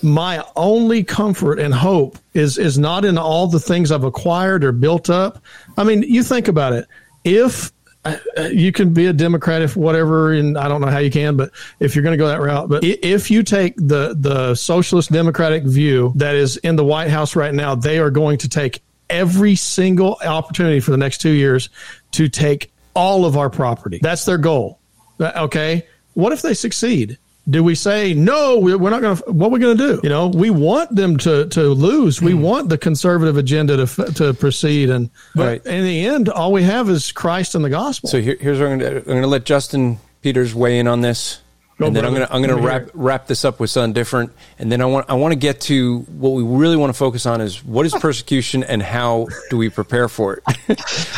my 0.03 0.45
only 0.57 1.03
comfort 1.05 1.59
and 1.59 1.73
hope 1.73 2.19
is 2.35 2.59
is 2.59 2.79
not 2.79 3.07
in 3.07 3.17
all 3.17 3.47
the 3.47 3.61
things 3.61 3.91
I've 3.91 4.05
acquired 4.05 4.63
or 4.63 4.73
built 4.73 5.09
up. 5.09 5.43
I 5.79 5.85
mean, 5.85 6.03
you 6.03 6.23
think 6.23 6.49
about 6.49 6.75
it 6.75 6.87
if 7.25 7.73
uh, 8.05 8.17
you 8.53 8.71
can 8.71 8.93
be 8.93 9.07
a 9.07 9.13
Democrat 9.13 9.63
if 9.63 9.77
whatever, 9.77 10.33
and 10.33 10.59
I 10.59 10.69
don't 10.69 10.81
know 10.81 10.89
how 10.89 10.99
you 10.99 11.11
can, 11.11 11.37
but 11.37 11.51
if 11.81 11.95
you're 11.95 12.03
going 12.03 12.13
to 12.13 12.19
go 12.19 12.29
that 12.29 12.41
route, 12.41 12.69
but 12.69 12.85
if 12.85 13.31
you 13.31 13.43
take 13.43 13.77
the 13.77 14.15
the 14.19 14.55
socialist 14.55 15.11
democratic 15.11 15.65
view 15.65 16.13
that 16.17 16.35
is 16.35 16.59
in 16.59 16.77
the 16.77 16.85
White 16.85 17.09
House 17.09 17.35
right 17.35 17.55
now, 17.55 17.75
they 17.75 17.99
are 17.99 18.11
going 18.11 18.39
to 18.39 18.49
take 18.49 18.83
every 19.09 19.55
single 19.55 20.19
opportunity 20.25 20.81
for 20.81 20.91
the 20.91 20.97
next 20.97 21.19
two 21.19 21.31
years 21.31 21.71
to 22.13 22.29
take 22.29 22.73
all 22.95 23.25
of 23.25 23.37
our 23.37 23.51
property. 23.51 23.99
That's 24.03 24.25
their 24.25 24.39
goal. 24.39 24.79
Uh, 25.19 25.33
okay. 25.37 25.87
What 26.15 26.33
if 26.33 26.43
they 26.43 26.55
succeed? 26.55 27.19
Do 27.49 27.63
we 27.63 27.75
say 27.75 28.15
no 28.15 28.59
we're 28.59 28.91
not 28.91 29.03
going 29.03 29.17
to 29.17 29.33
what 29.33 29.49
are 29.49 29.51
we 29.51 29.59
going 29.59 29.77
to 29.77 29.95
do 29.95 30.01
you 30.03 30.09
know 30.09 30.29
we 30.29 30.51
want 30.51 30.95
them 30.95 31.17
to 31.17 31.47
to 31.49 31.63
lose 31.63 32.23
we 32.23 32.33
hmm. 32.33 32.41
want 32.41 32.69
the 32.69 32.79
conservative 32.79 33.37
agenda 33.37 33.87
to 33.87 34.05
to 34.13 34.35
proceed 34.35 34.91
and 34.91 35.11
but 35.35 35.47
right. 35.47 35.67
in 35.67 35.85
the 35.85 36.07
end 36.07 36.29
all 36.29 36.53
we 36.53 36.63
have 36.63 36.89
is 36.89 37.13
christ 37.13 37.55
and 37.55 37.65
the 37.65 37.71
gospel 37.71 38.09
so 38.09 38.21
here, 38.21 38.37
here's 38.41 38.59
what 38.59 38.71
i'm 38.71 38.79
going 38.79 38.93
to 38.93 38.99
i'm 38.99 39.05
going 39.05 39.23
to 39.23 39.29
let 39.29 39.45
justin 39.45 39.99
peters 40.23 40.55
weigh 40.55 40.79
in 40.79 40.89
on 40.89 41.03
this 41.03 41.41
Go 41.79 41.87
and 41.87 41.97
then 41.97 42.03
brother. 42.03 42.23
I'm 42.23 42.29
gonna 42.41 42.47
I'm 42.49 42.57
gonna 42.57 42.67
wrap 42.67 42.91
wrap 42.95 43.27
this 43.27 43.45
up 43.45 43.59
with 43.59 43.69
something 43.69 43.95
different, 43.95 44.33
and 44.61 44.71
then 44.71 44.81
I 44.81 44.85
want 44.85 45.11
I 45.11 45.15
want 45.15 45.33
to 45.33 45.37
get 45.37 45.61
to 45.63 46.01
what 46.03 46.31
we 46.31 46.45
really 46.45 46.77
want 46.77 46.91
to 46.91 46.97
focus 46.97 47.27
on 47.27 47.41
is 47.41 47.65
what 47.65 47.85
is 47.85 47.93
persecution 47.93 48.63
and 48.63 48.81
how 48.81 49.27
do 49.51 49.57
we 49.57 49.71
prepare 49.71 50.09
for 50.09 50.35
it. 50.35 50.43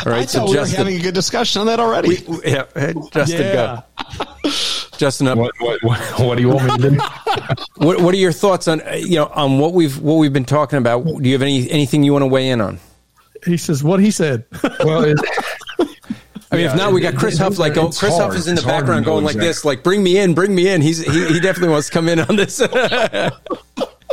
All 0.03 0.11
right, 0.11 0.27
so 0.27 0.39
Justin, 0.39 0.45
we 0.45 0.53
Justin, 0.53 0.55
were 0.55 0.77
having 0.77 0.95
a 0.95 1.03
good 1.03 1.13
discussion 1.13 1.61
on 1.61 1.67
that 1.67 1.79
already. 1.79 2.09
We, 2.27 2.39
yeah, 2.43 2.65
Justin, 3.11 3.41
yeah. 3.41 3.81
go. 4.43 4.49
Justin, 4.97 5.27
what, 5.37 5.51
what, 5.59 5.83
what, 5.83 5.99
what, 6.19 6.35
do 6.35 6.41
you 6.41 6.49
want 6.49 6.65
me 6.65 6.77
to 6.77 6.89
do? 6.91 6.97
what, 7.77 8.01
what 8.01 8.13
are 8.13 8.17
your 8.17 8.31
thoughts 8.31 8.67
on 8.67 8.81
uh, 8.81 8.93
you 8.93 9.15
know 9.15 9.27
on 9.27 9.59
what 9.59 9.73
we've 9.73 9.99
what 9.99 10.15
we've 10.15 10.33
been 10.33 10.45
talking 10.45 10.77
about? 10.77 11.03
Do 11.03 11.21
you 11.23 11.33
have 11.33 11.41
any 11.41 11.69
anything 11.71 12.03
you 12.03 12.13
want 12.13 12.23
to 12.23 12.27
weigh 12.27 12.49
in 12.49 12.61
on? 12.61 12.79
He 13.45 13.57
says 13.57 13.83
what 13.83 13.99
he 13.99 14.11
said. 14.11 14.45
well. 14.83 15.03
It, 15.03 15.17
I 16.49 16.55
mean, 16.55 16.63
yeah, 16.63 16.71
if 16.71 16.77
not, 16.77 16.93
we 16.93 17.01
got 17.01 17.15
oh, 17.15 17.17
Chris 17.17 17.37
Huff. 17.37 17.59
Like, 17.59 17.75
oh, 17.75 17.89
Chris 17.89 18.15
hard. 18.15 18.31
Huff 18.31 18.35
is 18.35 18.47
in 18.47 18.55
the 18.55 18.61
it's 18.61 18.67
background 18.67 19.03
going 19.03 19.25
like 19.25 19.35
this, 19.35 19.65
like, 19.65 19.83
"Bring 19.83 20.01
me 20.01 20.17
in, 20.17 20.33
bring 20.33 20.55
me 20.55 20.69
in." 20.69 20.81
He's 20.81 21.05
he, 21.05 21.27
he 21.27 21.39
definitely 21.41 21.69
wants 21.69 21.87
to 21.87 21.93
come 21.93 22.07
in 22.07 22.21
on 22.21 22.37
this. 22.37 22.61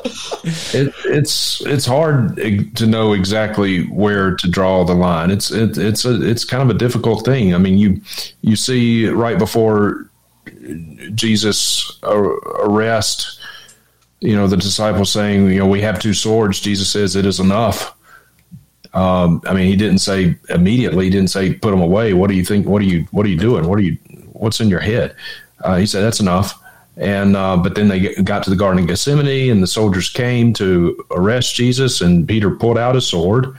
it, 0.05 0.93
it's 1.05 1.65
it's 1.65 1.87
hard 1.87 2.37
to 2.77 2.87
know 2.87 3.13
exactly 3.13 3.87
where 3.87 4.35
to 4.37 4.49
draw 4.49 4.85
the 4.85 4.95
line. 4.95 5.31
It's 5.31 5.53
it, 5.53 5.79
it's 5.79 6.05
a 6.05 6.21
it's 6.29 6.45
kind 6.45 6.63
of 6.63 6.75
a 6.75 6.79
difficult 6.79 7.25
thing. 7.25 7.55
I 7.55 7.59
mean, 7.59 7.79
you 7.79 8.01
you 8.43 8.57
see 8.57 9.09
right 9.09 9.39
before 9.39 10.11
Jesus 11.15 11.99
arrest, 12.03 13.41
you 14.21 14.35
know, 14.35 14.47
the 14.47 14.57
disciples 14.57 15.13
saying, 15.13 15.51
you 15.51 15.59
know, 15.59 15.67
we 15.67 15.81
have 15.83 15.99
two 15.99 16.15
swords. 16.15 16.61
Jesus 16.61 16.89
says 16.91 17.17
it 17.17 17.27
is 17.27 17.41
enough. 17.41 17.95
Um, 18.95 19.43
I 19.45 19.55
mean, 19.55 19.67
he 19.67 19.77
didn't 19.77 19.99
say 19.99 20.37
immediately. 20.49 21.07
He 21.07 21.11
didn't 21.11 21.31
say 21.31 21.55
put 21.55 21.71
them 21.71 21.81
away. 21.81 22.15
What 22.15 22.31
do 22.31 22.37
you 22.37 22.45
think? 22.45 22.67
What 22.67 22.81
are 22.81 22.87
you? 22.87 23.07
What 23.11 23.27
are 23.27 23.29
you 23.29 23.39
doing? 23.39 23.67
What 23.67 23.79
are 23.79 23.83
you? 23.83 23.97
What's 24.33 24.61
in 24.61 24.69
your 24.69 24.81
head? 24.81 25.15
Uh, 25.63 25.77
he 25.77 25.87
said 25.87 26.03
that's 26.03 26.21
enough. 26.21 26.61
And 26.97 27.37
uh, 27.37 27.57
but 27.57 27.75
then 27.75 27.89
they 27.89 28.15
got 28.23 28.45
to 28.45 28.51
the 28.51 28.57
Garden 28.57 28.83
of 28.83 28.89
Gethsemane, 28.89 29.51
and 29.51 29.61
the 29.61 29.67
soldiers 29.67 30.09
came 30.09 30.53
to 30.55 31.05
arrest 31.11 31.57
Jesus, 31.57 32.01
and 32.01 32.27
Peter 32.27 32.51
pulled 32.53 32.79
out 32.79 32.95
his 32.95 33.07
sword 33.07 33.57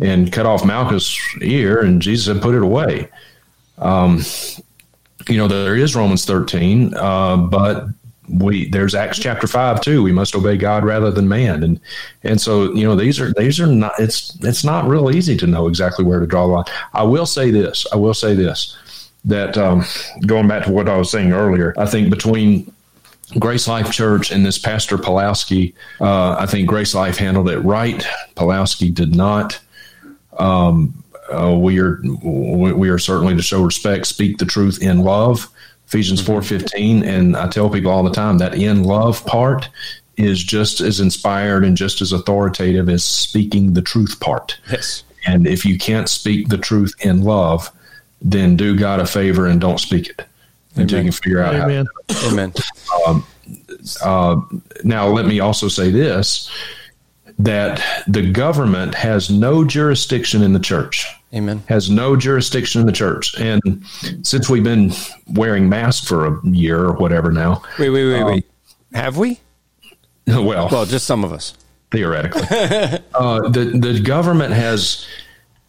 and 0.00 0.32
cut 0.32 0.46
off 0.46 0.64
Malchus' 0.64 1.18
ear, 1.42 1.80
and 1.80 2.00
Jesus 2.00 2.32
had 2.32 2.40
"Put 2.40 2.54
it 2.54 2.62
away." 2.62 3.08
Um, 3.78 4.22
you 5.28 5.36
know, 5.36 5.48
there 5.48 5.76
is 5.76 5.94
Romans 5.94 6.24
thirteen, 6.24 6.94
uh, 6.94 7.36
but 7.36 7.86
we 8.28 8.68
there's 8.68 8.94
Acts 8.94 9.18
chapter 9.18 9.46
five 9.46 9.80
too. 9.80 10.02
We 10.02 10.12
must 10.12 10.34
obey 10.34 10.56
God 10.56 10.84
rather 10.84 11.10
than 11.10 11.28
man, 11.28 11.62
and 11.62 11.80
and 12.22 12.40
so 12.40 12.72
you 12.72 12.84
know 12.84 12.96
these 12.96 13.20
are 13.20 13.32
these 13.34 13.60
are 13.60 13.66
not. 13.66 13.92
It's 13.98 14.36
it's 14.42 14.64
not 14.64 14.86
real 14.86 15.14
easy 15.14 15.36
to 15.36 15.46
know 15.46 15.68
exactly 15.68 16.04
where 16.04 16.20
to 16.20 16.26
draw 16.26 16.46
the 16.46 16.52
line. 16.52 16.64
I 16.92 17.02
will 17.02 17.26
say 17.26 17.50
this. 17.50 17.86
I 17.92 17.96
will 17.96 18.14
say 18.14 18.34
this 18.34 18.76
that 19.24 19.58
um, 19.58 19.84
going 20.26 20.48
back 20.48 20.64
to 20.64 20.72
what 20.72 20.88
I 20.88 20.96
was 20.96 21.10
saying 21.10 21.32
earlier, 21.32 21.74
I 21.76 21.86
think 21.86 22.10
between 22.10 22.72
Grace 23.38 23.68
Life 23.68 23.90
Church 23.90 24.30
and 24.30 24.44
this 24.44 24.58
Pastor 24.58 24.96
Pawlowski, 24.96 25.74
uh, 26.00 26.36
I 26.38 26.46
think 26.46 26.68
Grace 26.68 26.94
Life 26.94 27.18
handled 27.18 27.48
it 27.48 27.58
right. 27.58 28.06
Pawlowski 28.36 28.92
did 28.92 29.14
not. 29.14 29.60
Um, 30.38 30.97
uh, 31.32 31.56
we 31.58 31.80
are 31.80 32.00
we 32.02 32.88
are 32.88 32.98
certainly 32.98 33.34
to 33.36 33.42
show 33.42 33.62
respect, 33.62 34.06
speak 34.06 34.38
the 34.38 34.46
truth 34.46 34.82
in 34.82 35.00
love 35.00 35.48
Ephesians 35.88 36.20
four 36.20 36.42
fifteen, 36.42 37.02
and 37.02 37.34
I 37.34 37.48
tell 37.48 37.70
people 37.70 37.90
all 37.90 38.02
the 38.02 38.12
time 38.12 38.36
that 38.38 38.54
in 38.54 38.84
love 38.84 39.24
part 39.24 39.70
is 40.18 40.44
just 40.44 40.82
as 40.82 41.00
inspired 41.00 41.64
and 41.64 41.78
just 41.78 42.02
as 42.02 42.12
authoritative 42.12 42.90
as 42.90 43.02
speaking 43.02 43.72
the 43.72 43.80
truth 43.80 44.20
part. 44.20 44.58
Yes. 44.70 45.02
And 45.26 45.46
if 45.46 45.64
you 45.64 45.78
can't 45.78 46.06
speak 46.06 46.48
the 46.48 46.58
truth 46.58 46.92
in 47.00 47.22
love, 47.24 47.70
then 48.20 48.54
do 48.54 48.76
God 48.76 49.00
a 49.00 49.06
favor 49.06 49.46
and 49.46 49.62
don't 49.62 49.80
speak 49.80 50.10
it 50.10 50.26
until 50.74 50.98
you 50.98 51.04
can 51.04 51.12
figure 51.12 51.40
out 51.40 51.54
Amen. 51.54 51.86
how. 52.10 52.28
Amen. 52.28 52.52
Um, 53.06 53.26
uh, 54.04 54.40
now, 54.84 55.06
let 55.06 55.24
me 55.24 55.40
also 55.40 55.68
say 55.68 55.90
this: 55.90 56.50
that 57.38 57.82
the 58.06 58.30
government 58.30 58.94
has 58.94 59.30
no 59.30 59.64
jurisdiction 59.64 60.42
in 60.42 60.52
the 60.52 60.60
church. 60.60 61.06
Amen. 61.34 61.62
Has 61.68 61.90
no 61.90 62.16
jurisdiction 62.16 62.80
in 62.80 62.86
the 62.86 62.92
church. 62.92 63.38
And 63.38 63.84
since 64.22 64.48
we've 64.48 64.64
been 64.64 64.92
wearing 65.26 65.68
masks 65.68 66.06
for 66.06 66.26
a 66.26 66.40
year 66.46 66.86
or 66.86 66.92
whatever 66.94 67.30
now. 67.30 67.62
Wait, 67.78 67.90
wait, 67.90 68.06
wait, 68.06 68.20
um, 68.20 68.26
wait. 68.26 68.46
Have 68.92 69.16
we? 69.16 69.40
Well, 70.26 70.68
well, 70.70 70.84
just 70.84 71.06
some 71.06 71.24
of 71.24 71.32
us. 71.32 71.54
Theoretically. 71.90 72.42
uh, 73.14 73.48
the, 73.48 73.78
the 73.80 73.98
government 74.00 74.52
has. 74.52 75.06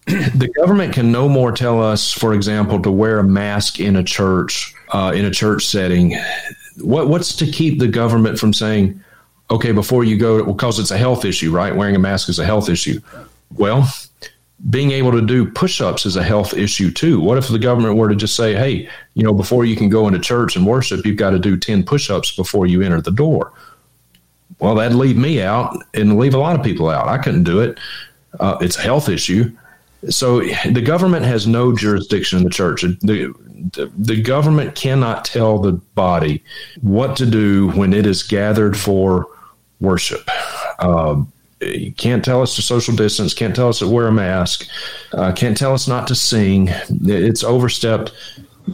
The 0.08 0.52
government 0.58 0.94
can 0.94 1.12
no 1.12 1.30
more 1.30 1.52
tell 1.52 1.82
us, 1.82 2.12
for 2.12 2.34
example, 2.34 2.82
to 2.82 2.90
wear 2.90 3.20
a 3.20 3.24
mask 3.24 3.80
in 3.80 3.96
a 3.96 4.04
church, 4.04 4.74
uh, 4.90 5.14
in 5.16 5.24
a 5.24 5.30
church 5.30 5.68
setting. 5.68 6.18
What, 6.78 7.10
what's 7.10 7.36
to 7.38 7.46
keep 7.46 7.78
the 7.78 7.88
government 7.88 8.40
from 8.40 8.52
saying, 8.52 9.00
okay, 9.52 9.72
before 9.72 10.04
you 10.04 10.18
go, 10.18 10.44
because 10.44 10.80
it's 10.80 10.90
a 10.90 10.98
health 10.98 11.26
issue, 11.26 11.52
right? 11.52 11.76
Wearing 11.76 11.96
a 11.96 12.00
mask 12.00 12.28
is 12.28 12.40
a 12.40 12.46
health 12.46 12.70
issue. 12.70 13.00
Well, 13.56 13.88
being 14.70 14.92
able 14.92 15.12
to 15.12 15.22
do 15.22 15.50
push-ups 15.50 16.06
is 16.06 16.16
a 16.16 16.24
health 16.24 16.54
issue 16.54 16.92
too. 16.92 17.20
What 17.20 17.38
if 17.38 17.48
the 17.48 17.60
government 17.60 17.96
were 17.96 18.10
to 18.10 18.16
just 18.16 18.36
say, 18.36 18.54
"Hey, 18.56 18.90
you 19.14 19.24
know, 19.24 19.34
before 19.34 19.64
you 19.66 19.76
can 19.76 19.90
go 19.90 20.08
into 20.08 20.20
church 20.20 20.56
and 20.56 20.66
worship, 20.66 21.06
you've 21.06 21.18
got 21.18 21.30
to 21.30 21.40
do 21.40 21.56
10 21.56 21.84
push-ups 21.84 22.36
before 22.36 22.66
you 22.66 22.82
enter 22.82 23.02
the 23.02 23.12
door." 23.12 23.54
Well, 24.60 24.76
that'd 24.76 24.98
leave 24.98 25.18
me 25.18 25.42
out 25.42 25.78
and 25.94 26.20
leave 26.20 26.34
a 26.34 26.38
lot 26.38 26.58
of 26.58 26.64
people 26.64 26.90
out. 26.90 27.08
I 27.08 27.18
couldn't 27.18 27.44
do 27.44 27.62
it. 27.62 27.80
Uh, 28.40 28.58
it's 28.60 28.78
a 28.78 28.82
health 28.82 29.08
issue. 29.08 29.56
So 30.10 30.42
the 30.42 30.82
government 30.82 31.26
has 31.26 31.48
no 31.48 31.76
jurisdiction 31.76 32.40
in 32.40 32.44
the 32.46 32.50
church. 32.50 32.82
The, 32.82 33.34
the, 33.98 34.22
government 34.22 34.76
cannot 34.76 35.26
tell 35.26 35.60
the 35.60 35.74
body 35.74 36.42
what 36.82 37.18
to 37.18 37.26
do 37.26 37.72
when 37.72 37.92
it 37.92 38.06
is 38.06 38.24
gathered 38.24 38.78
for 38.78 39.28
worship. 39.82 40.30
Um, 40.80 41.32
you 41.62 41.92
can't 41.94 42.24
tell 42.24 42.42
us 42.42 42.56
to 42.56 42.62
social 42.62 42.96
distance, 42.96 43.34
can't 43.34 43.56
tell 43.56 43.70
us 43.70 43.80
to 43.80 43.88
wear 43.88 44.08
a 44.08 44.12
mask, 44.12 44.68
uh, 45.14 45.32
can't 45.32 45.58
tell 45.58 45.74
us 45.74 45.88
not 45.88 46.08
to 46.08 46.16
sing. 46.16 46.70
It's 47.06 47.44
overstepped. 47.44 48.12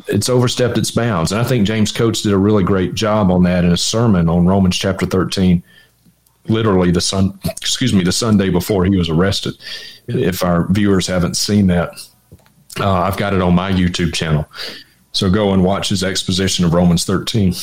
It's 0.07 0.27
overstepped 0.27 0.77
its 0.77 0.91
bounds, 0.91 1.31
and 1.31 1.39
I 1.39 1.45
think 1.45 1.65
James 1.65 1.93
Coates 1.93 2.21
did 2.21 2.33
a 2.33 2.37
really 2.37 2.65
great 2.65 2.95
job 2.95 3.31
on 3.31 3.43
that 3.43 3.63
in 3.63 3.71
a 3.71 3.77
sermon 3.77 4.27
on 4.27 4.45
Romans 4.45 4.75
chapter 4.77 5.05
thirteen. 5.05 5.63
Literally 6.49 6.91
the 6.91 6.99
sun, 6.99 7.39
excuse 7.45 7.93
me, 7.93 8.03
the 8.03 8.11
Sunday 8.11 8.49
before 8.49 8.83
he 8.83 8.97
was 8.97 9.09
arrested. 9.09 9.53
If 10.07 10.43
our 10.43 10.67
viewers 10.71 11.07
haven't 11.07 11.37
seen 11.37 11.67
that, 11.67 11.91
uh, 12.77 12.91
I've 12.91 13.15
got 13.15 13.33
it 13.33 13.41
on 13.41 13.55
my 13.55 13.71
YouTube 13.71 14.13
channel. 14.13 14.45
So 15.13 15.29
go 15.29 15.53
and 15.53 15.63
watch 15.63 15.87
his 15.87 16.03
exposition 16.03 16.65
of 16.65 16.73
Romans 16.73 17.05
thirteen 17.05 17.53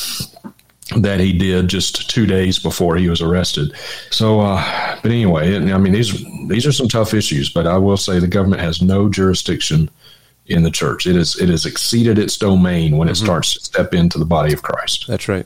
that 0.97 1.19
he 1.19 1.33
did 1.33 1.67
just 1.67 2.09
two 2.09 2.25
days 2.25 2.59
before 2.59 2.95
he 2.95 3.09
was 3.09 3.21
arrested. 3.21 3.73
So, 4.11 4.41
uh, 4.41 4.99
but 5.01 5.11
anyway, 5.11 5.55
I 5.55 5.77
mean, 5.77 5.93
these 5.93 6.23
these 6.47 6.65
are 6.65 6.71
some 6.71 6.87
tough 6.87 7.13
issues. 7.13 7.49
But 7.49 7.67
I 7.67 7.77
will 7.77 7.97
say 7.97 8.19
the 8.19 8.27
government 8.27 8.61
has 8.61 8.81
no 8.81 9.09
jurisdiction 9.09 9.89
in 10.45 10.63
the 10.63 10.71
church. 10.71 11.07
It 11.07 11.15
is 11.15 11.35
it 11.39 11.49
has 11.49 11.65
exceeded 11.65 12.19
its 12.19 12.37
domain 12.37 12.97
when 12.97 13.07
it 13.07 13.13
mm-hmm. 13.13 13.25
starts 13.25 13.53
to 13.53 13.59
step 13.61 13.93
into 13.93 14.17
the 14.17 14.25
body 14.25 14.53
of 14.53 14.63
Christ. 14.63 15.05
That's 15.07 15.27
right. 15.27 15.45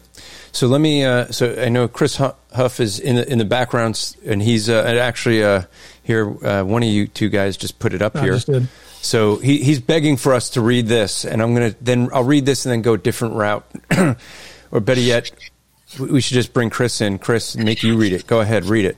So 0.51 0.67
let 0.67 0.81
me. 0.81 1.05
Uh, 1.05 1.27
so 1.27 1.55
I 1.61 1.69
know 1.69 1.87
Chris 1.87 2.15
Huff 2.15 2.79
is 2.79 2.99
in 2.99 3.15
the 3.15 3.31
in 3.31 3.37
the 3.37 3.45
background, 3.45 4.15
and 4.25 4.41
he's 4.41 4.69
uh, 4.69 4.81
actually 4.99 5.43
uh, 5.43 5.63
here. 6.03 6.27
Uh, 6.45 6.63
one 6.63 6.83
of 6.83 6.89
you 6.89 7.07
two 7.07 7.29
guys 7.29 7.57
just 7.57 7.79
put 7.79 7.93
it 7.93 8.01
up 8.01 8.15
I 8.15 8.21
here. 8.21 8.39
So 8.99 9.37
he, 9.37 9.63
he's 9.63 9.79
begging 9.79 10.17
for 10.17 10.33
us 10.33 10.49
to 10.51 10.61
read 10.61 10.87
this, 10.87 11.25
and 11.25 11.41
I'm 11.41 11.53
gonna 11.53 11.75
then 11.79 12.09
I'll 12.11 12.23
read 12.23 12.45
this 12.45 12.65
and 12.65 12.73
then 12.73 12.81
go 12.81 12.93
a 12.93 12.97
different 12.97 13.35
route. 13.35 13.65
Or 14.71 14.79
better 14.79 15.01
yet, 15.01 15.31
we 15.99 16.21
should 16.21 16.35
just 16.35 16.53
bring 16.53 16.69
Chris 16.69 17.01
in. 17.01 17.19
Chris, 17.19 17.55
make 17.55 17.83
you 17.83 17.97
read 17.97 18.13
it. 18.13 18.27
Go 18.27 18.41
ahead, 18.41 18.65
read 18.65 18.85
it. 18.85 18.97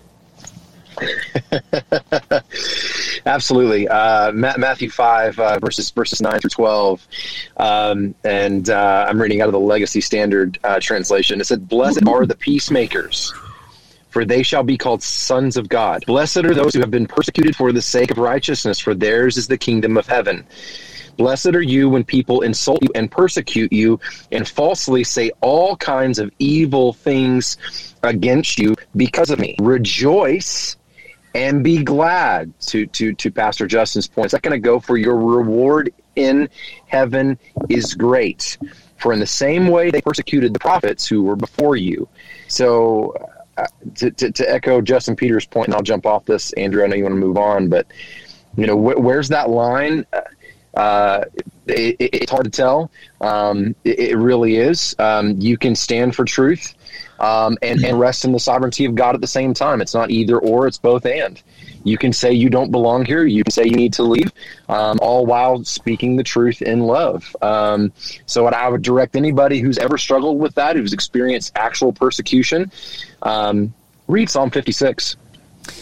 Absolutely, 3.25 3.87
uh, 3.87 4.31
Matthew 4.31 4.89
five 4.89 5.39
uh, 5.39 5.59
verses 5.59 5.91
verses 5.91 6.21
nine 6.21 6.39
through 6.39 6.49
twelve, 6.49 7.05
um, 7.57 8.15
and 8.23 8.69
uh, 8.69 9.05
I'm 9.07 9.21
reading 9.21 9.41
out 9.41 9.47
of 9.47 9.53
the 9.53 9.59
Legacy 9.59 10.01
Standard 10.01 10.59
uh, 10.63 10.79
translation. 10.79 11.39
It 11.39 11.45
said, 11.45 11.69
"Blessed 11.69 12.07
are 12.07 12.25
the 12.25 12.35
peacemakers." 12.35 13.33
For 14.09 14.25
they 14.25 14.41
shall 14.41 14.63
be 14.63 14.75
called 14.75 15.03
sons 15.03 15.55
of 15.55 15.69
God. 15.69 16.03
Blessed 16.07 16.37
are 16.37 16.55
those 16.55 16.73
who 16.73 16.79
have 16.79 16.89
been 16.89 17.05
persecuted 17.05 17.55
for 17.55 17.71
the 17.71 17.81
sake 17.81 18.09
of 18.09 18.17
righteousness, 18.17 18.79
for 18.79 18.95
theirs 18.95 19.37
is 19.37 19.47
the 19.47 19.57
kingdom 19.57 19.97
of 19.97 20.07
heaven. 20.07 20.47
Blessed 21.19 21.47
are 21.47 21.61
you 21.61 21.89
when 21.89 22.05
people 22.05 22.43
insult 22.43 22.81
you 22.81 22.87
and 22.95 23.11
persecute 23.11 23.73
you 23.73 23.99
and 24.31 24.47
falsely 24.47 25.03
say 25.03 25.31
all 25.41 25.75
kinds 25.75 26.17
of 26.17 26.31
evil 26.39 26.93
things 26.93 27.93
against 28.03 28.57
you 28.57 28.73
because 28.95 29.29
of 29.29 29.37
me. 29.37 29.53
Rejoice 29.59 30.77
and 31.35 31.61
be 31.61 31.83
glad. 31.83 32.57
To 32.67 32.85
to 32.85 33.13
to 33.15 33.31
Pastor 33.31 33.67
Justin's 33.67 34.07
point, 34.07 34.27
it's 34.27 34.33
not 34.33 34.43
going 34.43 34.53
to 34.53 34.65
go 34.65 34.79
for 34.79 34.95
your 34.95 35.17
reward 35.17 35.93
in 36.15 36.47
heaven 36.85 37.37
is 37.67 37.95
great. 37.95 38.57
For 38.95 39.11
in 39.11 39.19
the 39.19 39.27
same 39.27 39.67
way 39.67 39.91
they 39.91 40.01
persecuted 40.01 40.53
the 40.53 40.59
prophets 40.59 41.05
who 41.05 41.23
were 41.23 41.35
before 41.35 41.75
you. 41.75 42.07
So. 42.47 43.13
Uh, 43.57 43.65
to, 43.95 44.09
to, 44.11 44.31
to, 44.31 44.49
echo 44.49 44.79
Justin 44.79 45.17
Peters' 45.17 45.45
point, 45.45 45.67
and 45.67 45.75
I'll 45.75 45.81
jump 45.81 46.05
off 46.05 46.23
this, 46.23 46.53
Andrew. 46.53 46.81
I 46.81 46.87
know 46.87 46.95
you 46.95 47.03
want 47.03 47.15
to 47.15 47.19
move 47.19 47.35
on, 47.35 47.67
but 47.67 47.87
you 48.55 48.65
know 48.65 48.77
wh- 48.77 48.97
where's 48.97 49.27
that 49.27 49.49
line? 49.49 50.05
Uh, 50.13 50.21
uh, 50.75 51.25
it, 51.67 51.95
it's 51.99 52.31
hard 52.31 52.45
to 52.45 52.51
tell. 52.51 52.91
Um, 53.21 53.75
it, 53.83 53.99
it, 53.99 54.17
really 54.17 54.57
is. 54.57 54.95
Um, 54.99 55.39
you 55.39 55.57
can 55.57 55.75
stand 55.75 56.15
for 56.15 56.25
truth 56.25 56.73
um, 57.19 57.57
and, 57.61 57.83
and 57.83 57.99
rest 57.99 58.25
in 58.25 58.31
the 58.31 58.39
sovereignty 58.39 58.85
of 58.85 58.95
God 58.95 59.15
at 59.15 59.21
the 59.21 59.27
same 59.27 59.53
time. 59.53 59.81
It's 59.81 59.93
not 59.93 60.09
either 60.09 60.37
or, 60.37 60.67
it's 60.67 60.77
both 60.77 61.05
and. 61.05 61.41
You 61.83 61.97
can 61.97 62.11
say 62.11 62.33
you 62.33 62.49
don't 62.49 62.71
belong 62.71 63.05
here. 63.05 63.25
You 63.25 63.43
can 63.43 63.51
say 63.51 63.65
you 63.65 63.75
need 63.75 63.93
to 63.93 64.03
leave, 64.03 64.31
um, 64.67 64.99
all 65.01 65.25
while 65.25 65.63
speaking 65.63 66.17
the 66.17 66.23
truth 66.23 66.61
in 66.61 66.81
love. 66.81 67.35
Um, 67.41 67.93
so, 68.25 68.43
what 68.43 68.53
I 68.53 68.67
would 68.67 68.81
direct 68.81 69.15
anybody 69.15 69.59
who's 69.59 69.77
ever 69.77 69.97
struggled 69.97 70.39
with 70.39 70.55
that, 70.55 70.75
who's 70.75 70.91
experienced 70.91 71.53
actual 71.55 71.93
persecution, 71.93 72.69
um, 73.21 73.73
read 74.07 74.29
Psalm 74.29 74.51
56. 74.51 75.15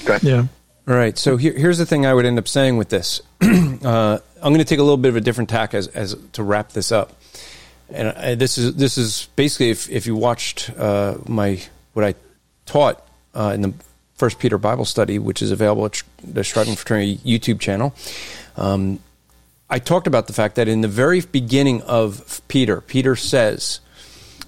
Okay. 0.03 0.19
Yeah. 0.21 0.45
All 0.87 0.95
right. 0.95 1.17
So 1.17 1.37
here, 1.37 1.53
here's 1.53 1.77
the 1.77 1.85
thing 1.85 2.05
I 2.05 2.13
would 2.13 2.25
end 2.25 2.39
up 2.39 2.47
saying 2.47 2.77
with 2.77 2.89
this. 2.89 3.21
uh, 3.41 4.19
I'm 4.41 4.53
going 4.53 4.59
to 4.59 4.65
take 4.65 4.79
a 4.79 4.83
little 4.83 4.97
bit 4.97 5.09
of 5.09 5.15
a 5.15 5.21
different 5.21 5.49
tack 5.49 5.73
as, 5.73 5.87
as 5.87 6.15
to 6.33 6.43
wrap 6.43 6.71
this 6.71 6.91
up. 6.91 7.19
And 7.89 8.09
I, 8.09 8.35
this 8.35 8.57
is 8.57 8.75
this 8.75 8.97
is 8.97 9.29
basically 9.35 9.69
if, 9.69 9.89
if 9.89 10.05
you 10.05 10.15
watched 10.15 10.69
uh, 10.77 11.17
my 11.25 11.61
what 11.93 12.05
I 12.05 12.15
taught 12.65 13.05
uh, 13.33 13.51
in 13.53 13.61
the 13.61 13.73
First 14.15 14.39
Peter 14.39 14.57
Bible 14.57 14.85
Study, 14.85 15.19
which 15.19 15.41
is 15.41 15.51
available 15.51 15.85
at 15.85 16.01
the 16.23 16.43
Striving 16.43 16.75
for 16.75 16.81
Eternity 16.81 17.17
YouTube 17.17 17.59
channel. 17.59 17.93
Um, 18.57 18.99
I 19.69 19.79
talked 19.79 20.07
about 20.07 20.27
the 20.27 20.33
fact 20.33 20.55
that 20.55 20.67
in 20.67 20.81
the 20.81 20.87
very 20.87 21.21
beginning 21.21 21.81
of 21.83 22.41
Peter, 22.47 22.81
Peter 22.81 23.15
says 23.15 23.79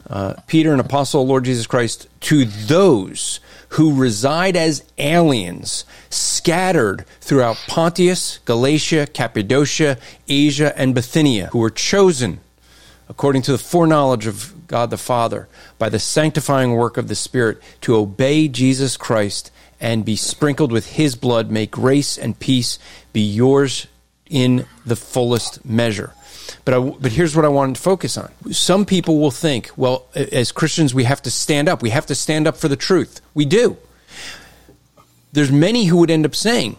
uh, 0.10 0.34
Peter, 0.48 0.73
an 0.73 0.80
apostle 0.80 1.22
of 1.22 1.27
Lord 1.27 1.45
Jesus 1.45 1.68
Christ, 1.68 2.07
to 2.22 2.45
those 2.45 3.40
who 3.69 3.95
reside 3.95 4.56
as 4.56 4.84
aliens 4.98 5.86
scattered 6.10 7.06
throughout 7.22 7.57
Pontius, 7.68 8.40
Galatia, 8.45 9.07
Cappadocia, 9.07 9.98
Asia, 10.27 10.73
and 10.76 10.95
Bithynia, 10.95 11.48
who 11.48 11.60
were 11.60 11.69
chosen 11.69 12.40
according 13.07 13.41
to 13.44 13.52
the 13.52 13.57
foreknowledge 13.57 14.27
of 14.27 14.53
God 14.68 14.90
the 14.90 14.98
Father 14.98 15.48
by 15.77 15.90
the 15.90 15.99
sanctifying 15.99 16.73
work 16.73 16.98
of 16.98 17.07
the 17.07 17.15
Spirit 17.15 17.61
to 17.81 17.95
obey 17.95 18.48
Jesus 18.48 18.98
Christ 18.98 19.52
and 19.80 20.06
be 20.06 20.15
sprinkled 20.15 20.72
with 20.72 20.91
his 20.94 21.15
blood, 21.15 21.49
may 21.49 21.65
grace 21.65 22.18
and 22.18 22.40
peace 22.40 22.80
be 23.14 23.22
yours 23.22 23.88
in 24.30 24.65
the 24.86 24.95
fullest 24.95 25.65
measure. 25.65 26.14
But 26.69 26.77
I, 26.79 26.89
but 27.01 27.11
here's 27.11 27.35
what 27.35 27.45
I 27.45 27.47
wanted 27.47 27.77
to 27.77 27.81
focus 27.81 28.15
on. 28.15 28.31
Some 28.51 28.85
people 28.85 29.17
will 29.17 29.31
think, 29.31 29.71
well, 29.75 30.05
as 30.13 30.51
Christians, 30.51 30.93
we 30.93 31.03
have 31.05 31.19
to 31.23 31.31
stand 31.31 31.67
up. 31.67 31.81
We 31.81 31.89
have 31.89 32.05
to 32.05 32.13
stand 32.13 32.45
up 32.45 32.57
for 32.57 32.67
the 32.67 32.75
truth. 32.75 33.21
We 33.33 33.45
do. 33.45 33.75
There's 35.33 35.51
many 35.51 35.85
who 35.85 35.97
would 35.97 36.11
end 36.11 36.27
up 36.27 36.35
saying 36.35 36.77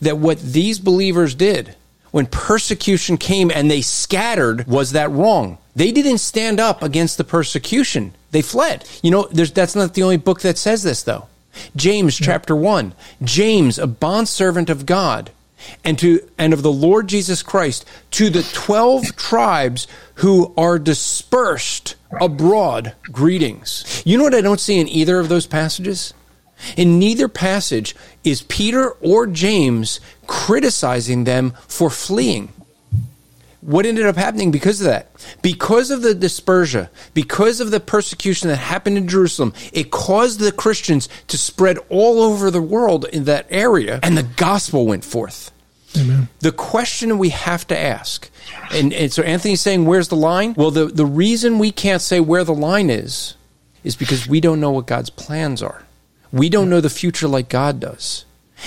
that 0.00 0.18
what 0.18 0.38
these 0.38 0.78
believers 0.78 1.34
did 1.34 1.74
when 2.12 2.26
persecution 2.26 3.16
came 3.16 3.50
and 3.50 3.68
they 3.68 3.80
scattered 3.80 4.68
was 4.68 4.92
that 4.92 5.10
wrong. 5.10 5.58
They 5.74 5.90
didn't 5.90 6.18
stand 6.18 6.60
up 6.60 6.80
against 6.80 7.18
the 7.18 7.24
persecution. 7.24 8.14
They 8.30 8.42
fled. 8.42 8.88
You 9.02 9.10
know, 9.10 9.22
that's 9.24 9.74
not 9.74 9.94
the 9.94 10.04
only 10.04 10.18
book 10.18 10.42
that 10.42 10.56
says 10.56 10.84
this, 10.84 11.02
though. 11.02 11.26
James 11.74 12.16
chapter 12.16 12.54
1. 12.54 12.94
James, 13.24 13.76
a 13.76 13.88
bondservant 13.88 14.70
of 14.70 14.86
God, 14.86 15.32
and 15.84 15.98
to 15.98 16.28
and 16.38 16.52
of 16.52 16.62
the 16.62 16.72
Lord 16.72 17.08
Jesus 17.08 17.42
Christ 17.42 17.84
to 18.12 18.30
the 18.30 18.42
12 18.52 19.16
tribes 19.16 19.86
who 20.16 20.52
are 20.56 20.78
dispersed 20.78 21.96
abroad 22.20 22.94
greetings. 23.04 24.02
You 24.04 24.18
know 24.18 24.24
what 24.24 24.34
I 24.34 24.40
don't 24.40 24.60
see 24.60 24.78
in 24.78 24.88
either 24.88 25.18
of 25.18 25.28
those 25.28 25.46
passages? 25.46 26.14
In 26.76 26.98
neither 26.98 27.28
passage 27.28 27.96
is 28.22 28.42
Peter 28.42 28.90
or 29.00 29.26
James 29.26 30.00
criticizing 30.26 31.24
them 31.24 31.54
for 31.66 31.90
fleeing. 31.90 32.52
What 33.62 33.86
ended 33.86 34.06
up 34.06 34.16
happening 34.16 34.50
because 34.50 34.80
of 34.80 34.86
that? 34.86 35.08
Because 35.40 35.92
of 35.92 36.02
the 36.02 36.14
dispersion, 36.14 36.88
because 37.14 37.60
of 37.60 37.70
the 37.70 37.78
persecution 37.78 38.48
that 38.48 38.56
happened 38.56 38.98
in 38.98 39.06
Jerusalem, 39.06 39.54
it 39.72 39.92
caused 39.92 40.40
the 40.40 40.50
Christians 40.50 41.08
to 41.28 41.38
spread 41.38 41.78
all 41.88 42.20
over 42.20 42.50
the 42.50 42.60
world 42.60 43.04
in 43.04 43.22
that 43.24 43.46
area, 43.50 44.00
and 44.02 44.18
the 44.18 44.24
gospel 44.24 44.84
went 44.84 45.04
forth. 45.04 45.52
Amen. 45.96 46.28
The 46.40 46.50
question 46.50 47.18
we 47.18 47.28
have 47.28 47.64
to 47.68 47.78
ask, 47.78 48.28
and, 48.72 48.92
and 48.92 49.12
so 49.12 49.22
Anthony's 49.22 49.60
saying, 49.60 49.84
where's 49.84 50.08
the 50.08 50.16
line? 50.16 50.54
Well, 50.54 50.72
the, 50.72 50.86
the 50.86 51.06
reason 51.06 51.60
we 51.60 51.70
can't 51.70 52.02
say 52.02 52.18
where 52.18 52.42
the 52.42 52.54
line 52.54 52.90
is, 52.90 53.36
is 53.84 53.94
because 53.94 54.26
we 54.26 54.40
don't 54.40 54.58
know 54.58 54.72
what 54.72 54.86
God's 54.86 55.10
plans 55.10 55.62
are. 55.62 55.84
We 56.32 56.48
don't 56.48 56.68
know 56.68 56.80
the 56.80 56.90
future 56.90 57.28
like 57.28 57.48
God 57.48 57.78
does. 57.78 58.24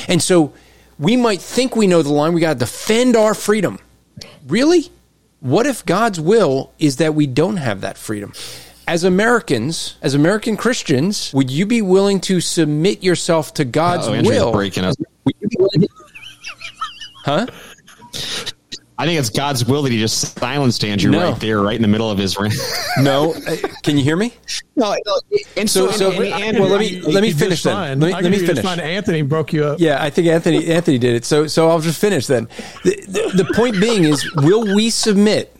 And 0.07 0.21
so 0.23 0.53
we 0.97 1.17
might 1.17 1.41
think 1.41 1.75
we 1.75 1.87
know 1.87 2.01
the 2.01 2.13
line. 2.13 2.33
We 2.33 2.41
got 2.41 2.53
to 2.53 2.59
defend 2.59 3.15
our 3.15 3.33
freedom. 3.33 3.79
Really? 4.47 4.89
What 5.39 5.65
if 5.65 5.85
God's 5.85 6.19
will 6.19 6.71
is 6.79 6.97
that 6.97 7.15
we 7.15 7.27
don't 7.27 7.57
have 7.57 7.81
that 7.81 7.97
freedom? 7.97 8.33
As 8.87 9.03
Americans, 9.03 9.95
as 10.01 10.13
American 10.13 10.57
Christians, 10.57 11.31
would 11.33 11.49
you 11.49 11.65
be 11.65 11.81
willing 11.81 12.19
to 12.21 12.39
submit 12.39 13.03
yourself 13.03 13.53
to 13.55 13.65
God's 13.65 14.07
Uh-oh, 14.07 14.21
will? 14.23 14.51
Breaking 14.51 14.85
us. 14.85 14.95
Huh? 17.25 17.47
I 18.97 19.05
think 19.05 19.19
it's 19.19 19.29
God's 19.29 19.65
will 19.65 19.81
that 19.83 19.91
He 19.91 19.99
just 19.99 20.37
silenced 20.37 20.83
Andrew 20.85 21.11
no. 21.11 21.31
right 21.31 21.39
there, 21.39 21.61
right 21.61 21.75
in 21.75 21.81
the 21.81 21.87
middle 21.87 22.09
of 22.09 22.17
his 22.17 22.37
ring. 22.37 22.51
no, 22.99 23.33
uh, 23.33 23.55
can 23.83 23.97
you 23.97 24.03
hear 24.03 24.15
me? 24.15 24.33
No, 24.75 24.95
and 25.57 25.69
so, 25.69 25.91
so, 25.91 26.11
so 26.11 26.21
and, 26.21 26.59
well, 26.59 26.69
let 26.69 26.79
me 26.79 27.01
let 27.01 27.21
me 27.21 27.31
finish 27.31 27.63
then. 27.63 27.99
Let 27.99 28.07
me, 28.07 28.13
let 28.13 28.31
me 28.31 28.39
finish. 28.39 28.65
Anthony 28.65 29.21
broke 29.21 29.53
you 29.53 29.65
up. 29.65 29.79
Yeah, 29.79 30.01
I 30.01 30.09
think 30.09 30.27
Anthony 30.27 30.67
Anthony 30.67 30.97
did 30.97 31.15
it. 31.15 31.25
So 31.25 31.47
so 31.47 31.69
I'll 31.69 31.79
just 31.79 31.99
finish 31.99 32.27
then. 32.27 32.47
The, 32.83 32.95
the, 33.07 33.43
the 33.43 33.53
point 33.53 33.79
being 33.79 34.03
is, 34.03 34.29
will 34.35 34.75
we 34.75 34.89
submit 34.89 35.54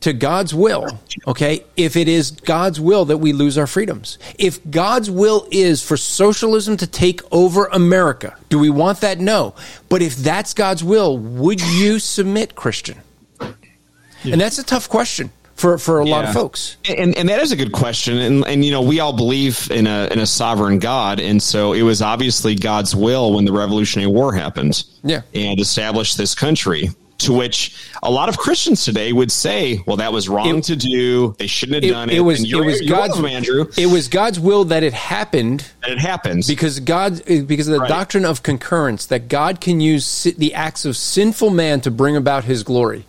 to 0.00 0.12
God's 0.12 0.54
will, 0.54 1.00
okay, 1.26 1.64
if 1.76 1.96
it 1.96 2.06
is 2.06 2.30
God's 2.30 2.78
will 2.78 3.06
that 3.06 3.18
we 3.18 3.32
lose 3.32 3.58
our 3.58 3.66
freedoms. 3.66 4.18
If 4.38 4.60
God's 4.70 5.10
will 5.10 5.48
is 5.50 5.82
for 5.82 5.96
socialism 5.96 6.76
to 6.76 6.86
take 6.86 7.20
over 7.32 7.66
America, 7.66 8.36
do 8.48 8.58
we 8.58 8.70
want 8.70 9.00
that? 9.00 9.18
No. 9.18 9.54
But 9.88 10.02
if 10.02 10.16
that's 10.16 10.54
God's 10.54 10.84
will, 10.84 11.18
would 11.18 11.60
you 11.60 11.98
submit, 11.98 12.54
Christian? 12.54 13.00
Yeah. 13.40 14.32
And 14.32 14.40
that's 14.40 14.58
a 14.58 14.64
tough 14.64 14.88
question 14.88 15.30
for, 15.54 15.78
for 15.78 16.00
a 16.00 16.06
yeah. 16.06 16.14
lot 16.14 16.24
of 16.24 16.34
folks. 16.34 16.76
And, 16.88 17.16
and 17.16 17.28
that 17.28 17.40
is 17.40 17.52
a 17.52 17.56
good 17.56 17.72
question. 17.72 18.18
And, 18.18 18.46
and, 18.46 18.64
you 18.64 18.70
know, 18.70 18.82
we 18.82 19.00
all 19.00 19.12
believe 19.14 19.70
in 19.70 19.86
a, 19.86 20.08
in 20.10 20.18
a 20.18 20.26
sovereign 20.26 20.78
God. 20.78 21.20
And 21.20 21.42
so 21.42 21.72
it 21.72 21.82
was 21.82 22.02
obviously 22.02 22.54
God's 22.54 22.94
will 22.94 23.34
when 23.34 23.44
the 23.44 23.52
Revolutionary 23.52 24.10
War 24.10 24.34
happened. 24.34 24.84
Yeah. 25.02 25.22
And 25.34 25.58
established 25.58 26.18
this 26.18 26.34
country 26.34 26.90
to 27.18 27.32
which 27.32 27.74
a 28.02 28.10
lot 28.10 28.28
of 28.28 28.36
Christians 28.36 28.84
today 28.84 29.12
would 29.12 29.32
say, 29.32 29.82
"Well, 29.86 29.96
that 29.96 30.12
was 30.12 30.28
wrong 30.28 30.58
it, 30.58 30.64
to 30.64 30.76
do. 30.76 31.34
They 31.38 31.46
shouldn't 31.46 31.76
have 31.76 31.84
it, 31.84 31.92
done 31.92 32.10
it." 32.10 32.16
It 32.16 32.20
was, 32.20 32.40
it 32.42 32.56
was 32.56 32.80
God's 32.82 33.22
Andrew. 33.22 33.66
It 33.76 33.86
was 33.86 34.08
God's 34.08 34.38
will 34.38 34.64
that 34.66 34.82
it 34.82 34.92
happened. 34.92 35.66
That 35.82 35.92
it 35.92 35.98
happens 35.98 36.46
because 36.46 36.80
God, 36.80 37.22
because 37.24 37.68
of 37.68 37.74
the 37.74 37.80
right. 37.80 37.88
doctrine 37.88 38.24
of 38.24 38.42
concurrence, 38.42 39.06
that 39.06 39.28
God 39.28 39.60
can 39.60 39.80
use 39.80 40.24
the 40.24 40.54
acts 40.54 40.84
of 40.84 40.96
sinful 40.96 41.50
man 41.50 41.80
to 41.82 41.90
bring 41.90 42.16
about 42.16 42.44
His 42.44 42.62
glory. 42.62 43.04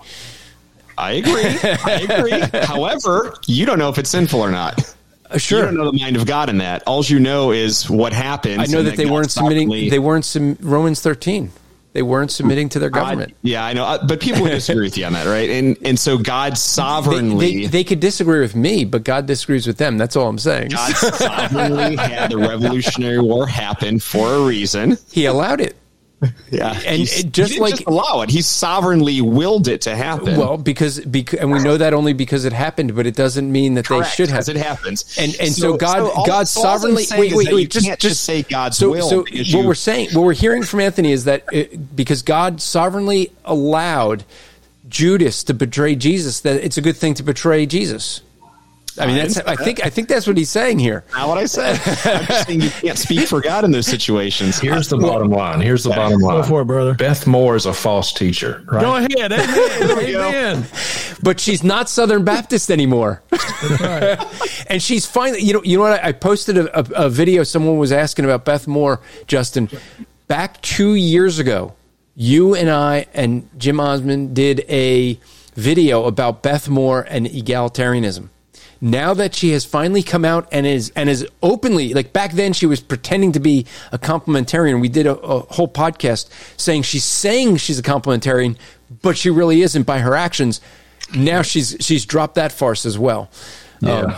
I 0.98 1.12
agree. 1.12 1.44
I 1.44 2.08
agree. 2.10 2.60
However, 2.66 3.36
you 3.46 3.66
don't 3.66 3.78
know 3.78 3.90
if 3.90 3.98
it's 3.98 4.10
sinful 4.10 4.42
or 4.42 4.50
not. 4.50 4.96
Uh, 5.30 5.38
sure. 5.38 5.60
You 5.60 5.66
don't 5.66 5.76
know 5.76 5.92
the 5.92 5.98
mind 5.98 6.16
of 6.16 6.26
God 6.26 6.50
in 6.50 6.60
that. 6.60 6.84
All 6.88 7.04
you 7.04 7.20
know 7.20 7.52
is 7.52 7.90
what 7.90 8.14
happened. 8.14 8.62
I 8.62 8.66
know 8.66 8.82
that, 8.82 8.92
that 8.92 8.98
they 8.98 9.06
weren't 9.06 9.32
submitting. 9.32 9.70
They 9.70 10.00
weren't 10.00 10.36
Romans 10.62 11.02
thirteen. 11.02 11.52
They 11.98 12.04
weren't 12.04 12.30
submitting 12.30 12.70
to 12.70 12.78
their 12.78 12.92
government. 12.92 13.36
yeah, 13.42 13.66
I 13.66 13.74
know, 13.74 13.84
uh, 13.84 14.06
but 14.06 14.20
people 14.20 14.44
would 14.44 14.52
disagree 14.52 14.84
with 14.84 15.00
you 15.00 15.06
on 15.06 15.14
that, 15.14 15.26
right? 15.26 15.50
And 15.50 15.76
and 15.84 15.98
so 15.98 16.20
God 16.20 16.56
sovereignly 16.56 17.46
they, 17.56 17.62
they, 17.62 17.68
they, 17.70 17.84
could 17.84 18.00
disagree 18.00 18.40
with 18.40 18.56
me, 18.56 18.86
but 18.86 19.04
God 19.04 19.26
disagrees 19.26 19.66
with 19.66 19.80
them. 19.80 19.98
That's 19.98 20.16
all 20.16 20.30
I'm 20.30 20.38
saying. 20.38 20.70
God 20.70 20.96
sovereignly 20.96 21.96
had 21.96 22.30
the 22.30 22.38
Revolutionary 22.38 23.18
War 23.18 23.48
happen 23.48 23.98
for 23.98 24.32
a 24.32 24.46
reason. 24.46 25.00
He 25.12 25.26
allowed 25.26 25.60
it. 25.60 25.76
Yeah, 26.50 26.80
and 26.86 27.06
just 27.34 27.60
like 27.60 27.76
just 27.76 27.88
allow 27.88 28.22
it, 28.22 28.30
he 28.30 28.42
sovereignly 28.42 29.20
willed 29.22 29.68
it 29.68 29.82
to 29.82 29.96
happen. 29.96 30.38
Well, 30.38 30.58
because, 30.58 31.00
because 31.02 31.40
and 31.40 31.52
we 31.52 31.60
know 31.60 31.78
that 31.78 31.94
only 31.94 32.14
because 32.14 32.46
it 32.46 32.54
happened, 32.54 32.96
but 32.96 33.06
it 33.06 33.16
doesn't 33.16 33.52
mean 33.52 33.74
that 33.74 33.86
Correct, 33.86 34.06
they 34.06 34.16
should 34.16 34.30
have. 34.30 34.48
It 34.48 34.56
happens, 34.56 35.16
and 35.20 35.36
and 35.40 35.52
so, 35.52 35.74
so 35.74 35.78
God, 35.78 35.98
so 35.98 36.12
all, 36.12 36.26
God 36.26 36.48
sovereignly. 36.48 37.04
Wait, 37.12 37.34
wait, 37.34 37.54
wait. 37.54 37.70
Just, 37.70 37.86
just, 37.86 38.00
just 38.00 38.24
say 38.24 38.44
God's 38.44 38.78
so, 38.78 38.92
will. 38.92 39.10
So 39.10 39.20
what 39.20 39.32
you, 39.32 39.68
we're 39.68 39.76
saying, 39.76 40.10
what 40.14 40.24
we're 40.24 40.34
hearing 40.34 40.64
from 40.64 40.80
Anthony 40.80 41.12
is 41.12 41.26
that 41.26 41.44
it, 41.52 41.96
because 41.96 42.22
God 42.22 42.62
sovereignly 42.62 43.32
allowed 43.44 44.24
Judas 44.88 45.44
to 45.44 45.54
betray 45.54 45.96
Jesus, 45.96 46.40
that 46.42 46.64
it's 46.64 46.78
a 46.78 46.82
good 46.82 46.98
thing 46.98 47.14
to 47.16 47.24
betray 47.24 47.66
Jesus. 47.66 48.22
I 49.00 49.06
mean, 49.06 49.18
that's. 49.18 49.38
I 49.38 49.56
think. 49.56 49.86
I 49.86 49.90
think 49.90 50.08
that's 50.08 50.28
what 50.28 50.38
he's 50.38 50.50
saying 50.50 50.80
here. 50.80 51.04
Not 51.14 51.28
what 51.28 51.38
I 51.38 51.46
said. 51.46 51.80
I'm 52.06 52.26
just 52.26 52.48
saying 52.48 52.62
you 52.62 52.70
can't 52.70 52.98
speak 52.98 53.28
for 53.28 53.42
God 53.42 53.64
in 53.64 53.72
those 53.72 53.86
situations. 53.86 54.60
Here's 54.60 54.88
the 54.88 54.98
bottom 54.98 55.30
line. 55.30 55.62
Here's 55.62 55.84
the 55.84 55.90
bottom 55.90 56.20
line. 56.20 56.42
Go 56.42 56.48
for 56.48 56.62
it, 56.62 56.66
brother. 56.66 56.94
Beth 56.94 57.28
Moore 57.28 57.56
is 57.56 57.66
a 57.66 57.74
false 57.74 58.14
teacher. 58.14 58.64
Right? 58.68 58.82
Go 58.82 58.96
ahead. 58.96 59.32
Amen. 59.32 60.16
Amen. 60.16 60.66
But 61.22 61.40
she's 61.40 61.64
not 61.64 61.90
Southern 61.90 62.24
Baptist 62.24 62.72
anymore. 62.72 63.22
Right. 63.80 64.66
and 64.68 64.82
she's 64.82 65.06
finally. 65.06 65.42
You 65.42 65.54
know. 65.54 65.64
You 65.64 65.78
know 65.78 65.84
what? 65.84 66.04
I, 66.04 66.10
I 66.10 66.12
posted 66.14 66.58
a, 66.58 66.80
a, 66.80 67.06
a 67.06 67.10
video. 67.10 67.44
Someone 67.44 67.78
was 67.78 67.92
asking 67.92 68.26
about 68.26 68.46
Beth 68.46 68.68
Moore, 68.68 69.02
Justin, 69.28 69.70
back 70.28 70.62
two 70.62 70.96
years 70.96 71.40
ago. 71.40 71.74
You 72.16 72.56
and 72.56 72.70
I 72.70 73.06
and 73.14 73.48
Jim 73.60 73.80
Osman 73.80 74.34
did 74.34 74.66
a 74.70 75.20
video 75.54 76.06
about 76.06 76.42
Beth 76.42 76.68
Moore 76.68 77.06
and 77.08 77.28
egalitarianism 77.28 78.30
now 78.82 79.14
that 79.14 79.34
she 79.36 79.52
has 79.52 79.66
finally 79.66 80.04
come 80.04 80.26
out 80.26 80.48
and 80.52 80.66
is 80.66 80.92
and 80.96 81.10
is 81.10 81.28
openly 81.42 81.94
like 81.94 82.14
back 82.14 82.34
then 82.34 82.54
she 82.54 82.66
was 82.66 82.80
pretending 82.80 83.32
to 83.32 83.40
be 83.40 83.66
a 83.92 83.98
complementarian. 83.98 84.82
We 84.82 84.90
did 84.90 85.08
a, 85.08 85.18
a 85.18 85.40
whole 85.54 85.68
podcast 85.68 86.30
saying 86.60 86.84
she's 86.84 87.04
saying 87.04 87.58
she's 87.58 87.80
a 87.80 87.84
complementarian 87.84 88.58
but 89.02 89.18
she 89.18 89.30
really 89.30 89.62
isn't 89.62 89.84
by 89.84 90.00
her 90.00 90.16
actions. 90.16 90.62
Now 91.16 91.42
she's 91.42 91.76
she's 91.80 92.06
dropped 92.06 92.36
that 92.36 92.52
farce 92.52 92.86
as 92.86 92.98
well. 92.98 93.30
Yeah. 93.80 94.00
Um, 94.00 94.16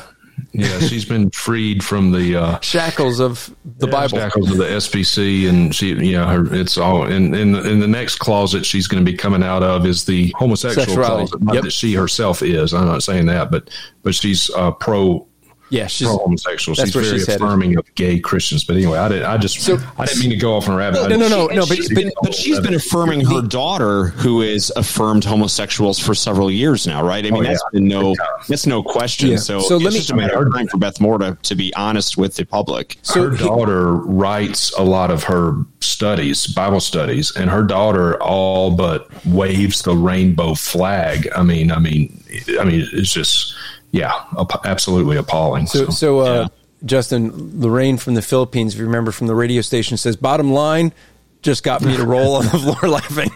yeah, 0.52 0.80
she's 0.80 1.06
been 1.06 1.30
freed 1.32 1.84
from 1.84 2.11
the 2.11 2.36
uh, 2.36 2.60
shackles 2.60 3.20
of 3.20 3.53
the 3.78 3.88
yeah, 3.88 3.91
Bible, 3.91 4.18
shackles 4.18 4.52
of 4.52 4.57
the 4.57 4.66
SBC, 4.66 5.48
and 5.48 5.74
she, 5.74 5.94
yeah, 5.94 6.32
her, 6.32 6.53
it's 6.53 6.78
all 6.78 7.06
in 7.06 7.34
in 7.34 7.53
the, 7.53 7.70
in 7.70 7.80
the 7.80 7.88
next 7.88 8.18
closet 8.18 8.66
she's 8.66 8.88
going 8.88 9.03
to 9.03 9.10
be 9.10 9.18
coming 9.18 9.44
out 9.44 9.64
of 9.64 9.86
is 9.86 10.06
the 10.06 10.34
homosexual 10.38 10.95
closet. 10.95 11.41
Not 11.41 11.56
yep. 11.56 11.64
that 11.64 11.72
she 11.72 11.94
herself 11.94 12.41
is. 12.41 12.74
I'm 12.74 12.86
not 12.86 13.03
saying 13.03 13.28
that, 13.28 13.52
but 13.52 13.70
but 14.03 14.16
she's 14.16 14.49
uh, 14.52 14.72
pro 14.72 15.28
yeah, 15.70 15.88
she's 15.88 16.08
homosexual. 16.08 16.76
She's 16.76 16.94
very 16.94 17.22
affirming 17.22 17.78
of 17.78 17.94
gay 17.96 18.20
Christians. 18.20 18.64
But 18.64 18.78
anyway, 18.78 18.98
I 18.98 19.08
didn't. 19.08 19.26
I 19.26 19.38
just 19.38 19.60
so, 19.62 19.78
I 19.98 20.06
didn't 20.06 20.22
mean 20.22 20.30
to 20.32 20.36
go 20.36 20.56
off 20.56 20.68
on 20.68 20.74
a 20.74 20.78
rabbit. 20.78 21.10
No, 21.10 21.16
no, 21.16 21.28
no, 21.28 21.48
no. 21.48 21.66
But, 21.66 21.80
but, 21.94 22.06
but 22.22 22.34
she's 22.34 22.60
been 22.60 22.74
affirming 22.74 23.26
her 23.26 23.41
daughter, 23.41 24.08
who 24.08 24.41
is 24.41 24.72
affirmed 24.76 25.24
homosexuals 25.24 26.00
for 26.00 26.16
several 26.16 26.50
years 26.52 26.88
now, 26.88 27.06
right? 27.06 27.26
I 27.26 27.32
mean, 27.32 27.46
oh, 27.46 27.48
that's 27.48 27.64
yeah. 27.74 27.80
no 27.82 28.16
that's 28.48 28.66
no 28.66 28.84
question. 28.84 29.30
Yeah. 29.30 29.38
So, 29.38 29.60
so 29.60 29.78
let 29.78 29.94
me, 29.94 30.00
just 30.00 30.12
a 30.12 30.16
matter 30.16 30.46
of 30.46 30.54
time 30.54 30.68
for 30.68 30.78
Beth 30.78 31.00
Moore 31.00 31.18
to, 31.20 31.38
to 31.44 31.56
be 31.56 31.74
honest 31.76 32.18
with 32.18 32.36
the 32.36 32.46
public. 32.46 32.98
So 33.02 33.30
her 33.30 33.38
daughter 33.38 33.94
writes 33.94 34.74
a 34.78 34.84
lot 34.84 35.12
of 35.12 35.24
her 35.24 35.56
studies, 35.80 36.48
Bible 36.48 36.80
studies, 36.80 37.36
and 37.36 37.50
her 37.50 37.64
daughter 37.64 38.22
all 38.22 38.72
but 38.72 39.10
waves 39.26 39.82
the 39.84 39.96
rainbow 39.96 40.54
flag. 40.56 41.30
I 41.36 41.44
mean, 41.44 41.72
I 41.72 41.80
mean, 41.80 42.24
I 42.60 42.64
mean, 42.64 42.88
it's 42.94 43.14
just 43.14 43.56
yeah, 43.91 44.24
absolutely 44.64 45.18
appalling. 45.18 45.68
So, 45.68 45.86
so, 45.86 45.91
so 45.91 46.20
uh, 46.20 46.41
yeah. 46.41 46.48
Justin 46.86 47.60
Lorraine 47.60 47.98
from 47.98 48.14
the 48.14 48.22
Philippines, 48.22 48.74
if 48.74 48.80
you 48.80 48.86
remember 48.86 49.11
from 49.11 49.28
the 49.28 49.36
radio 49.36 49.61
station, 49.61 49.98
says, 49.98 50.16
"Bottom 50.16 50.52
line." 50.52 50.94
Just 51.41 51.64
got 51.64 51.82
me 51.82 51.95
to 51.95 52.03
roll 52.03 52.36
on 52.36 52.44
the 52.44 52.49
floor 52.60 52.90
laughing. 52.90 53.30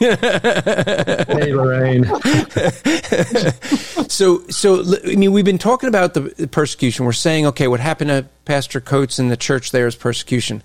hey, 1.37 1.53
Lorraine. 1.53 2.03
so, 4.09 4.45
so 4.49 4.83
I 5.05 5.15
mean, 5.15 5.31
we've 5.31 5.45
been 5.45 5.57
talking 5.57 5.87
about 5.87 6.13
the 6.13 6.49
persecution. 6.51 7.05
We're 7.05 7.13
saying, 7.13 7.45
okay, 7.45 7.69
what 7.69 7.79
happened 7.79 8.09
to 8.09 8.25
Pastor 8.43 8.81
Coates 8.81 9.19
in 9.19 9.29
the 9.29 9.37
church 9.37 9.71
there 9.71 9.87
is 9.87 9.95
persecution. 9.95 10.61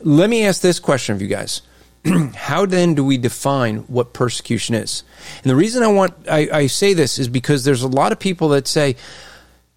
Let 0.00 0.28
me 0.28 0.44
ask 0.44 0.60
this 0.60 0.80
question 0.80 1.14
of 1.14 1.22
you 1.22 1.28
guys: 1.28 1.62
How 2.34 2.66
then 2.66 2.94
do 2.94 3.04
we 3.04 3.16
define 3.16 3.78
what 3.80 4.12
persecution 4.12 4.74
is? 4.74 5.04
And 5.42 5.50
the 5.50 5.56
reason 5.56 5.82
I 5.82 5.88
want 5.88 6.14
I, 6.28 6.48
I 6.52 6.66
say 6.66 6.94
this 6.94 7.18
is 7.18 7.28
because 7.28 7.64
there's 7.64 7.82
a 7.82 7.88
lot 7.88 8.12
of 8.12 8.18
people 8.18 8.48
that 8.50 8.66
say, 8.66 8.96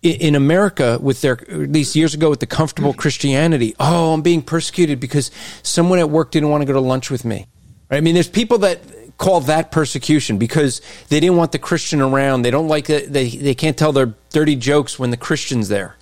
in 0.01 0.35
America 0.35 0.99
with 1.01 1.21
their 1.21 1.33
at 1.33 1.71
least 1.71 1.95
years 1.95 2.13
ago 2.13 2.29
with 2.29 2.39
the 2.39 2.45
comfortable 2.45 2.93
Christianity. 2.97 3.75
Oh, 3.79 4.13
I'm 4.13 4.21
being 4.21 4.41
persecuted 4.41 4.99
because 4.99 5.31
someone 5.63 5.99
at 5.99 6.09
work 6.09 6.31
didn't 6.31 6.49
want 6.49 6.61
to 6.61 6.65
go 6.65 6.73
to 6.73 6.79
lunch 6.79 7.09
with 7.09 7.25
me. 7.25 7.47
Right? 7.89 7.97
I 7.97 8.01
mean, 8.01 8.13
there's 8.13 8.29
people 8.29 8.59
that 8.59 8.81
call 9.17 9.41
that 9.41 9.71
persecution 9.71 10.37
because 10.37 10.81
they 11.09 11.19
didn't 11.19 11.37
want 11.37 11.51
the 11.51 11.59
Christian 11.59 12.01
around. 12.01 12.41
They 12.41 12.51
don't 12.51 12.67
like 12.67 12.89
it. 12.89 13.11
They 13.11 13.29
they 13.29 13.55
can't 13.55 13.77
tell 13.77 13.91
their 13.91 14.13
dirty 14.29 14.55
jokes 14.55 14.99
when 14.99 15.09
the 15.09 15.17
Christian's 15.17 15.69
there, 15.69 15.95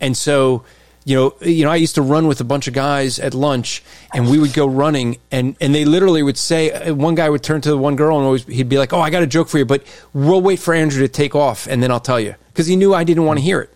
and 0.00 0.16
so 0.16 0.64
you 1.04 1.16
know, 1.16 1.34
you 1.40 1.64
know, 1.64 1.70
I 1.70 1.76
used 1.76 1.96
to 1.96 2.02
run 2.02 2.26
with 2.28 2.40
a 2.40 2.44
bunch 2.44 2.68
of 2.68 2.74
guys 2.74 3.18
at 3.18 3.34
lunch, 3.34 3.82
and 4.14 4.30
we 4.30 4.38
would 4.38 4.52
go 4.52 4.66
running, 4.66 5.18
and 5.30 5.56
and 5.60 5.74
they 5.74 5.84
literally 5.84 6.22
would 6.22 6.38
say, 6.38 6.92
one 6.92 7.14
guy 7.14 7.28
would 7.28 7.42
turn 7.42 7.60
to 7.62 7.70
the 7.70 7.78
one 7.78 7.96
girl, 7.96 8.18
and 8.18 8.24
always 8.24 8.44
he'd 8.44 8.68
be 8.68 8.78
like, 8.78 8.92
"Oh, 8.92 9.00
I 9.00 9.10
got 9.10 9.22
a 9.22 9.26
joke 9.26 9.48
for 9.48 9.58
you, 9.58 9.64
but 9.64 9.84
we'll 10.12 10.40
wait 10.40 10.60
for 10.60 10.74
Andrew 10.74 11.00
to 11.00 11.08
take 11.08 11.34
off, 11.34 11.66
and 11.66 11.82
then 11.82 11.90
I'll 11.90 12.00
tell 12.00 12.20
you," 12.20 12.34
because 12.48 12.66
he 12.66 12.76
knew 12.76 12.94
I 12.94 13.04
didn't 13.04 13.24
want 13.24 13.38
to 13.38 13.44
hear 13.44 13.60
it. 13.60 13.70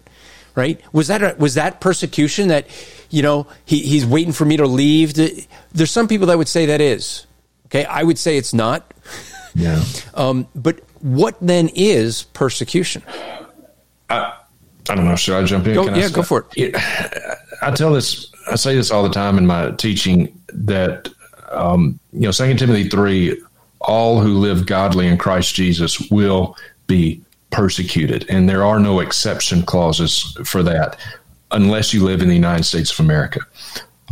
Right? 0.54 0.80
Was 0.92 1.08
that 1.08 1.22
a, 1.22 1.36
was 1.38 1.54
that 1.54 1.80
persecution 1.82 2.48
that, 2.48 2.66
you 3.10 3.20
know, 3.20 3.46
he, 3.66 3.80
he's 3.80 4.06
waiting 4.06 4.32
for 4.32 4.46
me 4.46 4.56
to 4.56 4.66
leave? 4.66 5.12
There's 5.12 5.90
some 5.90 6.08
people 6.08 6.28
that 6.28 6.38
would 6.38 6.48
say 6.48 6.66
that 6.66 6.80
is. 6.80 7.26
Okay, 7.66 7.84
I 7.84 8.02
would 8.02 8.18
say 8.18 8.38
it's 8.38 8.54
not. 8.54 8.94
Yeah. 9.54 9.84
um, 10.14 10.46
but 10.54 10.80
what 11.00 11.36
then 11.40 11.68
is 11.74 12.22
persecution? 12.22 13.02
Uh, 14.08 14.32
I 14.90 14.94
don't 14.94 15.04
know. 15.04 15.16
Should 15.16 15.36
I 15.36 15.44
jump 15.44 15.66
in? 15.66 15.74
Go, 15.74 15.94
yeah, 15.94 16.08
go 16.08 16.22
for 16.22 16.46
it. 16.56 16.76
I 17.62 17.70
tell 17.70 17.92
this. 17.92 18.32
I 18.50 18.54
say 18.56 18.76
this 18.76 18.90
all 18.90 19.02
the 19.02 19.10
time 19.10 19.38
in 19.38 19.46
my 19.46 19.72
teaching 19.72 20.40
that 20.48 21.08
um, 21.52 21.98
you 22.12 22.20
know, 22.20 22.30
Second 22.30 22.58
Timothy 22.58 22.88
three, 22.88 23.40
all 23.80 24.20
who 24.20 24.38
live 24.38 24.66
godly 24.66 25.06
in 25.06 25.18
Christ 25.18 25.54
Jesus 25.54 26.10
will 26.10 26.56
be 26.86 27.22
persecuted, 27.50 28.26
and 28.28 28.48
there 28.48 28.64
are 28.64 28.80
no 28.80 29.00
exception 29.00 29.62
clauses 29.62 30.36
for 30.44 30.62
that, 30.62 30.98
unless 31.50 31.94
you 31.94 32.04
live 32.04 32.22
in 32.22 32.28
the 32.28 32.34
United 32.34 32.64
States 32.64 32.92
of 32.92 33.04
America. 33.04 33.40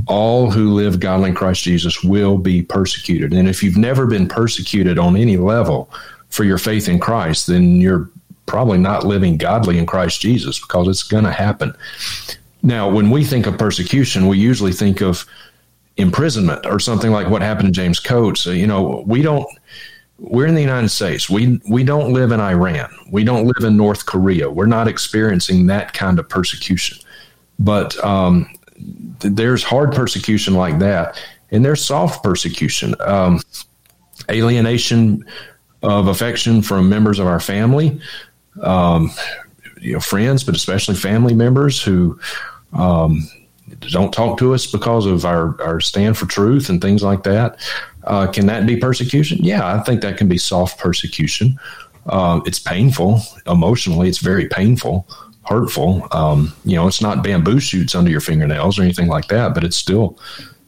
All 0.08 0.50
who 0.50 0.72
live 0.72 0.98
godly 0.98 1.30
in 1.30 1.36
Christ 1.36 1.62
Jesus 1.62 2.02
will 2.02 2.38
be 2.38 2.62
persecuted, 2.62 3.32
and 3.32 3.48
if 3.48 3.62
you've 3.62 3.76
never 3.76 4.06
been 4.06 4.28
persecuted 4.28 4.98
on 4.98 5.16
any 5.16 5.36
level 5.36 5.90
for 6.30 6.44
your 6.44 6.58
faith 6.58 6.88
in 6.88 6.98
Christ, 6.98 7.46
then 7.46 7.80
you're 7.80 8.10
probably 8.46 8.78
not 8.78 9.06
living 9.06 9.36
godly 9.36 9.78
in 9.78 9.86
Christ 9.86 10.20
Jesus 10.20 10.60
because 10.60 10.88
it's 10.88 11.02
going 11.02 11.24
to 11.24 11.32
happen. 11.32 11.74
Now, 12.62 12.88
when 12.90 13.10
we 13.10 13.24
think 13.24 13.46
of 13.46 13.58
persecution, 13.58 14.26
we 14.26 14.38
usually 14.38 14.72
think 14.72 15.00
of 15.00 15.26
imprisonment 15.96 16.66
or 16.66 16.80
something 16.80 17.10
like 17.10 17.28
what 17.28 17.42
happened 17.42 17.68
to 17.68 17.72
James 17.72 18.00
Coates. 18.00 18.46
you 18.46 18.66
know, 18.66 19.04
we 19.06 19.22
don't. 19.22 19.46
We're 20.18 20.46
in 20.46 20.54
the 20.54 20.60
United 20.62 20.90
States. 20.90 21.28
We 21.28 21.60
we 21.68 21.84
don't 21.84 22.12
live 22.12 22.32
in 22.32 22.40
Iran. 22.40 22.88
We 23.10 23.24
don't 23.24 23.46
live 23.46 23.64
in 23.64 23.76
North 23.76 24.06
Korea. 24.06 24.48
We're 24.48 24.66
not 24.66 24.88
experiencing 24.88 25.66
that 25.66 25.92
kind 25.92 26.18
of 26.18 26.28
persecution. 26.28 26.98
But 27.58 28.02
um, 28.04 28.48
th- 29.20 29.34
there's 29.34 29.62
hard 29.62 29.92
persecution 29.92 30.54
like 30.54 30.78
that, 30.78 31.20
and 31.50 31.64
there's 31.64 31.84
soft 31.84 32.22
persecution, 32.22 32.94
um, 33.00 33.40
alienation 34.30 35.24
of 35.82 36.06
affection 36.06 36.62
from 36.62 36.88
members 36.88 37.18
of 37.18 37.26
our 37.26 37.40
family 37.40 38.00
um, 38.62 39.10
you 39.80 39.92
know, 39.92 40.00
friends, 40.00 40.44
but 40.44 40.54
especially 40.54 40.94
family 40.94 41.34
members 41.34 41.82
who 41.82 42.18
um, 42.72 43.28
don't 43.90 44.12
talk 44.12 44.38
to 44.38 44.54
us 44.54 44.66
because 44.66 45.06
of 45.06 45.24
our, 45.24 45.60
our 45.62 45.80
stand 45.80 46.16
for 46.16 46.26
truth 46.26 46.68
and 46.68 46.80
things 46.80 47.02
like 47.02 47.22
that. 47.24 47.58
Uh, 48.04 48.26
can 48.26 48.46
that 48.46 48.66
be 48.66 48.76
persecution? 48.76 49.38
Yeah, 49.42 49.74
I 49.74 49.80
think 49.80 50.00
that 50.02 50.16
can 50.16 50.28
be 50.28 50.38
soft 50.38 50.78
persecution. 50.78 51.58
Uh, 52.06 52.40
it's 52.44 52.58
painful 52.58 53.20
emotionally. 53.46 54.08
It's 54.08 54.18
very 54.18 54.48
painful, 54.48 55.08
hurtful. 55.44 56.06
Um, 56.12 56.52
you 56.64 56.76
know, 56.76 56.86
it's 56.86 57.00
not 57.00 57.24
bamboo 57.24 57.60
shoots 57.60 57.94
under 57.94 58.10
your 58.10 58.20
fingernails 58.20 58.78
or 58.78 58.82
anything 58.82 59.08
like 59.08 59.28
that, 59.28 59.54
but 59.54 59.64
it's 59.64 59.76
still 59.76 60.18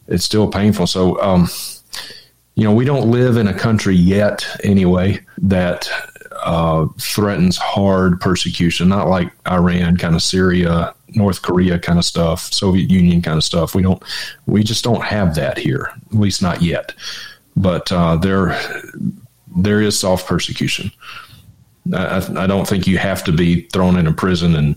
it's 0.08 0.24
still 0.24 0.48
painful. 0.48 0.86
So, 0.86 1.20
um, 1.20 1.48
you 2.54 2.64
know, 2.64 2.72
we 2.72 2.84
don't 2.84 3.10
live 3.10 3.36
in 3.36 3.48
a 3.48 3.54
country 3.54 3.94
yet, 3.94 4.46
anyway, 4.64 5.20
that 5.38 5.90
uh, 6.46 6.86
threatens 7.00 7.56
hard 7.56 8.20
persecution, 8.20 8.88
not 8.88 9.08
like 9.08 9.32
Iran, 9.48 9.96
kind 9.96 10.14
of 10.14 10.22
Syria, 10.22 10.94
North 11.08 11.42
Korea 11.42 11.78
kind 11.78 11.98
of 11.98 12.04
stuff, 12.04 12.52
Soviet 12.52 12.88
Union 12.88 13.20
kind 13.20 13.36
of 13.36 13.44
stuff. 13.44 13.74
We 13.74 13.82
don't, 13.82 14.02
we 14.46 14.62
just 14.62 14.84
don't 14.84 15.04
have 15.04 15.34
that 15.34 15.58
here, 15.58 15.90
at 16.06 16.14
least 16.14 16.42
not 16.42 16.62
yet. 16.62 16.94
But 17.56 17.90
uh, 17.90 18.16
there, 18.16 18.58
there 19.56 19.80
is 19.82 19.98
soft 19.98 20.26
persecution. 20.26 20.92
I, 21.92 22.24
I 22.36 22.46
don't 22.46 22.66
think 22.66 22.86
you 22.86 22.98
have 22.98 23.24
to 23.24 23.32
be 23.32 23.62
thrown 23.72 23.96
in 23.96 24.06
a 24.06 24.12
prison 24.12 24.54
and 24.54 24.76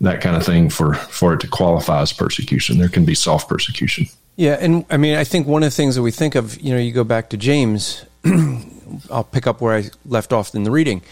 that 0.00 0.20
kind 0.20 0.36
of 0.36 0.44
thing 0.44 0.70
for 0.70 0.94
for 0.94 1.34
it 1.34 1.40
to 1.40 1.48
qualify 1.48 2.02
as 2.02 2.12
persecution. 2.12 2.78
There 2.78 2.88
can 2.88 3.04
be 3.04 3.14
soft 3.14 3.48
persecution. 3.48 4.06
Yeah, 4.36 4.56
and 4.60 4.84
I 4.90 4.96
mean, 4.96 5.16
I 5.16 5.24
think 5.24 5.46
one 5.46 5.62
of 5.62 5.68
the 5.68 5.76
things 5.76 5.94
that 5.94 6.02
we 6.02 6.10
think 6.10 6.34
of, 6.34 6.60
you 6.60 6.72
know, 6.72 6.80
you 6.80 6.90
go 6.90 7.04
back 7.04 7.30
to 7.30 7.36
James 7.36 8.04
I'll 9.10 9.24
pick 9.24 9.46
up 9.46 9.60
where 9.60 9.76
I 9.76 9.90
left 10.06 10.32
off 10.32 10.54
in 10.54 10.64
the 10.64 10.70
reading. 10.70 11.02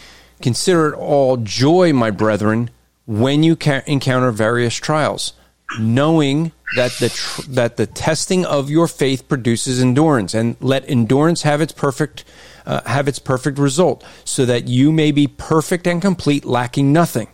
Consider 0.41 0.93
it 0.93 0.97
all 0.97 1.37
joy, 1.37 1.93
my 1.93 2.11
brethren, 2.11 2.71
when 3.07 3.43
you 3.43 3.57
ca- 3.57 3.83
encounter 3.87 4.31
various 4.31 4.75
trials, 4.75 5.35
knowing 5.79 6.53
that 6.77 6.93
the 7.01 7.11
tr- 7.11 7.43
that 7.49 7.77
the 7.77 7.87
testing 7.87 8.45
of 8.45 8.71
your 8.71 8.89
faith 8.89 9.29
produces 9.29 9.81
endurance, 9.81 10.35
and 10.35 10.57
let 10.61 10.89
endurance 10.89 11.43
have 11.43 11.61
its 11.61 11.73
perfect 11.73 12.25
uh, 12.65 12.81
have 12.87 13.09
its 13.09 13.19
perfect 13.19 13.59
result, 13.59 14.05
so 14.25 14.45
that 14.47 14.69
you 14.69 14.91
may 14.91 15.13
be 15.13 15.27
perfect 15.27 15.87
and 15.87 16.01
complete, 16.01 16.45
lacking 16.45 16.93
nothing. 16.93 17.29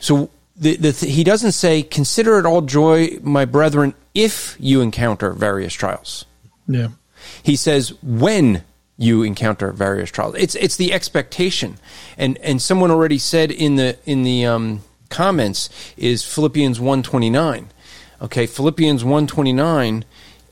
So 0.00 0.30
the, 0.56 0.76
the 0.76 0.92
th- 0.92 1.14
he 1.14 1.24
doesn't 1.24 1.52
say, 1.52 1.82
"Consider 1.82 2.38
it 2.38 2.46
all 2.46 2.62
joy, 2.62 3.18
my 3.22 3.44
brethren, 3.44 3.94
if 4.14 4.56
you 4.58 4.80
encounter 4.80 5.32
various 5.32 5.72
trials." 5.72 6.24
Yeah. 6.66 6.88
He 7.42 7.56
says, 7.56 7.94
"When 8.02 8.62
you 9.02 9.22
encounter 9.22 9.72
various 9.72 10.10
trials. 10.10 10.34
It's 10.36 10.54
it's 10.54 10.76
the 10.76 10.92
expectation, 10.92 11.78
and 12.16 12.38
and 12.38 12.60
someone 12.62 12.90
already 12.90 13.18
said 13.18 13.50
in 13.50 13.76
the 13.76 13.98
in 14.04 14.22
the 14.22 14.46
um, 14.46 14.82
comments 15.10 15.68
is 15.96 16.24
Philippians 16.24 16.80
one 16.80 17.02
twenty 17.02 17.30
nine. 17.30 17.68
Okay, 18.20 18.46
Philippians 18.46 19.04
one 19.04 19.26
twenty 19.26 19.52
nine. 19.52 20.04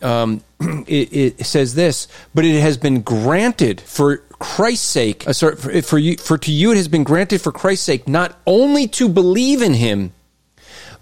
Um, 0.02 0.43
it, 0.86 1.39
it, 1.40 1.47
says 1.47 1.74
this, 1.74 2.09
but 2.35 2.47
it 2.47 2.59
has 2.59 2.78
been 2.78 3.02
granted 3.02 3.82
for 3.82 4.22
Christ's 4.40 4.86
sake. 4.86 5.28
Uh, 5.28 5.32
sorry, 5.32 5.54
for, 5.54 5.82
for 5.82 5.98
you, 5.98 6.16
for 6.16 6.36
to 6.38 6.50
you 6.50 6.72
it 6.72 6.76
has 6.76 6.88
been 6.88 7.04
granted 7.04 7.40
for 7.40 7.52
Christ's 7.52 7.84
sake, 7.84 8.08
not 8.08 8.36
only 8.46 8.88
to 8.88 9.08
believe 9.08 9.62
in 9.62 9.74
Him, 9.74 10.12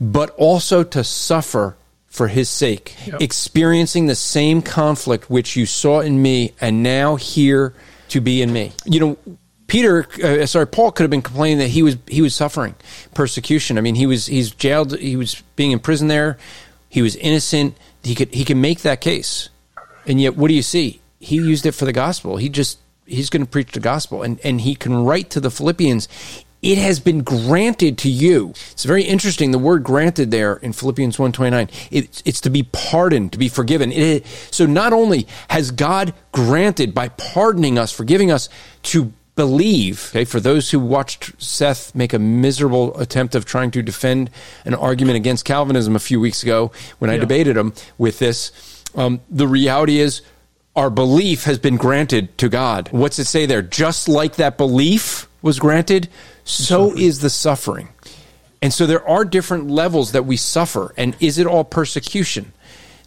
but 0.01 0.31
also 0.31 0.85
to 0.85 1.03
suffer 1.03 1.77
for 2.09 2.29
his 2.29 2.49
sake, 2.49 2.97
yep. 3.07 3.21
experiencing 3.21 4.07
the 4.07 4.15
same 4.15 4.63
conflict 4.63 5.31
which 5.31 5.57
you 5.57 5.67
saw 5.67 6.01
in 6.01 6.21
me 6.21 6.53
and 6.61 6.83
now 6.83 7.17
here 7.17 7.75
to 8.09 8.21
be 8.21 8.43
in 8.43 8.53
me. 8.53 8.73
You 8.87 9.01
know, 9.01 9.19
Peter, 9.67 10.09
uh, 10.25 10.47
sorry, 10.47 10.67
Paul 10.67 10.91
could 10.91 11.05
have 11.05 11.11
been 11.11 11.23
complaining 11.23 11.59
that 11.59 11.69
he 11.69 11.83
was 11.83 11.97
he 12.09 12.23
was 12.23 12.35
suffering 12.35 12.75
persecution. 13.15 13.79
I 13.79 13.83
mean, 13.83 13.95
he 13.95 14.07
was 14.07 14.27
he's 14.27 14.51
jailed, 14.51 14.97
he 14.99 15.15
was 15.15 15.43
being 15.55 15.73
imprisoned 15.73 16.11
there, 16.11 16.39
he 16.89 17.03
was 17.03 17.15
innocent. 17.17 17.77
He 18.03 18.15
could 18.15 18.33
he 18.33 18.45
can 18.45 18.61
make 18.61 18.81
that 18.81 19.01
case, 19.01 19.51
and 20.07 20.21
yet 20.21 20.37
what 20.37 20.49
do 20.49 20.55
you 20.55 20.63
see? 20.63 21.01
He 21.21 21.37
used 21.37 21.67
it 21.67 21.73
for 21.73 21.85
the 21.85 21.93
gospel. 21.93 22.39
He 22.39 22.49
just 22.49 22.79
he's 23.09 23.31
going 23.31 23.45
to 23.45 23.51
preach 23.51 23.73
the 23.73 23.81
gospel, 23.81 24.23
and 24.23 24.39
and 24.45 24.61
he 24.61 24.75
can 24.75 25.05
write 25.05 25.31
to 25.31 25.41
the 25.41 25.51
Philippians, 25.51 26.09
it 26.61 26.79
has 26.79 26.99
been 26.99 27.23
granted 27.23 27.99
to 27.99 28.11
you. 28.11 28.51
It's 28.73 28.85
very 28.85 29.05
interesting. 29.05 29.53
The 29.53 29.59
word 29.59 29.85
granted 29.85 30.31
there 30.31 30.57
in 30.57 30.73
Philippians 30.73 31.19
129, 31.19 31.71
it, 31.91 32.23
it's 32.25 32.41
to 32.41 32.51
be 32.51 32.65
pardoned, 32.65 33.33
to 33.33 33.39
be 33.39 33.49
forgiven. 33.49 33.93
It, 33.93 34.27
so 34.51 34.67
not 34.67 34.93
only 34.93 35.29
has 35.51 35.71
God 35.71 36.15
granted 36.33 36.95
by 36.95 37.11
pardoning 37.11 37.79
us, 37.79 37.93
forgiving 37.93 38.33
us 38.33 38.49
to 38.85 39.13
believe, 39.37 40.09
okay, 40.11 40.25
for 40.25 40.41
those 40.41 40.73
who 40.73 40.81
watched 40.81 41.41
Seth 41.41 41.95
make 41.95 42.13
a 42.13 42.19
miserable 42.19 42.99
attempt 42.99 43.37
of 43.37 43.45
trying 43.45 43.71
to 43.71 43.83
defend 43.83 44.31
an 44.65 44.75
argument 44.75 45.15
against 45.15 45.45
Calvinism 45.45 45.95
a 45.95 46.01
few 46.01 46.19
weeks 46.19 46.43
ago 46.43 46.73
when 46.99 47.09
I 47.09 47.15
yeah. 47.15 47.21
debated 47.21 47.57
him 47.57 47.73
with 47.99 48.19
this, 48.19 48.83
um, 48.97 49.21
the 49.31 49.47
reality 49.47 50.01
is 50.01 50.23
our 50.79 50.91
belief 50.91 51.43
has 51.43 51.59
been 51.59 51.77
granted 51.77 52.39
to 52.39 52.49
God. 52.49 52.89
What's 52.93 53.19
it 53.19 53.27
say 53.27 53.47
there? 53.47 53.63
Just 53.63 54.09
like 54.09 54.37
that 54.37 54.57
belief 54.57 55.29
was 55.43 55.59
granted, 55.59 56.09
so 56.45 56.97
is 56.97 57.19
the 57.19 57.31
suffering. 57.31 57.89
And 58.63 58.73
so 58.73 58.87
there 58.87 59.07
are 59.07 59.25
different 59.25 59.69
levels 59.69 60.13
that 60.13 60.25
we 60.25 60.37
suffer. 60.37 60.95
And 60.97 61.17
is 61.19 61.39
it 61.39 61.49
all 61.49 61.65
persecution? 61.65 62.53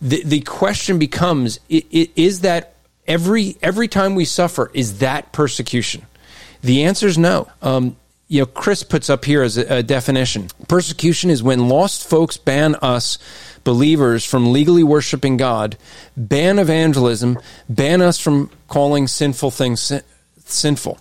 The, 0.02 0.22
the 0.24 0.42
question 0.42 1.00
becomes 1.00 1.62
is 1.70 2.42
that 2.42 2.74
every, 3.08 3.56
every 3.62 3.88
time 3.88 4.16
we 4.16 4.26
suffer, 4.26 4.70
is 4.74 5.00
that 5.00 5.32
persecution? 5.32 6.06
The 6.62 6.84
answer 6.84 7.08
is 7.08 7.18
no. 7.18 7.50
Um, 7.62 7.96
you 8.28 8.42
know, 8.42 8.48
Chris 8.48 8.84
puts 8.84 9.10
up 9.10 9.24
here 9.24 9.44
as 9.44 9.58
a, 9.58 9.78
a 9.78 9.84
definition 9.84 10.50
persecution 10.68 11.30
is 11.30 11.44
when 11.44 11.68
lost 11.68 12.08
folks 12.08 12.38
ban 12.38 12.76
us 12.76 13.18
believers 13.64 14.26
from 14.26 14.52
legally 14.52 14.84
worshiping 14.84 15.38
God, 15.38 15.78
ban 16.16 16.60
evangelism, 16.60 17.38
ban 17.70 18.02
us 18.02 18.20
from 18.20 18.50
calling 18.68 19.08
sinful 19.08 19.52
things 19.52 19.82
sin- 19.82 20.04
sinful. 20.46 21.00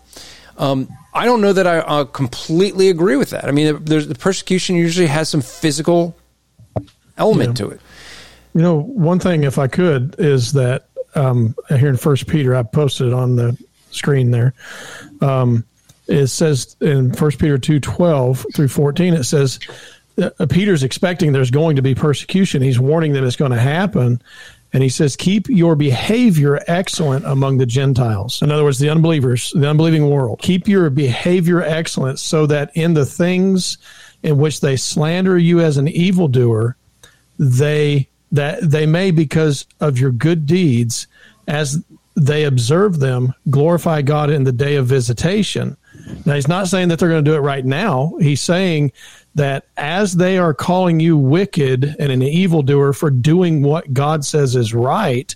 Um, 0.58 0.88
I 1.14 1.24
don't 1.24 1.40
know 1.40 1.52
that 1.52 1.66
I 1.66 1.78
uh, 1.78 2.04
completely 2.04 2.88
agree 2.88 3.16
with 3.16 3.30
that. 3.30 3.46
I 3.46 3.50
mean, 3.50 3.84
the 3.84 4.16
persecution 4.18 4.76
usually 4.76 5.08
has 5.08 5.28
some 5.28 5.40
physical 5.40 6.16
element 7.16 7.58
yeah. 7.58 7.66
to 7.66 7.70
it. 7.72 7.80
You 8.54 8.62
know, 8.62 8.80
one 8.80 9.18
thing, 9.18 9.44
if 9.44 9.58
I 9.58 9.68
could, 9.68 10.16
is 10.18 10.52
that 10.52 10.88
um, 11.14 11.54
here 11.68 11.88
in 11.88 11.96
First 11.96 12.26
Peter, 12.26 12.54
I 12.54 12.62
posted 12.62 13.08
it 13.08 13.12
on 13.12 13.36
the 13.36 13.56
screen 13.90 14.30
there. 14.30 14.54
Um, 15.20 15.64
it 16.06 16.26
says 16.28 16.76
in 16.80 17.12
First 17.12 17.38
Peter 17.38 17.58
two 17.58 17.80
twelve 17.80 18.44
through 18.54 18.68
fourteen, 18.68 19.14
it 19.14 19.24
says 19.24 19.60
uh, 20.18 20.46
Peter's 20.46 20.82
expecting 20.82 21.32
there's 21.32 21.50
going 21.50 21.76
to 21.76 21.82
be 21.82 21.94
persecution. 21.94 22.62
He's 22.62 22.80
warning 22.80 23.12
that 23.14 23.24
it's 23.24 23.36
going 23.36 23.52
to 23.52 23.60
happen, 23.60 24.20
and 24.72 24.82
he 24.82 24.88
says, 24.88 25.16
Keep 25.16 25.48
your 25.48 25.76
behavior 25.76 26.60
excellent 26.66 27.24
among 27.24 27.58
the 27.58 27.66
Gentiles. 27.66 28.42
In 28.42 28.50
other 28.50 28.64
words, 28.64 28.78
the 28.78 28.90
unbelievers, 28.90 29.52
the 29.54 29.68
unbelieving 29.68 30.08
world. 30.08 30.40
Keep 30.40 30.68
your 30.68 30.90
behavior 30.90 31.62
excellent 31.62 32.18
so 32.18 32.46
that 32.46 32.70
in 32.74 32.94
the 32.94 33.06
things 33.06 33.78
in 34.22 34.38
which 34.38 34.60
they 34.60 34.76
slander 34.76 35.38
you 35.38 35.60
as 35.60 35.76
an 35.76 35.88
evildoer, 35.88 36.76
they 37.38 38.08
that 38.32 38.58
they 38.62 38.86
may, 38.86 39.10
because 39.10 39.66
of 39.80 39.98
your 39.98 40.12
good 40.12 40.46
deeds, 40.46 41.08
as 41.48 41.82
they 42.14 42.44
observe 42.44 43.00
them, 43.00 43.34
glorify 43.48 44.02
God 44.02 44.30
in 44.30 44.44
the 44.44 44.52
day 44.52 44.76
of 44.76 44.86
visitation. 44.86 45.76
Now, 46.24 46.34
he's 46.34 46.48
not 46.48 46.68
saying 46.68 46.88
that 46.88 46.98
they're 46.98 47.08
going 47.08 47.24
to 47.24 47.30
do 47.30 47.36
it 47.36 47.40
right 47.40 47.64
now. 47.64 48.14
He's 48.20 48.40
saying 48.40 48.92
that 49.34 49.66
as 49.76 50.14
they 50.14 50.38
are 50.38 50.54
calling 50.54 51.00
you 51.00 51.16
wicked 51.16 51.96
and 51.98 52.12
an 52.12 52.22
evildoer 52.22 52.92
for 52.92 53.10
doing 53.10 53.62
what 53.62 53.92
God 53.92 54.24
says 54.24 54.56
is 54.56 54.74
right, 54.74 55.34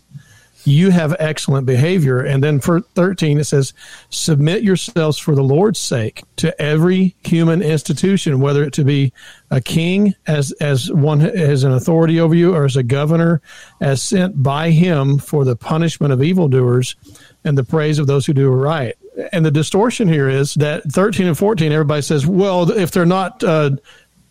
you 0.64 0.90
have 0.90 1.14
excellent 1.18 1.66
behavior. 1.66 2.20
And 2.20 2.42
then 2.42 2.58
for 2.58 2.80
13, 2.80 3.38
it 3.38 3.44
says, 3.44 3.74
submit 4.08 4.62
yourselves 4.62 5.18
for 5.18 5.34
the 5.34 5.42
Lord's 5.42 5.78
sake 5.78 6.22
to 6.36 6.60
every 6.60 7.14
human 7.22 7.62
institution, 7.62 8.40
whether 8.40 8.64
it 8.64 8.72
to 8.74 8.84
be 8.84 9.12
a 9.50 9.60
king 9.60 10.14
as, 10.26 10.52
as 10.52 10.90
one 10.90 11.20
as 11.20 11.64
an 11.64 11.72
authority 11.72 12.18
over 12.18 12.34
you 12.34 12.54
or 12.54 12.64
as 12.64 12.76
a 12.76 12.82
governor 12.82 13.42
as 13.80 14.02
sent 14.02 14.42
by 14.42 14.70
him 14.70 15.18
for 15.18 15.44
the 15.44 15.56
punishment 15.56 16.12
of 16.12 16.22
evildoers 16.22 16.96
and 17.44 17.56
the 17.56 17.64
praise 17.64 17.98
of 17.98 18.06
those 18.06 18.26
who 18.26 18.32
do 18.32 18.48
right 18.48 18.96
and 19.32 19.44
the 19.44 19.50
distortion 19.50 20.08
here 20.08 20.28
is 20.28 20.54
that 20.54 20.82
13 20.90 21.26
and 21.26 21.38
14, 21.38 21.72
everybody 21.72 22.02
says, 22.02 22.26
well, 22.26 22.70
if 22.70 22.90
they're 22.90 23.06
not 23.06 23.42
uh, 23.44 23.70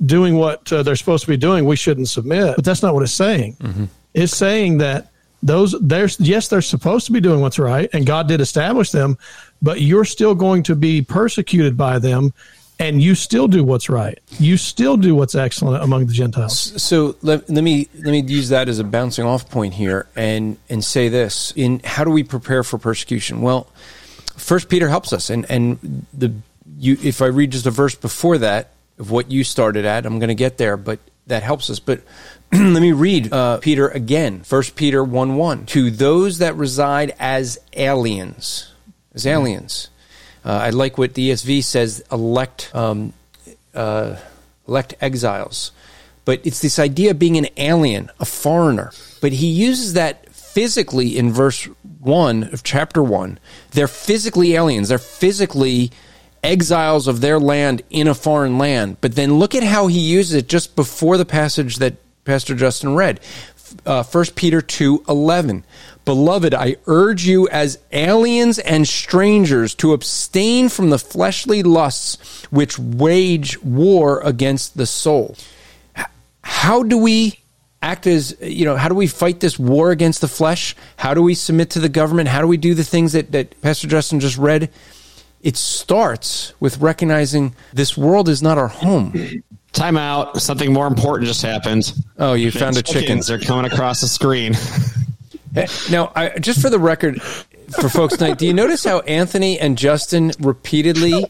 doing 0.06 0.36
what 0.36 0.72
uh, 0.74 0.84
they're 0.84 0.96
supposed 0.96 1.24
to 1.24 1.30
be 1.30 1.38
doing, 1.38 1.66
we 1.66 1.76
shouldn't 1.76 2.10
submit. 2.10 2.56
But 2.56 2.66
that's 2.66 2.82
not 2.82 2.94
what 2.94 3.04
it's 3.04 3.14
saying. 3.14 3.56
Mm-hmm. 3.56 3.86
It's 4.14 4.36
saying 4.36 4.80
that 4.80 5.10
those 5.42 5.76
there's 5.82 6.18
yes 6.22 6.48
they're 6.48 6.62
supposed 6.62 7.06
to 7.06 7.12
be 7.12 7.20
doing 7.20 7.42
what's 7.42 7.60
right 7.60 7.90
and 7.92 8.06
god 8.06 8.30
did 8.30 8.40
establish 8.40 8.92
them 8.92 9.18
but 9.62 9.82
you're 9.82 10.06
still 10.06 10.34
going 10.34 10.64
to 10.64 10.74
be 10.74 11.02
persecuted 11.02 11.76
by 11.76 12.00
them 12.00 12.34
and 12.80 13.02
you 13.02 13.16
still 13.16 13.48
do 13.48 13.64
what's 13.64 13.90
right 13.90 14.20
you 14.40 14.58
still 14.58 14.98
do 14.98 15.16
what's 15.16 15.36
excellent 15.36 15.84
among 15.84 16.06
the 16.08 16.14
gentiles 16.14 16.82
so 16.82 17.16
let, 17.22 17.50
let 17.50 17.64
me 17.64 17.88
let 17.96 18.12
me 18.12 18.22
use 18.22 18.50
that 18.50 18.68
as 18.68 18.80
a 18.80 18.84
bouncing 18.84 19.26
off 19.26 19.50
point 19.50 19.74
here 19.74 20.08
and 20.16 20.58
and 20.70 20.84
say 20.84 21.08
this 21.08 21.54
in 21.56 21.80
how 21.84 22.04
do 22.04 22.10
we 22.10 22.24
prepare 22.24 22.64
for 22.64 22.78
persecution 22.78 23.42
well 23.42 23.68
First 24.38 24.70
Peter 24.70 24.90
helps 24.90 25.14
us, 25.14 25.30
and 25.30 25.50
and 25.50 26.06
the 26.14 26.34
you 26.78 26.98
if 27.04 27.22
I 27.22 27.28
read 27.28 27.52
just 27.52 27.66
a 27.66 27.72
verse 27.72 27.96
before 27.96 28.40
that 28.40 28.72
of 28.98 29.12
what 29.12 29.32
you 29.32 29.44
started 29.44 29.86
at, 29.86 30.06
I'm 30.06 30.20
going 30.20 30.30
to 30.30 30.36
get 30.36 30.58
there, 30.58 30.76
but 30.76 31.00
that 31.28 31.44
helps 31.44 31.70
us. 31.70 31.80
But 31.80 32.02
let 32.52 32.82
me 32.82 32.92
read 32.92 33.32
uh, 33.32 33.60
Peter 33.60 33.88
again. 33.88 34.42
First 34.42 34.76
Peter 34.76 35.04
one 35.04 35.36
one 35.36 35.66
to 35.68 35.92
those 35.92 36.40
that 36.40 36.56
reside 36.56 37.16
as 37.20 37.60
aliens, 37.74 38.74
as 39.14 39.28
aliens. 39.28 39.90
Uh, 40.46 40.52
I 40.52 40.70
like 40.72 40.98
what 40.98 41.14
the 41.14 41.32
ESV 41.32 41.64
says: 41.64 42.04
elect, 42.12 42.72
um, 42.74 43.14
uh, 43.74 44.18
elect 44.68 44.96
exiles. 45.02 45.72
But 46.26 46.46
it's 46.46 46.62
this 46.62 46.80
idea 46.80 47.12
of 47.12 47.20
being 47.20 47.38
an 47.38 47.48
alien, 47.58 48.10
a 48.20 48.26
foreigner. 48.26 48.92
But 49.22 49.34
he 49.34 49.48
uses 49.48 49.94
that 49.94 50.30
physically 50.34 51.18
in 51.18 51.34
verse 51.34 51.66
1 52.00 52.44
of 52.54 52.64
chapter 52.64 53.04
1. 53.04 53.40
They're 53.72 53.88
physically 53.88 54.54
aliens. 54.54 54.90
They're 54.90 55.00
physically 55.00 55.92
exiles 56.44 57.08
of 57.08 57.22
their 57.22 57.40
land 57.40 57.82
in 57.90 58.08
a 58.08 58.14
foreign 58.14 58.58
land. 58.58 58.98
But 59.02 59.16
then 59.16 59.36
look 59.36 59.56
at 59.56 59.64
how 59.64 59.88
he 59.88 60.00
uses 60.00 60.36
it 60.36 60.48
just 60.48 60.76
before 60.76 61.18
the 61.18 61.26
passage 61.26 61.78
that 61.78 61.96
Pastor 62.24 62.56
Justin 62.56 62.96
read. 62.96 63.20
Uh, 63.86 64.04
1 64.04 64.26
Peter 64.36 64.62
2 64.62 65.06
11. 65.10 65.64
Beloved, 66.06 66.54
I 66.54 66.76
urge 66.86 67.26
you 67.26 67.48
as 67.48 67.80
aliens 67.92 68.60
and 68.60 68.88
strangers 68.88 69.74
to 69.76 69.94
abstain 69.94 70.68
from 70.68 70.90
the 70.90 71.00
fleshly 71.00 71.64
lusts 71.64 72.44
which 72.52 72.78
wage 72.78 73.62
war 73.62 74.20
against 74.22 74.76
the 74.76 74.86
soul. 74.86 75.38
How 76.42 76.84
do 76.84 76.98
we 76.98 77.40
act 77.82 78.08
as 78.08 78.36
you 78.42 78.64
know 78.64 78.78
how 78.78 78.88
do 78.88 78.96
we 78.96 79.08
fight 79.08 79.42
this 79.42 79.58
war 79.58 79.92
against 79.92 80.20
the 80.22 80.28
flesh? 80.28 80.76
How 80.98 81.14
do 81.14 81.22
we 81.22 81.36
submit 81.36 81.70
to 81.72 81.80
the 81.80 81.90
government? 81.90 82.28
How 82.28 82.42
do 82.42 82.48
we 82.48 82.58
do 82.58 82.74
the 82.74 82.84
things 82.84 83.14
that, 83.14 83.32
that 83.32 83.60
pastor 83.62 83.88
justin 83.88 84.20
just 84.20 84.38
read? 84.38 84.70
It 85.42 85.58
starts 85.58 86.54
with 86.60 86.78
recognizing 86.80 87.56
this 87.74 87.98
world 87.98 88.30
is 88.30 88.42
not 88.42 88.58
our 88.58 88.70
home. 88.70 89.14
Time 89.74 89.98
out. 89.98 90.40
Something 90.42 90.72
more 90.72 90.88
important 90.88 91.28
just 91.28 91.42
happened. 91.42 91.94
Oh 92.20 92.34
you 92.34 92.52
found 92.52 92.76
a 92.78 92.84
chicken. 92.84 93.22
they're 93.26 93.40
coming 93.40 93.72
across 93.72 94.02
the 94.02 94.08
screen 94.08 94.54
now 95.92 96.12
I, 96.16 96.30
just 96.40 96.62
for 96.62 96.70
the 96.70 96.80
record 96.80 97.22
for 97.22 97.90
folks 97.90 98.18
tonight 98.18 98.38
do 98.38 98.46
you 98.46 98.54
notice 98.54 98.84
how 98.84 99.00
anthony 99.02 99.60
and 99.60 99.78
justin 99.78 100.32
repeatedly 100.40 101.26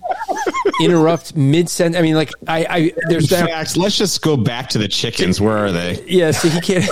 interrupt 0.81 1.35
mid 1.35 1.69
sentence. 1.69 1.97
I 1.97 2.01
mean, 2.01 2.15
like 2.15 2.31
I, 2.47 2.65
I 2.69 2.93
there's 3.07 3.31
In 3.31 3.47
fact, 3.47 3.77
let's 3.77 3.97
just 3.97 4.21
go 4.21 4.37
back 4.37 4.69
to 4.69 4.77
the 4.77 4.87
chickens. 4.87 5.39
Where 5.39 5.57
are 5.57 5.71
they? 5.71 6.03
Yeah, 6.07 6.31
so 6.31 6.49
he 6.49 6.61
can't. 6.61 6.89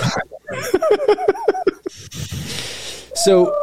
so 3.14 3.54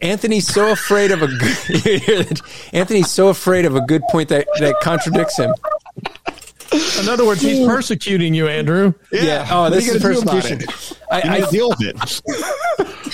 Anthony's 0.00 0.46
so 0.46 0.70
afraid 0.72 1.10
of 1.10 1.22
a 1.22 1.28
good. 1.28 2.40
Anthony's 2.72 3.10
so 3.10 3.28
afraid 3.28 3.64
of 3.64 3.76
a 3.76 3.80
good 3.80 4.02
point 4.10 4.28
that 4.30 4.46
that 4.58 4.80
contradicts 4.80 5.36
him. 5.36 5.54
In 6.72 7.08
other 7.08 7.26
words, 7.26 7.40
he's 7.40 7.66
persecuting 7.66 8.34
you, 8.34 8.48
Andrew. 8.48 8.94
Yeah. 9.10 9.22
yeah. 9.22 9.48
Oh, 9.50 9.70
this 9.70 9.88
is 9.88 10.02
persecution. 10.02 10.60
I, 11.10 11.42
I 11.44 11.50
deal 11.50 11.68
with 11.68 11.80
it. 11.80 12.22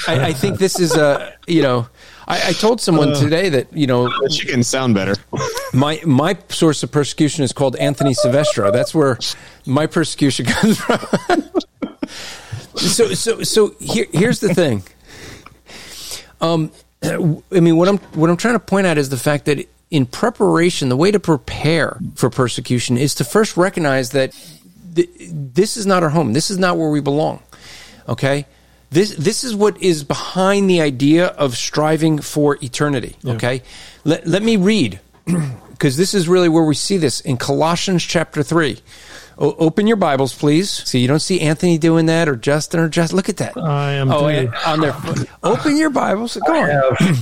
I, 0.06 0.26
I 0.28 0.32
think 0.32 0.58
this 0.58 0.78
is 0.78 0.96
a 0.96 1.34
you 1.46 1.62
know 1.62 1.88
I, 2.28 2.48
I 2.48 2.52
told 2.52 2.80
someone 2.80 3.12
uh, 3.12 3.20
today 3.20 3.48
that 3.48 3.72
you 3.72 3.86
know 3.86 4.12
she 4.30 4.46
can 4.46 4.62
sound 4.62 4.94
better. 4.94 5.14
My 5.72 6.00
my 6.04 6.36
source 6.50 6.82
of 6.82 6.92
persecution 6.92 7.42
is 7.42 7.52
called 7.52 7.74
Anthony 7.76 8.14
Silvestro. 8.14 8.70
That's 8.70 8.94
where 8.94 9.18
my 9.66 9.86
persecution 9.86 10.46
comes 10.54 10.78
from. 10.78 11.00
so 12.76 13.14
so 13.14 13.42
so 13.42 13.74
here 13.80 14.06
here's 14.12 14.40
the 14.40 14.54
thing. 14.54 14.82
Um, 16.40 16.70
I 17.02 17.16
mean, 17.60 17.76
what 17.76 17.88
I'm 17.88 17.98
what 18.14 18.28
I'm 18.28 18.36
trying 18.36 18.54
to 18.54 18.60
point 18.60 18.86
out 18.86 18.98
is 18.98 19.08
the 19.08 19.16
fact 19.16 19.46
that 19.46 19.66
in 19.90 20.06
preparation, 20.06 20.88
the 20.88 20.96
way 20.96 21.10
to 21.10 21.20
prepare 21.20 21.98
for 22.14 22.28
persecution 22.30 22.98
is 22.98 23.14
to 23.16 23.24
first 23.24 23.56
recognize 23.56 24.10
that 24.10 24.32
th- 24.94 25.08
this 25.18 25.76
is 25.76 25.86
not 25.86 26.02
our 26.02 26.10
home. 26.10 26.32
This 26.32 26.50
is 26.50 26.58
not 26.58 26.76
where 26.76 26.90
we 26.90 27.00
belong. 27.00 27.42
Okay, 28.08 28.46
this 28.90 29.14
this 29.16 29.44
is 29.44 29.54
what 29.54 29.80
is 29.82 30.04
behind 30.04 30.68
the 30.68 30.80
idea 30.80 31.26
of 31.26 31.56
striving 31.56 32.18
for 32.18 32.58
eternity. 32.62 33.16
Yeah. 33.22 33.34
Okay, 33.34 33.62
let, 34.04 34.26
let 34.26 34.42
me 34.42 34.56
read 34.56 35.00
because 35.70 35.96
this 35.96 36.14
is 36.14 36.28
really 36.28 36.48
where 36.48 36.64
we 36.64 36.74
see 36.74 36.96
this 36.96 37.20
in 37.20 37.36
Colossians 37.36 38.02
chapter 38.04 38.42
3. 38.42 38.78
O- 39.38 39.54
open 39.58 39.86
your 39.86 39.96
Bibles, 39.96 40.34
please. 40.34 40.68
See, 40.70 40.98
you 40.98 41.06
don't 41.08 41.20
see 41.20 41.40
Anthony 41.40 41.78
doing 41.78 42.06
that 42.06 42.28
or 42.28 42.34
Justin 42.36 42.80
or 42.80 42.88
just 42.88 43.12
look 43.12 43.28
at 43.28 43.36
that. 43.38 43.56
I 43.56 43.92
am. 43.92 44.10
Oh, 44.10 44.26
on 44.66 44.80
their 44.80 44.96
open 45.42 45.76
your 45.76 45.90
Bibles. 45.90 46.36
Go 46.46 46.54
on. 46.54 47.16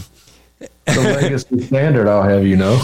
The 0.58 0.70
legacy 0.86 1.62
standard, 1.62 2.08
I'll 2.08 2.22
have 2.22 2.46
you 2.46 2.56
know. 2.56 2.74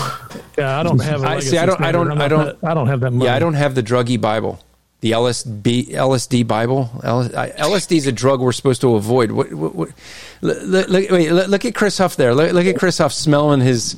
Yeah, 0.58 0.78
I 0.78 0.82
don't 0.82 1.00
have. 1.00 1.22
A 1.22 1.28
I 1.28 1.40
see. 1.40 1.58
I 1.58 1.66
don't. 1.66 1.80
I 1.80 1.92
don't. 1.92 2.20
I 2.20 2.28
don't. 2.28 2.60
That, 2.60 2.68
I 2.68 2.74
don't 2.74 2.86
have 2.88 3.00
that. 3.00 3.10
Money. 3.12 3.26
Yeah, 3.26 3.34
I 3.34 3.38
don't 3.38 3.54
have 3.54 3.74
the 3.74 3.82
druggy 3.82 4.20
Bible, 4.20 4.60
the 5.00 5.12
LSD 5.12 5.90
LSD 5.90 6.46
Bible. 6.46 6.90
LSD 7.02 7.96
is 7.96 8.06
a 8.06 8.12
drug 8.12 8.40
we're 8.40 8.52
supposed 8.52 8.80
to 8.82 8.94
avoid. 8.94 9.32
What? 9.32 9.52
what, 9.52 9.74
what 9.74 9.88
look, 10.42 10.88
look, 10.88 11.10
wait. 11.10 11.32
Look, 11.32 11.48
look, 11.48 11.64
at 11.64 11.74
Chris 11.74 11.98
Huff 11.98 12.16
there. 12.16 12.34
Look, 12.34 12.52
look 12.52 12.66
at 12.66 12.78
Chris 12.78 12.98
Huff 12.98 13.12
smelling 13.12 13.60
his 13.60 13.96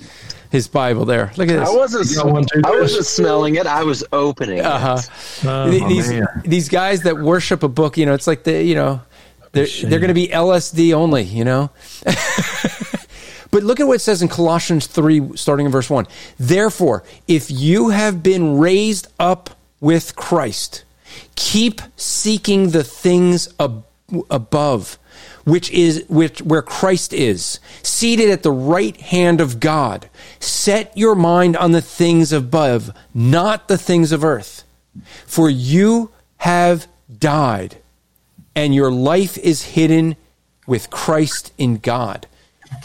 his 0.51 0.69
Bible 0.69 1.05
there. 1.05 1.33
Look 1.37 1.49
at 1.49 1.59
this. 1.59 1.69
I 1.69 1.75
wasn't. 1.75 2.65
I 2.65 2.71
wasn't 2.71 3.07
smelling 3.07 3.57
it. 3.57 3.67
I 3.67 3.83
was 3.83 4.05
opening 4.13 4.61
uh-huh. 4.61 5.01
it. 5.01 5.47
Uh, 5.47 5.67
these 5.69 6.13
these 6.45 6.69
guys 6.69 7.03
that 7.03 7.19
worship 7.19 7.65
a 7.65 7.69
book, 7.69 7.97
you 7.97 8.07
know, 8.07 8.15
it's 8.15 8.29
like 8.29 8.45
the 8.45 8.63
you 8.63 8.77
know, 8.77 9.01
they're 9.55 9.67
they're 9.67 10.01
going 10.01 10.09
to 10.09 10.15
be 10.15 10.29
LSD 10.29 10.93
only, 10.93 11.23
you 11.23 11.45
know. 11.45 11.71
But 13.55 13.63
look 13.63 13.79
at 13.79 13.87
what 13.87 13.95
it 13.95 14.01
says 14.01 14.21
in 14.21 14.27
Colossians 14.27 14.89
3, 14.89 15.37
starting 15.37 15.67
in 15.67 15.71
verse 15.71 15.89
1. 15.89 16.09
Therefore, 16.41 17.05
if 17.29 17.53
you 17.53 17.91
have 17.91 18.21
been 18.21 18.59
raised 18.59 19.07
up 19.21 19.51
with 19.79 20.17
Christ, 20.17 20.83
keep 21.37 21.81
seeking 21.95 22.71
the 22.71 22.83
things 22.83 23.49
ab- 23.61 23.85
above, 24.29 24.99
which 25.45 25.71
is 25.71 26.05
which 26.09 26.43
where 26.43 26.63
Christ 26.63 27.13
is, 27.13 27.61
seated 27.81 28.29
at 28.29 28.43
the 28.43 28.51
right 28.51 29.01
hand 29.01 29.41
of 29.41 29.61
God. 29.61 30.11
Set 30.41 30.91
your 30.99 31.15
mind 31.15 31.57
on 31.57 31.71
the 31.71 31.81
things 31.81 32.33
above, 32.33 32.91
not 33.15 33.69
the 33.69 33.79
things 33.79 34.11
of 34.11 34.25
earth. 34.25 34.65
For 35.27 35.49
you 35.49 36.11
have 36.39 36.89
died, 37.21 37.77
and 38.57 38.75
your 38.75 38.91
life 38.91 39.39
is 39.39 39.63
hidden 39.63 40.17
with 40.67 40.91
Christ 40.91 41.53
in 41.57 41.77
God. 41.77 42.27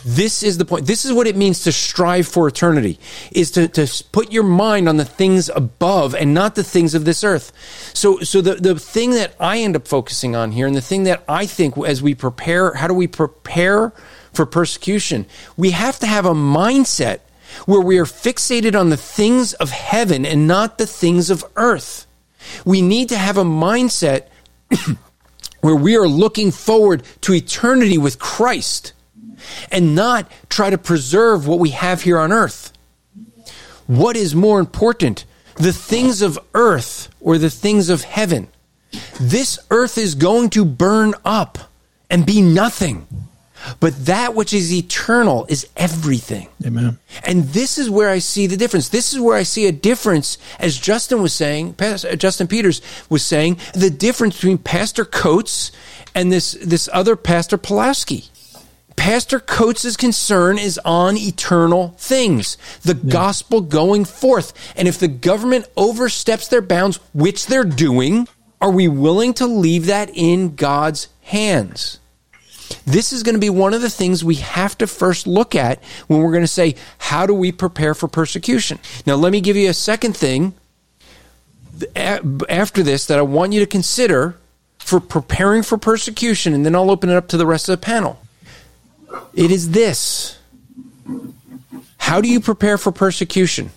This 0.06 0.44
is 0.44 0.58
the 0.58 0.66
point. 0.66 0.86
This 0.86 1.06
is 1.06 1.12
what 1.12 1.28
it 1.28 1.36
means 1.36 1.64
to 1.64 1.72
strive 1.72 2.28
for 2.28 2.48
eternity, 2.48 3.00
is 3.32 3.52
to, 3.52 3.68
to 3.70 4.04
put 4.12 4.32
your 4.32 4.44
mind 4.44 4.88
on 4.88 4.98
the 4.98 5.06
things 5.06 5.50
above 5.50 6.16
and 6.16 6.34
not 6.34 6.56
the 6.56 6.64
things 6.64 6.96
of 6.96 7.06
this 7.06 7.24
earth. 7.24 7.52
So, 7.94 8.20
so 8.20 8.42
the, 8.42 8.56
the 8.56 8.80
thing 8.80 9.12
that 9.12 9.36
I 9.40 9.60
end 9.60 9.76
up 9.76 9.88
focusing 9.88 10.36
on 10.36 10.52
here 10.52 10.68
and 10.68 10.76
the 10.76 10.82
thing 10.82 11.04
that 11.04 11.24
I 11.28 11.46
think 11.46 11.78
as 11.78 12.02
we 12.02 12.16
prepare, 12.16 12.74
how 12.74 12.88
do 12.88 12.94
we 12.94 13.08
prepare 13.08 13.94
for 14.34 14.46
persecution? 14.46 15.26
We 15.58 15.72
have 15.72 16.00
to 16.00 16.08
have 16.08 16.26
a 16.26 16.34
mindset 16.34 17.20
where 17.66 17.82
we 17.82 17.98
are 17.98 18.06
fixated 18.06 18.80
on 18.80 18.90
the 18.90 18.98
things 18.98 19.54
of 19.54 19.72
heaven 19.72 20.26
and 20.26 20.48
not 20.48 20.78
the 20.78 20.88
things 20.88 21.30
of 21.30 21.44
earth. 21.56 22.06
We 22.64 22.82
need 22.82 23.10
to 23.10 23.18
have 23.18 23.38
a 23.38 23.44
mindset 23.44 24.28
where 25.62 25.76
we 25.76 25.98
are 25.98 26.08
looking 26.08 26.52
forward 26.52 27.04
to 27.22 27.34
eternity 27.34 27.98
with 27.98 28.20
Christ 28.20 28.94
and 29.72 29.96
not 29.96 30.32
try 30.50 30.70
to 30.70 30.78
preserve 30.78 31.48
what 31.48 31.60
we 31.60 31.70
have 31.72 32.04
here 32.04 32.20
on 32.20 32.32
earth. 32.32 32.74
What 33.88 34.16
is 34.16 34.36
more 34.36 34.60
important, 34.60 35.26
the 35.56 35.74
things 35.74 36.22
of 36.22 36.38
earth 36.54 37.10
or 37.20 37.38
the 37.38 37.50
things 37.50 37.90
of 37.90 38.04
heaven? 38.04 38.48
This 39.20 39.60
earth 39.72 39.98
is 39.98 40.16
going 40.16 40.50
to 40.52 40.66
burn 40.66 41.14
up 41.26 41.58
and 42.10 42.26
be 42.26 42.42
nothing. 42.42 43.08
But 43.80 44.06
that 44.06 44.36
which 44.36 44.54
is 44.54 44.74
eternal 44.74 45.46
is 45.50 45.68
everything. 45.76 46.48
Amen. 46.66 46.98
And 47.24 47.46
this 47.50 47.78
is 47.78 47.90
where 47.90 48.10
I 48.10 48.20
see 48.20 48.48
the 48.48 48.56
difference. 48.56 48.90
This 48.90 49.14
is 49.14 49.20
where 49.20 49.36
I 49.36 49.44
see 49.44 49.68
a 49.68 49.72
difference, 49.72 50.38
as 50.60 50.78
Justin 50.78 51.22
was 51.22 51.34
saying, 51.34 51.74
Pastor, 51.74 52.10
uh, 52.10 52.16
Justin 52.16 52.48
Peters 52.48 52.82
was 53.10 53.22
saying, 53.22 53.58
the 53.74 53.90
difference 53.90 54.36
between 54.36 54.60
Pastor 54.60 55.04
Coates 55.04 55.72
and 56.16 56.32
this, 56.32 56.58
this 56.64 56.88
other 56.94 57.16
Pastor 57.16 57.58
Pawlowski. 57.58 58.30
Pastor 59.00 59.40
Coates' 59.40 59.96
concern 59.96 60.60
is 60.60 60.78
on 60.84 61.16
eternal 61.16 61.96
things, 61.98 62.58
the 62.82 62.96
yeah. 62.96 63.14
gospel 63.14 63.62
going 63.62 64.04
forth. 64.04 64.52
And 64.76 64.90
if 64.90 65.00
the 65.00 65.08
government 65.08 65.68
oversteps 65.78 66.50
their 66.50 66.62
bounds, 66.62 66.98
which 67.14 67.46
they're 67.46 67.64
doing, 67.64 68.28
are 68.60 68.70
we 68.70 68.90
willing 68.90 69.34
to 69.36 69.48
leave 69.48 69.86
that 69.86 70.12
in 70.14 70.54
God's 70.56 71.08
hands? 71.22 72.00
This 72.86 73.14
is 73.14 73.24
going 73.24 73.36
to 73.36 73.40
be 73.40 73.50
one 73.50 73.74
of 73.74 73.82
the 73.82 73.90
things 73.90 74.22
we 74.22 74.36
have 74.36 74.78
to 74.80 74.86
first 74.86 75.26
look 75.26 75.56
at 75.56 75.82
when 76.08 76.20
we're 76.20 76.34
going 76.34 76.44
to 76.44 76.48
say, 76.48 76.76
how 76.98 77.26
do 77.26 77.34
we 77.34 77.54
prepare 77.54 77.94
for 77.94 78.10
persecution? 78.10 78.80
Now, 79.06 79.16
let 79.16 79.32
me 79.32 79.40
give 79.40 79.56
you 79.56 79.70
a 79.70 79.74
second 79.74 80.18
thing 80.18 80.56
after 81.96 82.84
this 82.84 83.06
that 83.06 83.18
I 83.18 83.22
want 83.22 83.54
you 83.54 83.62
to 83.62 83.66
consider 83.66 84.36
for 84.78 85.00
preparing 85.00 85.64
for 85.64 85.78
persecution, 85.78 86.54
and 86.54 86.66
then 86.66 86.76
I'll 86.76 86.92
open 86.92 87.10
it 87.10 87.16
up 87.16 87.30
to 87.30 87.38
the 87.38 87.46
rest 87.46 87.70
of 87.70 87.80
the 87.80 87.86
panel. 87.86 88.20
It 89.34 89.52
is 89.52 89.72
this 89.72 90.38
How 91.98 92.22
do 92.22 92.28
you 92.28 92.40
prepare 92.40 92.78
for 92.78 92.92
persecution? 92.92 93.72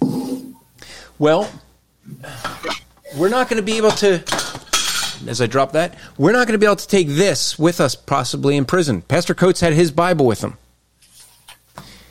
Well, 1.18 1.50
we're 3.16 3.28
not 3.28 3.48
going 3.48 3.58
to 3.58 3.62
be 3.62 3.76
able 3.76 3.92
to, 3.92 4.24
as 5.28 5.40
I 5.40 5.46
drop 5.46 5.72
that, 5.72 5.94
we're 6.18 6.32
not 6.32 6.46
going 6.46 6.54
to 6.54 6.58
be 6.58 6.66
able 6.66 6.76
to 6.76 6.88
take 6.88 7.08
this 7.08 7.58
with 7.58 7.80
us 7.80 7.94
possibly 7.94 8.56
in 8.56 8.64
prison. 8.64 9.02
Pastor 9.02 9.34
Coates 9.34 9.60
had 9.60 9.72
his 9.72 9.90
Bible 9.90 10.26
with 10.26 10.42
him. 10.42 10.56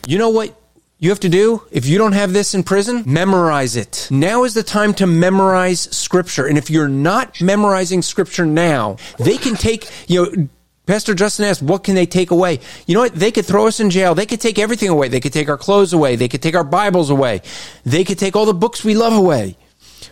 You 0.07 0.17
know 0.17 0.29
what 0.29 0.55
you 0.99 1.09
have 1.09 1.19
to 1.21 1.29
do 1.29 1.63
if 1.71 1.87
you 1.87 1.97
don't 1.97 2.13
have 2.13 2.31
this 2.31 2.53
in 2.53 2.63
prison? 2.63 3.03
Memorize 3.05 3.75
it. 3.75 4.07
Now 4.11 4.43
is 4.43 4.53
the 4.53 4.63
time 4.63 4.93
to 4.95 5.07
memorize 5.07 5.81
scripture. 5.95 6.45
And 6.45 6.57
if 6.57 6.69
you're 6.69 6.87
not 6.87 7.41
memorizing 7.41 8.01
scripture 8.01 8.45
now, 8.45 8.97
they 9.17 9.37
can 9.37 9.55
take, 9.55 9.89
you 10.07 10.23
know, 10.23 10.49
Pastor 10.85 11.13
Justin 11.13 11.45
asked, 11.45 11.61
what 11.61 11.83
can 11.83 11.95
they 11.95 12.05
take 12.05 12.31
away? 12.31 12.59
You 12.87 12.95
know 12.95 13.01
what? 13.01 13.15
They 13.15 13.31
could 13.31 13.45
throw 13.45 13.67
us 13.67 13.79
in 13.79 13.89
jail. 13.89 14.15
They 14.15 14.25
could 14.25 14.41
take 14.41 14.57
everything 14.57 14.89
away. 14.89 15.07
They 15.07 15.19
could 15.19 15.33
take 15.33 15.47
our 15.47 15.57
clothes 15.57 15.93
away. 15.93 16.15
They 16.15 16.27
could 16.27 16.41
take 16.41 16.55
our 16.55 16.63
Bibles 16.63 17.09
away. 17.09 17.41
They 17.85 18.03
could 18.03 18.17
take 18.17 18.35
all 18.35 18.45
the 18.45 18.53
books 18.53 18.83
we 18.83 18.95
love 18.95 19.13
away. 19.13 19.57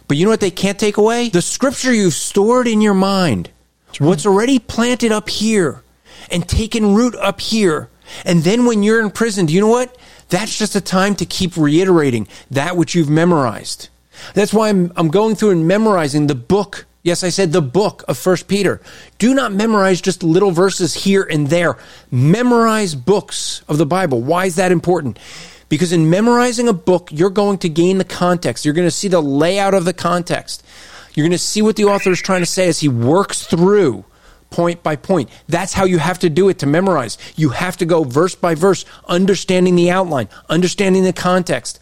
But 0.07 0.17
you 0.17 0.25
know 0.25 0.31
what 0.31 0.39
they 0.39 0.51
can't 0.51 0.79
take 0.79 0.97
away? 0.97 1.29
The 1.29 1.41
scripture 1.41 1.93
you've 1.93 2.13
stored 2.13 2.67
in 2.67 2.81
your 2.81 2.93
mind. 2.93 3.49
What's 3.97 4.25
already 4.25 4.59
planted 4.59 5.11
up 5.11 5.29
here 5.29 5.83
and 6.31 6.47
taken 6.47 6.93
root 6.93 7.15
up 7.15 7.41
here. 7.41 7.89
And 8.25 8.43
then 8.43 8.65
when 8.65 8.83
you're 8.83 9.01
in 9.01 9.11
prison, 9.11 9.47
do 9.47 9.53
you 9.53 9.61
know 9.61 9.67
what? 9.67 9.97
That's 10.29 10.57
just 10.57 10.75
a 10.75 10.81
time 10.81 11.15
to 11.15 11.25
keep 11.25 11.57
reiterating 11.57 12.27
that 12.51 12.77
which 12.77 12.93
you've 12.93 13.09
memorized. 13.09 13.89
That's 14.33 14.53
why 14.53 14.69
I'm, 14.69 14.91
I'm 14.95 15.09
going 15.09 15.35
through 15.35 15.51
and 15.51 15.67
memorizing 15.67 16.27
the 16.27 16.35
book 16.35 16.85
Yes, 17.01 17.23
I 17.23 17.29
said 17.29 17.53
the 17.53 17.61
book 17.61 18.03
of 18.09 18.17
First 18.17 18.47
Peter. 18.47 18.81
Do 19.19 19.33
not 19.33 19.53
memorize 19.53 20.01
just 20.01 20.21
little 20.21 20.51
verses 20.51 20.93
here 20.93 21.23
and 21.23 21.47
there. 21.47 21.77
Memorize 22.11 22.93
books 22.93 23.63
of 23.69 23.77
the 23.77 23.85
Bible. 23.85 24.21
Why 24.21 24.45
is 24.45 24.55
that 24.57 24.71
important? 24.71 25.17
Because 25.69 25.93
in 25.93 26.09
memorizing 26.09 26.67
a 26.67 26.73
book, 26.73 27.09
you're 27.11 27.29
going 27.29 27.59
to 27.59 27.69
gain 27.69 27.99
the 27.99 28.03
context. 28.03 28.65
You're 28.65 28.73
going 28.73 28.87
to 28.87 28.91
see 28.91 29.07
the 29.07 29.21
layout 29.21 29.73
of 29.73 29.85
the 29.85 29.93
context. 29.93 30.65
You're 31.13 31.23
going 31.23 31.31
to 31.31 31.37
see 31.37 31.61
what 31.61 31.77
the 31.77 31.85
author 31.85 32.11
is 32.11 32.21
trying 32.21 32.41
to 32.41 32.45
say 32.45 32.67
as 32.67 32.79
he 32.81 32.89
works 32.89 33.45
through 33.45 34.03
point 34.49 34.83
by 34.83 34.95
point. 34.95 35.29
That's 35.47 35.73
how 35.73 35.85
you 35.85 35.99
have 35.99 36.19
to 36.19 36.29
do 36.29 36.49
it 36.49 36.59
to 36.59 36.65
memorize. 36.65 37.17
You 37.35 37.49
have 37.49 37.77
to 37.77 37.85
go 37.85 38.03
verse 38.03 38.35
by 38.35 38.55
verse, 38.55 38.83
understanding 39.07 39.75
the 39.75 39.91
outline, 39.91 40.27
understanding 40.49 41.03
the 41.03 41.13
context. 41.13 41.79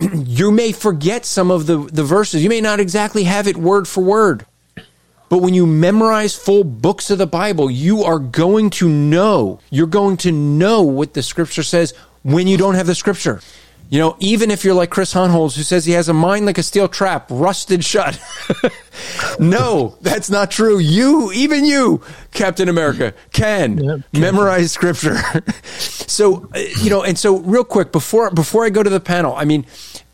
you 0.12 0.50
may 0.50 0.72
forget 0.72 1.24
some 1.24 1.50
of 1.50 1.66
the, 1.66 1.78
the 1.78 2.04
verses. 2.04 2.42
You 2.42 2.48
may 2.48 2.60
not 2.60 2.80
exactly 2.80 3.24
have 3.24 3.46
it 3.46 3.56
word 3.56 3.88
for 3.88 4.02
word. 4.02 4.46
But 5.28 5.38
when 5.38 5.54
you 5.54 5.66
memorize 5.66 6.36
full 6.36 6.64
books 6.64 7.10
of 7.10 7.18
the 7.18 7.26
Bible, 7.26 7.70
you 7.70 8.04
are 8.04 8.18
going 8.18 8.70
to 8.70 8.88
know. 8.88 9.60
You're 9.70 9.86
going 9.86 10.16
to 10.18 10.32
know 10.32 10.82
what 10.82 11.14
the 11.14 11.22
scripture 11.22 11.62
says 11.62 11.94
when 12.22 12.46
you 12.46 12.56
don't 12.56 12.74
have 12.74 12.86
the 12.86 12.94
scripture. 12.94 13.40
You 13.94 14.00
know, 14.00 14.16
even 14.18 14.50
if 14.50 14.64
you're 14.64 14.74
like 14.74 14.90
Chris 14.90 15.14
Hohnholz, 15.14 15.54
who 15.54 15.62
says 15.62 15.84
he 15.84 15.92
has 15.92 16.08
a 16.08 16.12
mind 16.12 16.46
like 16.46 16.58
a 16.58 16.64
steel 16.64 16.88
trap, 16.88 17.28
rusted 17.30 17.84
shut. 17.84 18.20
no, 19.38 19.96
that's 20.00 20.28
not 20.28 20.50
true. 20.50 20.80
You, 20.80 21.30
even 21.30 21.64
you, 21.64 22.00
Captain 22.32 22.68
America, 22.68 23.14
can 23.32 23.78
yep, 23.78 24.00
memorize 24.12 24.72
scripture. 24.72 25.16
so, 25.78 26.50
uh, 26.56 26.58
you 26.82 26.90
know, 26.90 27.04
and 27.04 27.16
so 27.16 27.36
real 27.36 27.62
quick 27.62 27.92
before 27.92 28.32
before 28.32 28.64
I 28.64 28.70
go 28.70 28.82
to 28.82 28.90
the 28.90 28.98
panel, 28.98 29.32
I 29.36 29.44
mean, 29.44 29.64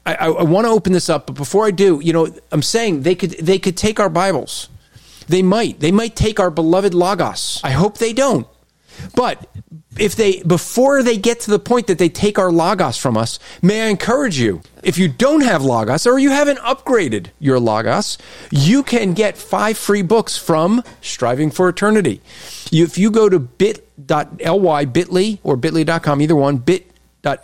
I, 0.04 0.14
I, 0.14 0.26
I 0.26 0.42
want 0.42 0.66
to 0.66 0.70
open 0.70 0.92
this 0.92 1.08
up, 1.08 1.26
but 1.28 1.36
before 1.36 1.64
I 1.64 1.70
do, 1.70 2.00
you 2.04 2.12
know, 2.12 2.28
I'm 2.52 2.60
saying 2.60 3.00
they 3.00 3.14
could 3.14 3.30
they 3.30 3.58
could 3.58 3.78
take 3.78 3.98
our 3.98 4.10
Bibles. 4.10 4.68
They 5.26 5.40
might. 5.40 5.80
They 5.80 5.90
might 5.90 6.16
take 6.16 6.38
our 6.38 6.50
beloved 6.50 6.92
Logos. 6.92 7.62
I 7.64 7.70
hope 7.70 7.96
they 7.96 8.12
don't. 8.12 8.46
But 9.14 9.48
if 9.98 10.16
they 10.16 10.42
before 10.42 11.02
they 11.02 11.16
get 11.16 11.40
to 11.40 11.50
the 11.50 11.58
point 11.58 11.86
that 11.86 11.98
they 11.98 12.08
take 12.08 12.38
our 12.38 12.50
logos 12.50 12.96
from 12.96 13.16
us 13.16 13.38
may 13.60 13.82
i 13.82 13.86
encourage 13.86 14.38
you 14.38 14.60
if 14.82 14.96
you 14.96 15.08
don't 15.08 15.42
have 15.42 15.62
logos 15.62 16.06
or 16.06 16.18
you 16.18 16.30
haven't 16.30 16.58
upgraded 16.60 17.26
your 17.38 17.58
logos 17.58 18.16
you 18.50 18.82
can 18.82 19.12
get 19.14 19.36
five 19.36 19.76
free 19.76 20.02
books 20.02 20.36
from 20.36 20.82
striving 21.00 21.50
for 21.50 21.68
eternity 21.68 22.20
you, 22.70 22.84
if 22.84 22.96
you 22.96 23.10
go 23.10 23.28
to 23.28 23.38
bit.ly 23.38 24.84
bit.ly 24.84 25.38
or 25.42 25.56
bit.ly.com 25.56 26.22
either 26.22 26.36
one 26.36 26.56
bit 26.56 26.86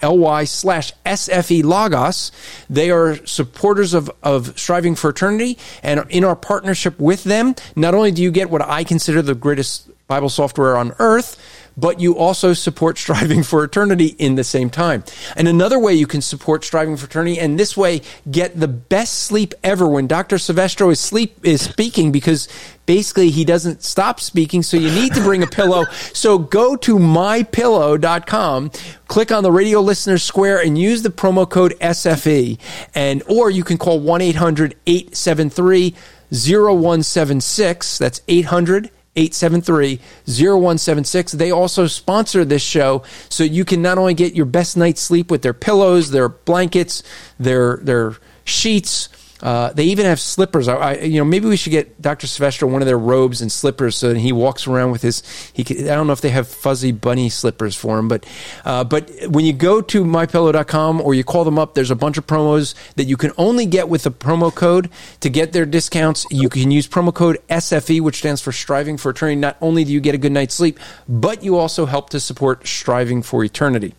ly 0.03 0.45
slash 0.45 0.93
SFE 1.05 1.63
Logos. 1.63 2.33
They 2.71 2.91
are 2.91 3.17
supporters 3.27 3.93
of, 3.93 4.11
of 4.23 4.59
Striving 4.59 4.95
for 4.95 5.11
Eternity. 5.11 5.59
And 5.83 6.05
in 6.09 6.25
our 6.25 6.35
partnership 6.35 6.99
with 6.99 7.25
them, 7.25 7.55
not 7.75 7.95
only 7.95 8.11
do 8.11 8.23
you 8.23 8.31
get 8.31 8.49
what 8.49 8.63
I 8.63 8.85
consider 8.85 9.21
the 9.21 9.35
greatest 9.35 9.91
Bible 10.09 10.29
software 10.29 10.77
on 10.77 10.95
earth, 11.01 11.37
but 11.77 11.99
you 12.01 12.17
also 12.17 12.53
support 12.53 12.97
Striving 13.07 13.43
for 13.43 13.65
Eternity 13.65 14.15
in 14.19 14.37
the 14.37 14.45
same 14.45 14.71
time. 14.71 15.03
And 15.37 15.49
another 15.49 15.79
way 15.79 15.95
you 15.95 16.07
can 16.07 16.23
support 16.23 16.65
Striving 16.65 16.97
for 16.97 17.07
Eternity, 17.07 17.39
and 17.39 17.59
this 17.59 17.77
way 17.77 18.03
get 18.31 18.59
the 18.59 18.69
best 18.69 19.25
sleep 19.25 19.53
ever 19.65 19.89
when 19.89 20.07
Dr. 20.07 20.39
Silvestro 20.39 20.91
is 20.91 21.01
sleep 21.01 21.39
is 21.45 21.61
speaking 21.61 22.13
because 22.13 22.49
basically 22.87 23.31
he 23.31 23.45
doesn't 23.45 23.83
stop 23.83 24.21
speaking, 24.21 24.63
so 24.63 24.77
you 24.77 24.93
need 24.93 25.13
to 25.15 25.21
bring 25.23 25.43
a 25.43 25.47
pillow. 25.47 25.85
So 26.17 26.39
go 26.39 26.77
to 26.77 26.97
mypillow.com, 26.99 28.71
click 29.07 29.33
on 29.33 29.43
the 29.43 29.53
radio 29.53 29.81
listener 29.81 30.19
square 30.19 30.59
and 30.61 30.79
use 30.79 31.03
the 31.03 31.11
promo 31.11 31.49
code 31.49 31.75
SFE. 31.81 32.59
And 32.95 33.23
or 33.29 33.51
you 33.51 33.65
can 33.65 33.77
call 33.77 34.01
1-800-873 34.01 35.95
0176. 36.31 37.99
That's 37.99 38.23
800 38.29 38.91
873 39.17 40.01
0176. 40.27 41.33
They 41.33 41.51
also 41.51 41.87
sponsor 41.87 42.45
this 42.45 42.63
show 42.63 43.03
so 43.29 43.45
you 43.45 43.65
can 43.65 43.83
not 43.83 43.99
only 43.99 44.15
get 44.15 44.35
your 44.35 44.47
best 44.47 44.77
night's 44.77 45.01
sleep 45.01 45.31
with 45.31 45.43
their 45.43 45.55
pillows, 45.55 46.11
their 46.11 46.29
blankets, 46.29 47.03
their, 47.39 47.79
their 47.79 48.17
sheets, 48.45 49.09
uh, 49.43 49.73
they 49.73 49.85
even 49.85 50.07
have 50.07 50.21
slippers. 50.21 50.69
I, 50.69 50.77
I, 50.77 50.93
you 51.01 51.19
know, 51.19 51.25
maybe 51.25 51.49
we 51.49 51.57
should 51.57 51.71
get 51.71 52.01
Dr. 52.01 52.27
Sylvester 52.27 52.67
one 52.67 52.83
of 52.83 52.87
their 52.87 52.99
robes 52.99 53.43
and 53.43 53.53
slippers 53.53 53.97
so 53.97 54.13
that 54.13 54.19
he 54.19 54.33
walks 54.33 54.67
around 54.67 54.93
with 54.93 55.03
his. 55.03 55.23
He, 55.53 55.63
I 55.89 55.95
don't 55.95 56.07
know 56.07 56.13
if 56.13 56.21
they 56.21 56.31
have 56.31 56.49
fuzzy 56.49 56.93
bunny 56.93 57.29
slippers 57.29 57.77
for 57.77 57.99
him, 57.99 58.09
but 58.09 58.27
uh, 58.65 58.85
but 58.85 59.11
when 59.29 59.45
you 59.45 59.53
go 59.53 59.81
to 59.81 60.05
mypillow.com 60.05 61.01
or 61.01 61.15
you 61.15 61.25
call 61.25 61.45
them 61.45 61.59
up, 61.59 61.75
there's 61.75 61.91
a 61.91 61.97
bunch 61.97 62.19
of 62.19 62.27
promos 62.27 62.75
that 62.95 63.05
you 63.05 63.17
can 63.17 63.33
only 63.37 63.67
get 63.67 63.89
with 63.89 64.05
the 64.05 64.11
promo 64.11 64.55
code 64.55 64.91
to 65.21 65.29
get 65.29 65.53
their 65.53 65.67
discounts. 65.67 66.27
You 66.31 66.49
can 66.49 66.71
use 66.71 66.89
promo 66.89 67.13
code 67.13 67.39
SFE, 67.49 68.01
which 68.01 68.19
stands 68.19 68.41
for 68.41 68.53
Striving 68.53 68.97
for 68.97 69.11
Eternity. 69.11 69.41
Not 69.41 69.57
only 69.61 69.85
do 69.85 69.93
you 69.93 70.01
get 70.01 70.15
a 70.15 70.19
good 70.19 70.33
night's 70.33 70.55
sleep, 70.55 70.79
but 71.09 71.43
you 71.43 71.57
also 71.57 71.87
help 71.87 72.11
to 72.11 72.21
support 72.21 72.67
Striving 72.67 73.23
for 73.23 73.45
Eternity. 73.45 73.95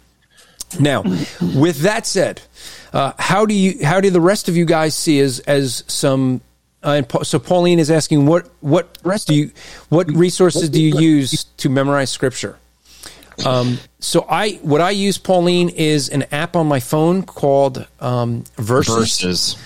Now, 0.80 1.04
with 1.04 1.82
that 1.82 2.06
said. 2.06 2.42
Uh, 2.94 3.14
how 3.20 3.46
do 3.46 3.54
you 3.54 3.86
how 3.86 4.00
do 4.00 4.10
the 4.10 4.22
rest 4.22 4.48
of 4.50 4.56
you 4.56 4.66
guys 4.66 4.96
see 4.96 5.20
as 5.20 5.40
as 5.42 5.84
some 5.88 6.42
uh, 6.84 6.92
and 6.92 7.28
so 7.28 7.40
Pauline 7.40 7.80
is 7.80 7.92
asking 7.92 8.26
what 8.26 8.50
what 8.62 8.98
rest 9.04 9.28
do 9.28 9.36
you 9.36 9.52
what 9.90 10.10
resources 10.12 10.70
do 10.70 10.82
you 10.82 11.00
use 11.00 11.44
to 11.58 11.70
memorize 11.70 12.10
scripture? 12.10 12.58
Um, 13.46 13.78
so 14.00 14.26
I 14.30 14.54
what 14.62 14.82
I 14.82 14.92
use 14.92 15.18
Pauline 15.18 15.70
is 15.70 16.10
an 16.10 16.24
app 16.32 16.56
on 16.56 16.68
my 16.68 16.80
phone 16.80 17.24
called 17.24 17.86
um, 18.00 18.44
Verses. 18.56 18.96
Verses. 18.96 19.58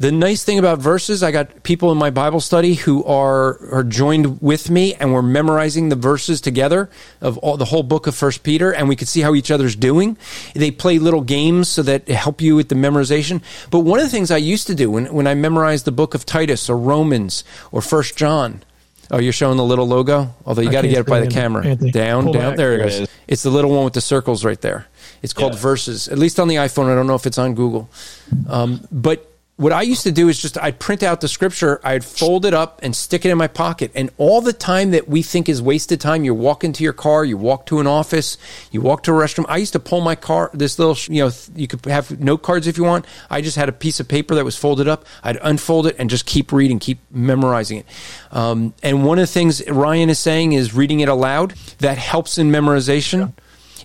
The 0.00 0.10
nice 0.10 0.42
thing 0.42 0.58
about 0.58 0.80
verses, 0.80 1.22
I 1.22 1.30
got 1.30 1.62
people 1.62 1.92
in 1.92 1.98
my 1.98 2.10
Bible 2.10 2.40
study 2.40 2.74
who 2.74 3.04
are 3.04 3.60
are 3.72 3.84
joined 3.84 4.40
with 4.42 4.68
me, 4.68 4.94
and 4.94 5.12
we're 5.12 5.22
memorizing 5.22 5.88
the 5.88 5.96
verses 5.96 6.40
together 6.40 6.90
of 7.20 7.38
all 7.38 7.56
the 7.56 7.66
whole 7.66 7.84
book 7.84 8.08
of 8.08 8.14
First 8.16 8.42
Peter, 8.42 8.74
and 8.74 8.88
we 8.88 8.96
can 8.96 9.06
see 9.06 9.20
how 9.20 9.34
each 9.34 9.52
other's 9.52 9.76
doing. 9.76 10.16
They 10.54 10.72
play 10.72 10.98
little 10.98 11.20
games 11.20 11.68
so 11.68 11.82
that 11.82 12.08
help 12.08 12.40
you 12.40 12.56
with 12.56 12.70
the 12.70 12.74
memorization. 12.74 13.40
But 13.70 13.80
one 13.80 14.00
of 14.00 14.04
the 14.04 14.10
things 14.10 14.32
I 14.32 14.38
used 14.38 14.66
to 14.66 14.74
do 14.74 14.90
when 14.90 15.12
when 15.12 15.28
I 15.28 15.34
memorized 15.34 15.84
the 15.84 15.92
book 15.92 16.14
of 16.14 16.26
Titus 16.26 16.68
or 16.68 16.76
Romans 16.76 17.44
or 17.70 17.80
First 17.80 18.16
John. 18.16 18.62
Oh, 19.10 19.18
you're 19.18 19.34
showing 19.34 19.58
the 19.58 19.64
little 19.64 19.86
logo. 19.86 20.34
Although 20.46 20.62
you 20.62 20.70
got 20.70 20.80
to 20.80 20.88
get 20.88 21.00
it 21.00 21.06
by 21.06 21.20
the 21.20 21.28
camera. 21.28 21.64
Anthony. 21.64 21.90
Down, 21.90 22.24
down. 22.24 22.32
Back. 22.32 22.56
There 22.56 22.72
it 22.72 22.86
is. 22.86 23.08
It's 23.28 23.42
the 23.42 23.50
little 23.50 23.70
one 23.70 23.84
with 23.84 23.92
the 23.92 24.00
circles 24.00 24.46
right 24.46 24.60
there. 24.60 24.86
It's 25.22 25.34
called 25.34 25.52
yeah. 25.52 25.58
Verses. 25.60 26.08
At 26.08 26.18
least 26.18 26.40
on 26.40 26.48
the 26.48 26.56
iPhone. 26.56 26.90
I 26.90 26.94
don't 26.94 27.06
know 27.06 27.14
if 27.14 27.26
it's 27.26 27.36
on 27.36 27.54
Google. 27.54 27.90
Um, 28.48 28.88
but 28.90 29.30
what 29.56 29.72
I 29.72 29.82
used 29.82 30.02
to 30.02 30.10
do 30.10 30.28
is 30.28 30.40
just 30.40 30.58
I'd 30.58 30.80
print 30.80 31.04
out 31.04 31.20
the 31.20 31.28
scripture, 31.28 31.80
I'd 31.84 32.04
fold 32.04 32.44
it 32.44 32.54
up 32.54 32.80
and 32.82 32.94
stick 32.94 33.24
it 33.24 33.30
in 33.30 33.38
my 33.38 33.46
pocket. 33.46 33.92
And 33.94 34.10
all 34.18 34.40
the 34.40 34.52
time 34.52 34.90
that 34.90 35.08
we 35.08 35.22
think 35.22 35.48
is 35.48 35.62
wasted 35.62 36.00
time, 36.00 36.24
you 36.24 36.34
walk 36.34 36.64
into 36.64 36.82
your 36.82 36.92
car, 36.92 37.24
you 37.24 37.36
walk 37.36 37.66
to 37.66 37.78
an 37.78 37.86
office, 37.86 38.36
you 38.72 38.80
walk 38.80 39.04
to 39.04 39.12
a 39.12 39.14
restroom. 39.14 39.44
I 39.48 39.58
used 39.58 39.72
to 39.74 39.78
pull 39.78 40.00
my 40.00 40.16
car, 40.16 40.50
this 40.52 40.78
little, 40.80 40.96
you 41.14 41.24
know, 41.24 41.30
you 41.54 41.68
could 41.68 41.84
have 41.86 42.18
note 42.20 42.42
cards 42.42 42.66
if 42.66 42.76
you 42.76 42.82
want. 42.82 43.06
I 43.30 43.42
just 43.42 43.56
had 43.56 43.68
a 43.68 43.72
piece 43.72 44.00
of 44.00 44.08
paper 44.08 44.34
that 44.34 44.44
was 44.44 44.56
folded 44.56 44.88
up. 44.88 45.06
I'd 45.22 45.38
unfold 45.40 45.86
it 45.86 45.96
and 46.00 46.10
just 46.10 46.26
keep 46.26 46.50
reading, 46.50 46.80
keep 46.80 46.98
memorizing 47.12 47.78
it. 47.78 47.86
Um, 48.32 48.74
and 48.82 49.04
one 49.04 49.18
of 49.20 49.22
the 49.22 49.32
things 49.32 49.64
Ryan 49.68 50.10
is 50.10 50.18
saying 50.18 50.54
is 50.54 50.74
reading 50.74 50.98
it 50.98 51.08
aloud. 51.08 51.54
That 51.78 51.96
helps 51.98 52.38
in 52.38 52.50
memorization. 52.50 53.18
Yeah. 53.20 53.28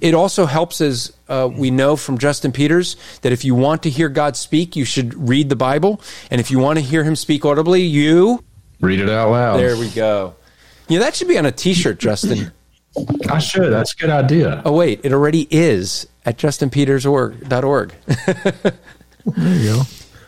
It 0.02 0.14
also 0.14 0.46
helps, 0.46 0.82
as 0.82 1.14
uh, 1.28 1.50
we 1.52 1.72
know 1.72 1.96
from 1.96 2.18
Justin 2.18 2.52
Peters, 2.52 2.96
that 3.22 3.32
if 3.32 3.44
you 3.44 3.56
want 3.56 3.84
to 3.84 3.90
hear 3.90 4.10
God 4.10 4.36
speak, 4.38 4.76
you 4.76 4.86
should 4.86 5.14
read 5.30 5.50
the 5.50 5.56
Bible. 5.56 6.02
And 6.32 6.40
if 6.40 6.52
you 6.52 6.60
want 6.60 6.80
to 6.80 6.84
hear 6.84 7.04
him 7.04 7.16
speak 7.16 7.46
audibly, 7.46 7.82
you 7.82 8.44
read 8.80 9.00
it 9.00 9.10
out 9.10 9.32
loud. 9.32 9.58
There 9.58 9.78
we 9.78 9.90
go. 9.90 10.36
Yeah, 10.88 11.00
that 11.00 11.16
should 11.16 11.28
be 11.28 11.38
on 11.38 11.46
a 11.46 11.52
t 11.52 11.74
shirt, 11.74 12.00
Justin. 12.00 12.52
I 13.30 13.40
should. 13.40 13.72
That's 13.72 13.94
a 13.94 13.96
good 13.98 14.10
idea. 14.10 14.62
Oh, 14.66 14.74
wait. 14.74 15.02
It 15.04 15.14
already 15.14 15.48
is 15.52 16.08
at 16.26 16.38
justinpeters.org. 16.38 17.94
there 19.26 19.56
you 19.56 19.64
go. 19.64 19.82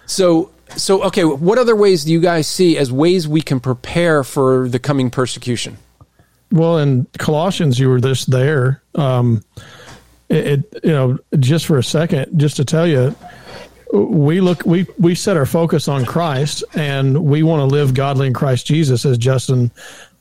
So, 0.05 0.51
so, 0.77 1.03
okay, 1.05 1.23
what 1.23 1.57
other 1.57 1.75
ways 1.75 2.05
do 2.05 2.11
you 2.11 2.21
guys 2.21 2.47
see 2.47 2.77
as 2.77 2.91
ways 2.91 3.27
we 3.27 3.41
can 3.41 3.59
prepare 3.59 4.23
for 4.23 4.69
the 4.69 4.79
coming 4.79 5.09
persecution? 5.09 5.77
Well, 6.51 6.79
in 6.79 7.07
Colossians, 7.17 7.79
you 7.79 7.89
were 7.89 7.99
just 7.99 8.29
there. 8.29 8.83
Um, 8.95 9.43
it, 10.29 10.47
it, 10.47 10.79
you 10.83 10.91
know, 10.91 11.17
just 11.39 11.65
for 11.65 11.77
a 11.77 11.83
second, 11.83 12.39
just 12.39 12.57
to 12.57 12.65
tell 12.65 12.87
you, 12.87 13.15
we 13.93 14.39
look, 14.39 14.65
we 14.65 14.87
we 14.97 15.15
set 15.15 15.37
our 15.37 15.45
focus 15.45 15.87
on 15.87 16.05
Christ, 16.05 16.63
and 16.73 17.25
we 17.25 17.43
want 17.43 17.59
to 17.59 17.65
live 17.65 17.93
godly 17.93 18.27
in 18.27 18.33
Christ 18.33 18.65
Jesus, 18.65 19.05
as 19.05 19.17
Justin 19.17 19.71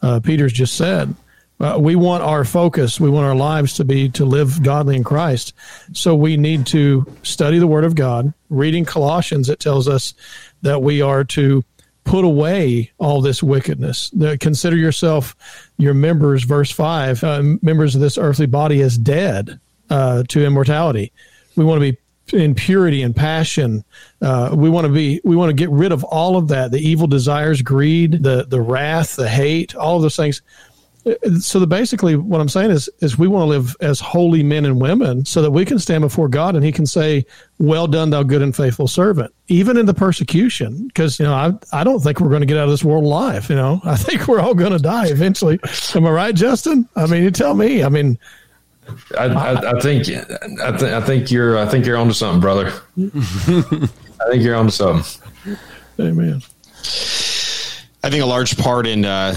uh, 0.02 0.20
Peters 0.20 0.52
just 0.52 0.76
said. 0.76 1.14
Uh, 1.60 1.76
we 1.78 1.94
want 1.94 2.22
our 2.22 2.44
focus, 2.44 2.98
we 2.98 3.10
want 3.10 3.26
our 3.26 3.34
lives 3.34 3.74
to 3.74 3.84
be 3.84 4.08
to 4.08 4.24
live 4.24 4.62
godly 4.62 4.96
in 4.96 5.04
Christ. 5.04 5.52
So 5.92 6.14
we 6.14 6.38
need 6.38 6.66
to 6.68 7.06
study 7.22 7.58
the 7.58 7.66
Word 7.66 7.84
of 7.84 7.94
God. 7.94 8.32
Reading 8.48 8.86
Colossians, 8.86 9.50
it 9.50 9.60
tells 9.60 9.86
us 9.86 10.14
that 10.62 10.82
we 10.82 11.02
are 11.02 11.22
to 11.24 11.62
put 12.04 12.24
away 12.24 12.90
all 12.98 13.20
this 13.20 13.42
wickedness. 13.42 14.10
consider 14.40 14.76
yourself 14.76 15.36
your 15.76 15.94
members, 15.94 16.44
verse 16.44 16.70
5, 16.70 17.24
uh, 17.24 17.42
members 17.62 17.94
of 17.94 18.00
this 18.00 18.18
earthly 18.18 18.46
body 18.46 18.80
as 18.80 18.98
dead 18.98 19.60
uh, 19.90 20.22
to 20.28 20.44
immortality. 20.44 21.12
We 21.56 21.64
want 21.64 21.82
to 21.82 21.92
be 21.92 21.98
in 22.32 22.54
purity 22.54 23.02
and 23.02 23.14
passion. 23.14 23.84
Uh, 24.22 24.50
we 24.54 24.70
want 24.70 24.86
to 24.86 24.92
be, 24.92 25.20
we 25.24 25.36
want 25.36 25.50
to 25.50 25.54
get 25.54 25.70
rid 25.70 25.92
of 25.92 26.04
all 26.04 26.36
of 26.36 26.48
that, 26.48 26.70
the 26.70 26.78
evil 26.78 27.06
desires, 27.06 27.60
greed, 27.62 28.22
the, 28.22 28.44
the 28.44 28.60
wrath, 28.60 29.16
the 29.16 29.28
hate, 29.28 29.74
all 29.74 29.96
of 29.96 30.02
those 30.02 30.16
things 30.16 30.42
so 31.38 31.58
the, 31.58 31.66
basically 31.66 32.14
what 32.14 32.40
i'm 32.40 32.48
saying 32.48 32.70
is 32.70 32.88
is 33.00 33.18
we 33.18 33.26
want 33.26 33.42
to 33.42 33.46
live 33.46 33.76
as 33.80 34.00
holy 34.00 34.42
men 34.42 34.64
and 34.64 34.80
women 34.80 35.24
so 35.24 35.40
that 35.40 35.50
we 35.50 35.64
can 35.64 35.78
stand 35.78 36.02
before 36.02 36.28
god 36.28 36.54
and 36.54 36.64
he 36.64 36.70
can 36.70 36.84
say 36.84 37.24
well 37.58 37.86
done 37.86 38.10
thou 38.10 38.22
good 38.22 38.42
and 38.42 38.54
faithful 38.54 38.86
servant 38.86 39.32
even 39.48 39.76
in 39.76 39.86
the 39.86 39.94
persecution 39.94 40.86
because 40.88 41.18
you 41.18 41.24
know 41.24 41.34
I, 41.34 41.52
I 41.72 41.84
don't 41.84 42.00
think 42.00 42.20
we're 42.20 42.28
going 42.28 42.42
to 42.42 42.46
get 42.46 42.58
out 42.58 42.64
of 42.64 42.70
this 42.70 42.84
world 42.84 43.04
alive 43.04 43.48
you 43.48 43.56
know 43.56 43.80
i 43.84 43.96
think 43.98 44.28
we're 44.28 44.40
all 44.40 44.54
going 44.54 44.72
to 44.72 44.78
die 44.78 45.06
eventually 45.06 45.58
am 45.94 46.06
i 46.06 46.10
right 46.10 46.34
justin 46.34 46.88
i 46.96 47.06
mean 47.06 47.22
you 47.22 47.30
tell 47.30 47.54
me 47.54 47.82
i 47.82 47.88
mean 47.88 48.18
I, 49.18 49.24
I, 49.24 49.76
I 49.76 49.80
think 49.80 50.08
I, 50.08 50.70
th- 50.72 50.82
I 50.82 51.00
think 51.00 51.30
you're 51.30 51.56
I 51.58 51.66
think 51.66 51.86
you're 51.86 51.96
onto 51.96 52.12
something, 52.12 52.40
brother. 52.40 52.72
I 52.98 54.30
think 54.30 54.42
you're 54.42 54.56
onto 54.56 54.72
something. 54.72 55.28
Amen. 56.00 56.42
I 58.02 58.08
think 58.08 58.22
a 58.22 58.26
large 58.26 58.56
part 58.56 58.86
in 58.86 59.04
uh, 59.04 59.36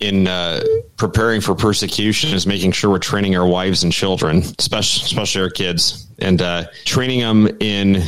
in 0.00 0.26
uh, 0.26 0.62
preparing 0.96 1.40
for 1.40 1.54
persecution 1.54 2.34
is 2.34 2.46
making 2.46 2.72
sure 2.72 2.90
we're 2.90 2.98
training 2.98 3.36
our 3.36 3.46
wives 3.46 3.82
and 3.84 3.92
children, 3.92 4.42
especially 4.58 5.06
especially 5.06 5.42
our 5.42 5.50
kids, 5.50 6.06
and 6.18 6.42
uh, 6.42 6.64
training 6.84 7.20
them 7.20 7.48
in 7.60 8.02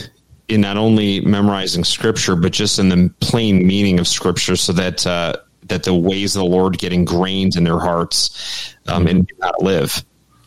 in 0.48 0.60
not 0.60 0.76
only 0.76 1.20
memorizing 1.20 1.82
scripture 1.84 2.36
but 2.36 2.52
just 2.52 2.78
in 2.78 2.88
the 2.88 3.12
plain 3.20 3.66
meaning 3.66 3.98
of 3.98 4.06
scripture, 4.06 4.56
so 4.56 4.72
that 4.72 5.06
uh, 5.06 5.34
that 5.64 5.84
the 5.84 5.94
ways 5.94 6.36
of 6.36 6.40
the 6.40 6.48
Lord 6.48 6.78
get 6.78 6.92
ingrained 6.92 7.56
in 7.56 7.64
their 7.64 7.78
hearts 7.78 8.74
um, 8.86 9.06
and 9.06 9.30
not 9.38 9.62
live. 9.62 10.04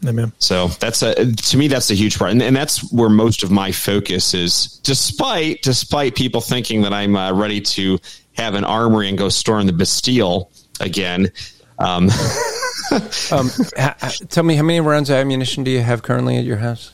Amen. 0.08 0.32
So 0.40 0.68
that's 0.68 1.02
a 1.02 1.34
to 1.34 1.58
me 1.58 1.68
that's 1.68 1.92
a 1.92 1.96
huge 1.96 2.18
part, 2.18 2.32
and, 2.32 2.42
and 2.42 2.56
that's 2.56 2.92
where 2.94 3.10
most 3.10 3.44
of 3.44 3.52
my 3.52 3.72
focus 3.72 4.34
is. 4.34 4.80
Despite 4.84 5.62
despite 5.62 6.16
people 6.16 6.42
thinking 6.42 6.82
that 6.84 6.94
I'm 6.94 7.16
uh, 7.16 7.34
ready 7.34 7.60
to 7.62 8.00
have 8.34 8.56
an 8.56 8.64
armory 8.64 9.10
and 9.10 9.18
go 9.18 9.28
storm 9.28 9.68
the 9.68 9.74
Bastille 9.74 10.50
again. 10.80 11.32
Um, 11.78 12.10
um, 13.32 13.50
ha- 13.78 14.12
tell 14.30 14.44
me, 14.44 14.56
how 14.56 14.64
many 14.64 14.80
rounds 14.80 15.10
of 15.10 15.16
ammunition 15.16 15.64
do 15.64 15.72
you 15.72 15.82
have 15.82 16.04
currently 16.04 16.38
at 16.38 16.44
your 16.46 16.58
house? 16.58 16.92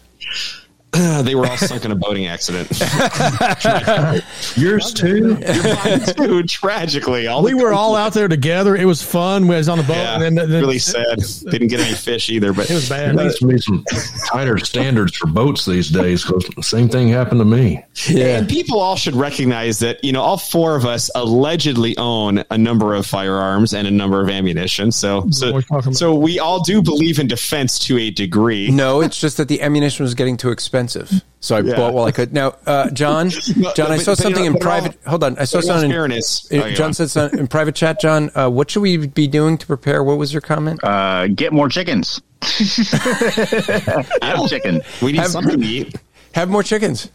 they 1.24 1.36
were 1.36 1.46
all 1.46 1.58
sunk 1.58 1.86
in 1.86 1.92
a 1.92 1.96
boating 1.96 2.28
accident. 2.28 2.70
Yours 4.58 4.94
too. 4.94 5.38
too. 6.18 6.44
Tragically, 6.44 7.28
all 7.28 7.44
we 7.44 7.54
were 7.54 7.74
all 7.74 7.96
out 7.96 8.14
there 8.14 8.28
together. 8.28 8.76
It 8.76 8.86
was 8.86 9.02
fun. 9.02 9.48
We 9.48 9.56
was 9.56 9.70
on 9.70 9.78
the 9.78 9.84
boat, 9.84 9.96
yeah, 9.96 10.14
and 10.16 10.38
then, 10.38 10.50
then 10.50 10.62
really 10.62 10.80
sad. 10.80 11.20
Didn't 11.50 11.68
get 11.68 11.80
any 11.80 11.96
fish 11.96 12.30
either, 12.30 12.54
but 12.54 12.70
it 12.70 12.74
was 12.74 12.90
bad. 12.90 13.18
There 13.18 13.26
needs 13.26 13.40
to 13.40 13.48
be 13.48 13.58
some 13.58 13.84
tighter 14.28 14.58
standards 14.58 15.18
for 15.18 15.28
boats 15.28 15.66
these 15.66 15.90
days 15.90 16.24
because 16.24 16.46
the 16.56 16.64
same 16.64 16.90
thing 16.90 17.10
happened 17.10 17.42
to 17.42 17.46
me. 17.46 17.84
Yeah, 18.08 18.38
and 18.38 18.50
people 18.50 18.80
all 18.80 18.96
should 18.96 19.16
recognize 19.16 19.80
that 19.80 20.04
you 20.04 20.12
know 20.12 20.22
all 20.22 20.38
four 20.38 20.76
of 20.76 20.86
us 20.86 21.10
allegedly 21.16 21.98
own 21.98 22.44
a 22.50 22.58
number 22.58 22.94
of 22.94 23.06
firearms 23.06 23.74
and 23.74 23.88
a 23.88 23.92
number 23.92 24.22
of 24.22 24.30
ammunition. 24.30 24.92
So, 24.92 25.28
so, 25.32 25.60
so 25.92 26.16
we 26.16 26.40
all 26.40 26.62
do 26.64 26.82
believe 26.82 27.20
in 27.20 27.28
defense 27.28 27.80
to 27.80 27.98
a 27.98 28.12
degree. 28.12 28.70
No, 28.72 29.02
it's 29.02 29.20
just 29.20 29.38
that 29.38 29.48
the 29.48 29.62
ammunition 29.62 30.04
was 30.04 30.14
getting 30.14 30.38
too 30.38 30.52
expensive. 30.52 30.85
So 30.90 31.56
I 31.56 31.60
yeah. 31.60 31.76
bought 31.76 31.94
while 31.94 32.06
I 32.06 32.12
could. 32.12 32.34
Now, 32.34 32.56
uh, 32.66 32.90
John, 32.90 33.30
John, 33.30 33.92
I 33.92 33.98
saw 33.98 34.12
but, 34.12 34.18
something 34.18 34.46
in 34.46 34.58
private. 34.58 34.98
All, 35.06 35.12
hold 35.12 35.24
on, 35.24 35.38
I 35.38 35.46
saw 35.46 35.62
something. 35.62 35.92
In, 35.92 35.96
fairness, 35.96 36.52
oh, 36.52 36.72
John 36.72 36.94
said 36.94 37.12
something 37.12 37.40
in 37.40 37.48
private 37.48 37.76
chat. 37.76 38.00
John, 38.00 38.32
uh, 38.36 38.50
what 38.50 38.72
should 38.72 38.82
we 38.82 39.08
be 39.08 39.28
doing 39.28 39.58
to 39.58 39.68
prepare? 39.68 40.04
What 40.04 40.18
was 40.18 40.34
your 40.34 40.42
comment? 40.42 40.84
Uh, 40.84 41.28
get 41.28 41.54
more 41.54 41.70
chickens. 41.70 42.22
have 42.42 44.50
chicken. 44.50 44.82
We 45.02 45.12
need 45.12 45.22
have, 45.22 45.32
something 45.32 45.62
to 45.62 45.66
eat. 45.66 45.96
Have 46.34 46.50
more 46.50 46.64
chickens. 46.64 47.10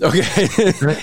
okay. 0.00 0.22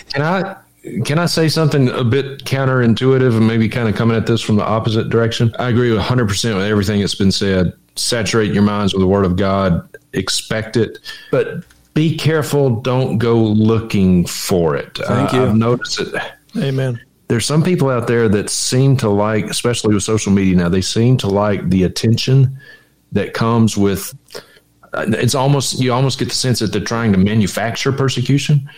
Can 0.09 0.21
I? 0.23 0.55
Can 1.03 1.19
I 1.19 1.27
say 1.27 1.49
something 1.49 1.89
a 1.89 2.03
bit 2.03 2.45
counterintuitive 2.45 3.37
and 3.37 3.47
maybe 3.47 3.69
kind 3.69 3.87
of 3.87 3.95
coming 3.95 4.17
at 4.17 4.25
this 4.25 4.41
from 4.41 4.55
the 4.55 4.63
opposite 4.63 5.09
direction? 5.09 5.53
I 5.59 5.69
agree 5.69 5.89
100% 5.89 6.55
with 6.55 6.65
everything 6.65 7.01
that's 7.01 7.13
been 7.13 7.31
said. 7.31 7.73
Saturate 7.95 8.53
your 8.53 8.63
minds 8.63 8.93
with 8.93 9.01
the 9.01 9.07
Word 9.07 9.25
of 9.25 9.37
God, 9.37 9.87
expect 10.13 10.75
it, 10.75 10.99
but 11.31 11.63
be 11.93 12.17
careful. 12.17 12.81
Don't 12.81 13.17
go 13.17 13.41
looking 13.41 14.25
for 14.25 14.75
it. 14.75 14.97
Thank 14.97 15.33
uh, 15.33 15.37
you. 15.37 15.43
I've 15.43 15.55
noticed 15.55 16.01
it. 16.01 16.13
Amen. 16.57 16.99
There's 17.27 17.45
some 17.45 17.63
people 17.63 17.89
out 17.89 18.07
there 18.07 18.29
that 18.29 18.49
seem 18.49 18.97
to 18.97 19.09
like, 19.09 19.45
especially 19.45 19.93
with 19.95 20.03
social 20.03 20.31
media 20.31 20.55
now, 20.55 20.69
they 20.69 20.81
seem 20.81 21.17
to 21.17 21.27
like 21.27 21.69
the 21.69 21.83
attention 21.83 22.59
that 23.13 23.33
comes 23.33 23.75
with. 23.75 24.13
Uh, 24.93 25.05
it's 25.09 25.33
almost 25.33 25.79
you 25.79 25.91
almost 25.91 26.19
get 26.19 26.29
the 26.29 26.35
sense 26.35 26.59
that 26.59 26.71
they're 26.71 26.81
trying 26.81 27.11
to 27.13 27.17
manufacture 27.17 27.91
persecution. 27.91 28.69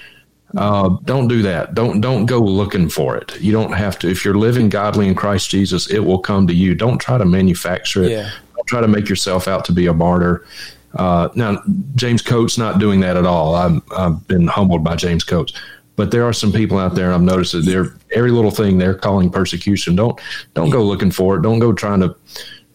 Uh, 0.55 0.89
don't 1.03 1.27
do 1.27 1.41
that. 1.41 1.73
Don't 1.73 1.99
don't 1.99 2.25
go 2.25 2.39
looking 2.39 2.87
for 2.87 3.17
it. 3.17 3.39
You 3.41 3.51
don't 3.51 3.73
have 3.73 3.99
to. 3.99 4.09
If 4.09 4.23
you're 4.23 4.37
living 4.37 4.69
godly 4.69 5.07
in 5.07 5.15
Christ 5.15 5.49
Jesus, 5.49 5.89
it 5.89 5.99
will 5.99 6.19
come 6.19 6.47
to 6.47 6.53
you. 6.53 6.73
Don't 6.73 6.99
try 6.99 7.17
to 7.17 7.25
manufacture 7.25 8.03
it. 8.03 8.11
Yeah. 8.11 8.31
Don't 8.67 8.79
try 8.79 8.81
to 8.81 8.87
make 8.87 9.07
yourself 9.07 9.47
out 9.47 9.63
to 9.65 9.71
be 9.71 9.87
a 9.87 9.93
martyr. 9.93 10.45
Uh, 10.93 11.29
now, 11.35 11.61
James 11.95 12.21
Coates 12.21 12.57
not 12.57 12.79
doing 12.79 12.99
that 13.01 13.15
at 13.15 13.25
all. 13.25 13.55
I'm, 13.55 13.81
I've 13.95 14.27
been 14.27 14.47
humbled 14.47 14.83
by 14.83 14.95
James 14.95 15.23
Coates, 15.23 15.53
but 15.95 16.11
there 16.11 16.23
are 16.23 16.33
some 16.33 16.51
people 16.51 16.77
out 16.77 16.95
there. 16.95 17.13
I've 17.13 17.21
noticed 17.21 17.53
that 17.53 17.65
they're 17.65 17.93
every 18.13 18.31
little 18.31 18.51
thing 18.51 18.77
they're 18.77 18.95
calling 18.95 19.29
persecution. 19.29 19.95
Don't 19.95 20.19
don't 20.53 20.69
go 20.69 20.83
looking 20.83 21.11
for 21.11 21.37
it. 21.37 21.43
Don't 21.43 21.59
go 21.59 21.71
trying 21.71 22.01
to 22.01 22.15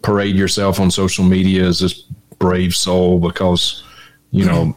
parade 0.02 0.36
yourself 0.36 0.80
on 0.80 0.90
social 0.90 1.24
media 1.24 1.64
as 1.64 1.80
this 1.80 2.02
brave 2.38 2.74
soul 2.74 3.18
because 3.18 3.82
you 4.30 4.44
know 4.44 4.76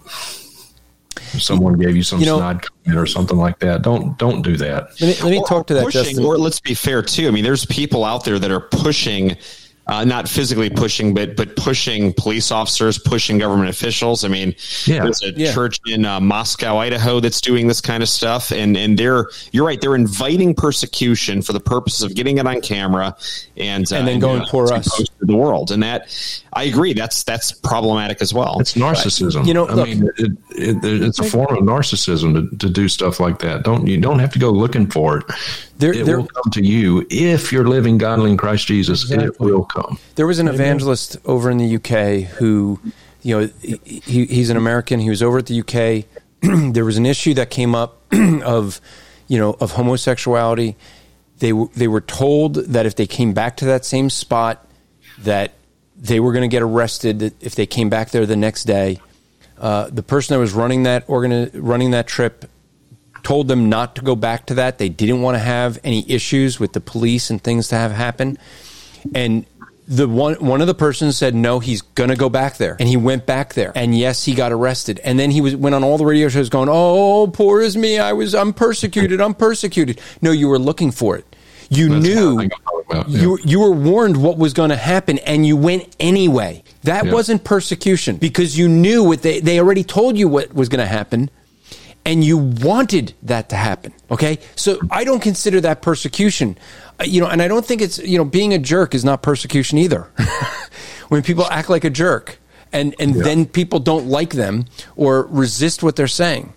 someone 1.40 1.78
gave 1.78 1.96
you 1.96 2.04
some 2.04 2.20
you 2.20 2.26
know, 2.26 2.38
snide 2.38 2.62
comment 2.62 3.00
or 3.00 3.06
something 3.06 3.38
like 3.38 3.60
that. 3.60 3.82
Don't 3.82 4.18
don't 4.18 4.42
do 4.42 4.58
that. 4.58 4.90
Let 5.02 5.02
me, 5.02 5.24
let 5.24 5.32
me 5.32 5.44
talk 5.48 5.68
to 5.68 5.74
that. 5.76 5.84
Pushing, 5.84 6.04
Justin. 6.04 6.26
Or 6.26 6.38
let's 6.38 6.60
be 6.60 6.74
fair 6.74 7.02
too. 7.02 7.28
I 7.28 7.32
mean, 7.32 7.44
there's 7.44 7.66
people 7.66 8.04
out 8.04 8.26
there 8.26 8.40
that 8.40 8.52
are 8.52 8.62
pushing 8.62 9.38
uh, 9.88 10.03
not 10.03 10.28
physically 10.28 10.70
pushing, 10.70 11.14
but 11.14 11.36
but 11.36 11.56
pushing 11.56 12.14
police 12.14 12.52
officers, 12.52 12.98
pushing 12.98 13.38
government 13.38 13.70
officials. 13.70 14.24
I 14.24 14.30
mean, 14.30 14.56
yeah. 14.86 15.03
there's 15.03 15.22
a 15.24 15.32
yeah. 15.32 15.53
church 15.53 15.80
in 15.86 16.06
uh, 16.06 16.20
Moscow, 16.20 16.78
Idaho, 16.78 17.20
that's 17.20 17.41
doing 17.41 17.68
this 17.68 17.82
kind 17.82 18.02
of 18.02 18.10
stuff, 18.10 18.52
and 18.52 18.76
and 18.76 18.98
they're 18.98 19.30
you're 19.52 19.66
right, 19.66 19.80
they're 19.80 19.95
inviting 19.95 20.56
persecution 20.56 21.41
for 21.41 21.53
the 21.53 21.60
purpose 21.60 22.02
of 22.02 22.16
getting 22.16 22.38
it 22.38 22.48
on 22.48 22.62
camera 22.62 23.16
and 23.57 23.91
uh, 23.91 23.95
and 23.95 24.07
then 24.07 24.20
going 24.20 24.45
for 24.48 24.74
us 24.74 24.86
to 24.98 25.07
the 25.22 25.36
world, 25.36 25.72
and 25.72 25.84
that 25.84 26.10
I 26.53 26.64
agree, 26.64 26.94
that's 26.94 27.24
that's 27.24 27.52
problematic 27.52 28.22
as 28.22 28.34
well. 28.34 28.60
It's 28.60 28.74
narcissism. 28.74 29.40
But, 29.41 29.48
you 29.48 29.53
know, 29.53 29.68
I 29.68 29.84
mean, 29.84 30.10
it, 30.18 30.32
it, 30.52 30.78
it's 30.84 31.20
a 31.20 31.24
form 31.24 31.56
of 31.56 31.64
narcissism 31.64 32.49
to, 32.49 32.57
to 32.57 32.70
do 32.70 32.88
stuff 32.88 33.20
like 33.20 33.40
that. 33.40 33.64
Don't 33.64 33.88
you 33.88 33.99
don't 33.99 34.20
have 34.20 34.34
to 34.34 34.40
go 34.40 34.49
looking 34.49 34.90
for 34.90 35.18
it. 35.18 35.26
There, 35.78 35.94
it 35.94 36.06
there, 36.06 36.18
will 36.18 36.28
come 36.28 36.52
to 36.54 36.64
you 36.64 37.06
if 37.10 37.52
you're 37.52 37.68
living 37.68 37.98
godly 37.98 38.32
in 38.32 38.38
Christ 38.38 38.68
Jesus. 38.68 39.04
Exactly. 39.04 39.28
It 39.28 39.40
will 39.40 39.66
come. 39.66 39.98
There 40.16 40.26
was 40.26 40.40
an 40.40 40.48
evangelist 40.48 41.18
over 41.26 41.52
in 41.52 41.58
the 41.58 41.76
UK 41.76 42.30
who, 42.38 42.80
you 43.22 43.40
know, 43.40 43.50
he, 43.62 44.26
he's 44.26 44.50
an 44.50 44.58
American. 44.58 45.00
He 45.00 45.10
was 45.10 45.22
over 45.22 45.40
at 45.40 45.48
the 45.48 45.60
UK. 45.60 46.06
there 46.74 46.86
was 46.86 46.98
an 46.98 47.06
issue 47.06 47.34
that 47.34 47.50
came 47.50 47.76
up 47.76 48.02
of, 48.14 48.80
you 49.28 49.38
know, 49.38 49.58
of 49.60 49.72
homosexuality. 49.72 50.76
They 51.40 51.52
they 51.76 51.90
were 51.90 52.02
told 52.02 52.56
that 52.56 52.86
if 52.86 52.96
they 52.96 53.08
came 53.08 53.34
back 53.34 53.58
to 53.58 53.66
that 53.66 53.84
same 53.84 54.10
spot, 54.10 54.66
that 55.20 55.54
they 55.98 56.22
were 56.22 56.32
going 56.32 56.50
to 56.50 56.54
get 56.54 56.62
arrested 56.62 57.34
if 57.42 57.56
they 57.56 57.66
came 57.66 57.90
back 57.90 58.12
there 58.12 58.26
the 58.26 58.38
next 58.38 58.64
day. 58.64 59.02
Uh, 59.58 59.90
the 59.90 60.04
person 60.04 60.36
that 60.36 60.40
was 60.40 60.54
running 60.54 60.84
that 60.84 61.08
organi- 61.08 61.50
running 61.54 61.92
that 61.92 62.08
trip 62.08 62.50
told 63.26 63.48
them 63.48 63.68
not 63.68 63.96
to 63.96 64.02
go 64.02 64.16
back 64.16 64.46
to 64.46 64.54
that. 64.54 64.78
They 64.78 64.88
didn't 64.88 65.22
want 65.22 65.36
to 65.36 65.40
have 65.40 65.80
any 65.84 66.10
issues 66.10 66.60
with 66.60 66.74
the 66.74 66.80
police 66.80 67.30
and 67.30 67.44
things 67.44 67.68
to 67.70 67.76
have 67.76 67.92
happen. 67.92 68.38
And 69.14 69.46
the 69.88 70.08
one 70.08 70.36
one 70.36 70.62
of 70.62 70.68
the 70.68 70.74
persons 70.74 71.18
said 71.18 71.36
no, 71.36 71.60
he's 71.60 71.82
gonna 71.82 72.16
go 72.16 72.30
back 72.30 72.58
there, 72.58 72.76
and 72.80 72.88
he 72.88 72.98
went 72.98 73.26
back 73.26 73.54
there, 73.54 73.72
and 73.76 73.98
yes, 73.98 74.24
he 74.24 74.34
got 74.34 74.52
arrested, 74.52 75.00
and 75.04 75.20
then 75.20 75.30
he 75.30 75.42
was 75.42 75.56
went 75.56 75.76
on 75.76 75.84
all 75.84 75.98
the 75.98 76.06
radio 76.06 76.28
shows 76.28 76.50
going, 76.50 76.70
"Oh, 76.72 77.28
poor 77.28 77.62
is 77.62 77.76
me, 77.78 78.00
I 78.00 78.14
was 78.14 78.34
I'm 78.34 78.54
persecuted, 78.54 79.22
I'm 79.22 79.36
persecuted." 79.36 80.02
No, 80.22 80.32
you 80.32 80.48
were 80.48 80.58
looking 80.58 80.92
for 80.92 81.18
it. 81.18 81.26
You 81.70 81.90
That's 81.90 82.06
knew 82.06 82.50
about, 82.90 83.10
yeah. 83.10 83.22
you 83.22 83.40
you 83.44 83.60
were 83.60 83.72
warned 83.72 84.18
what 84.18 84.38
was 84.38 84.54
going 84.54 84.70
to 84.70 84.76
happen, 84.76 85.20
and 85.20 85.46
you 85.46 85.58
went 85.58 85.96
anyway. 86.00 86.64
That 86.84 87.06
yeah. 87.06 87.14
wasn't 87.14 87.44
persecution 87.44 88.18
because 88.18 88.58
you 88.58 88.68
knew 88.68 89.04
what 89.04 89.22
they 89.22 89.40
they 89.40 89.60
already 89.60 89.84
told 89.84 90.18
you 90.18 90.28
what 90.28 90.54
was 90.54 90.70
going 90.70 90.82
to 90.82 90.88
happen 90.88 91.30
and 92.06 92.23
you 92.23 92.38
wanted 92.38 93.14
that 93.23 93.49
to 93.49 93.56
happen. 93.56 93.94
Okay. 94.11 94.40
So 94.56 94.80
I 94.91 95.03
don't 95.03 95.22
consider 95.22 95.60
that 95.61 95.82
persecution. 95.82 96.57
Uh, 96.99 97.03
you 97.06 97.19
know, 97.19 97.27
and 97.27 97.41
I 97.41 97.48
don't 97.48 97.65
think 97.65 97.82
it's, 97.82 97.98
you 97.98 98.18
know, 98.18 98.23
being 98.23 98.53
a 98.53 98.60
jerk 98.60 98.94
is 98.94 99.03
not 99.03 99.23
persecution 99.23 99.77
either. 99.80 100.07
when 101.10 101.23
people 101.23 101.45
act 101.48 101.69
like 101.69 101.84
a 101.84 101.90
jerk 101.90 102.38
and, 102.72 102.95
and 102.99 103.15
yeah. 103.15 103.23
then 103.23 103.45
people 103.45 103.80
don't 103.80 104.07
like 104.07 104.34
them 104.34 104.65
or 104.95 105.23
resist 105.27 105.82
what 105.82 105.95
they're 105.95 106.07
saying. 106.07 106.53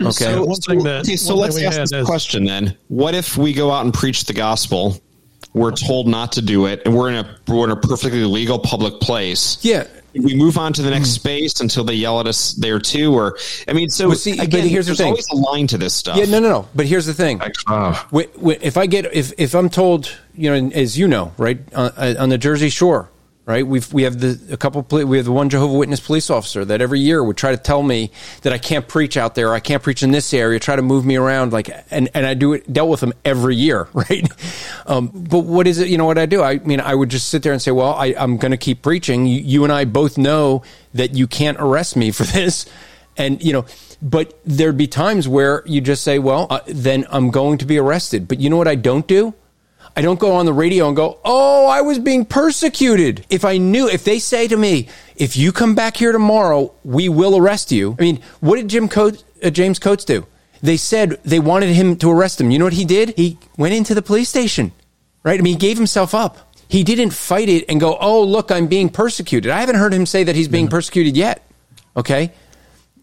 Okay. 0.00 0.12
So, 0.12 0.44
one 0.44 0.60
thing 0.60 0.82
that, 0.84 1.00
okay, 1.00 1.16
so 1.16 1.36
let's 1.36 1.60
ask 1.60 1.78
this 1.78 1.92
is, 1.92 2.06
question 2.06 2.44
then. 2.44 2.76
What 2.88 3.14
if 3.14 3.36
we 3.36 3.52
go 3.52 3.70
out 3.70 3.84
and 3.84 3.92
preach 3.92 4.24
the 4.24 4.32
gospel? 4.32 4.98
We're 5.52 5.72
told 5.72 6.06
not 6.06 6.32
to 6.32 6.42
do 6.42 6.66
it, 6.66 6.82
and 6.86 6.96
we're 6.96 7.10
in 7.10 7.16
a 7.16 7.36
we're 7.48 7.64
in 7.64 7.70
a 7.70 7.76
perfectly 7.76 8.24
legal 8.24 8.58
public 8.58 9.00
place. 9.00 9.58
Yeah, 9.62 9.86
we 10.14 10.34
move 10.34 10.58
on 10.58 10.72
to 10.72 10.82
the 10.82 10.90
next 10.90 11.10
hmm. 11.10 11.20
space 11.20 11.60
until 11.60 11.84
they 11.84 11.94
yell 11.94 12.20
at 12.20 12.26
us 12.26 12.52
there 12.52 12.78
too 12.78 13.14
or 13.14 13.36
i 13.68 13.72
mean 13.72 13.88
so 13.88 14.08
well, 14.08 14.16
see, 14.16 14.32
again, 14.32 14.50
but 14.50 14.60
here's 14.62 14.86
the 14.86 14.94
thing. 14.94 15.08
always 15.08 15.28
a 15.30 15.36
line 15.36 15.66
to 15.66 15.78
this 15.78 15.94
stuff 15.94 16.16
yeah 16.16 16.24
no 16.24 16.40
no 16.40 16.48
no 16.48 16.68
but 16.74 16.86
here's 16.86 17.06
the 17.06 17.14
thing 17.14 17.40
ah. 17.66 18.08
if 18.12 18.76
i 18.76 18.86
get 18.86 19.06
if, 19.14 19.32
if 19.38 19.54
i'm 19.54 19.68
told 19.68 20.12
you 20.34 20.50
know 20.50 20.70
as 20.74 20.98
you 20.98 21.06
know 21.08 21.32
right 21.38 21.58
on, 21.74 22.16
on 22.16 22.28
the 22.28 22.38
jersey 22.38 22.68
shore 22.68 23.08
right? 23.46 23.66
We've 23.66 23.92
we 23.92 24.04
have 24.04 24.20
the 24.20 24.38
a 24.52 24.56
couple 24.56 24.86
we 25.06 25.16
have 25.16 25.26
the 25.26 25.32
one 25.32 25.48
Jehovah 25.48 25.76
Witness 25.76 26.00
police 26.00 26.30
officer 26.30 26.64
that 26.64 26.80
every 26.80 27.00
year 27.00 27.22
would 27.22 27.36
try 27.36 27.50
to 27.50 27.56
tell 27.56 27.82
me 27.82 28.10
that 28.42 28.52
I 28.52 28.58
can't 28.58 28.86
preach 28.86 29.16
out 29.16 29.34
there, 29.34 29.52
I 29.52 29.60
can't 29.60 29.82
preach 29.82 30.02
in 30.02 30.10
this 30.10 30.32
area, 30.32 30.58
try 30.58 30.76
to 30.76 30.82
move 30.82 31.04
me 31.04 31.16
around, 31.16 31.52
like 31.52 31.70
and 31.90 32.08
and 32.14 32.26
I 32.26 32.34
do 32.34 32.52
it 32.52 32.72
dealt 32.72 32.90
with 32.90 33.00
them 33.00 33.12
every 33.24 33.56
year, 33.56 33.88
right? 33.94 34.28
Um, 34.86 35.08
but 35.08 35.40
what 35.40 35.66
is 35.66 35.78
it? 35.78 35.88
You 35.88 35.98
know 35.98 36.06
what 36.06 36.18
I 36.18 36.26
do? 36.26 36.42
I 36.42 36.58
mean, 36.58 36.80
I 36.80 36.94
would 36.94 37.08
just 37.08 37.28
sit 37.28 37.42
there 37.42 37.52
and 37.52 37.60
say, 37.60 37.70
well, 37.70 37.94
I, 37.94 38.14
I'm 38.16 38.36
going 38.36 38.52
to 38.52 38.58
keep 38.58 38.82
preaching. 38.82 39.26
You, 39.26 39.40
you 39.40 39.64
and 39.64 39.72
I 39.72 39.84
both 39.84 40.18
know 40.18 40.62
that 40.94 41.14
you 41.14 41.26
can't 41.26 41.58
arrest 41.60 41.96
me 41.96 42.10
for 42.10 42.24
this, 42.38 42.66
and 43.16 43.42
you 43.42 43.52
know 43.52 43.64
but 44.02 44.38
there'd 44.44 44.78
be 44.78 44.86
times 44.86 45.28
where 45.28 45.62
you 45.66 45.80
just 45.80 46.02
say, 46.02 46.18
well, 46.18 46.46
uh, 46.48 46.60
then 46.66 47.06
I'm 47.10 47.30
going 47.30 47.58
to 47.58 47.66
be 47.66 47.78
arrested. 47.78 48.28
But 48.28 48.40
you 48.40 48.48
know 48.48 48.56
what 48.56 48.68
I 48.68 48.74
don't 48.74 49.06
do? 49.06 49.34
I 49.96 50.02
don't 50.02 50.20
go 50.20 50.32
on 50.32 50.46
the 50.46 50.52
radio 50.52 50.86
and 50.86 50.96
go, 50.96 51.18
oh, 51.24 51.66
I 51.66 51.80
was 51.80 51.98
being 51.98 52.24
persecuted. 52.24 53.26
If 53.28 53.44
I 53.44 53.58
knew, 53.58 53.88
if 53.88 54.04
they 54.04 54.18
say 54.18 54.46
to 54.48 54.56
me, 54.56 54.88
if 55.16 55.36
you 55.36 55.52
come 55.52 55.74
back 55.74 55.96
here 55.96 56.12
tomorrow, 56.12 56.72
we 56.84 57.08
will 57.08 57.36
arrest 57.36 57.72
you. 57.72 57.96
I 57.98 58.02
mean, 58.02 58.20
what 58.40 58.56
did 58.56 58.68
Jim 58.68 58.88
Coates, 58.88 59.24
uh, 59.42 59.50
James 59.50 59.78
Coates 59.78 60.04
do? 60.04 60.26
They 60.62 60.76
said 60.76 61.18
they 61.24 61.38
wanted 61.38 61.70
him 61.70 61.96
to 61.96 62.10
arrest 62.10 62.40
him. 62.40 62.50
You 62.50 62.58
know 62.58 62.66
what 62.66 62.74
he 62.74 62.84
did? 62.84 63.14
He 63.16 63.38
went 63.56 63.74
into 63.74 63.94
the 63.94 64.02
police 64.02 64.28
station, 64.28 64.72
right? 65.22 65.38
I 65.38 65.42
mean, 65.42 65.54
he 65.54 65.58
gave 65.58 65.76
himself 65.76 66.14
up. 66.14 66.38
He 66.68 66.84
didn't 66.84 67.10
fight 67.10 67.48
it 67.48 67.64
and 67.68 67.80
go, 67.80 67.96
oh, 68.00 68.22
look, 68.22 68.52
I'm 68.52 68.68
being 68.68 68.90
persecuted. 68.90 69.50
I 69.50 69.60
haven't 69.60 69.76
heard 69.76 69.92
him 69.92 70.06
say 70.06 70.22
that 70.24 70.36
he's 70.36 70.48
being 70.48 70.68
persecuted 70.68 71.16
yet. 71.16 71.44
Okay. 71.96 72.32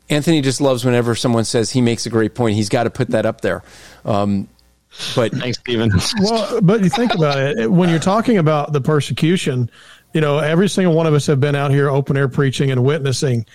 Anthony 0.10 0.42
just 0.42 0.62
loves 0.62 0.86
whenever 0.86 1.16
someone 1.16 1.44
says 1.44 1.72
he 1.72 1.82
makes 1.82 2.06
a 2.06 2.10
great 2.10 2.34
point. 2.34 2.56
He's 2.56 2.70
got 2.70 2.84
to 2.84 2.90
put 2.90 3.10
that 3.10 3.26
up 3.26 3.42
there. 3.42 3.64
Um, 4.06 4.48
but 5.16 5.32
thanks, 5.34 5.60
Stephen. 5.60 5.92
well, 6.22 6.62
but 6.62 6.84
you 6.84 6.90
think 6.90 7.14
about 7.14 7.40
it 7.40 7.72
when 7.72 7.90
you're 7.90 8.00
talking 8.00 8.38
about 8.38 8.74
the 8.74 8.82
persecution. 8.82 9.70
you 10.14 10.22
know, 10.22 10.40
every 10.40 10.70
single 10.70 10.94
one 10.94 11.06
of 11.06 11.14
us 11.14 11.26
have 11.28 11.40
been 11.40 11.56
out 11.56 11.72
here 11.72 11.90
open 11.90 12.18
air 12.18 12.28
preaching 12.28 12.72
and 12.72 12.84
witnessing. 12.84 13.46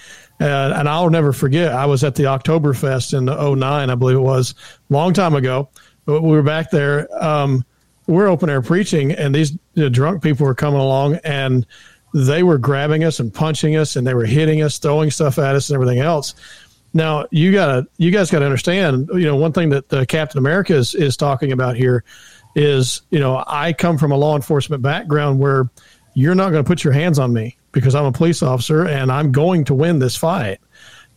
Uh, 0.40 0.74
and 0.76 0.88
I'll 0.88 1.10
never 1.10 1.32
forget, 1.32 1.72
I 1.72 1.86
was 1.86 2.02
at 2.04 2.14
the 2.14 2.24
Oktoberfest 2.24 3.16
in 3.16 3.26
09, 3.26 3.90
I 3.90 3.94
believe 3.94 4.16
it 4.16 4.20
was, 4.20 4.54
long 4.88 5.12
time 5.12 5.34
ago. 5.34 5.68
But 6.04 6.22
we 6.22 6.30
were 6.30 6.42
back 6.42 6.70
there. 6.70 7.08
Um, 7.22 7.64
we're 8.06 8.26
open 8.26 8.50
air 8.50 8.62
preaching, 8.62 9.12
and 9.12 9.34
these 9.34 9.52
you 9.74 9.84
know, 9.84 9.88
drunk 9.88 10.22
people 10.22 10.46
were 10.46 10.54
coming 10.54 10.80
along, 10.80 11.16
and 11.24 11.64
they 12.12 12.42
were 12.42 12.58
grabbing 12.58 13.04
us 13.04 13.20
and 13.20 13.32
punching 13.32 13.76
us, 13.76 13.94
and 13.94 14.06
they 14.06 14.14
were 14.14 14.26
hitting 14.26 14.62
us, 14.62 14.78
throwing 14.78 15.10
stuff 15.10 15.38
at 15.38 15.54
us, 15.54 15.70
and 15.70 15.74
everything 15.76 16.00
else. 16.00 16.34
Now 16.94 17.26
you 17.30 17.52
gotta, 17.52 17.86
you 17.96 18.10
guys 18.10 18.30
got 18.30 18.40
to 18.40 18.44
understand. 18.44 19.08
You 19.12 19.24
know, 19.24 19.36
one 19.36 19.52
thing 19.52 19.70
that 19.70 19.92
uh, 19.92 20.04
Captain 20.04 20.38
America 20.38 20.74
is 20.74 20.94
is 20.94 21.16
talking 21.16 21.52
about 21.52 21.76
here 21.76 22.04
is, 22.54 23.02
you 23.10 23.18
know, 23.18 23.42
I 23.46 23.72
come 23.72 23.98
from 23.98 24.12
a 24.12 24.16
law 24.16 24.36
enforcement 24.36 24.82
background 24.82 25.38
where 25.38 25.70
you're 26.14 26.34
not 26.34 26.50
going 26.50 26.62
to 26.62 26.68
put 26.68 26.84
your 26.84 26.92
hands 26.92 27.18
on 27.18 27.32
me 27.32 27.56
because 27.72 27.94
I'm 27.94 28.04
a 28.04 28.12
police 28.12 28.42
officer 28.42 28.86
and 28.86 29.10
I'm 29.10 29.32
going 29.32 29.64
to 29.64 29.74
win 29.74 29.98
this 29.98 30.16
fight. 30.16 30.60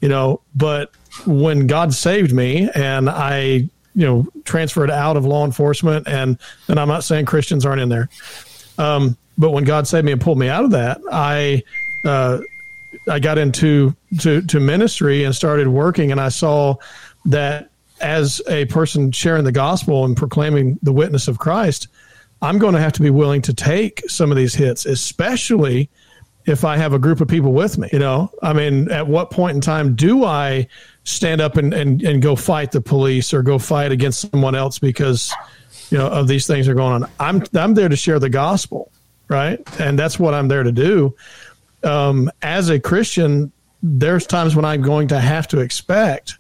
You 0.01 0.09
know, 0.09 0.41
but 0.55 0.91
when 1.25 1.67
God 1.67 1.93
saved 1.93 2.33
me 2.33 2.69
and 2.75 3.09
I, 3.09 3.69
you 3.95 4.05
know, 4.05 4.27
transferred 4.43 4.91
out 4.91 5.17
of 5.17 5.25
law 5.25 5.45
enforcement 5.45 6.07
and 6.07 6.37
and 6.67 6.79
I'm 6.79 6.87
not 6.87 7.03
saying 7.03 7.25
Christians 7.25 7.65
aren't 7.65 7.81
in 7.81 7.89
there. 7.89 8.09
Um, 8.77 9.17
but 9.37 9.51
when 9.51 9.63
God 9.63 9.87
saved 9.87 10.05
me 10.05 10.11
and 10.11 10.21
pulled 10.21 10.37
me 10.37 10.47
out 10.47 10.63
of 10.63 10.71
that, 10.71 11.01
I 11.11 11.63
uh, 12.05 12.39
I 13.09 13.19
got 13.19 13.37
into 13.37 13.95
to, 14.19 14.41
to 14.43 14.59
ministry 14.59 15.23
and 15.23 15.35
started 15.35 15.67
working, 15.67 16.11
and 16.11 16.19
I 16.19 16.29
saw 16.29 16.75
that 17.25 17.69
as 18.01 18.41
a 18.47 18.65
person 18.65 19.11
sharing 19.11 19.43
the 19.43 19.51
gospel 19.51 20.05
and 20.05 20.15
proclaiming 20.17 20.79
the 20.83 20.91
witness 20.91 21.27
of 21.27 21.39
Christ, 21.39 21.87
I'm 22.41 22.59
going 22.59 22.73
to 22.73 22.79
have 22.79 22.93
to 22.93 23.01
be 23.01 23.09
willing 23.09 23.41
to 23.43 23.53
take 23.53 24.07
some 24.09 24.31
of 24.31 24.37
these 24.37 24.53
hits, 24.53 24.85
especially 24.85 25.89
if 26.45 26.63
I 26.63 26.77
have 26.77 26.93
a 26.93 26.99
group 26.99 27.21
of 27.21 27.27
people 27.27 27.53
with 27.53 27.77
me. 27.77 27.89
You 27.91 27.99
know, 27.99 28.31
I 28.41 28.53
mean, 28.53 28.91
at 28.91 29.07
what 29.07 29.31
point 29.31 29.55
in 29.55 29.61
time 29.61 29.95
do 29.95 30.25
I 30.25 30.67
stand 31.03 31.41
up 31.41 31.57
and, 31.57 31.73
and, 31.73 32.01
and 32.03 32.21
go 32.21 32.35
fight 32.35 32.71
the 32.71 32.81
police 32.81 33.33
or 33.33 33.41
go 33.41 33.57
fight 33.57 33.91
against 33.91 34.31
someone 34.31 34.55
else 34.55 34.77
because, 34.77 35.33
you 35.89 35.97
know, 35.97 36.07
of 36.07 36.27
these 36.27 36.45
things 36.45 36.67
are 36.67 36.75
going 36.75 37.03
on? 37.03 37.09
I'm, 37.19 37.43
I'm 37.55 37.73
there 37.73 37.89
to 37.89 37.95
share 37.95 38.19
the 38.19 38.29
gospel, 38.29 38.91
right? 39.27 39.59
And 39.79 39.97
that's 39.97 40.19
what 40.19 40.33
I'm 40.33 40.47
there 40.47 40.63
to 40.63 40.71
do. 40.71 41.15
Um, 41.85 42.31
as 42.41 42.69
a 42.69 42.79
Christian, 42.79 43.51
there's 43.81 44.25
times 44.25 44.55
when 44.55 44.65
I'm 44.65 44.81
going 44.81 45.09
to 45.09 45.19
have 45.19 45.47
to 45.49 45.59
expect 45.59 46.37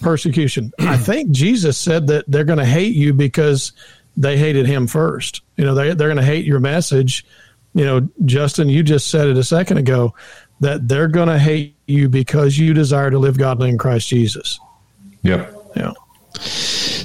persecution. 0.00 0.72
I 0.80 0.96
think 0.96 1.30
Jesus 1.30 1.76
said 1.78 2.06
that 2.08 2.24
they're 2.28 2.44
going 2.44 2.58
to 2.58 2.64
hate 2.64 2.94
you 2.94 3.12
because 3.12 3.72
they 4.16 4.36
hated 4.36 4.66
him 4.66 4.86
first. 4.86 5.42
You 5.56 5.64
know, 5.64 5.74
they, 5.74 5.94
they're 5.94 6.08
going 6.08 6.16
to 6.16 6.22
hate 6.22 6.46
your 6.46 6.60
message. 6.60 7.26
You 7.74 7.84
know, 7.84 8.08
Justin, 8.24 8.68
you 8.68 8.82
just 8.82 9.10
said 9.10 9.28
it 9.28 9.36
a 9.36 9.44
second 9.44 9.76
ago 9.76 10.14
that 10.60 10.88
they're 10.88 11.08
going 11.08 11.28
to 11.28 11.38
hate 11.38 11.76
you 11.86 12.08
because 12.08 12.58
you 12.58 12.72
desire 12.72 13.10
to 13.10 13.18
live 13.18 13.36
godly 13.36 13.68
in 13.68 13.76
Christ 13.76 14.08
Jesus. 14.08 14.58
Yep. 15.22 15.54
Yeah. 15.76 15.92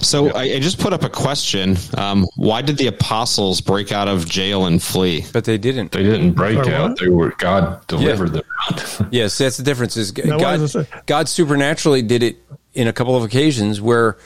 So 0.02 0.30
I, 0.32 0.44
I, 0.44 0.60
just 0.60 0.80
put 0.80 0.94
up 0.94 1.04
a 1.04 1.10
question. 1.10 1.78
Um, 1.98 2.28
why 2.36 2.62
did 2.62 2.78
the 2.78 2.88
apostles 2.88 3.62
break 3.62 3.92
out 3.92 4.08
of 4.08 4.28
jail 4.28 4.66
and 4.66 4.82
flee? 4.82 5.26
But 5.32 5.46
they 5.46 5.58
didn't. 5.58 5.92
They 5.92 6.04
didn't 6.04 6.34
break 6.34 6.58
out. 6.58 7.00
They 7.00 7.10
were 7.10 7.32
God 7.38 7.86
delivered 7.88 8.36
yeah. 8.36 8.42
them 8.78 9.08
yes, 9.12 9.38
that's 9.38 9.58
the 9.58 9.64
difference. 9.64 9.98
Is 9.98 10.12
God, 10.12 10.88
God 11.06 11.30
supernaturally 11.30 12.02
did 12.02 12.24
it 12.24 12.38
in 12.74 12.88
a 12.88 12.94
couple 12.94 13.16
of 13.16 13.24
occasions 13.24 13.82
where 13.82 14.18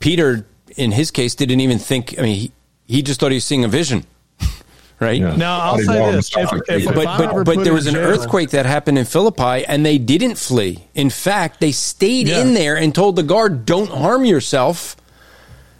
Peter, 0.00 0.46
in 0.76 0.92
his 0.92 1.10
case, 1.10 1.34
didn't 1.34 1.60
even 1.60 1.78
think. 1.78 2.18
I 2.18 2.22
mean, 2.22 2.36
he, 2.36 2.52
he 2.86 3.02
just 3.02 3.20
thought 3.20 3.30
he 3.30 3.36
was 3.36 3.44
seeing 3.44 3.64
a 3.64 3.68
vision 3.68 4.04
right? 5.00 5.20
Yeah. 5.20 5.36
Now 5.36 5.60
I'll 5.60 5.78
say 5.78 6.12
this: 6.12 6.30
if, 6.36 6.52
if, 6.68 6.94
but 6.94 7.18
but, 7.18 7.44
but 7.44 7.64
there 7.64 7.72
was 7.72 7.86
an 7.86 7.94
jail, 7.94 8.04
earthquake 8.04 8.50
that 8.50 8.66
happened 8.66 8.98
in 8.98 9.04
Philippi, 9.04 9.64
and 9.64 9.84
they 9.84 9.98
didn't 9.98 10.36
flee. 10.36 10.84
In 10.94 11.10
fact, 11.10 11.60
they 11.60 11.72
stayed 11.72 12.28
yeah. 12.28 12.40
in 12.40 12.54
there 12.54 12.76
and 12.76 12.94
told 12.94 13.16
the 13.16 13.22
guard, 13.22 13.64
"Don't 13.66 13.90
harm 13.90 14.24
yourself." 14.24 14.96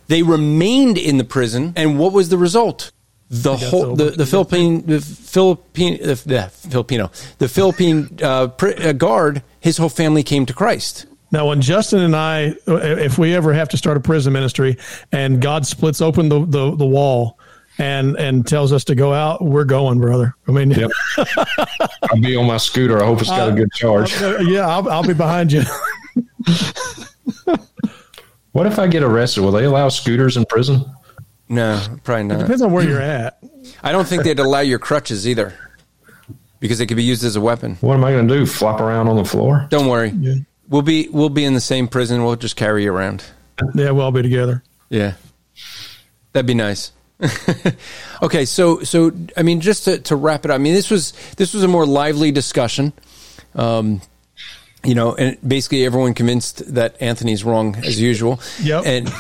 They 0.09 0.23
remained 0.23 0.99
in 0.99 1.19
the 1.19 1.25
prison, 1.25 1.73
and 1.77 1.99
what 1.99 2.13
was 2.13 2.31
the 2.31 2.39
result? 2.39 2.93
The 3.31 3.57
whole 3.57 3.95
the, 3.95 4.11
the 4.11 4.25
Philippine 4.25 4.87
the 4.87 5.01
Philippine 5.01 5.99
the, 5.99 6.15
the 6.15 6.51
Filipino 6.71 7.11
the 7.37 7.49
Philippine 7.49 8.19
uh, 8.23 8.49
uh, 8.63 8.93
guard, 8.93 9.43
his 9.61 9.77
whole 9.77 9.91
family 9.91 10.23
came 10.23 10.47
to 10.47 10.55
Christ. 10.55 11.07
Now, 11.31 11.49
when 11.49 11.61
Justin 11.61 12.01
and 12.01 12.17
I, 12.17 12.55
if 12.67 13.19
we 13.19 13.35
ever 13.35 13.53
have 13.53 13.69
to 13.71 13.77
start 13.77 13.99
a 13.99 14.01
prison 14.01 14.33
ministry, 14.33 14.79
and 15.13 15.43
God 15.43 15.67
splits 15.67 16.01
open 16.01 16.31
the, 16.31 16.47
the, 16.47 16.75
the 16.75 16.87
wall 16.87 17.39
and 17.79 18.17
and 18.17 18.47
tells 18.47 18.73
us 18.73 18.85
to 18.85 18.95
go 18.95 19.13
out, 19.13 19.43
we're 19.43 19.65
going, 19.65 20.01
brother. 20.01 20.35
I 20.49 20.53
mean, 20.53 20.71
yep. 20.71 20.91
I'll 22.11 22.21
be 22.21 22.35
on 22.35 22.47
my 22.47 22.57
scooter. 22.57 23.03
I 23.03 23.07
hope 23.07 23.21
it's 23.21 23.29
got 23.29 23.51
uh, 23.51 23.53
a 23.53 23.57
good 23.57 23.73
charge. 23.73 24.21
Uh, 24.23 24.39
yeah, 24.39 24.67
I'll, 24.67 24.89
I'll 24.89 25.07
be 25.07 25.13
behind 25.13 25.53
you. 25.53 25.63
what 28.53 28.67
if 28.67 28.79
I 28.79 28.87
get 28.87 29.03
arrested? 29.03 29.43
Will 29.43 29.53
they 29.53 29.65
allow 29.65 29.89
scooters 29.89 30.37
in 30.37 30.45
prison? 30.47 30.85
No, 31.49 31.83
probably 32.05 32.25
not. 32.25 32.39
It 32.39 32.43
depends 32.43 32.63
on 32.63 32.73
where 32.73 32.85
you're 32.85 33.01
at. 33.01 33.43
I 33.83 33.93
don't 33.93 34.07
think 34.07 34.23
they'd 34.23 34.39
allow 34.39 34.61
your 34.61 34.79
crutches 34.79 35.27
either, 35.27 35.55
because 36.61 36.79
they 36.79 36.87
could 36.87 36.97
be 36.97 37.05
used 37.05 37.25
as 37.25 37.37
a 37.37 37.41
weapon. 37.41 37.77
What 37.81 37.95
am 37.95 38.05
I 38.05 38.13
going 38.13 38.29
to 38.29 38.35
do? 38.35 38.47
Flop 38.47 38.81
around 38.81 39.09
on 39.09 39.17
the 39.17 39.25
floor? 39.25 39.67
Don't 39.71 39.89
worry. 39.89 40.11
Yeah. 40.11 40.35
We'll 40.69 40.83
be 40.83 41.09
we'll 41.11 41.31
be 41.31 41.45
in 41.45 41.55
the 41.55 41.61
same 41.61 41.89
prison. 41.89 42.23
We'll 42.23 42.37
just 42.37 42.57
carry 42.57 42.85
you 42.85 42.93
around. 42.93 43.25
Yeah, 43.75 43.91
we'll 43.93 44.03
all 44.03 44.13
be 44.13 44.23
together. 44.23 44.63
Yeah, 44.91 45.15
that'd 46.33 46.47
be 46.47 46.55
nice. 46.55 46.93
okay, 48.23 48.45
so 48.45 48.83
so 48.83 49.13
I 49.37 49.43
mean, 49.43 49.61
just 49.61 49.85
to, 49.85 49.99
to 50.01 50.17
wrap 50.17 50.45
it 50.45 50.51
up, 50.51 50.57
I 50.57 50.59
mean, 50.59 50.75
this 50.75 50.91
was 50.91 51.13
this 51.37 51.55
was 51.55 51.63
a 51.63 51.69
more 51.69 51.87
lively 51.87 52.31
discussion. 52.31 52.93
Um, 53.55 54.03
you 54.89 54.95
know, 54.95 55.15
and 55.15 55.37
basically 55.47 55.85
everyone 55.85 56.15
convinced 56.15 56.75
that 56.75 56.97
Anthony's 57.03 57.45
wrong 57.45 57.77
as 57.85 58.01
usual. 58.01 58.41
Yep. 58.63 58.87
And 58.87 59.13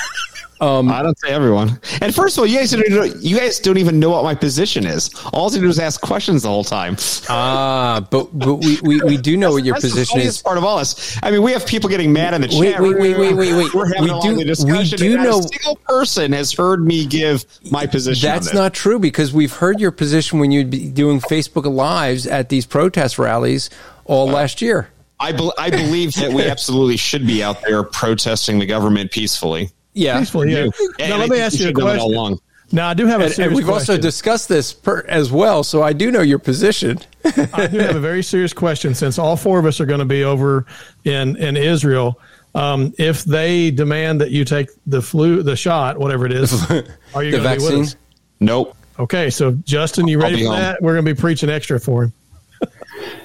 um, 0.62 0.90
I 0.90 1.02
don't 1.02 1.18
say 1.18 1.28
everyone. 1.28 1.78
And 2.00 2.14
first 2.14 2.38
of 2.38 2.40
all, 2.40 2.46
you 2.46 2.56
guys 2.56 2.70
don't, 2.70 3.16
you 3.22 3.36
guys 3.36 3.58
don't 3.58 3.76
even 3.76 4.00
know 4.00 4.08
what 4.08 4.24
my 4.24 4.34
position 4.34 4.86
is. 4.86 5.10
All 5.34 5.52
you 5.52 5.60
do 5.60 5.68
is 5.68 5.78
ask 5.78 6.00
questions 6.00 6.44
the 6.44 6.48
whole 6.48 6.64
time. 6.64 6.96
Ah, 7.28 8.06
but 8.10 8.30
but 8.32 8.54
we, 8.56 8.80
we, 8.80 9.00
we 9.02 9.16
do 9.18 9.36
know 9.36 9.52
what 9.52 9.62
your 9.62 9.74
That's 9.74 9.90
position 9.90 10.20
is. 10.20 10.40
Part 10.40 10.56
of 10.56 10.64
all 10.64 10.78
this. 10.78 11.18
I 11.22 11.30
mean, 11.30 11.42
we 11.42 11.52
have 11.52 11.66
people 11.66 11.90
getting 11.90 12.14
mad 12.14 12.32
in 12.32 12.40
the 12.40 12.48
wait, 12.58 12.72
chat. 12.72 12.80
Wait, 12.80 12.98
wait, 12.98 13.18
wait, 13.18 13.34
wait, 13.34 13.52
wait. 13.52 13.74
We're 13.74 13.92
having 13.94 14.14
we 14.14 14.20
do, 14.22 14.36
we 14.72 14.84
do 14.84 15.18
know. 15.18 15.40
A 15.40 15.42
single 15.42 15.76
person 15.84 16.32
has 16.32 16.50
heard 16.50 16.82
me 16.82 17.04
give 17.04 17.44
my 17.70 17.86
position. 17.86 18.26
That's 18.26 18.54
not 18.54 18.72
true 18.72 18.98
because 18.98 19.34
we've 19.34 19.52
heard 19.52 19.80
your 19.80 19.90
position 19.90 20.38
when 20.38 20.50
you'd 20.50 20.70
be 20.70 20.88
doing 20.88 21.20
Facebook 21.20 21.70
lives 21.70 22.26
at 22.26 22.48
these 22.48 22.64
protest 22.64 23.18
rallies 23.18 23.68
all 24.06 24.30
uh, 24.30 24.32
last 24.32 24.62
year. 24.62 24.88
I, 25.20 25.32
be- 25.32 25.52
I 25.58 25.70
believe 25.70 26.14
that 26.14 26.32
we 26.32 26.42
absolutely 26.50 26.96
should 26.96 27.26
be 27.26 27.42
out 27.42 27.62
there 27.62 27.82
protesting 27.82 28.58
the 28.58 28.66
government 28.66 29.10
peacefully. 29.10 29.70
Yeah, 29.92 30.18
peacefully. 30.18 30.52
Yeah. 30.52 30.68
Now 30.98 31.18
let 31.18 31.28
me 31.28 31.38
ask 31.40 31.58
you 31.58 31.68
a 31.68 31.72
question. 31.72 32.38
Now 32.72 32.88
I 32.88 32.94
do 32.94 33.06
have 33.06 33.20
a 33.20 33.24
and, 33.24 33.38
and 33.38 33.54
we've 33.54 33.64
question. 33.64 33.94
also 33.94 33.98
discussed 33.98 34.48
this 34.48 34.72
per, 34.72 35.04
as 35.08 35.32
well, 35.32 35.64
so 35.64 35.82
I 35.82 35.92
do 35.92 36.10
know 36.10 36.22
your 36.22 36.38
position. 36.38 36.98
I 37.52 37.66
do 37.66 37.78
have 37.78 37.96
a 37.96 38.00
very 38.00 38.22
serious 38.22 38.52
question 38.52 38.94
since 38.94 39.18
all 39.18 39.36
four 39.36 39.58
of 39.58 39.66
us 39.66 39.80
are 39.80 39.86
going 39.86 39.98
to 39.98 40.04
be 40.04 40.22
over 40.24 40.66
in 41.04 41.36
in 41.36 41.56
Israel. 41.56 42.20
Um, 42.54 42.94
if 42.98 43.24
they 43.24 43.70
demand 43.70 44.20
that 44.20 44.30
you 44.30 44.44
take 44.44 44.70
the 44.86 45.02
flu, 45.02 45.42
the 45.42 45.56
shot, 45.56 45.98
whatever 45.98 46.26
it 46.26 46.32
is, 46.32 46.52
are 47.14 47.22
you 47.24 47.32
going 47.32 47.42
to 47.42 47.56
be 47.56 47.64
with 47.64 47.86
us? 47.88 47.96
Nope. 48.38 48.76
Okay, 48.98 49.30
so 49.30 49.52
Justin, 49.52 50.06
you 50.08 50.20
ready 50.20 50.44
for 50.44 50.50
home. 50.50 50.60
that? 50.60 50.82
We're 50.82 50.94
going 50.94 51.04
to 51.04 51.14
be 51.14 51.20
preaching 51.20 51.50
extra 51.50 51.80
for 51.80 52.04
him. 52.04 52.12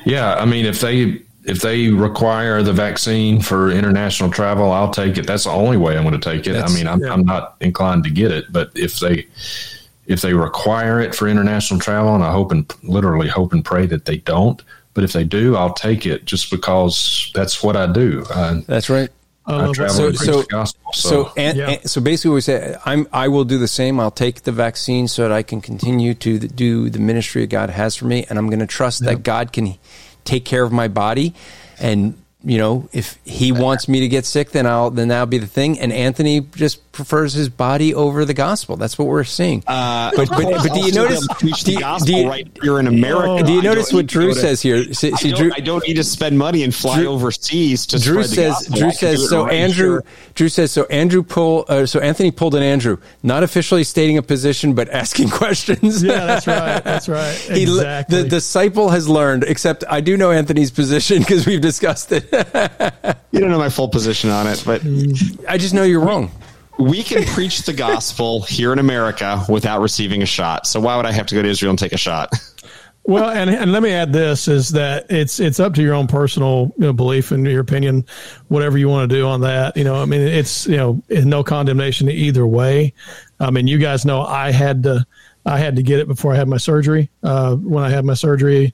yeah, 0.05 0.35
I 0.35 0.45
mean, 0.45 0.65
if 0.65 0.79
they 0.79 1.21
if 1.45 1.61
they 1.61 1.89
require 1.89 2.63
the 2.63 2.73
vaccine 2.73 3.39
for 3.39 3.69
international 3.69 4.31
travel, 4.31 4.71
I'll 4.71 4.89
take 4.89 5.17
it. 5.17 5.27
That's 5.27 5.43
the 5.43 5.51
only 5.51 5.77
way 5.77 5.95
I'm 5.95 6.03
going 6.03 6.19
to 6.19 6.31
take 6.31 6.47
it. 6.47 6.53
That's, 6.53 6.71
I 6.71 6.75
mean, 6.75 6.87
I'm, 6.87 6.99
yeah. 6.99 7.13
I'm 7.13 7.23
not 7.23 7.55
inclined 7.61 8.03
to 8.05 8.09
get 8.09 8.31
it, 8.31 8.51
but 8.51 8.71
if 8.75 8.99
they 8.99 9.27
if 10.07 10.21
they 10.21 10.33
require 10.33 10.99
it 10.99 11.15
for 11.15 11.27
international 11.27 11.79
travel, 11.79 12.15
and 12.15 12.23
I 12.23 12.31
hope 12.31 12.51
and 12.51 12.71
literally 12.83 13.27
hope 13.27 13.53
and 13.53 13.63
pray 13.63 13.85
that 13.87 14.05
they 14.05 14.17
don't, 14.17 14.61
but 14.93 15.03
if 15.03 15.13
they 15.13 15.23
do, 15.23 15.55
I'll 15.55 15.73
take 15.73 16.05
it 16.05 16.25
just 16.25 16.49
because 16.49 17.31
that's 17.35 17.61
what 17.61 17.75
I 17.75 17.91
do. 17.91 18.23
I, 18.29 18.63
that's 18.67 18.89
right. 18.89 19.09
I 19.47 19.71
travel 19.71 19.95
so, 19.95 20.11
so, 20.13 20.43
gospel, 20.43 20.93
so, 20.93 21.09
so, 21.09 21.33
and, 21.37 21.57
yeah. 21.57 21.69
and, 21.69 21.89
so 21.89 22.01
basically, 22.01 22.33
we 22.33 22.41
say 22.41 22.75
I'm 22.85 23.07
I 23.13 23.27
will 23.27 23.43
do 23.43 23.59
the 23.59 23.67
same. 23.67 23.99
I'll 23.99 24.09
take 24.09 24.41
the 24.41 24.51
vaccine 24.51 25.07
so 25.07 25.21
that 25.21 25.31
I 25.31 25.43
can 25.43 25.61
continue 25.61 26.15
to 26.15 26.39
do 26.39 26.89
the 26.89 26.97
ministry 26.97 27.41
that 27.41 27.51
God 27.51 27.69
has 27.69 27.95
for 27.95 28.05
me, 28.05 28.25
and 28.27 28.39
I'm 28.39 28.47
going 28.47 28.59
to 28.59 28.67
trust 28.67 29.03
yeah. 29.03 29.11
that 29.11 29.21
God 29.21 29.53
can 29.53 29.77
take 30.25 30.43
care 30.43 30.63
of 30.63 30.71
my 30.71 30.87
body. 30.87 31.33
And 31.79 32.21
you 32.43 32.59
know 32.59 32.87
if 32.91 33.17
he 33.25 33.51
wants 33.51 33.87
me 33.87 34.01
to 34.01 34.07
get 34.07 34.23
sick 34.23 34.51
then 34.51 34.67
i'll 34.67 34.91
then 34.91 35.07
that'll 35.07 35.25
be 35.25 35.39
the 35.39 35.47
thing. 35.47 35.79
And 35.79 35.91
anthony 35.91 36.41
just 36.41 36.84
prefers 36.95 37.33
his 37.33 37.49
body 37.49 37.93
over 37.93 38.25
the 38.25 38.33
gospel. 38.33 38.77
That's 38.77 38.97
what 38.97 39.07
we're 39.07 39.25
seeing. 39.25 39.63
Uh, 39.67 40.11
but, 40.15 40.29
but, 40.29 40.43
but, 40.43 40.73
do 40.73 40.79
you 40.79 40.93
notice? 40.93 41.27
Do 41.39 41.47
you, 41.47 41.53
do 41.99 42.15
you, 42.15 42.29
right 42.29 42.47
here 42.61 42.79
in 42.79 42.87
America? 42.87 43.43
Do 43.43 43.53
you 43.53 43.61
notice 43.61 43.93
what 43.93 44.07
Drew 44.07 44.33
to, 44.33 44.39
says 44.39 44.61
here? 44.61 44.93
See, 44.93 45.11
I, 45.11 45.17
don't, 45.17 45.35
Drew, 45.35 45.51
I, 45.53 45.59
don't, 45.59 45.85
need 45.85 45.95
to 45.95 46.03
spend 46.03 46.37
money 46.37 46.63
and 46.63 46.73
fly 46.73 46.99
Drew, 46.99 47.07
overseas 47.07 47.85
to 47.87 47.99
Drew 47.99 48.23
says. 48.23 48.67
Drew 48.73 48.91
says 48.91 49.29
so. 49.29 49.43
Right 49.43 49.53
Andrew. 49.53 49.91
Here. 49.91 50.03
Drew 50.33 50.49
says 50.49 50.71
so. 50.71 50.85
Andrew 50.85 51.21
pull. 51.21 51.65
Uh, 51.67 51.85
so 51.85 51.99
Anthony 51.99 52.31
pulled 52.31 52.55
an 52.55 52.63
Andrew, 52.63 52.97
not 53.21 53.43
officially 53.43 53.83
stating 53.83 54.17
a 54.17 54.23
position, 54.23 54.73
but 54.73 54.89
asking 54.89 55.29
questions. 55.41 56.01
yeah, 56.01 56.25
that's 56.25 56.47
right. 56.47 56.83
That's 56.83 57.09
right. 57.09 57.25
Exactly. 57.65 58.17
He, 58.17 58.23
the 58.23 58.29
disciple 58.29 58.89
has 58.89 59.09
learned. 59.09 59.43
Except 59.43 59.83
I 59.89 60.01
do 60.01 60.17
know 60.17 60.31
Anthony's 60.31 60.71
position 60.71 61.19
because 61.19 61.45
we've 61.45 61.61
discussed 61.61 62.11
it. 62.11 62.23
you 63.31 63.39
don't 63.39 63.49
know 63.49 63.57
my 63.57 63.69
full 63.69 63.89
position 63.89 64.29
on 64.29 64.47
it, 64.47 64.63
but 64.65 64.81
I 65.47 65.57
just 65.57 65.73
know 65.73 65.83
you're 65.83 65.99
wrong 65.99 66.31
we 66.77 67.03
can 67.03 67.25
preach 67.25 67.63
the 67.63 67.73
gospel 67.73 68.41
here 68.41 68.73
in 68.73 68.79
America 68.79 69.43
without 69.49 69.81
receiving 69.81 70.21
a 70.21 70.25
shot. 70.25 70.67
So 70.67 70.79
why 70.79 70.97
would 70.97 71.05
I 71.05 71.11
have 71.11 71.27
to 71.27 71.35
go 71.35 71.41
to 71.41 71.47
Israel 71.47 71.71
and 71.71 71.79
take 71.79 71.93
a 71.93 71.97
shot? 71.97 72.33
well, 73.03 73.29
and, 73.29 73.49
and 73.49 73.71
let 73.71 73.83
me 73.83 73.91
add 73.91 74.11
this 74.11 74.47
is 74.47 74.69
that 74.69 75.05
it's 75.09 75.39
it's 75.39 75.59
up 75.59 75.73
to 75.75 75.81
your 75.81 75.93
own 75.93 76.07
personal 76.07 76.73
you 76.77 76.85
know, 76.85 76.93
belief 76.93 77.31
and 77.31 77.45
your 77.45 77.61
opinion, 77.61 78.05
whatever 78.47 78.77
you 78.77 78.89
want 78.89 79.09
to 79.09 79.15
do 79.15 79.27
on 79.27 79.41
that. 79.41 79.77
You 79.77 79.83
know, 79.83 79.95
I 79.95 80.05
mean, 80.05 80.21
it's 80.21 80.67
you 80.67 80.77
know, 80.77 81.01
no 81.09 81.43
condemnation 81.43 82.09
either 82.09 82.45
way. 82.45 82.93
I 83.39 83.51
mean, 83.51 83.67
you 83.67 83.77
guys 83.77 84.05
know 84.05 84.21
I 84.21 84.51
had 84.51 84.83
to 84.83 85.05
I 85.45 85.59
had 85.59 85.75
to 85.75 85.83
get 85.83 85.99
it 85.99 86.07
before 86.07 86.33
I 86.33 86.37
had 86.37 86.47
my 86.47 86.57
surgery. 86.57 87.09
Uh, 87.21 87.55
when 87.55 87.83
I 87.83 87.89
had 87.89 88.03
my 88.03 88.15
surgery, 88.15 88.73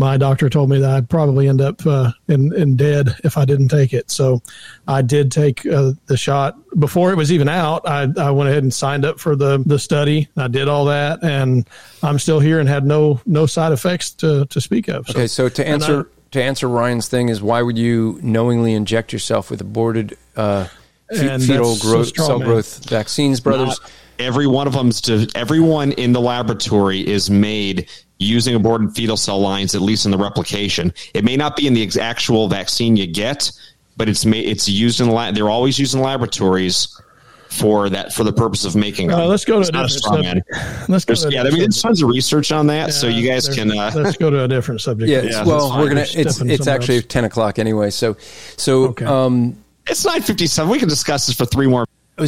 my 0.00 0.16
doctor 0.16 0.48
told 0.48 0.70
me 0.70 0.80
that 0.80 0.90
I'd 0.90 1.10
probably 1.10 1.46
end 1.46 1.60
up 1.60 1.86
uh, 1.86 2.10
in, 2.26 2.54
in 2.56 2.74
dead 2.74 3.14
if 3.22 3.36
I 3.36 3.44
didn't 3.44 3.68
take 3.68 3.92
it. 3.92 4.10
So 4.10 4.40
I 4.88 5.02
did 5.02 5.30
take 5.30 5.66
uh, 5.66 5.92
the 6.06 6.16
shot 6.16 6.56
before 6.80 7.12
it 7.12 7.16
was 7.16 7.30
even 7.30 7.48
out. 7.48 7.86
I, 7.86 8.08
I 8.16 8.30
went 8.30 8.48
ahead 8.48 8.62
and 8.62 8.72
signed 8.72 9.04
up 9.04 9.20
for 9.20 9.36
the, 9.36 9.62
the 9.64 9.78
study. 9.78 10.26
I 10.38 10.48
did 10.48 10.68
all 10.68 10.86
that, 10.86 11.22
and 11.22 11.68
I'm 12.02 12.18
still 12.18 12.40
here 12.40 12.60
and 12.60 12.68
had 12.68 12.86
no 12.86 13.20
no 13.26 13.44
side 13.44 13.72
effects 13.72 14.10
to, 14.12 14.46
to 14.46 14.60
speak 14.60 14.88
of. 14.88 15.06
So, 15.06 15.12
okay, 15.12 15.26
so 15.26 15.50
to 15.50 15.68
answer 15.68 16.08
I, 16.10 16.20
to 16.30 16.42
answer 16.42 16.66
Ryan's 16.66 17.06
thing 17.06 17.28
is 17.28 17.42
why 17.42 17.60
would 17.60 17.76
you 17.76 18.18
knowingly 18.22 18.72
inject 18.72 19.12
yourself 19.12 19.50
with 19.50 19.60
aborted 19.60 20.16
uh, 20.34 20.66
fetal 21.10 21.76
growth 21.76 22.16
so 22.16 22.24
cell 22.26 22.40
growth 22.40 22.88
vaccines, 22.88 23.38
brothers? 23.38 23.78
Not 23.80 23.92
every 24.18 24.46
one 24.46 24.66
of 24.66 24.72
them's 24.72 25.02
to 25.02 25.28
everyone 25.34 25.92
in 25.92 26.14
the 26.14 26.20
laboratory 26.22 27.06
is 27.06 27.28
made 27.28 27.86
using 28.20 28.54
aborted 28.54 28.94
fetal 28.94 29.16
cell 29.16 29.40
lines, 29.40 29.74
at 29.74 29.80
least 29.80 30.04
in 30.04 30.12
the 30.12 30.18
replication. 30.18 30.92
It 31.14 31.24
may 31.24 31.36
not 31.36 31.56
be 31.56 31.66
in 31.66 31.74
the 31.74 31.90
actual 32.00 32.48
vaccine 32.48 32.96
you 32.96 33.06
get, 33.06 33.50
but 33.96 34.08
it's 34.08 34.24
made, 34.24 34.46
it's 34.46 34.68
used 34.68 35.00
in 35.00 35.08
the 35.08 35.14
lab. 35.14 35.34
They're 35.34 35.48
always 35.48 35.78
used 35.78 35.94
in 35.94 36.00
laboratories 36.00 37.00
for 37.48 37.88
that 37.90 38.12
for 38.12 38.22
the 38.22 38.32
purpose 38.32 38.64
of 38.64 38.76
making. 38.76 39.10
Uh, 39.10 39.26
let's 39.26 39.44
go 39.44 39.60
to 39.60 39.68
a 39.68 39.72
different 39.72 39.90
subject. 39.90 40.50
Let's 40.88 41.04
go. 41.04 41.14
To 41.14 41.30
yeah, 41.32 41.40
I 41.40 41.50
mean, 41.50 41.60
there's 41.60 41.82
tons 41.82 42.02
of 42.02 42.08
research 42.08 42.52
on 42.52 42.68
that, 42.68 42.88
yeah, 42.88 42.92
so 42.92 43.08
you 43.08 43.28
guys 43.28 43.48
can. 43.48 43.76
Uh, 43.76 43.90
let's 43.94 44.16
go 44.16 44.30
to 44.30 44.44
a 44.44 44.48
different 44.48 44.80
subject. 44.80 45.10
Yeah, 45.10 45.22
yeah 45.22 45.44
well, 45.44 45.76
we're 45.76 45.88
gonna. 45.88 46.02
It's 46.02 46.40
it's 46.40 46.66
actually 46.68 46.98
else. 46.98 47.06
ten 47.08 47.24
o'clock 47.24 47.58
anyway, 47.58 47.90
so 47.90 48.16
so 48.56 48.88
okay. 48.88 49.04
um, 49.04 49.56
it's 49.88 50.04
nine 50.04 50.22
fifty 50.22 50.46
seven. 50.46 50.70
We 50.70 50.78
can 50.78 50.88
discuss 50.88 51.26
this 51.26 51.36
for 51.36 51.46
three 51.46 51.66
more 51.66 51.86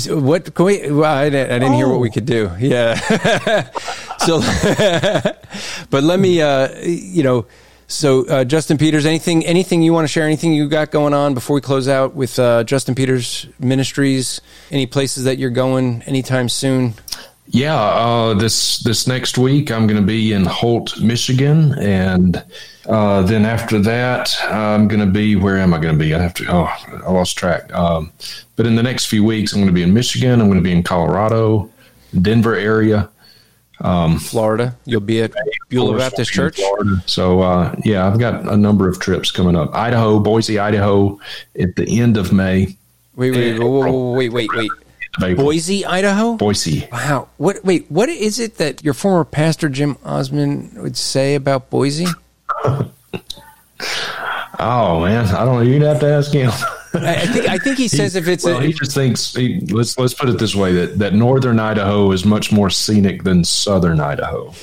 what 0.09 0.55
can 0.55 0.64
we? 0.64 0.90
Well, 0.90 1.05
I, 1.05 1.28
didn't, 1.28 1.51
I 1.51 1.59
didn't 1.59 1.74
oh. 1.74 1.77
hear 1.77 1.89
what 1.89 2.01
we 2.01 2.10
could 2.10 2.27
do. 2.27 2.51
Yeah. 2.59 2.94
so, 4.19 4.40
but 5.90 6.02
let 6.02 6.19
me, 6.19 6.40
uh, 6.40 6.69
you 6.81 7.23
know, 7.23 7.47
so 7.89 8.27
uh, 8.27 8.44
Justin 8.44 8.78
Peters, 8.78 9.05
anything, 9.05 9.44
anything 9.44 9.82
you 9.82 9.93
want 9.93 10.05
to 10.05 10.09
share? 10.09 10.24
Anything 10.24 10.55
you 10.55 10.69
got 10.69 10.90
going 10.90 11.12
on 11.12 11.35
before 11.35 11.55
we 11.55 11.60
close 11.60 11.89
out 11.89 12.14
with 12.14 12.39
uh, 12.39 12.64
Justin 12.64 12.94
Peters 12.94 13.47
Ministries? 13.59 14.40
Any 14.70 14.86
places 14.86 15.24
that 15.24 15.36
you're 15.36 15.51
going 15.51 16.02
anytime 16.05 16.48
soon? 16.48 16.94
Yeah, 17.47 17.77
uh, 17.77 18.35
this 18.35 18.78
this 18.78 19.06
next 19.06 19.36
week 19.36 19.70
I'm 19.70 19.86
going 19.86 20.01
to 20.01 20.06
be 20.06 20.32
in 20.32 20.44
Holt, 20.44 21.01
Michigan, 21.01 21.77
and 21.78 22.43
uh, 22.86 23.23
then 23.23 23.44
after 23.44 23.81
that 23.81 24.36
I'm 24.44 24.86
going 24.86 25.01
to 25.01 25.12
be 25.12 25.35
where 25.36 25.59
am 25.59 25.74
I 25.74 25.78
going 25.78 25.94
to 25.94 25.98
be? 25.98 26.14
I 26.14 26.23
have 26.23 26.35
to. 26.35 26.47
Oh, 26.48 26.64
I 27.05 27.10
lost 27.10 27.36
track. 27.36 27.73
Um, 27.74 28.12
but 28.55 28.66
in 28.66 28.77
the 28.77 28.82
next 28.82 29.06
few 29.06 29.24
weeks, 29.24 29.52
I'm 29.52 29.59
going 29.59 29.66
to 29.66 29.74
be 29.74 29.82
in 29.82 29.93
Michigan. 29.93 30.40
I'm 30.40 30.47
going 30.47 30.60
to 30.60 30.64
be 30.64 30.73
in 30.73 30.85
Colorado, 30.85 31.69
Denver 32.20 32.55
area, 32.55 33.10
um, 33.81 34.19
Florida. 34.19 34.77
You'll 34.85 35.01
be 35.01 35.20
at 35.23 35.32
Beulah 35.69 35.98
Baptist 35.98 36.31
Church. 36.31 36.56
Florida. 36.56 37.02
So 37.06 37.40
uh, 37.40 37.74
yeah, 37.85 38.06
I've 38.06 38.20
got 38.20 38.47
a 38.47 38.56
number 38.56 38.89
of 38.89 39.01
trips 39.01 39.32
coming 39.32 39.56
up. 39.56 39.74
Idaho, 39.74 40.20
Boise, 40.20 40.60
Idaho, 40.60 41.19
at 41.59 41.74
the 41.74 42.01
end 42.01 42.16
of 42.16 42.32
May. 42.32 42.77
Wait, 43.14 43.32
wait, 43.32 43.59
wait, 43.59 43.90
wait, 43.90 44.28
wait, 44.32 44.51
wait. 44.55 44.70
Boise, 45.18 45.84
Idaho. 45.84 46.36
Boise. 46.36 46.89
Wow. 46.90 47.28
What? 47.36 47.64
Wait. 47.64 47.90
What 47.90 48.09
is 48.09 48.39
it 48.39 48.56
that 48.56 48.82
your 48.82 48.94
former 48.94 49.24
pastor 49.24 49.68
Jim 49.68 49.98
Osman 50.05 50.70
would 50.76 50.97
say 50.97 51.34
about 51.34 51.68
Boise? 51.68 52.06
oh 52.64 52.90
man, 55.01 55.26
I 55.26 55.44
don't 55.44 55.56
know. 55.56 55.60
You'd 55.60 55.82
have 55.82 56.01
to 56.01 56.06
ask 56.06 56.32
him. 56.32 56.51
I 56.94 57.26
think 57.26 57.48
I 57.48 57.59
think 57.59 57.78
he 57.78 57.89
says 57.98 58.14
he, 58.14 58.20
if 58.20 58.28
it's 58.28 58.44
well, 58.44 58.59
a, 58.59 58.62
he 58.62 58.72
just 58.72 58.94
thinks 58.94 59.34
he, 59.34 59.60
let's 59.66 59.98
let's 59.98 60.14
put 60.14 60.28
it 60.28 60.39
this 60.39 60.55
way 60.55 60.72
that 60.72 60.98
that 60.98 61.14
northern 61.14 61.59
Idaho 61.59 62.10
is 62.12 62.24
much 62.24 62.51
more 62.51 62.70
scenic 62.70 63.24
than 63.24 63.44
southern 63.44 64.01
Idaho. 64.01 64.55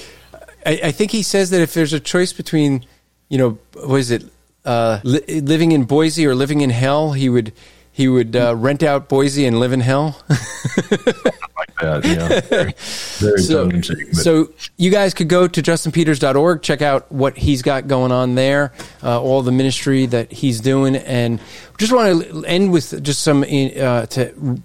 I, 0.66 0.80
I 0.86 0.92
think 0.92 1.12
he 1.12 1.24
says 1.24 1.52
that 1.52 1.62
if 1.62 1.74
there's 1.74 1.94
a 1.94 2.00
choice 2.00 2.34
between, 2.34 2.86
you 3.30 3.38
know, 3.38 3.58
what 3.74 3.98
is 3.98 4.12
it, 4.12 4.26
uh, 4.66 5.00
li- 5.04 5.42
living 5.42 5.72
in 5.72 5.86
Boise 5.86 6.26
or 6.26 6.36
living 6.36 6.62
in 6.62 6.70
hell, 6.70 7.14
he 7.14 7.30
would 7.30 7.54
he 8.00 8.08
would 8.08 8.34
uh, 8.34 8.56
rent 8.56 8.82
out 8.82 9.10
Boise 9.10 9.46
and 9.46 9.60
live 9.60 9.74
in 9.74 9.82
hell. 9.82 10.24
like 10.30 11.76
that, 11.82 12.06
yeah. 12.06 12.40
Very, 12.50 12.74
very 13.20 13.42
so, 13.42 13.70
so 14.14 14.54
you 14.78 14.90
guys 14.90 15.14
could 15.14 15.28
go 15.28 15.50
to 15.50 15.62
justinpeters.org, 15.62 16.62
check 16.62 16.82
out 16.82 17.12
what 17.12 17.38
he's 17.38 17.62
got 17.62 17.90
going 17.90 18.14
on 18.14 18.36
there, 18.36 18.72
uh, 19.04 19.22
all 19.22 19.42
the 19.42 19.52
ministry 19.52 20.06
that 20.06 20.32
he's 20.32 20.62
doing, 20.62 20.96
and 20.96 21.42
just 21.78 21.92
want 21.92 22.24
to 22.24 22.46
end 22.46 22.72
with 22.72 23.04
just 23.04 23.22
some 23.22 23.44
uh, 23.44 24.06
to 24.06 24.62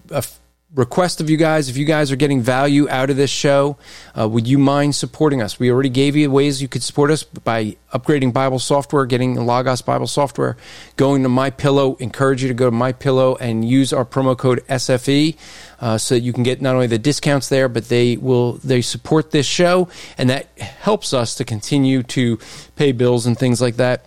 request 0.75 1.21
of 1.21 1.31
you 1.31 1.37
guys 1.37 1.69
if 1.69 1.77
you 1.77 1.85
guys 1.85 2.11
are 2.11 2.17
getting 2.17 2.43
value 2.43 2.89
out 2.91 3.09
of 3.09 3.17
this 3.17 3.31
show 3.31 3.77
uh, 4.19 4.29
would 4.29 4.47
you 4.47 4.59
mind 4.59 4.95
supporting 4.95 5.41
us? 5.41 5.59
We 5.59 5.71
already 5.71 5.89
gave 5.89 6.17
you 6.17 6.31
ways 6.31 6.61
you 6.61 6.69
could 6.69 6.83
support 6.83 7.11
us 7.11 7.23
by 7.23 7.77
upgrading 7.93 8.33
bible 8.33 8.59
software 8.59 9.07
getting 9.07 9.37
logos 9.37 9.81
bible 9.81 10.09
software 10.09 10.57
going 10.97 11.23
to 11.23 11.29
my 11.29 11.49
pillow 11.49 11.95
encourage 12.01 12.43
you 12.43 12.49
to 12.49 12.55
go 12.55 12.67
to 12.67 12.73
my 12.73 12.91
pillow 12.91 13.37
and 13.37 13.65
use 13.65 13.93
our 13.93 14.05
promo 14.05 14.37
code 14.37 14.65
sfe 14.67 15.37
uh, 15.81 15.97
so 15.97 16.17
you 16.17 16.33
can 16.33 16.43
get 16.43 16.61
not 16.61 16.75
only 16.75 16.89
the 16.89 16.99
discounts 16.99 17.49
there 17.49 17.69
but 17.69 17.89
they 17.89 18.17
will 18.17 18.55
they 18.65 18.83
support 18.83 19.31
this 19.31 19.47
show 19.47 19.89
and 20.19 20.29
that 20.29 20.47
helps 20.59 21.15
us 21.15 21.37
to 21.37 21.45
continue 21.45 22.03
to 22.03 22.37
pay 22.75 22.91
bills 22.91 23.27
and 23.27 23.39
things 23.39 23.61
like 23.61 23.77
that 23.77 24.05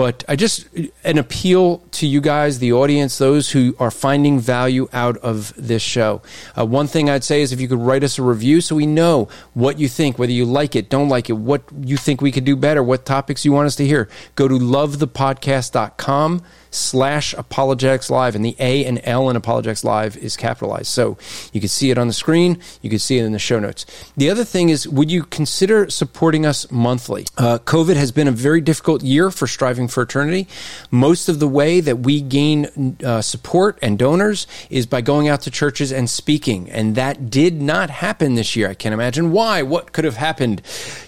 but 0.00 0.24
I 0.26 0.34
just 0.34 0.66
an 1.04 1.18
appeal 1.18 1.82
to 1.90 2.06
you 2.06 2.22
guys, 2.22 2.58
the 2.58 2.72
audience, 2.72 3.18
those 3.18 3.50
who 3.50 3.76
are 3.78 3.90
finding 3.90 4.40
value 4.40 4.88
out 4.94 5.18
of 5.18 5.52
this 5.58 5.82
show. 5.82 6.22
Uh, 6.56 6.64
one 6.64 6.86
thing 6.86 7.10
I'd 7.10 7.22
say 7.22 7.42
is 7.42 7.52
if 7.52 7.60
you 7.60 7.68
could 7.68 7.80
write 7.80 8.02
us 8.02 8.18
a 8.18 8.22
review 8.22 8.62
so 8.62 8.76
we 8.76 8.86
know 8.86 9.28
what 9.52 9.78
you 9.78 9.90
think, 9.90 10.18
whether 10.18 10.32
you 10.32 10.46
like 10.46 10.74
it, 10.74 10.88
don't 10.88 11.10
like 11.10 11.28
it, 11.28 11.34
what 11.34 11.64
you 11.82 11.98
think 11.98 12.22
we 12.22 12.32
could 12.32 12.46
do 12.46 12.56
better, 12.56 12.82
what 12.82 13.04
topics 13.04 13.44
you 13.44 13.52
want 13.52 13.66
us 13.66 13.76
to 13.76 13.86
hear. 13.86 14.08
Go 14.36 14.48
to 14.48 14.54
lovethepodcast.com 14.54 16.44
slash 16.70 17.34
apologetics 17.34 18.10
live 18.10 18.34
and 18.34 18.44
the 18.44 18.56
a 18.58 18.84
and 18.84 19.00
l 19.04 19.28
in 19.28 19.36
apologetics 19.36 19.84
live 19.84 20.16
is 20.16 20.36
capitalized. 20.36 20.86
So 20.86 21.18
you 21.52 21.60
can 21.60 21.68
see 21.68 21.90
it 21.90 21.98
on 21.98 22.06
the 22.06 22.12
screen. 22.12 22.58
You 22.80 22.90
can 22.90 22.98
see 22.98 23.18
it 23.18 23.24
in 23.24 23.32
the 23.32 23.38
show 23.38 23.58
notes. 23.58 23.86
The 24.16 24.30
other 24.30 24.44
thing 24.44 24.68
is 24.68 24.86
would 24.88 25.10
you 25.10 25.24
consider 25.24 25.90
supporting 25.90 26.46
us 26.46 26.70
monthly? 26.70 27.26
Uh, 27.36 27.58
covid 27.58 27.96
has 27.96 28.12
been 28.12 28.28
a 28.28 28.32
very 28.32 28.60
difficult 28.60 29.02
year 29.02 29.30
for 29.30 29.46
striving 29.46 29.88
for 29.88 30.02
eternity. 30.02 30.46
Most 30.90 31.28
of 31.28 31.40
the 31.40 31.48
way 31.48 31.80
that 31.80 32.00
we 32.00 32.20
gain 32.20 32.96
uh, 33.04 33.20
support 33.20 33.78
and 33.82 33.98
donors 33.98 34.46
is 34.70 34.86
by 34.86 35.00
going 35.00 35.28
out 35.28 35.40
to 35.42 35.50
churches 35.50 35.92
and 35.92 36.08
speaking 36.08 36.70
and 36.70 36.94
that 36.94 37.30
did 37.30 37.60
not 37.60 37.90
happen 37.90 38.34
this 38.34 38.54
year. 38.54 38.68
I 38.68 38.74
can't 38.74 38.92
imagine 38.92 39.32
why. 39.32 39.62
What 39.62 39.92
could 39.92 40.04
have 40.04 40.16
happened? 40.16 40.62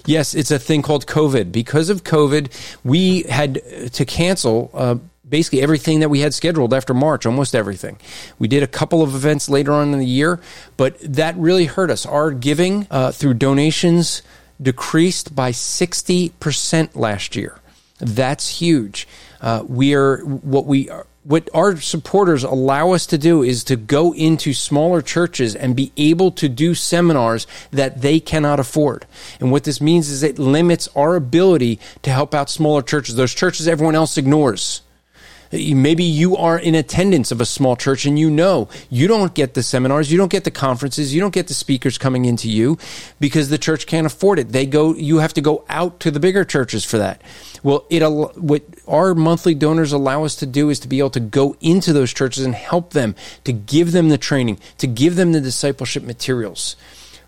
Yes 0.06 0.34
it's 0.34 0.51
a 0.51 0.59
thing 0.59 0.82
called 0.82 1.06
covid. 1.06 1.52
Because 1.52 1.89
of 1.89 2.02
covid 2.02 2.51
we 2.82 3.22
had 3.22 3.62
to 3.93 4.05
cancel 4.05 4.70
uh, 4.74 4.97
basically 5.32 5.62
everything 5.62 6.00
that 6.00 6.10
we 6.10 6.20
had 6.20 6.34
scheduled 6.34 6.74
after 6.74 6.92
March, 6.92 7.24
almost 7.24 7.54
everything. 7.54 7.98
We 8.38 8.48
did 8.48 8.62
a 8.62 8.66
couple 8.66 9.00
of 9.02 9.14
events 9.14 9.48
later 9.48 9.72
on 9.72 9.94
in 9.94 9.98
the 9.98 10.04
year, 10.04 10.38
but 10.76 10.98
that 11.00 11.34
really 11.38 11.64
hurt 11.64 11.90
us. 11.90 12.04
Our 12.04 12.32
giving 12.32 12.86
uh, 12.90 13.12
through 13.12 13.34
donations 13.34 14.20
decreased 14.60 15.34
by 15.34 15.52
60% 15.52 16.94
last 16.94 17.34
year. 17.34 17.59
That's 17.98 18.60
huge. 18.60 19.09
Uh, 19.40 19.64
we 19.66 19.94
are 19.94 20.18
what 20.18 20.66
we 20.66 20.90
are 20.90 21.06
what 21.24 21.48
our 21.54 21.76
supporters 21.76 22.42
allow 22.42 22.90
us 22.90 23.06
to 23.06 23.16
do 23.16 23.42
is 23.42 23.64
to 23.64 23.76
go 23.76 24.12
into 24.12 24.52
smaller 24.52 25.00
churches 25.00 25.54
and 25.54 25.74
be 25.74 25.92
able 25.96 26.32
to 26.32 26.48
do 26.48 26.74
seminars 26.74 27.46
that 27.70 28.02
they 28.02 28.20
cannot 28.20 28.60
afford. 28.60 29.06
And 29.40 29.50
what 29.52 29.64
this 29.64 29.80
means 29.80 30.10
is 30.10 30.22
it 30.22 30.38
limits 30.38 30.88
our 30.96 31.14
ability 31.14 31.78
to 32.02 32.10
help 32.10 32.34
out 32.34 32.50
smaller 32.50 32.82
churches, 32.82 33.14
those 33.14 33.32
churches 33.32 33.68
everyone 33.68 33.94
else 33.94 34.18
ignores. 34.18 34.82
Maybe 35.53 36.05
you 36.05 36.37
are 36.37 36.59
in 36.59 36.74
attendance 36.74 37.31
of 37.31 37.41
a 37.41 37.47
small 37.47 37.77
church 37.77 38.07
and 38.07 38.19
you 38.19 38.31
know 38.31 38.69
you 38.89 39.07
don't 39.07 39.35
get 39.35 39.55
the 39.55 39.62
seminars, 39.62 40.11
you 40.11 40.16
don't 40.16 40.31
get 40.31 40.45
the 40.45 40.51
conferences, 40.51 41.15
you 41.15 41.20
don't 41.20 41.35
get 41.35 41.49
the 41.49 41.55
speakers 41.55 41.99
coming 41.99 42.24
into 42.24 42.49
you 42.49 42.79
because 43.20 43.51
the 43.51 43.59
church 43.59 43.87
can't 43.87 44.07
afford 44.07 44.39
it. 44.39 44.49
They 44.49 44.65
go, 44.65 44.95
you 44.95 45.19
have 45.19 45.35
to 45.35 45.43
go 45.43 45.65
out 45.69 46.01
to 46.01 46.11
the 46.11 46.20
bigger 46.20 46.45
churches 46.45 46.85
for 46.85 46.99
that. 46.99 47.20
Well, 47.62 47.87
it 47.91 48.03
what 48.03 48.62
our 48.89 49.15
monthly 49.15 49.55
donors 49.55 49.93
allow 49.93 50.24
us 50.24 50.37
to 50.37 50.47
do 50.47 50.70
is 50.70 50.81
to 50.81 50.89
be 50.89 50.99
able 50.99 51.11
to 51.11 51.20
go 51.20 51.57
into 51.61 51.93
those 51.93 52.12
churches 52.12 52.45
and 52.45 52.55
help 52.55 52.91
them 52.91 53.15
to 53.45 53.53
give 53.53 53.93
them 53.93 54.09
the 54.09 54.19
training, 54.19 54.59
to 54.79 54.87
give 54.87 55.16
them 55.16 55.33
the 55.33 55.41
discipleship 55.41 56.03
materials. 56.03 56.77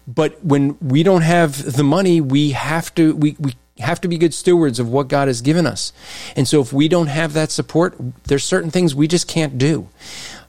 But 0.07 0.45
when 0.45 0.77
we 0.81 1.03
don't 1.03 1.23
have 1.23 1.77
the 1.77 1.85
money, 1.85 2.21
we 2.21 2.51
have 2.51 2.95
to 2.97 3.15
we, 3.15 3.37
we 3.39 3.55
have 3.79 4.01
to 4.03 4.09
be 4.09 4.19
good 4.19 4.35
stewards 4.35 4.79
of 4.79 4.89
what 4.89 5.09
God 5.09 5.29
has 5.29 5.41
given 5.41 5.67
us. 5.67 5.93
And 6.37 6.47
so 6.47 6.61
if 6.61 6.73
we 6.73 6.89
don't 6.89 7.09
have 7.09 7.33
that 7.33 7.51
support, 7.51 7.97
there's 8.25 8.45
certain 8.45 8.71
things 8.71 8.95
we 8.95 9.09
just 9.09 9.27
can't 9.27 9.59
do. 9.59 9.89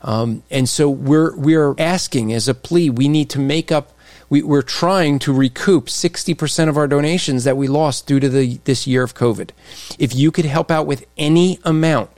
Um, 0.01 0.43
and 0.51 0.69
so 0.69 0.89
we're 0.89 1.35
we're 1.35 1.73
asking 1.79 2.33
as 2.33 2.47
a 2.47 2.53
plea, 2.53 2.89
we 2.89 3.07
need 3.07 3.29
to 3.31 3.39
make 3.39 3.71
up 3.71 3.91
we, 4.29 4.43
are 4.43 4.61
trying 4.61 5.17
to 5.19 5.33
recoup 5.33 5.87
60% 5.87 6.69
of 6.69 6.77
our 6.77 6.87
donations 6.87 7.43
that 7.43 7.57
we 7.57 7.67
lost 7.67 8.07
due 8.07 8.19
to 8.19 8.29
the, 8.29 8.59
this 8.63 8.87
year 8.87 9.03
of 9.03 9.13
COVID. 9.13 9.49
If 9.99 10.15
you 10.15 10.31
could 10.31 10.45
help 10.45 10.71
out 10.71 10.87
with 10.87 11.05
any 11.17 11.59
amount, 11.63 12.09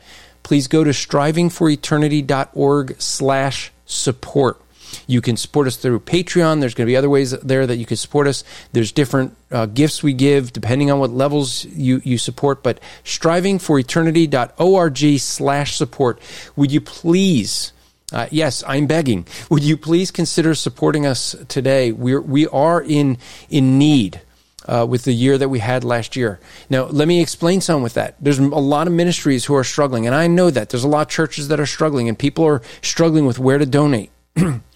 please 0.43 0.67
go 0.67 0.83
to 0.83 0.91
strivingforeternity.org 0.91 3.01
slash 3.01 3.71
support. 3.85 4.61
You 5.07 5.21
can 5.21 5.37
support 5.37 5.67
us 5.67 5.77
through 5.77 6.01
Patreon. 6.01 6.59
There's 6.59 6.73
going 6.73 6.85
to 6.85 6.91
be 6.91 6.97
other 6.97 7.09
ways 7.09 7.31
there 7.31 7.65
that 7.67 7.77
you 7.77 7.85
can 7.85 7.95
support 7.97 8.27
us. 8.27 8.43
There's 8.73 8.91
different 8.91 9.37
uh, 9.51 9.67
gifts 9.67 10.03
we 10.03 10.13
give 10.13 10.53
depending 10.53 10.91
on 10.91 10.99
what 10.99 11.11
levels 11.11 11.65
you, 11.65 12.01
you 12.03 12.17
support. 12.17 12.63
But 12.63 12.79
strivingforeternity.org 13.03 15.19
slash 15.19 15.75
support. 15.75 16.19
Would 16.55 16.71
you 16.71 16.81
please 16.81 17.73
uh, 18.13 18.27
yes, 18.31 18.63
I'm 18.65 18.87
begging. 18.87 19.27
Would 19.49 19.63
you 19.63 19.75
please 19.75 20.11
consider 20.11 20.55
supporting 20.55 21.05
us 21.05 21.35
today? 21.49 21.91
We're, 21.91 22.21
we 22.21 22.47
are 22.47 22.81
in, 22.81 23.17
in 23.49 23.77
need. 23.77 24.21
Uh, 24.65 24.85
with 24.85 25.05
the 25.05 25.13
year 25.13 25.37
that 25.37 25.47
we 25.47 25.59
had 25.59 25.85
last 25.85 26.17
year. 26.17 26.41
Now, 26.69 26.87
let 26.87 27.07
me 27.07 27.21
explain 27.21 27.61
some 27.61 27.83
with 27.83 27.93
that. 27.93 28.15
There's 28.19 28.37
a 28.37 28.43
lot 28.43 28.87
of 28.87 28.91
ministries 28.91 29.45
who 29.45 29.55
are 29.55 29.63
struggling, 29.63 30.07
and 30.07 30.13
I 30.13 30.27
know 30.27 30.49
that. 30.49 30.67
There's 30.67 30.83
a 30.83 30.89
lot 30.89 31.03
of 31.03 31.07
churches 31.07 31.47
that 31.47 31.57
are 31.57 31.65
struggling, 31.65 32.09
and 32.09 32.19
people 32.19 32.43
are 32.43 32.61
struggling 32.81 33.25
with 33.25 33.39
where 33.39 33.59
to 33.59 33.65
donate. 33.65 34.11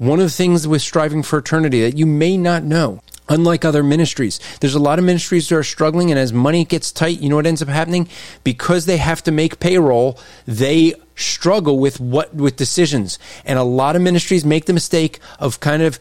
One 0.00 0.18
of 0.18 0.24
the 0.24 0.30
things 0.30 0.66
with 0.66 0.80
Striving 0.80 1.22
for 1.22 1.40
Eternity 1.40 1.82
that 1.82 1.98
you 1.98 2.06
may 2.06 2.38
not 2.38 2.64
know 2.64 3.02
unlike 3.28 3.66
other 3.66 3.82
ministries. 3.82 4.40
There's 4.60 4.74
a 4.74 4.78
lot 4.78 4.98
of 4.98 5.04
ministries 5.04 5.50
that 5.50 5.56
are 5.56 5.62
struggling, 5.62 6.10
and 6.10 6.18
as 6.18 6.32
money 6.32 6.64
gets 6.64 6.90
tight, 6.90 7.20
you 7.20 7.28
know 7.28 7.36
what 7.36 7.44
ends 7.44 7.60
up 7.60 7.68
happening? 7.68 8.08
Because 8.42 8.86
they 8.86 8.96
have 8.96 9.22
to 9.24 9.30
make 9.30 9.60
payroll, 9.60 10.18
they 10.46 10.94
struggle 11.16 11.78
with 11.78 12.00
what 12.00 12.34
with 12.34 12.56
decisions. 12.56 13.18
And 13.44 13.58
a 13.58 13.62
lot 13.62 13.94
of 13.94 14.00
ministries 14.00 14.42
make 14.42 14.64
the 14.64 14.72
mistake 14.72 15.18
of 15.38 15.60
kind 15.60 15.82
of 15.82 16.00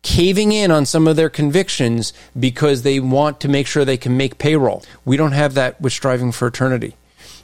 caving 0.00 0.52
in 0.52 0.70
on 0.70 0.86
some 0.86 1.06
of 1.06 1.16
their 1.16 1.28
convictions 1.28 2.14
because 2.40 2.80
they 2.80 2.98
want 2.98 3.40
to 3.40 3.48
make 3.48 3.66
sure 3.66 3.84
they 3.84 3.98
can 3.98 4.16
make 4.16 4.38
payroll. 4.38 4.82
We 5.04 5.18
don't 5.18 5.32
have 5.32 5.52
that 5.52 5.78
with 5.82 5.92
striving 5.92 6.32
for 6.32 6.48
eternity. 6.48 6.96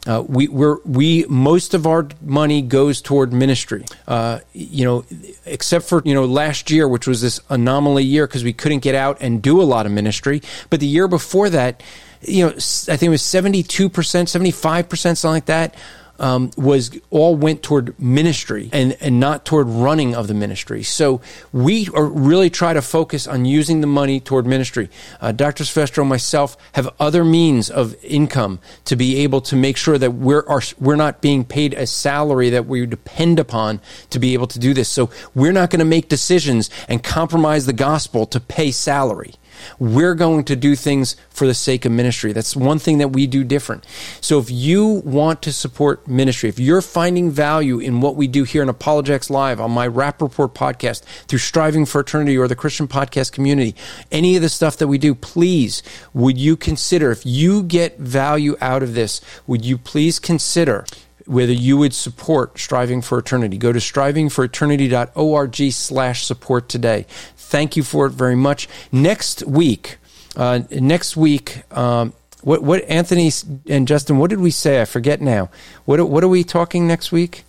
Uh, 0.06 0.24
we 0.26 0.48
we 0.48 1.26
most 1.28 1.74
of 1.74 1.86
our 1.86 2.08
money 2.22 2.62
goes 2.62 3.02
toward 3.02 3.32
ministry. 3.32 3.84
Uh, 4.08 4.40
you 4.52 4.84
know, 4.84 5.04
except 5.44 5.84
for 5.84 6.02
you 6.04 6.14
know 6.14 6.24
last 6.24 6.70
year, 6.70 6.88
which 6.88 7.06
was 7.06 7.20
this 7.20 7.40
anomaly 7.50 8.04
year 8.04 8.26
because 8.26 8.42
we 8.42 8.52
couldn't 8.52 8.78
get 8.78 8.94
out 8.94 9.18
and 9.20 9.42
do 9.42 9.60
a 9.60 9.64
lot 9.64 9.84
of 9.86 9.92
ministry. 9.92 10.40
But 10.70 10.80
the 10.80 10.86
year 10.86 11.06
before 11.06 11.50
that, 11.50 11.82
you 12.22 12.46
know, 12.46 12.52
I 12.52 12.96
think 12.96 13.02
it 13.02 13.08
was 13.10 13.22
seventy 13.22 13.62
two 13.62 13.90
percent, 13.90 14.30
seventy 14.30 14.52
five 14.52 14.88
percent, 14.88 15.18
something 15.18 15.34
like 15.34 15.46
that 15.46 15.74
um, 16.20 16.50
was 16.56 16.96
all 17.10 17.34
went 17.34 17.62
toward 17.62 17.98
ministry 17.98 18.68
and, 18.72 18.96
and 19.00 19.18
not 19.18 19.44
toward 19.44 19.66
running 19.66 20.14
of 20.14 20.28
the 20.28 20.34
ministry. 20.34 20.82
So 20.82 21.20
we 21.52 21.88
really 21.92 22.50
try 22.50 22.72
to 22.72 22.82
focus 22.82 23.26
on 23.26 23.44
using 23.44 23.80
the 23.80 23.86
money 23.86 24.20
toward 24.20 24.46
ministry. 24.46 24.90
Uh, 25.20 25.32
Dr. 25.32 25.64
Silvestro 25.64 26.02
and 26.02 26.08
myself 26.08 26.56
have 26.74 26.88
other 27.00 27.24
means 27.24 27.70
of 27.70 27.96
income 28.04 28.60
to 28.84 28.94
be 28.94 29.16
able 29.18 29.40
to 29.40 29.56
make 29.56 29.76
sure 29.76 29.98
that 29.98 30.12
we're, 30.12 30.44
we're 30.78 30.96
not 30.96 31.20
being 31.20 31.44
paid 31.44 31.74
a 31.74 31.86
salary 31.86 32.50
that 32.50 32.66
we 32.66 32.86
depend 32.86 33.38
upon 33.38 33.80
to 34.10 34.18
be 34.18 34.34
able 34.34 34.46
to 34.46 34.58
do 34.58 34.74
this. 34.74 34.88
So 34.88 35.10
we're 35.34 35.52
not 35.52 35.70
going 35.70 35.80
to 35.80 35.84
make 35.84 36.08
decisions 36.08 36.70
and 36.88 37.02
compromise 37.02 37.66
the 37.66 37.72
gospel 37.72 38.26
to 38.26 38.40
pay 38.40 38.70
salary. 38.70 39.34
We're 39.78 40.14
going 40.14 40.44
to 40.44 40.56
do 40.56 40.76
things 40.76 41.16
for 41.30 41.46
the 41.46 41.54
sake 41.54 41.84
of 41.84 41.92
ministry. 41.92 42.32
That's 42.32 42.56
one 42.56 42.78
thing 42.78 42.98
that 42.98 43.08
we 43.08 43.26
do 43.26 43.44
different. 43.44 43.86
So 44.20 44.38
if 44.38 44.50
you 44.50 45.02
want 45.04 45.42
to 45.42 45.52
support 45.52 46.06
ministry, 46.08 46.48
if 46.48 46.58
you're 46.58 46.82
finding 46.82 47.30
value 47.30 47.78
in 47.78 48.00
what 48.00 48.16
we 48.16 48.26
do 48.26 48.44
here 48.44 48.62
in 48.62 48.68
Apologetics 48.68 49.30
Live 49.30 49.60
on 49.60 49.70
my 49.70 49.86
Rapp 49.86 50.22
Report 50.22 50.54
podcast, 50.54 51.02
through 51.26 51.38
Striving 51.38 51.86
for 51.86 52.00
Eternity 52.00 52.36
or 52.36 52.48
the 52.48 52.56
Christian 52.56 52.88
podcast 52.88 53.32
community, 53.32 53.74
any 54.10 54.36
of 54.36 54.42
the 54.42 54.48
stuff 54.48 54.76
that 54.78 54.88
we 54.88 54.98
do, 54.98 55.14
please, 55.14 55.82
would 56.12 56.38
you 56.38 56.56
consider, 56.56 57.10
if 57.10 57.24
you 57.24 57.62
get 57.62 57.98
value 57.98 58.56
out 58.60 58.82
of 58.82 58.94
this, 58.94 59.20
would 59.46 59.64
you 59.64 59.78
please 59.78 60.18
consider 60.18 60.84
whether 61.26 61.52
you 61.52 61.76
would 61.76 61.94
support 61.94 62.58
Striving 62.58 63.00
for 63.02 63.18
Eternity. 63.18 63.56
Go 63.56 63.72
to 63.72 63.78
strivingforeternity.org 63.78 65.72
slash 65.72 66.24
support 66.24 66.68
today. 66.68 67.06
Thank 67.50 67.76
you 67.76 67.82
for 67.82 68.06
it 68.06 68.10
very 68.10 68.36
much. 68.36 68.68
Next 68.92 69.44
week, 69.44 69.98
uh, 70.36 70.60
next 70.70 71.16
week, 71.16 71.64
um, 71.76 72.12
what 72.42 72.62
what 72.62 72.84
Anthony 72.88 73.30
and 73.68 73.88
Justin, 73.88 74.18
what 74.18 74.30
did 74.30 74.38
we 74.38 74.52
say? 74.52 74.80
I 74.80 74.84
forget 74.84 75.20
now. 75.20 75.50
What 75.84 76.08
what 76.08 76.22
are 76.22 76.28
we 76.28 76.44
talking 76.44 76.86
next 76.86 77.10
week? 77.10 77.44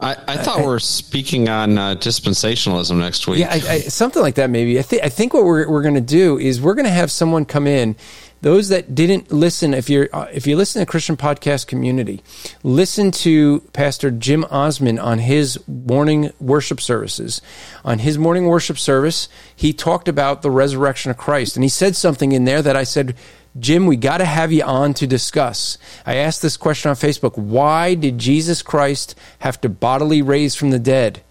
I, 0.00 0.16
I 0.26 0.36
thought 0.36 0.58
we 0.58 0.66
are 0.66 0.78
speaking 0.78 1.48
on 1.48 1.78
uh, 1.78 1.94
dispensationalism 1.94 2.98
next 2.98 3.26
week. 3.26 3.38
Yeah, 3.38 3.50
I, 3.50 3.54
I, 3.54 3.80
something 3.80 4.22
like 4.22 4.34
that 4.36 4.50
maybe. 4.50 4.78
I 4.78 4.82
think 4.82 5.02
I 5.02 5.08
think 5.08 5.34
what 5.34 5.44
we're 5.44 5.68
we're 5.68 5.82
going 5.82 5.94
to 5.94 6.00
do 6.00 6.38
is 6.38 6.60
we're 6.60 6.74
going 6.74 6.86
to 6.86 6.90
have 6.92 7.10
someone 7.10 7.44
come 7.44 7.66
in 7.66 7.96
those 8.44 8.68
that 8.68 8.94
didn't 8.94 9.32
listen, 9.32 9.72
if 9.72 9.88
you're 9.88 10.10
uh, 10.12 10.26
if 10.30 10.46
you 10.46 10.54
listen 10.54 10.80
to 10.80 10.86
Christian 10.86 11.16
podcast 11.16 11.66
community, 11.66 12.22
listen 12.62 13.10
to 13.10 13.60
Pastor 13.72 14.10
Jim 14.10 14.44
Osman 14.50 14.98
on 14.98 15.20
his 15.20 15.58
morning 15.66 16.30
worship 16.38 16.78
services. 16.78 17.40
On 17.86 18.00
his 18.00 18.18
morning 18.18 18.44
worship 18.44 18.78
service, 18.78 19.30
he 19.56 19.72
talked 19.72 20.08
about 20.08 20.42
the 20.42 20.50
resurrection 20.50 21.10
of 21.10 21.16
Christ, 21.16 21.56
and 21.56 21.64
he 21.64 21.70
said 21.70 21.96
something 21.96 22.32
in 22.32 22.44
there 22.44 22.60
that 22.60 22.76
I 22.76 22.84
said. 22.84 23.16
Jim, 23.58 23.86
we 23.86 23.94
got 23.94 24.18
to 24.18 24.24
have 24.24 24.50
you 24.50 24.64
on 24.64 24.94
to 24.94 25.06
discuss. 25.06 25.78
I 26.04 26.16
asked 26.16 26.42
this 26.42 26.56
question 26.56 26.88
on 26.88 26.96
Facebook. 26.96 27.38
Why 27.38 27.94
did 27.94 28.18
Jesus 28.18 28.62
Christ 28.62 29.14
have 29.38 29.60
to 29.60 29.68
bodily 29.68 30.22
raise 30.22 30.56
from 30.56 30.70
the 30.70 30.80
dead? 30.80 31.22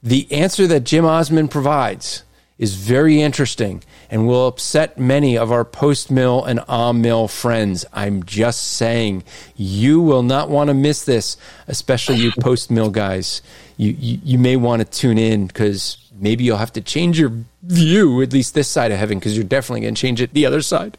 The 0.00 0.30
answer 0.30 0.68
that 0.68 0.84
Jim 0.84 1.04
Osman 1.04 1.48
provides 1.48 2.22
is 2.56 2.76
very 2.76 3.20
interesting 3.20 3.82
and 4.10 4.26
will 4.26 4.48
upset 4.48 4.98
many 4.98 5.38
of 5.38 5.52
our 5.52 5.64
post 5.64 6.10
mill 6.10 6.44
and 6.44 6.60
on 6.68 7.00
mill 7.00 7.28
friends. 7.28 7.84
I'm 7.92 8.24
just 8.24 8.72
saying, 8.72 9.22
you 9.56 10.00
will 10.00 10.22
not 10.22 10.50
want 10.50 10.68
to 10.68 10.74
miss 10.74 11.04
this, 11.04 11.36
especially 11.68 12.16
you 12.16 12.32
post 12.40 12.70
mill 12.70 12.90
guys. 12.90 13.40
You, 13.76 13.94
you, 13.98 14.20
you 14.24 14.38
may 14.38 14.56
want 14.56 14.80
to 14.80 14.84
tune 14.84 15.16
in 15.16 15.46
because 15.46 15.96
maybe 16.18 16.44
you'll 16.44 16.58
have 16.58 16.72
to 16.72 16.80
change 16.80 17.18
your 17.18 17.32
view, 17.62 18.20
at 18.20 18.32
least 18.32 18.54
this 18.54 18.68
side 18.68 18.90
of 18.92 18.98
heaven, 18.98 19.18
because 19.18 19.36
you're 19.36 19.44
definitely 19.44 19.82
going 19.82 19.94
to 19.94 20.00
change 20.00 20.20
it 20.20 20.34
the 20.34 20.44
other 20.44 20.60
side. 20.60 20.98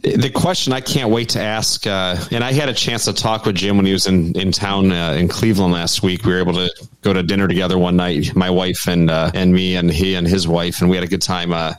The 0.00 0.30
question 0.34 0.72
I 0.72 0.80
can't 0.80 1.10
wait 1.10 1.30
to 1.30 1.40
ask, 1.40 1.86
uh, 1.86 2.16
and 2.30 2.42
I 2.42 2.52
had 2.52 2.68
a 2.68 2.74
chance 2.74 3.04
to 3.04 3.12
talk 3.12 3.44
with 3.44 3.56
Jim 3.56 3.76
when 3.76 3.86
he 3.86 3.92
was 3.92 4.06
in 4.06 4.38
in 4.38 4.52
town 4.52 4.90
uh, 4.90 5.12
in 5.12 5.28
Cleveland 5.28 5.72
last 5.72 6.02
week. 6.02 6.24
We 6.24 6.32
were 6.32 6.38
able 6.38 6.54
to 6.54 6.70
go 7.02 7.12
to 7.12 7.22
dinner 7.22 7.46
together 7.46 7.78
one 7.78 7.96
night, 7.96 8.34
my 8.34 8.50
wife 8.50 8.88
and 8.88 9.10
uh, 9.10 9.30
and 9.34 9.52
me, 9.52 9.76
and 9.76 9.90
he 9.90 10.14
and 10.14 10.26
his 10.26 10.48
wife, 10.48 10.80
and 10.80 10.90
we 10.90 10.96
had 10.96 11.04
a 11.04 11.08
good 11.08 11.22
time. 11.22 11.52
Uh, 11.52 11.74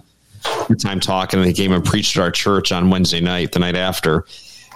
good 0.68 0.80
time 0.80 1.00
talking, 1.00 1.40
and 1.40 1.48
he 1.48 1.54
came 1.54 1.72
and 1.72 1.84
preached 1.84 2.18
at 2.18 2.22
our 2.22 2.32
church 2.32 2.72
on 2.72 2.90
Wednesday 2.90 3.22
night, 3.22 3.52
the 3.52 3.60
night 3.60 3.76
after. 3.76 4.26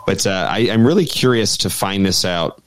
But 0.06 0.26
uh, 0.26 0.48
I, 0.49 0.70
I'm 0.72 0.86
really 0.86 1.06
curious 1.06 1.57
to 1.57 1.70
find 1.70 2.06
this 2.06 2.26
out 2.26 2.64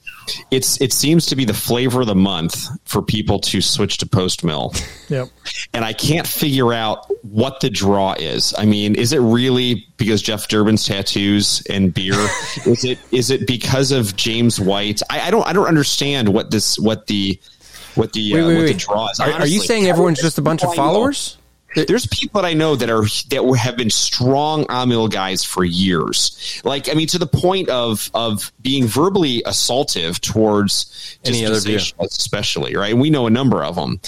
it's 0.51 0.79
it 0.81 0.93
seems 0.93 1.25
to 1.27 1.35
be 1.35 1.45
the 1.45 1.53
flavor 1.53 2.01
of 2.01 2.07
the 2.07 2.15
month 2.15 2.67
for 2.85 3.01
people 3.01 3.39
to 3.39 3.61
switch 3.61 3.97
to 3.97 4.05
post 4.05 4.43
mill. 4.43 4.73
Yep. 5.09 5.29
And 5.73 5.83
I 5.83 5.93
can't 5.93 6.27
figure 6.27 6.73
out 6.73 7.05
what 7.23 7.59
the 7.59 7.69
draw 7.69 8.13
is. 8.13 8.53
I 8.57 8.65
mean, 8.65 8.95
is 8.95 9.13
it 9.13 9.19
really 9.19 9.85
because 9.97 10.21
Jeff 10.21 10.47
Durbin's 10.47 10.85
tattoos 10.85 11.63
and 11.69 11.93
beer? 11.93 12.15
is 12.65 12.83
it 12.83 12.99
is 13.11 13.29
it 13.29 13.47
because 13.47 13.91
of 13.91 14.15
James 14.15 14.59
White? 14.59 15.01
I, 15.09 15.27
I, 15.27 15.31
don't 15.31 15.47
I 15.47 15.53
don't 15.53 15.67
understand 15.67 16.29
what 16.29 16.51
this 16.51 16.77
what 16.79 17.07
the 17.07 17.39
what 17.95 18.13
the 18.13 18.33
wait, 18.33 18.41
uh, 18.41 18.47
wait, 18.47 18.55
what 18.55 18.61
wait. 18.63 18.73
the 18.73 18.77
draw 18.77 19.09
is. 19.09 19.19
Are, 19.19 19.31
are 19.31 19.47
you 19.47 19.59
saying 19.59 19.87
everyone's 19.87 20.21
just 20.21 20.37
a 20.37 20.41
bunch 20.41 20.63
of 20.63 20.73
followers? 20.73 21.37
There's 21.75 22.05
people 22.07 22.41
that 22.41 22.47
I 22.47 22.53
know 22.53 22.75
that 22.75 22.89
are 22.89 23.03
that 23.29 23.57
have 23.59 23.77
been 23.77 23.89
strong 23.89 24.65
Amil 24.65 25.09
guys 25.09 25.43
for 25.43 25.63
years. 25.63 26.61
Like 26.63 26.89
I 26.89 26.93
mean, 26.93 27.07
to 27.07 27.17
the 27.17 27.27
point 27.27 27.69
of 27.69 28.09
of 28.13 28.51
being 28.61 28.85
verbally 28.85 29.41
assaultive 29.45 30.19
towards 30.19 31.17
any 31.25 31.45
other 31.45 31.61
beer, 31.61 31.79
especially 31.99 32.75
right. 32.75 32.95
We 32.95 33.09
know 33.09 33.27
a 33.27 33.31
number 33.31 33.63
of 33.63 33.75
them, 33.75 33.99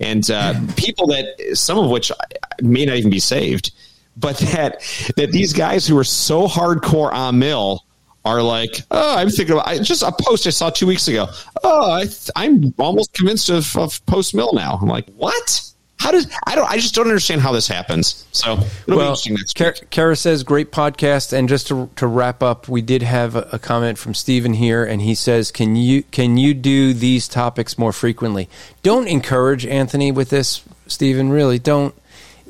and 0.00 0.28
uh, 0.30 0.54
people 0.76 1.06
that 1.08 1.52
some 1.54 1.78
of 1.78 1.90
which 1.90 2.12
may 2.60 2.86
not 2.86 2.96
even 2.96 3.10
be 3.10 3.20
saved, 3.20 3.72
but 4.16 4.36
that 4.38 4.82
that 5.16 5.32
these 5.32 5.52
guys 5.52 5.86
who 5.86 5.96
are 5.98 6.04
so 6.04 6.46
hardcore 6.46 7.12
Amil 7.12 7.80
are 8.24 8.42
like, 8.42 8.80
oh, 8.90 9.16
I'm 9.16 9.28
thinking 9.28 9.54
about 9.54 9.68
I, 9.68 9.78
just 9.78 10.02
a 10.02 10.12
post 10.12 10.46
I 10.46 10.50
saw 10.50 10.70
two 10.70 10.86
weeks 10.86 11.08
ago. 11.08 11.28
Oh, 11.62 11.90
I, 11.90 12.06
I'm 12.36 12.74
almost 12.78 13.12
convinced 13.12 13.50
of, 13.50 13.76
of 13.76 14.04
post 14.06 14.34
mill 14.34 14.52
now. 14.54 14.78
I'm 14.80 14.88
like, 14.88 15.06
what? 15.14 15.73
How 16.04 16.10
does 16.10 16.26
I 16.46 16.54
don't 16.54 16.70
I 16.70 16.76
just 16.76 16.94
don't 16.94 17.06
understand 17.06 17.40
how 17.40 17.52
this 17.52 17.66
happens. 17.66 18.26
So 18.30 18.58
it'll 18.86 18.98
well, 18.98 19.16
be 19.24 19.30
interesting 19.30 19.88
Kara 19.88 20.14
says 20.14 20.42
great 20.42 20.70
podcast, 20.70 21.32
and 21.32 21.48
just 21.48 21.68
to, 21.68 21.88
to 21.96 22.06
wrap 22.06 22.42
up, 22.42 22.68
we 22.68 22.82
did 22.82 23.00
have 23.00 23.36
a, 23.36 23.48
a, 23.52 23.58
comment 23.58 23.96
from 23.96 24.12
Stephen 24.12 24.52
here, 24.52 24.84
and 24.84 25.00
he 25.00 25.14
says, 25.14 25.50
"Can 25.50 25.76
you 25.76 26.02
can 26.02 26.36
you 26.36 26.52
do 26.52 26.92
these 26.92 27.26
topics 27.26 27.78
more 27.78 27.90
frequently? 27.90 28.50
Don't 28.82 29.08
encourage 29.08 29.64
Anthony 29.64 30.12
with 30.12 30.28
this, 30.28 30.60
Stephen. 30.88 31.30
Really, 31.30 31.58
don't. 31.58 31.94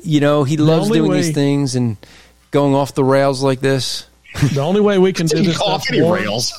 You 0.03 0.19
know 0.19 0.43
he 0.43 0.57
loves 0.57 0.89
doing 0.89 1.09
way, 1.09 1.21
these 1.21 1.33
things 1.33 1.75
and 1.75 1.95
going 2.51 2.75
off 2.75 2.93
the 2.93 3.05
rails 3.05 3.41
like 3.41 3.61
this. 3.61 4.05
The 4.51 4.59
only 4.59 4.81
way 4.81 4.97
we 4.97 5.13
can 5.19 5.27
do 5.27 5.41
this 5.41 5.61
off 5.61 5.89
any 5.89 6.01
rails. 6.01 6.51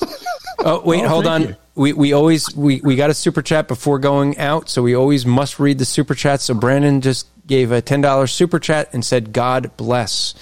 oh 0.61 0.81
wait, 0.81 1.05
oh, 1.05 1.09
hold 1.09 1.27
on. 1.27 1.43
You 1.43 1.57
we, 1.77 1.93
we 1.93 2.13
always 2.13 2.53
we, 2.57 2.81
we 2.81 2.97
got 2.97 3.11
a 3.11 3.15
super 3.15 3.43
chat 3.43 3.69
before 3.69 3.99
going 3.99 4.37
out, 4.39 4.69
so 4.69 4.83
we 4.83 4.95
always 4.95 5.25
must 5.25 5.61
read 5.61 5.79
the 5.79 5.85
super 5.85 6.15
chat. 6.15 6.41
So 6.41 6.55
Brandon 6.55 7.01
just 7.01 7.29
gave 7.47 7.71
a 7.71 7.81
ten 7.81 8.01
dollars 8.01 8.33
super 8.33 8.59
chat 8.59 8.93
and 8.93 9.05
said, 9.05 9.33
"God 9.33 9.77
bless." 9.77 10.35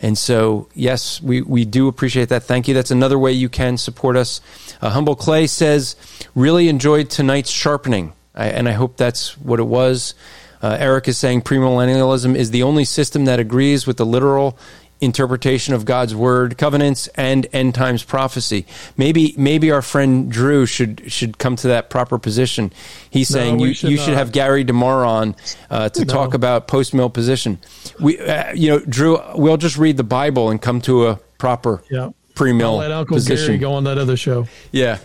And 0.00 0.18
so, 0.18 0.68
yes, 0.74 1.22
we, 1.22 1.40
we 1.40 1.64
do 1.64 1.88
appreciate 1.88 2.28
that. 2.28 2.42
Thank 2.42 2.68
you. 2.68 2.74
That's 2.74 2.90
another 2.90 3.18
way 3.18 3.32
you 3.32 3.48
can 3.48 3.78
support 3.78 4.16
us. 4.16 4.42
Uh, 4.82 4.90
Humble 4.90 5.16
Clay 5.16 5.46
says, 5.46 5.96
really 6.34 6.68
enjoyed 6.68 7.08
tonight's 7.08 7.48
sharpening. 7.48 8.12
I, 8.34 8.48
and 8.48 8.68
I 8.68 8.72
hope 8.72 8.98
that's 8.98 9.38
what 9.38 9.60
it 9.60 9.64
was. 9.66 10.12
Uh, 10.60 10.76
Eric 10.78 11.08
is 11.08 11.16
saying 11.16 11.42
premillennialism 11.42 12.34
is 12.34 12.50
the 12.50 12.64
only 12.64 12.84
system 12.84 13.24
that 13.26 13.38
agrees 13.40 13.86
with 13.86 13.96
the 13.96 14.04
literal 14.04 14.58
interpretation 15.00 15.74
of 15.74 15.84
God's 15.84 16.14
word, 16.14 16.56
covenants, 16.58 17.08
and 17.08 17.46
end 17.52 17.74
times 17.74 18.02
prophecy. 18.02 18.66
Maybe 18.96 19.34
maybe 19.36 19.70
our 19.70 19.82
friend 19.82 20.30
Drew 20.30 20.66
should 20.66 21.10
should 21.12 21.38
come 21.38 21.56
to 21.56 21.68
that 21.68 21.90
proper 21.90 22.18
position. 22.18 22.72
He's 23.10 23.30
no, 23.30 23.38
saying 23.38 23.60
you 23.60 23.74
should 23.74 23.90
you 23.90 23.96
should 23.96 24.14
have 24.14 24.32
Gary 24.32 24.64
DeMar 24.64 25.04
on 25.04 25.36
uh, 25.70 25.88
to 25.90 26.04
no. 26.04 26.12
talk 26.12 26.34
about 26.34 26.68
post 26.68 26.94
mill 26.94 27.10
position. 27.10 27.58
We 28.00 28.18
uh, 28.18 28.52
you 28.54 28.70
know 28.70 28.78
Drew, 28.80 29.18
we'll 29.34 29.56
just 29.56 29.76
read 29.76 29.96
the 29.96 30.04
Bible 30.04 30.50
and 30.50 30.60
come 30.60 30.80
to 30.82 31.08
a 31.08 31.16
proper 31.38 31.82
yeah. 31.90 32.10
pre 32.34 32.52
mill 32.52 33.04
position. 33.06 33.46
Gary 33.46 33.58
go 33.58 33.74
on 33.74 33.84
that 33.84 33.98
other 33.98 34.16
show. 34.16 34.46
Yeah. 34.72 34.98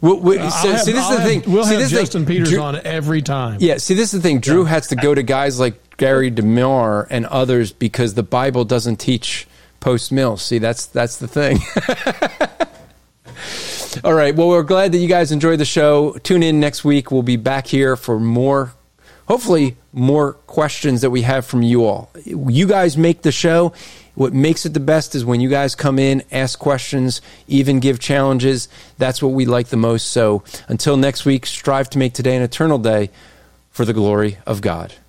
We, 0.00 0.14
we, 0.14 0.38
uh, 0.38 0.48
so, 0.48 0.70
have, 0.70 0.82
see, 0.82 0.92
this 0.92 1.04
I'll 1.04 1.10
is 1.10 1.16
the 1.16 1.22
have, 1.22 1.42
thing. 1.42 1.52
We'll 1.52 1.64
see, 1.64 1.74
have 1.74 1.90
Justin 1.90 2.24
thing. 2.24 2.36
Peters 2.36 2.50
Drew, 2.50 2.60
on 2.60 2.76
every 2.76 3.20
time. 3.20 3.58
Yeah. 3.60 3.78
See, 3.78 3.94
this 3.94 4.14
is 4.14 4.20
the 4.20 4.28
thing. 4.28 4.38
Drew 4.38 4.62
yeah. 4.62 4.68
has 4.68 4.86
to 4.88 4.96
go 4.96 5.12
to 5.12 5.24
guys 5.24 5.58
like 5.58 5.74
Gary 5.98 6.30
DeMar 6.30 7.06
and 7.10 7.26
others 7.26 7.72
because 7.72 8.14
the 8.14 8.22
Bible 8.22 8.64
doesn't 8.64 8.96
teach 8.96 9.46
post 9.80 10.10
mill. 10.10 10.38
See, 10.38 10.58
that's 10.58 10.86
that's 10.86 11.18
the 11.18 11.28
thing. 11.28 11.58
All 14.04 14.14
right. 14.14 14.34
Well, 14.34 14.48
we're 14.48 14.62
glad 14.62 14.92
that 14.92 14.98
you 14.98 15.08
guys 15.08 15.32
enjoyed 15.32 15.58
the 15.58 15.64
show. 15.64 16.12
Tune 16.22 16.42
in 16.42 16.60
next 16.60 16.84
week. 16.84 17.10
We'll 17.10 17.22
be 17.22 17.36
back 17.36 17.66
here 17.66 17.96
for 17.96 18.20
more, 18.20 18.74
hopefully, 19.26 19.76
more 19.92 20.34
questions 20.34 21.00
that 21.00 21.10
we 21.10 21.22
have 21.22 21.44
from 21.46 21.62
you 21.62 21.84
all. 21.84 22.10
You 22.24 22.66
guys 22.66 22.96
make 22.96 23.22
the 23.22 23.32
show. 23.32 23.72
What 24.14 24.32
makes 24.32 24.66
it 24.66 24.74
the 24.74 24.80
best 24.80 25.14
is 25.14 25.24
when 25.24 25.40
you 25.40 25.48
guys 25.48 25.74
come 25.74 25.98
in, 25.98 26.22
ask 26.30 26.58
questions, 26.58 27.22
even 27.46 27.80
give 27.80 27.98
challenges. 27.98 28.68
That's 28.98 29.22
what 29.22 29.30
we 29.30 29.46
like 29.46 29.68
the 29.68 29.76
most. 29.76 30.08
So 30.08 30.44
until 30.68 30.96
next 30.96 31.24
week, 31.24 31.46
strive 31.46 31.88
to 31.90 31.98
make 31.98 32.14
today 32.14 32.36
an 32.36 32.42
eternal 32.42 32.78
day 32.78 33.10
for 33.70 33.84
the 33.84 33.92
glory 33.92 34.38
of 34.46 34.60
God. 34.60 34.92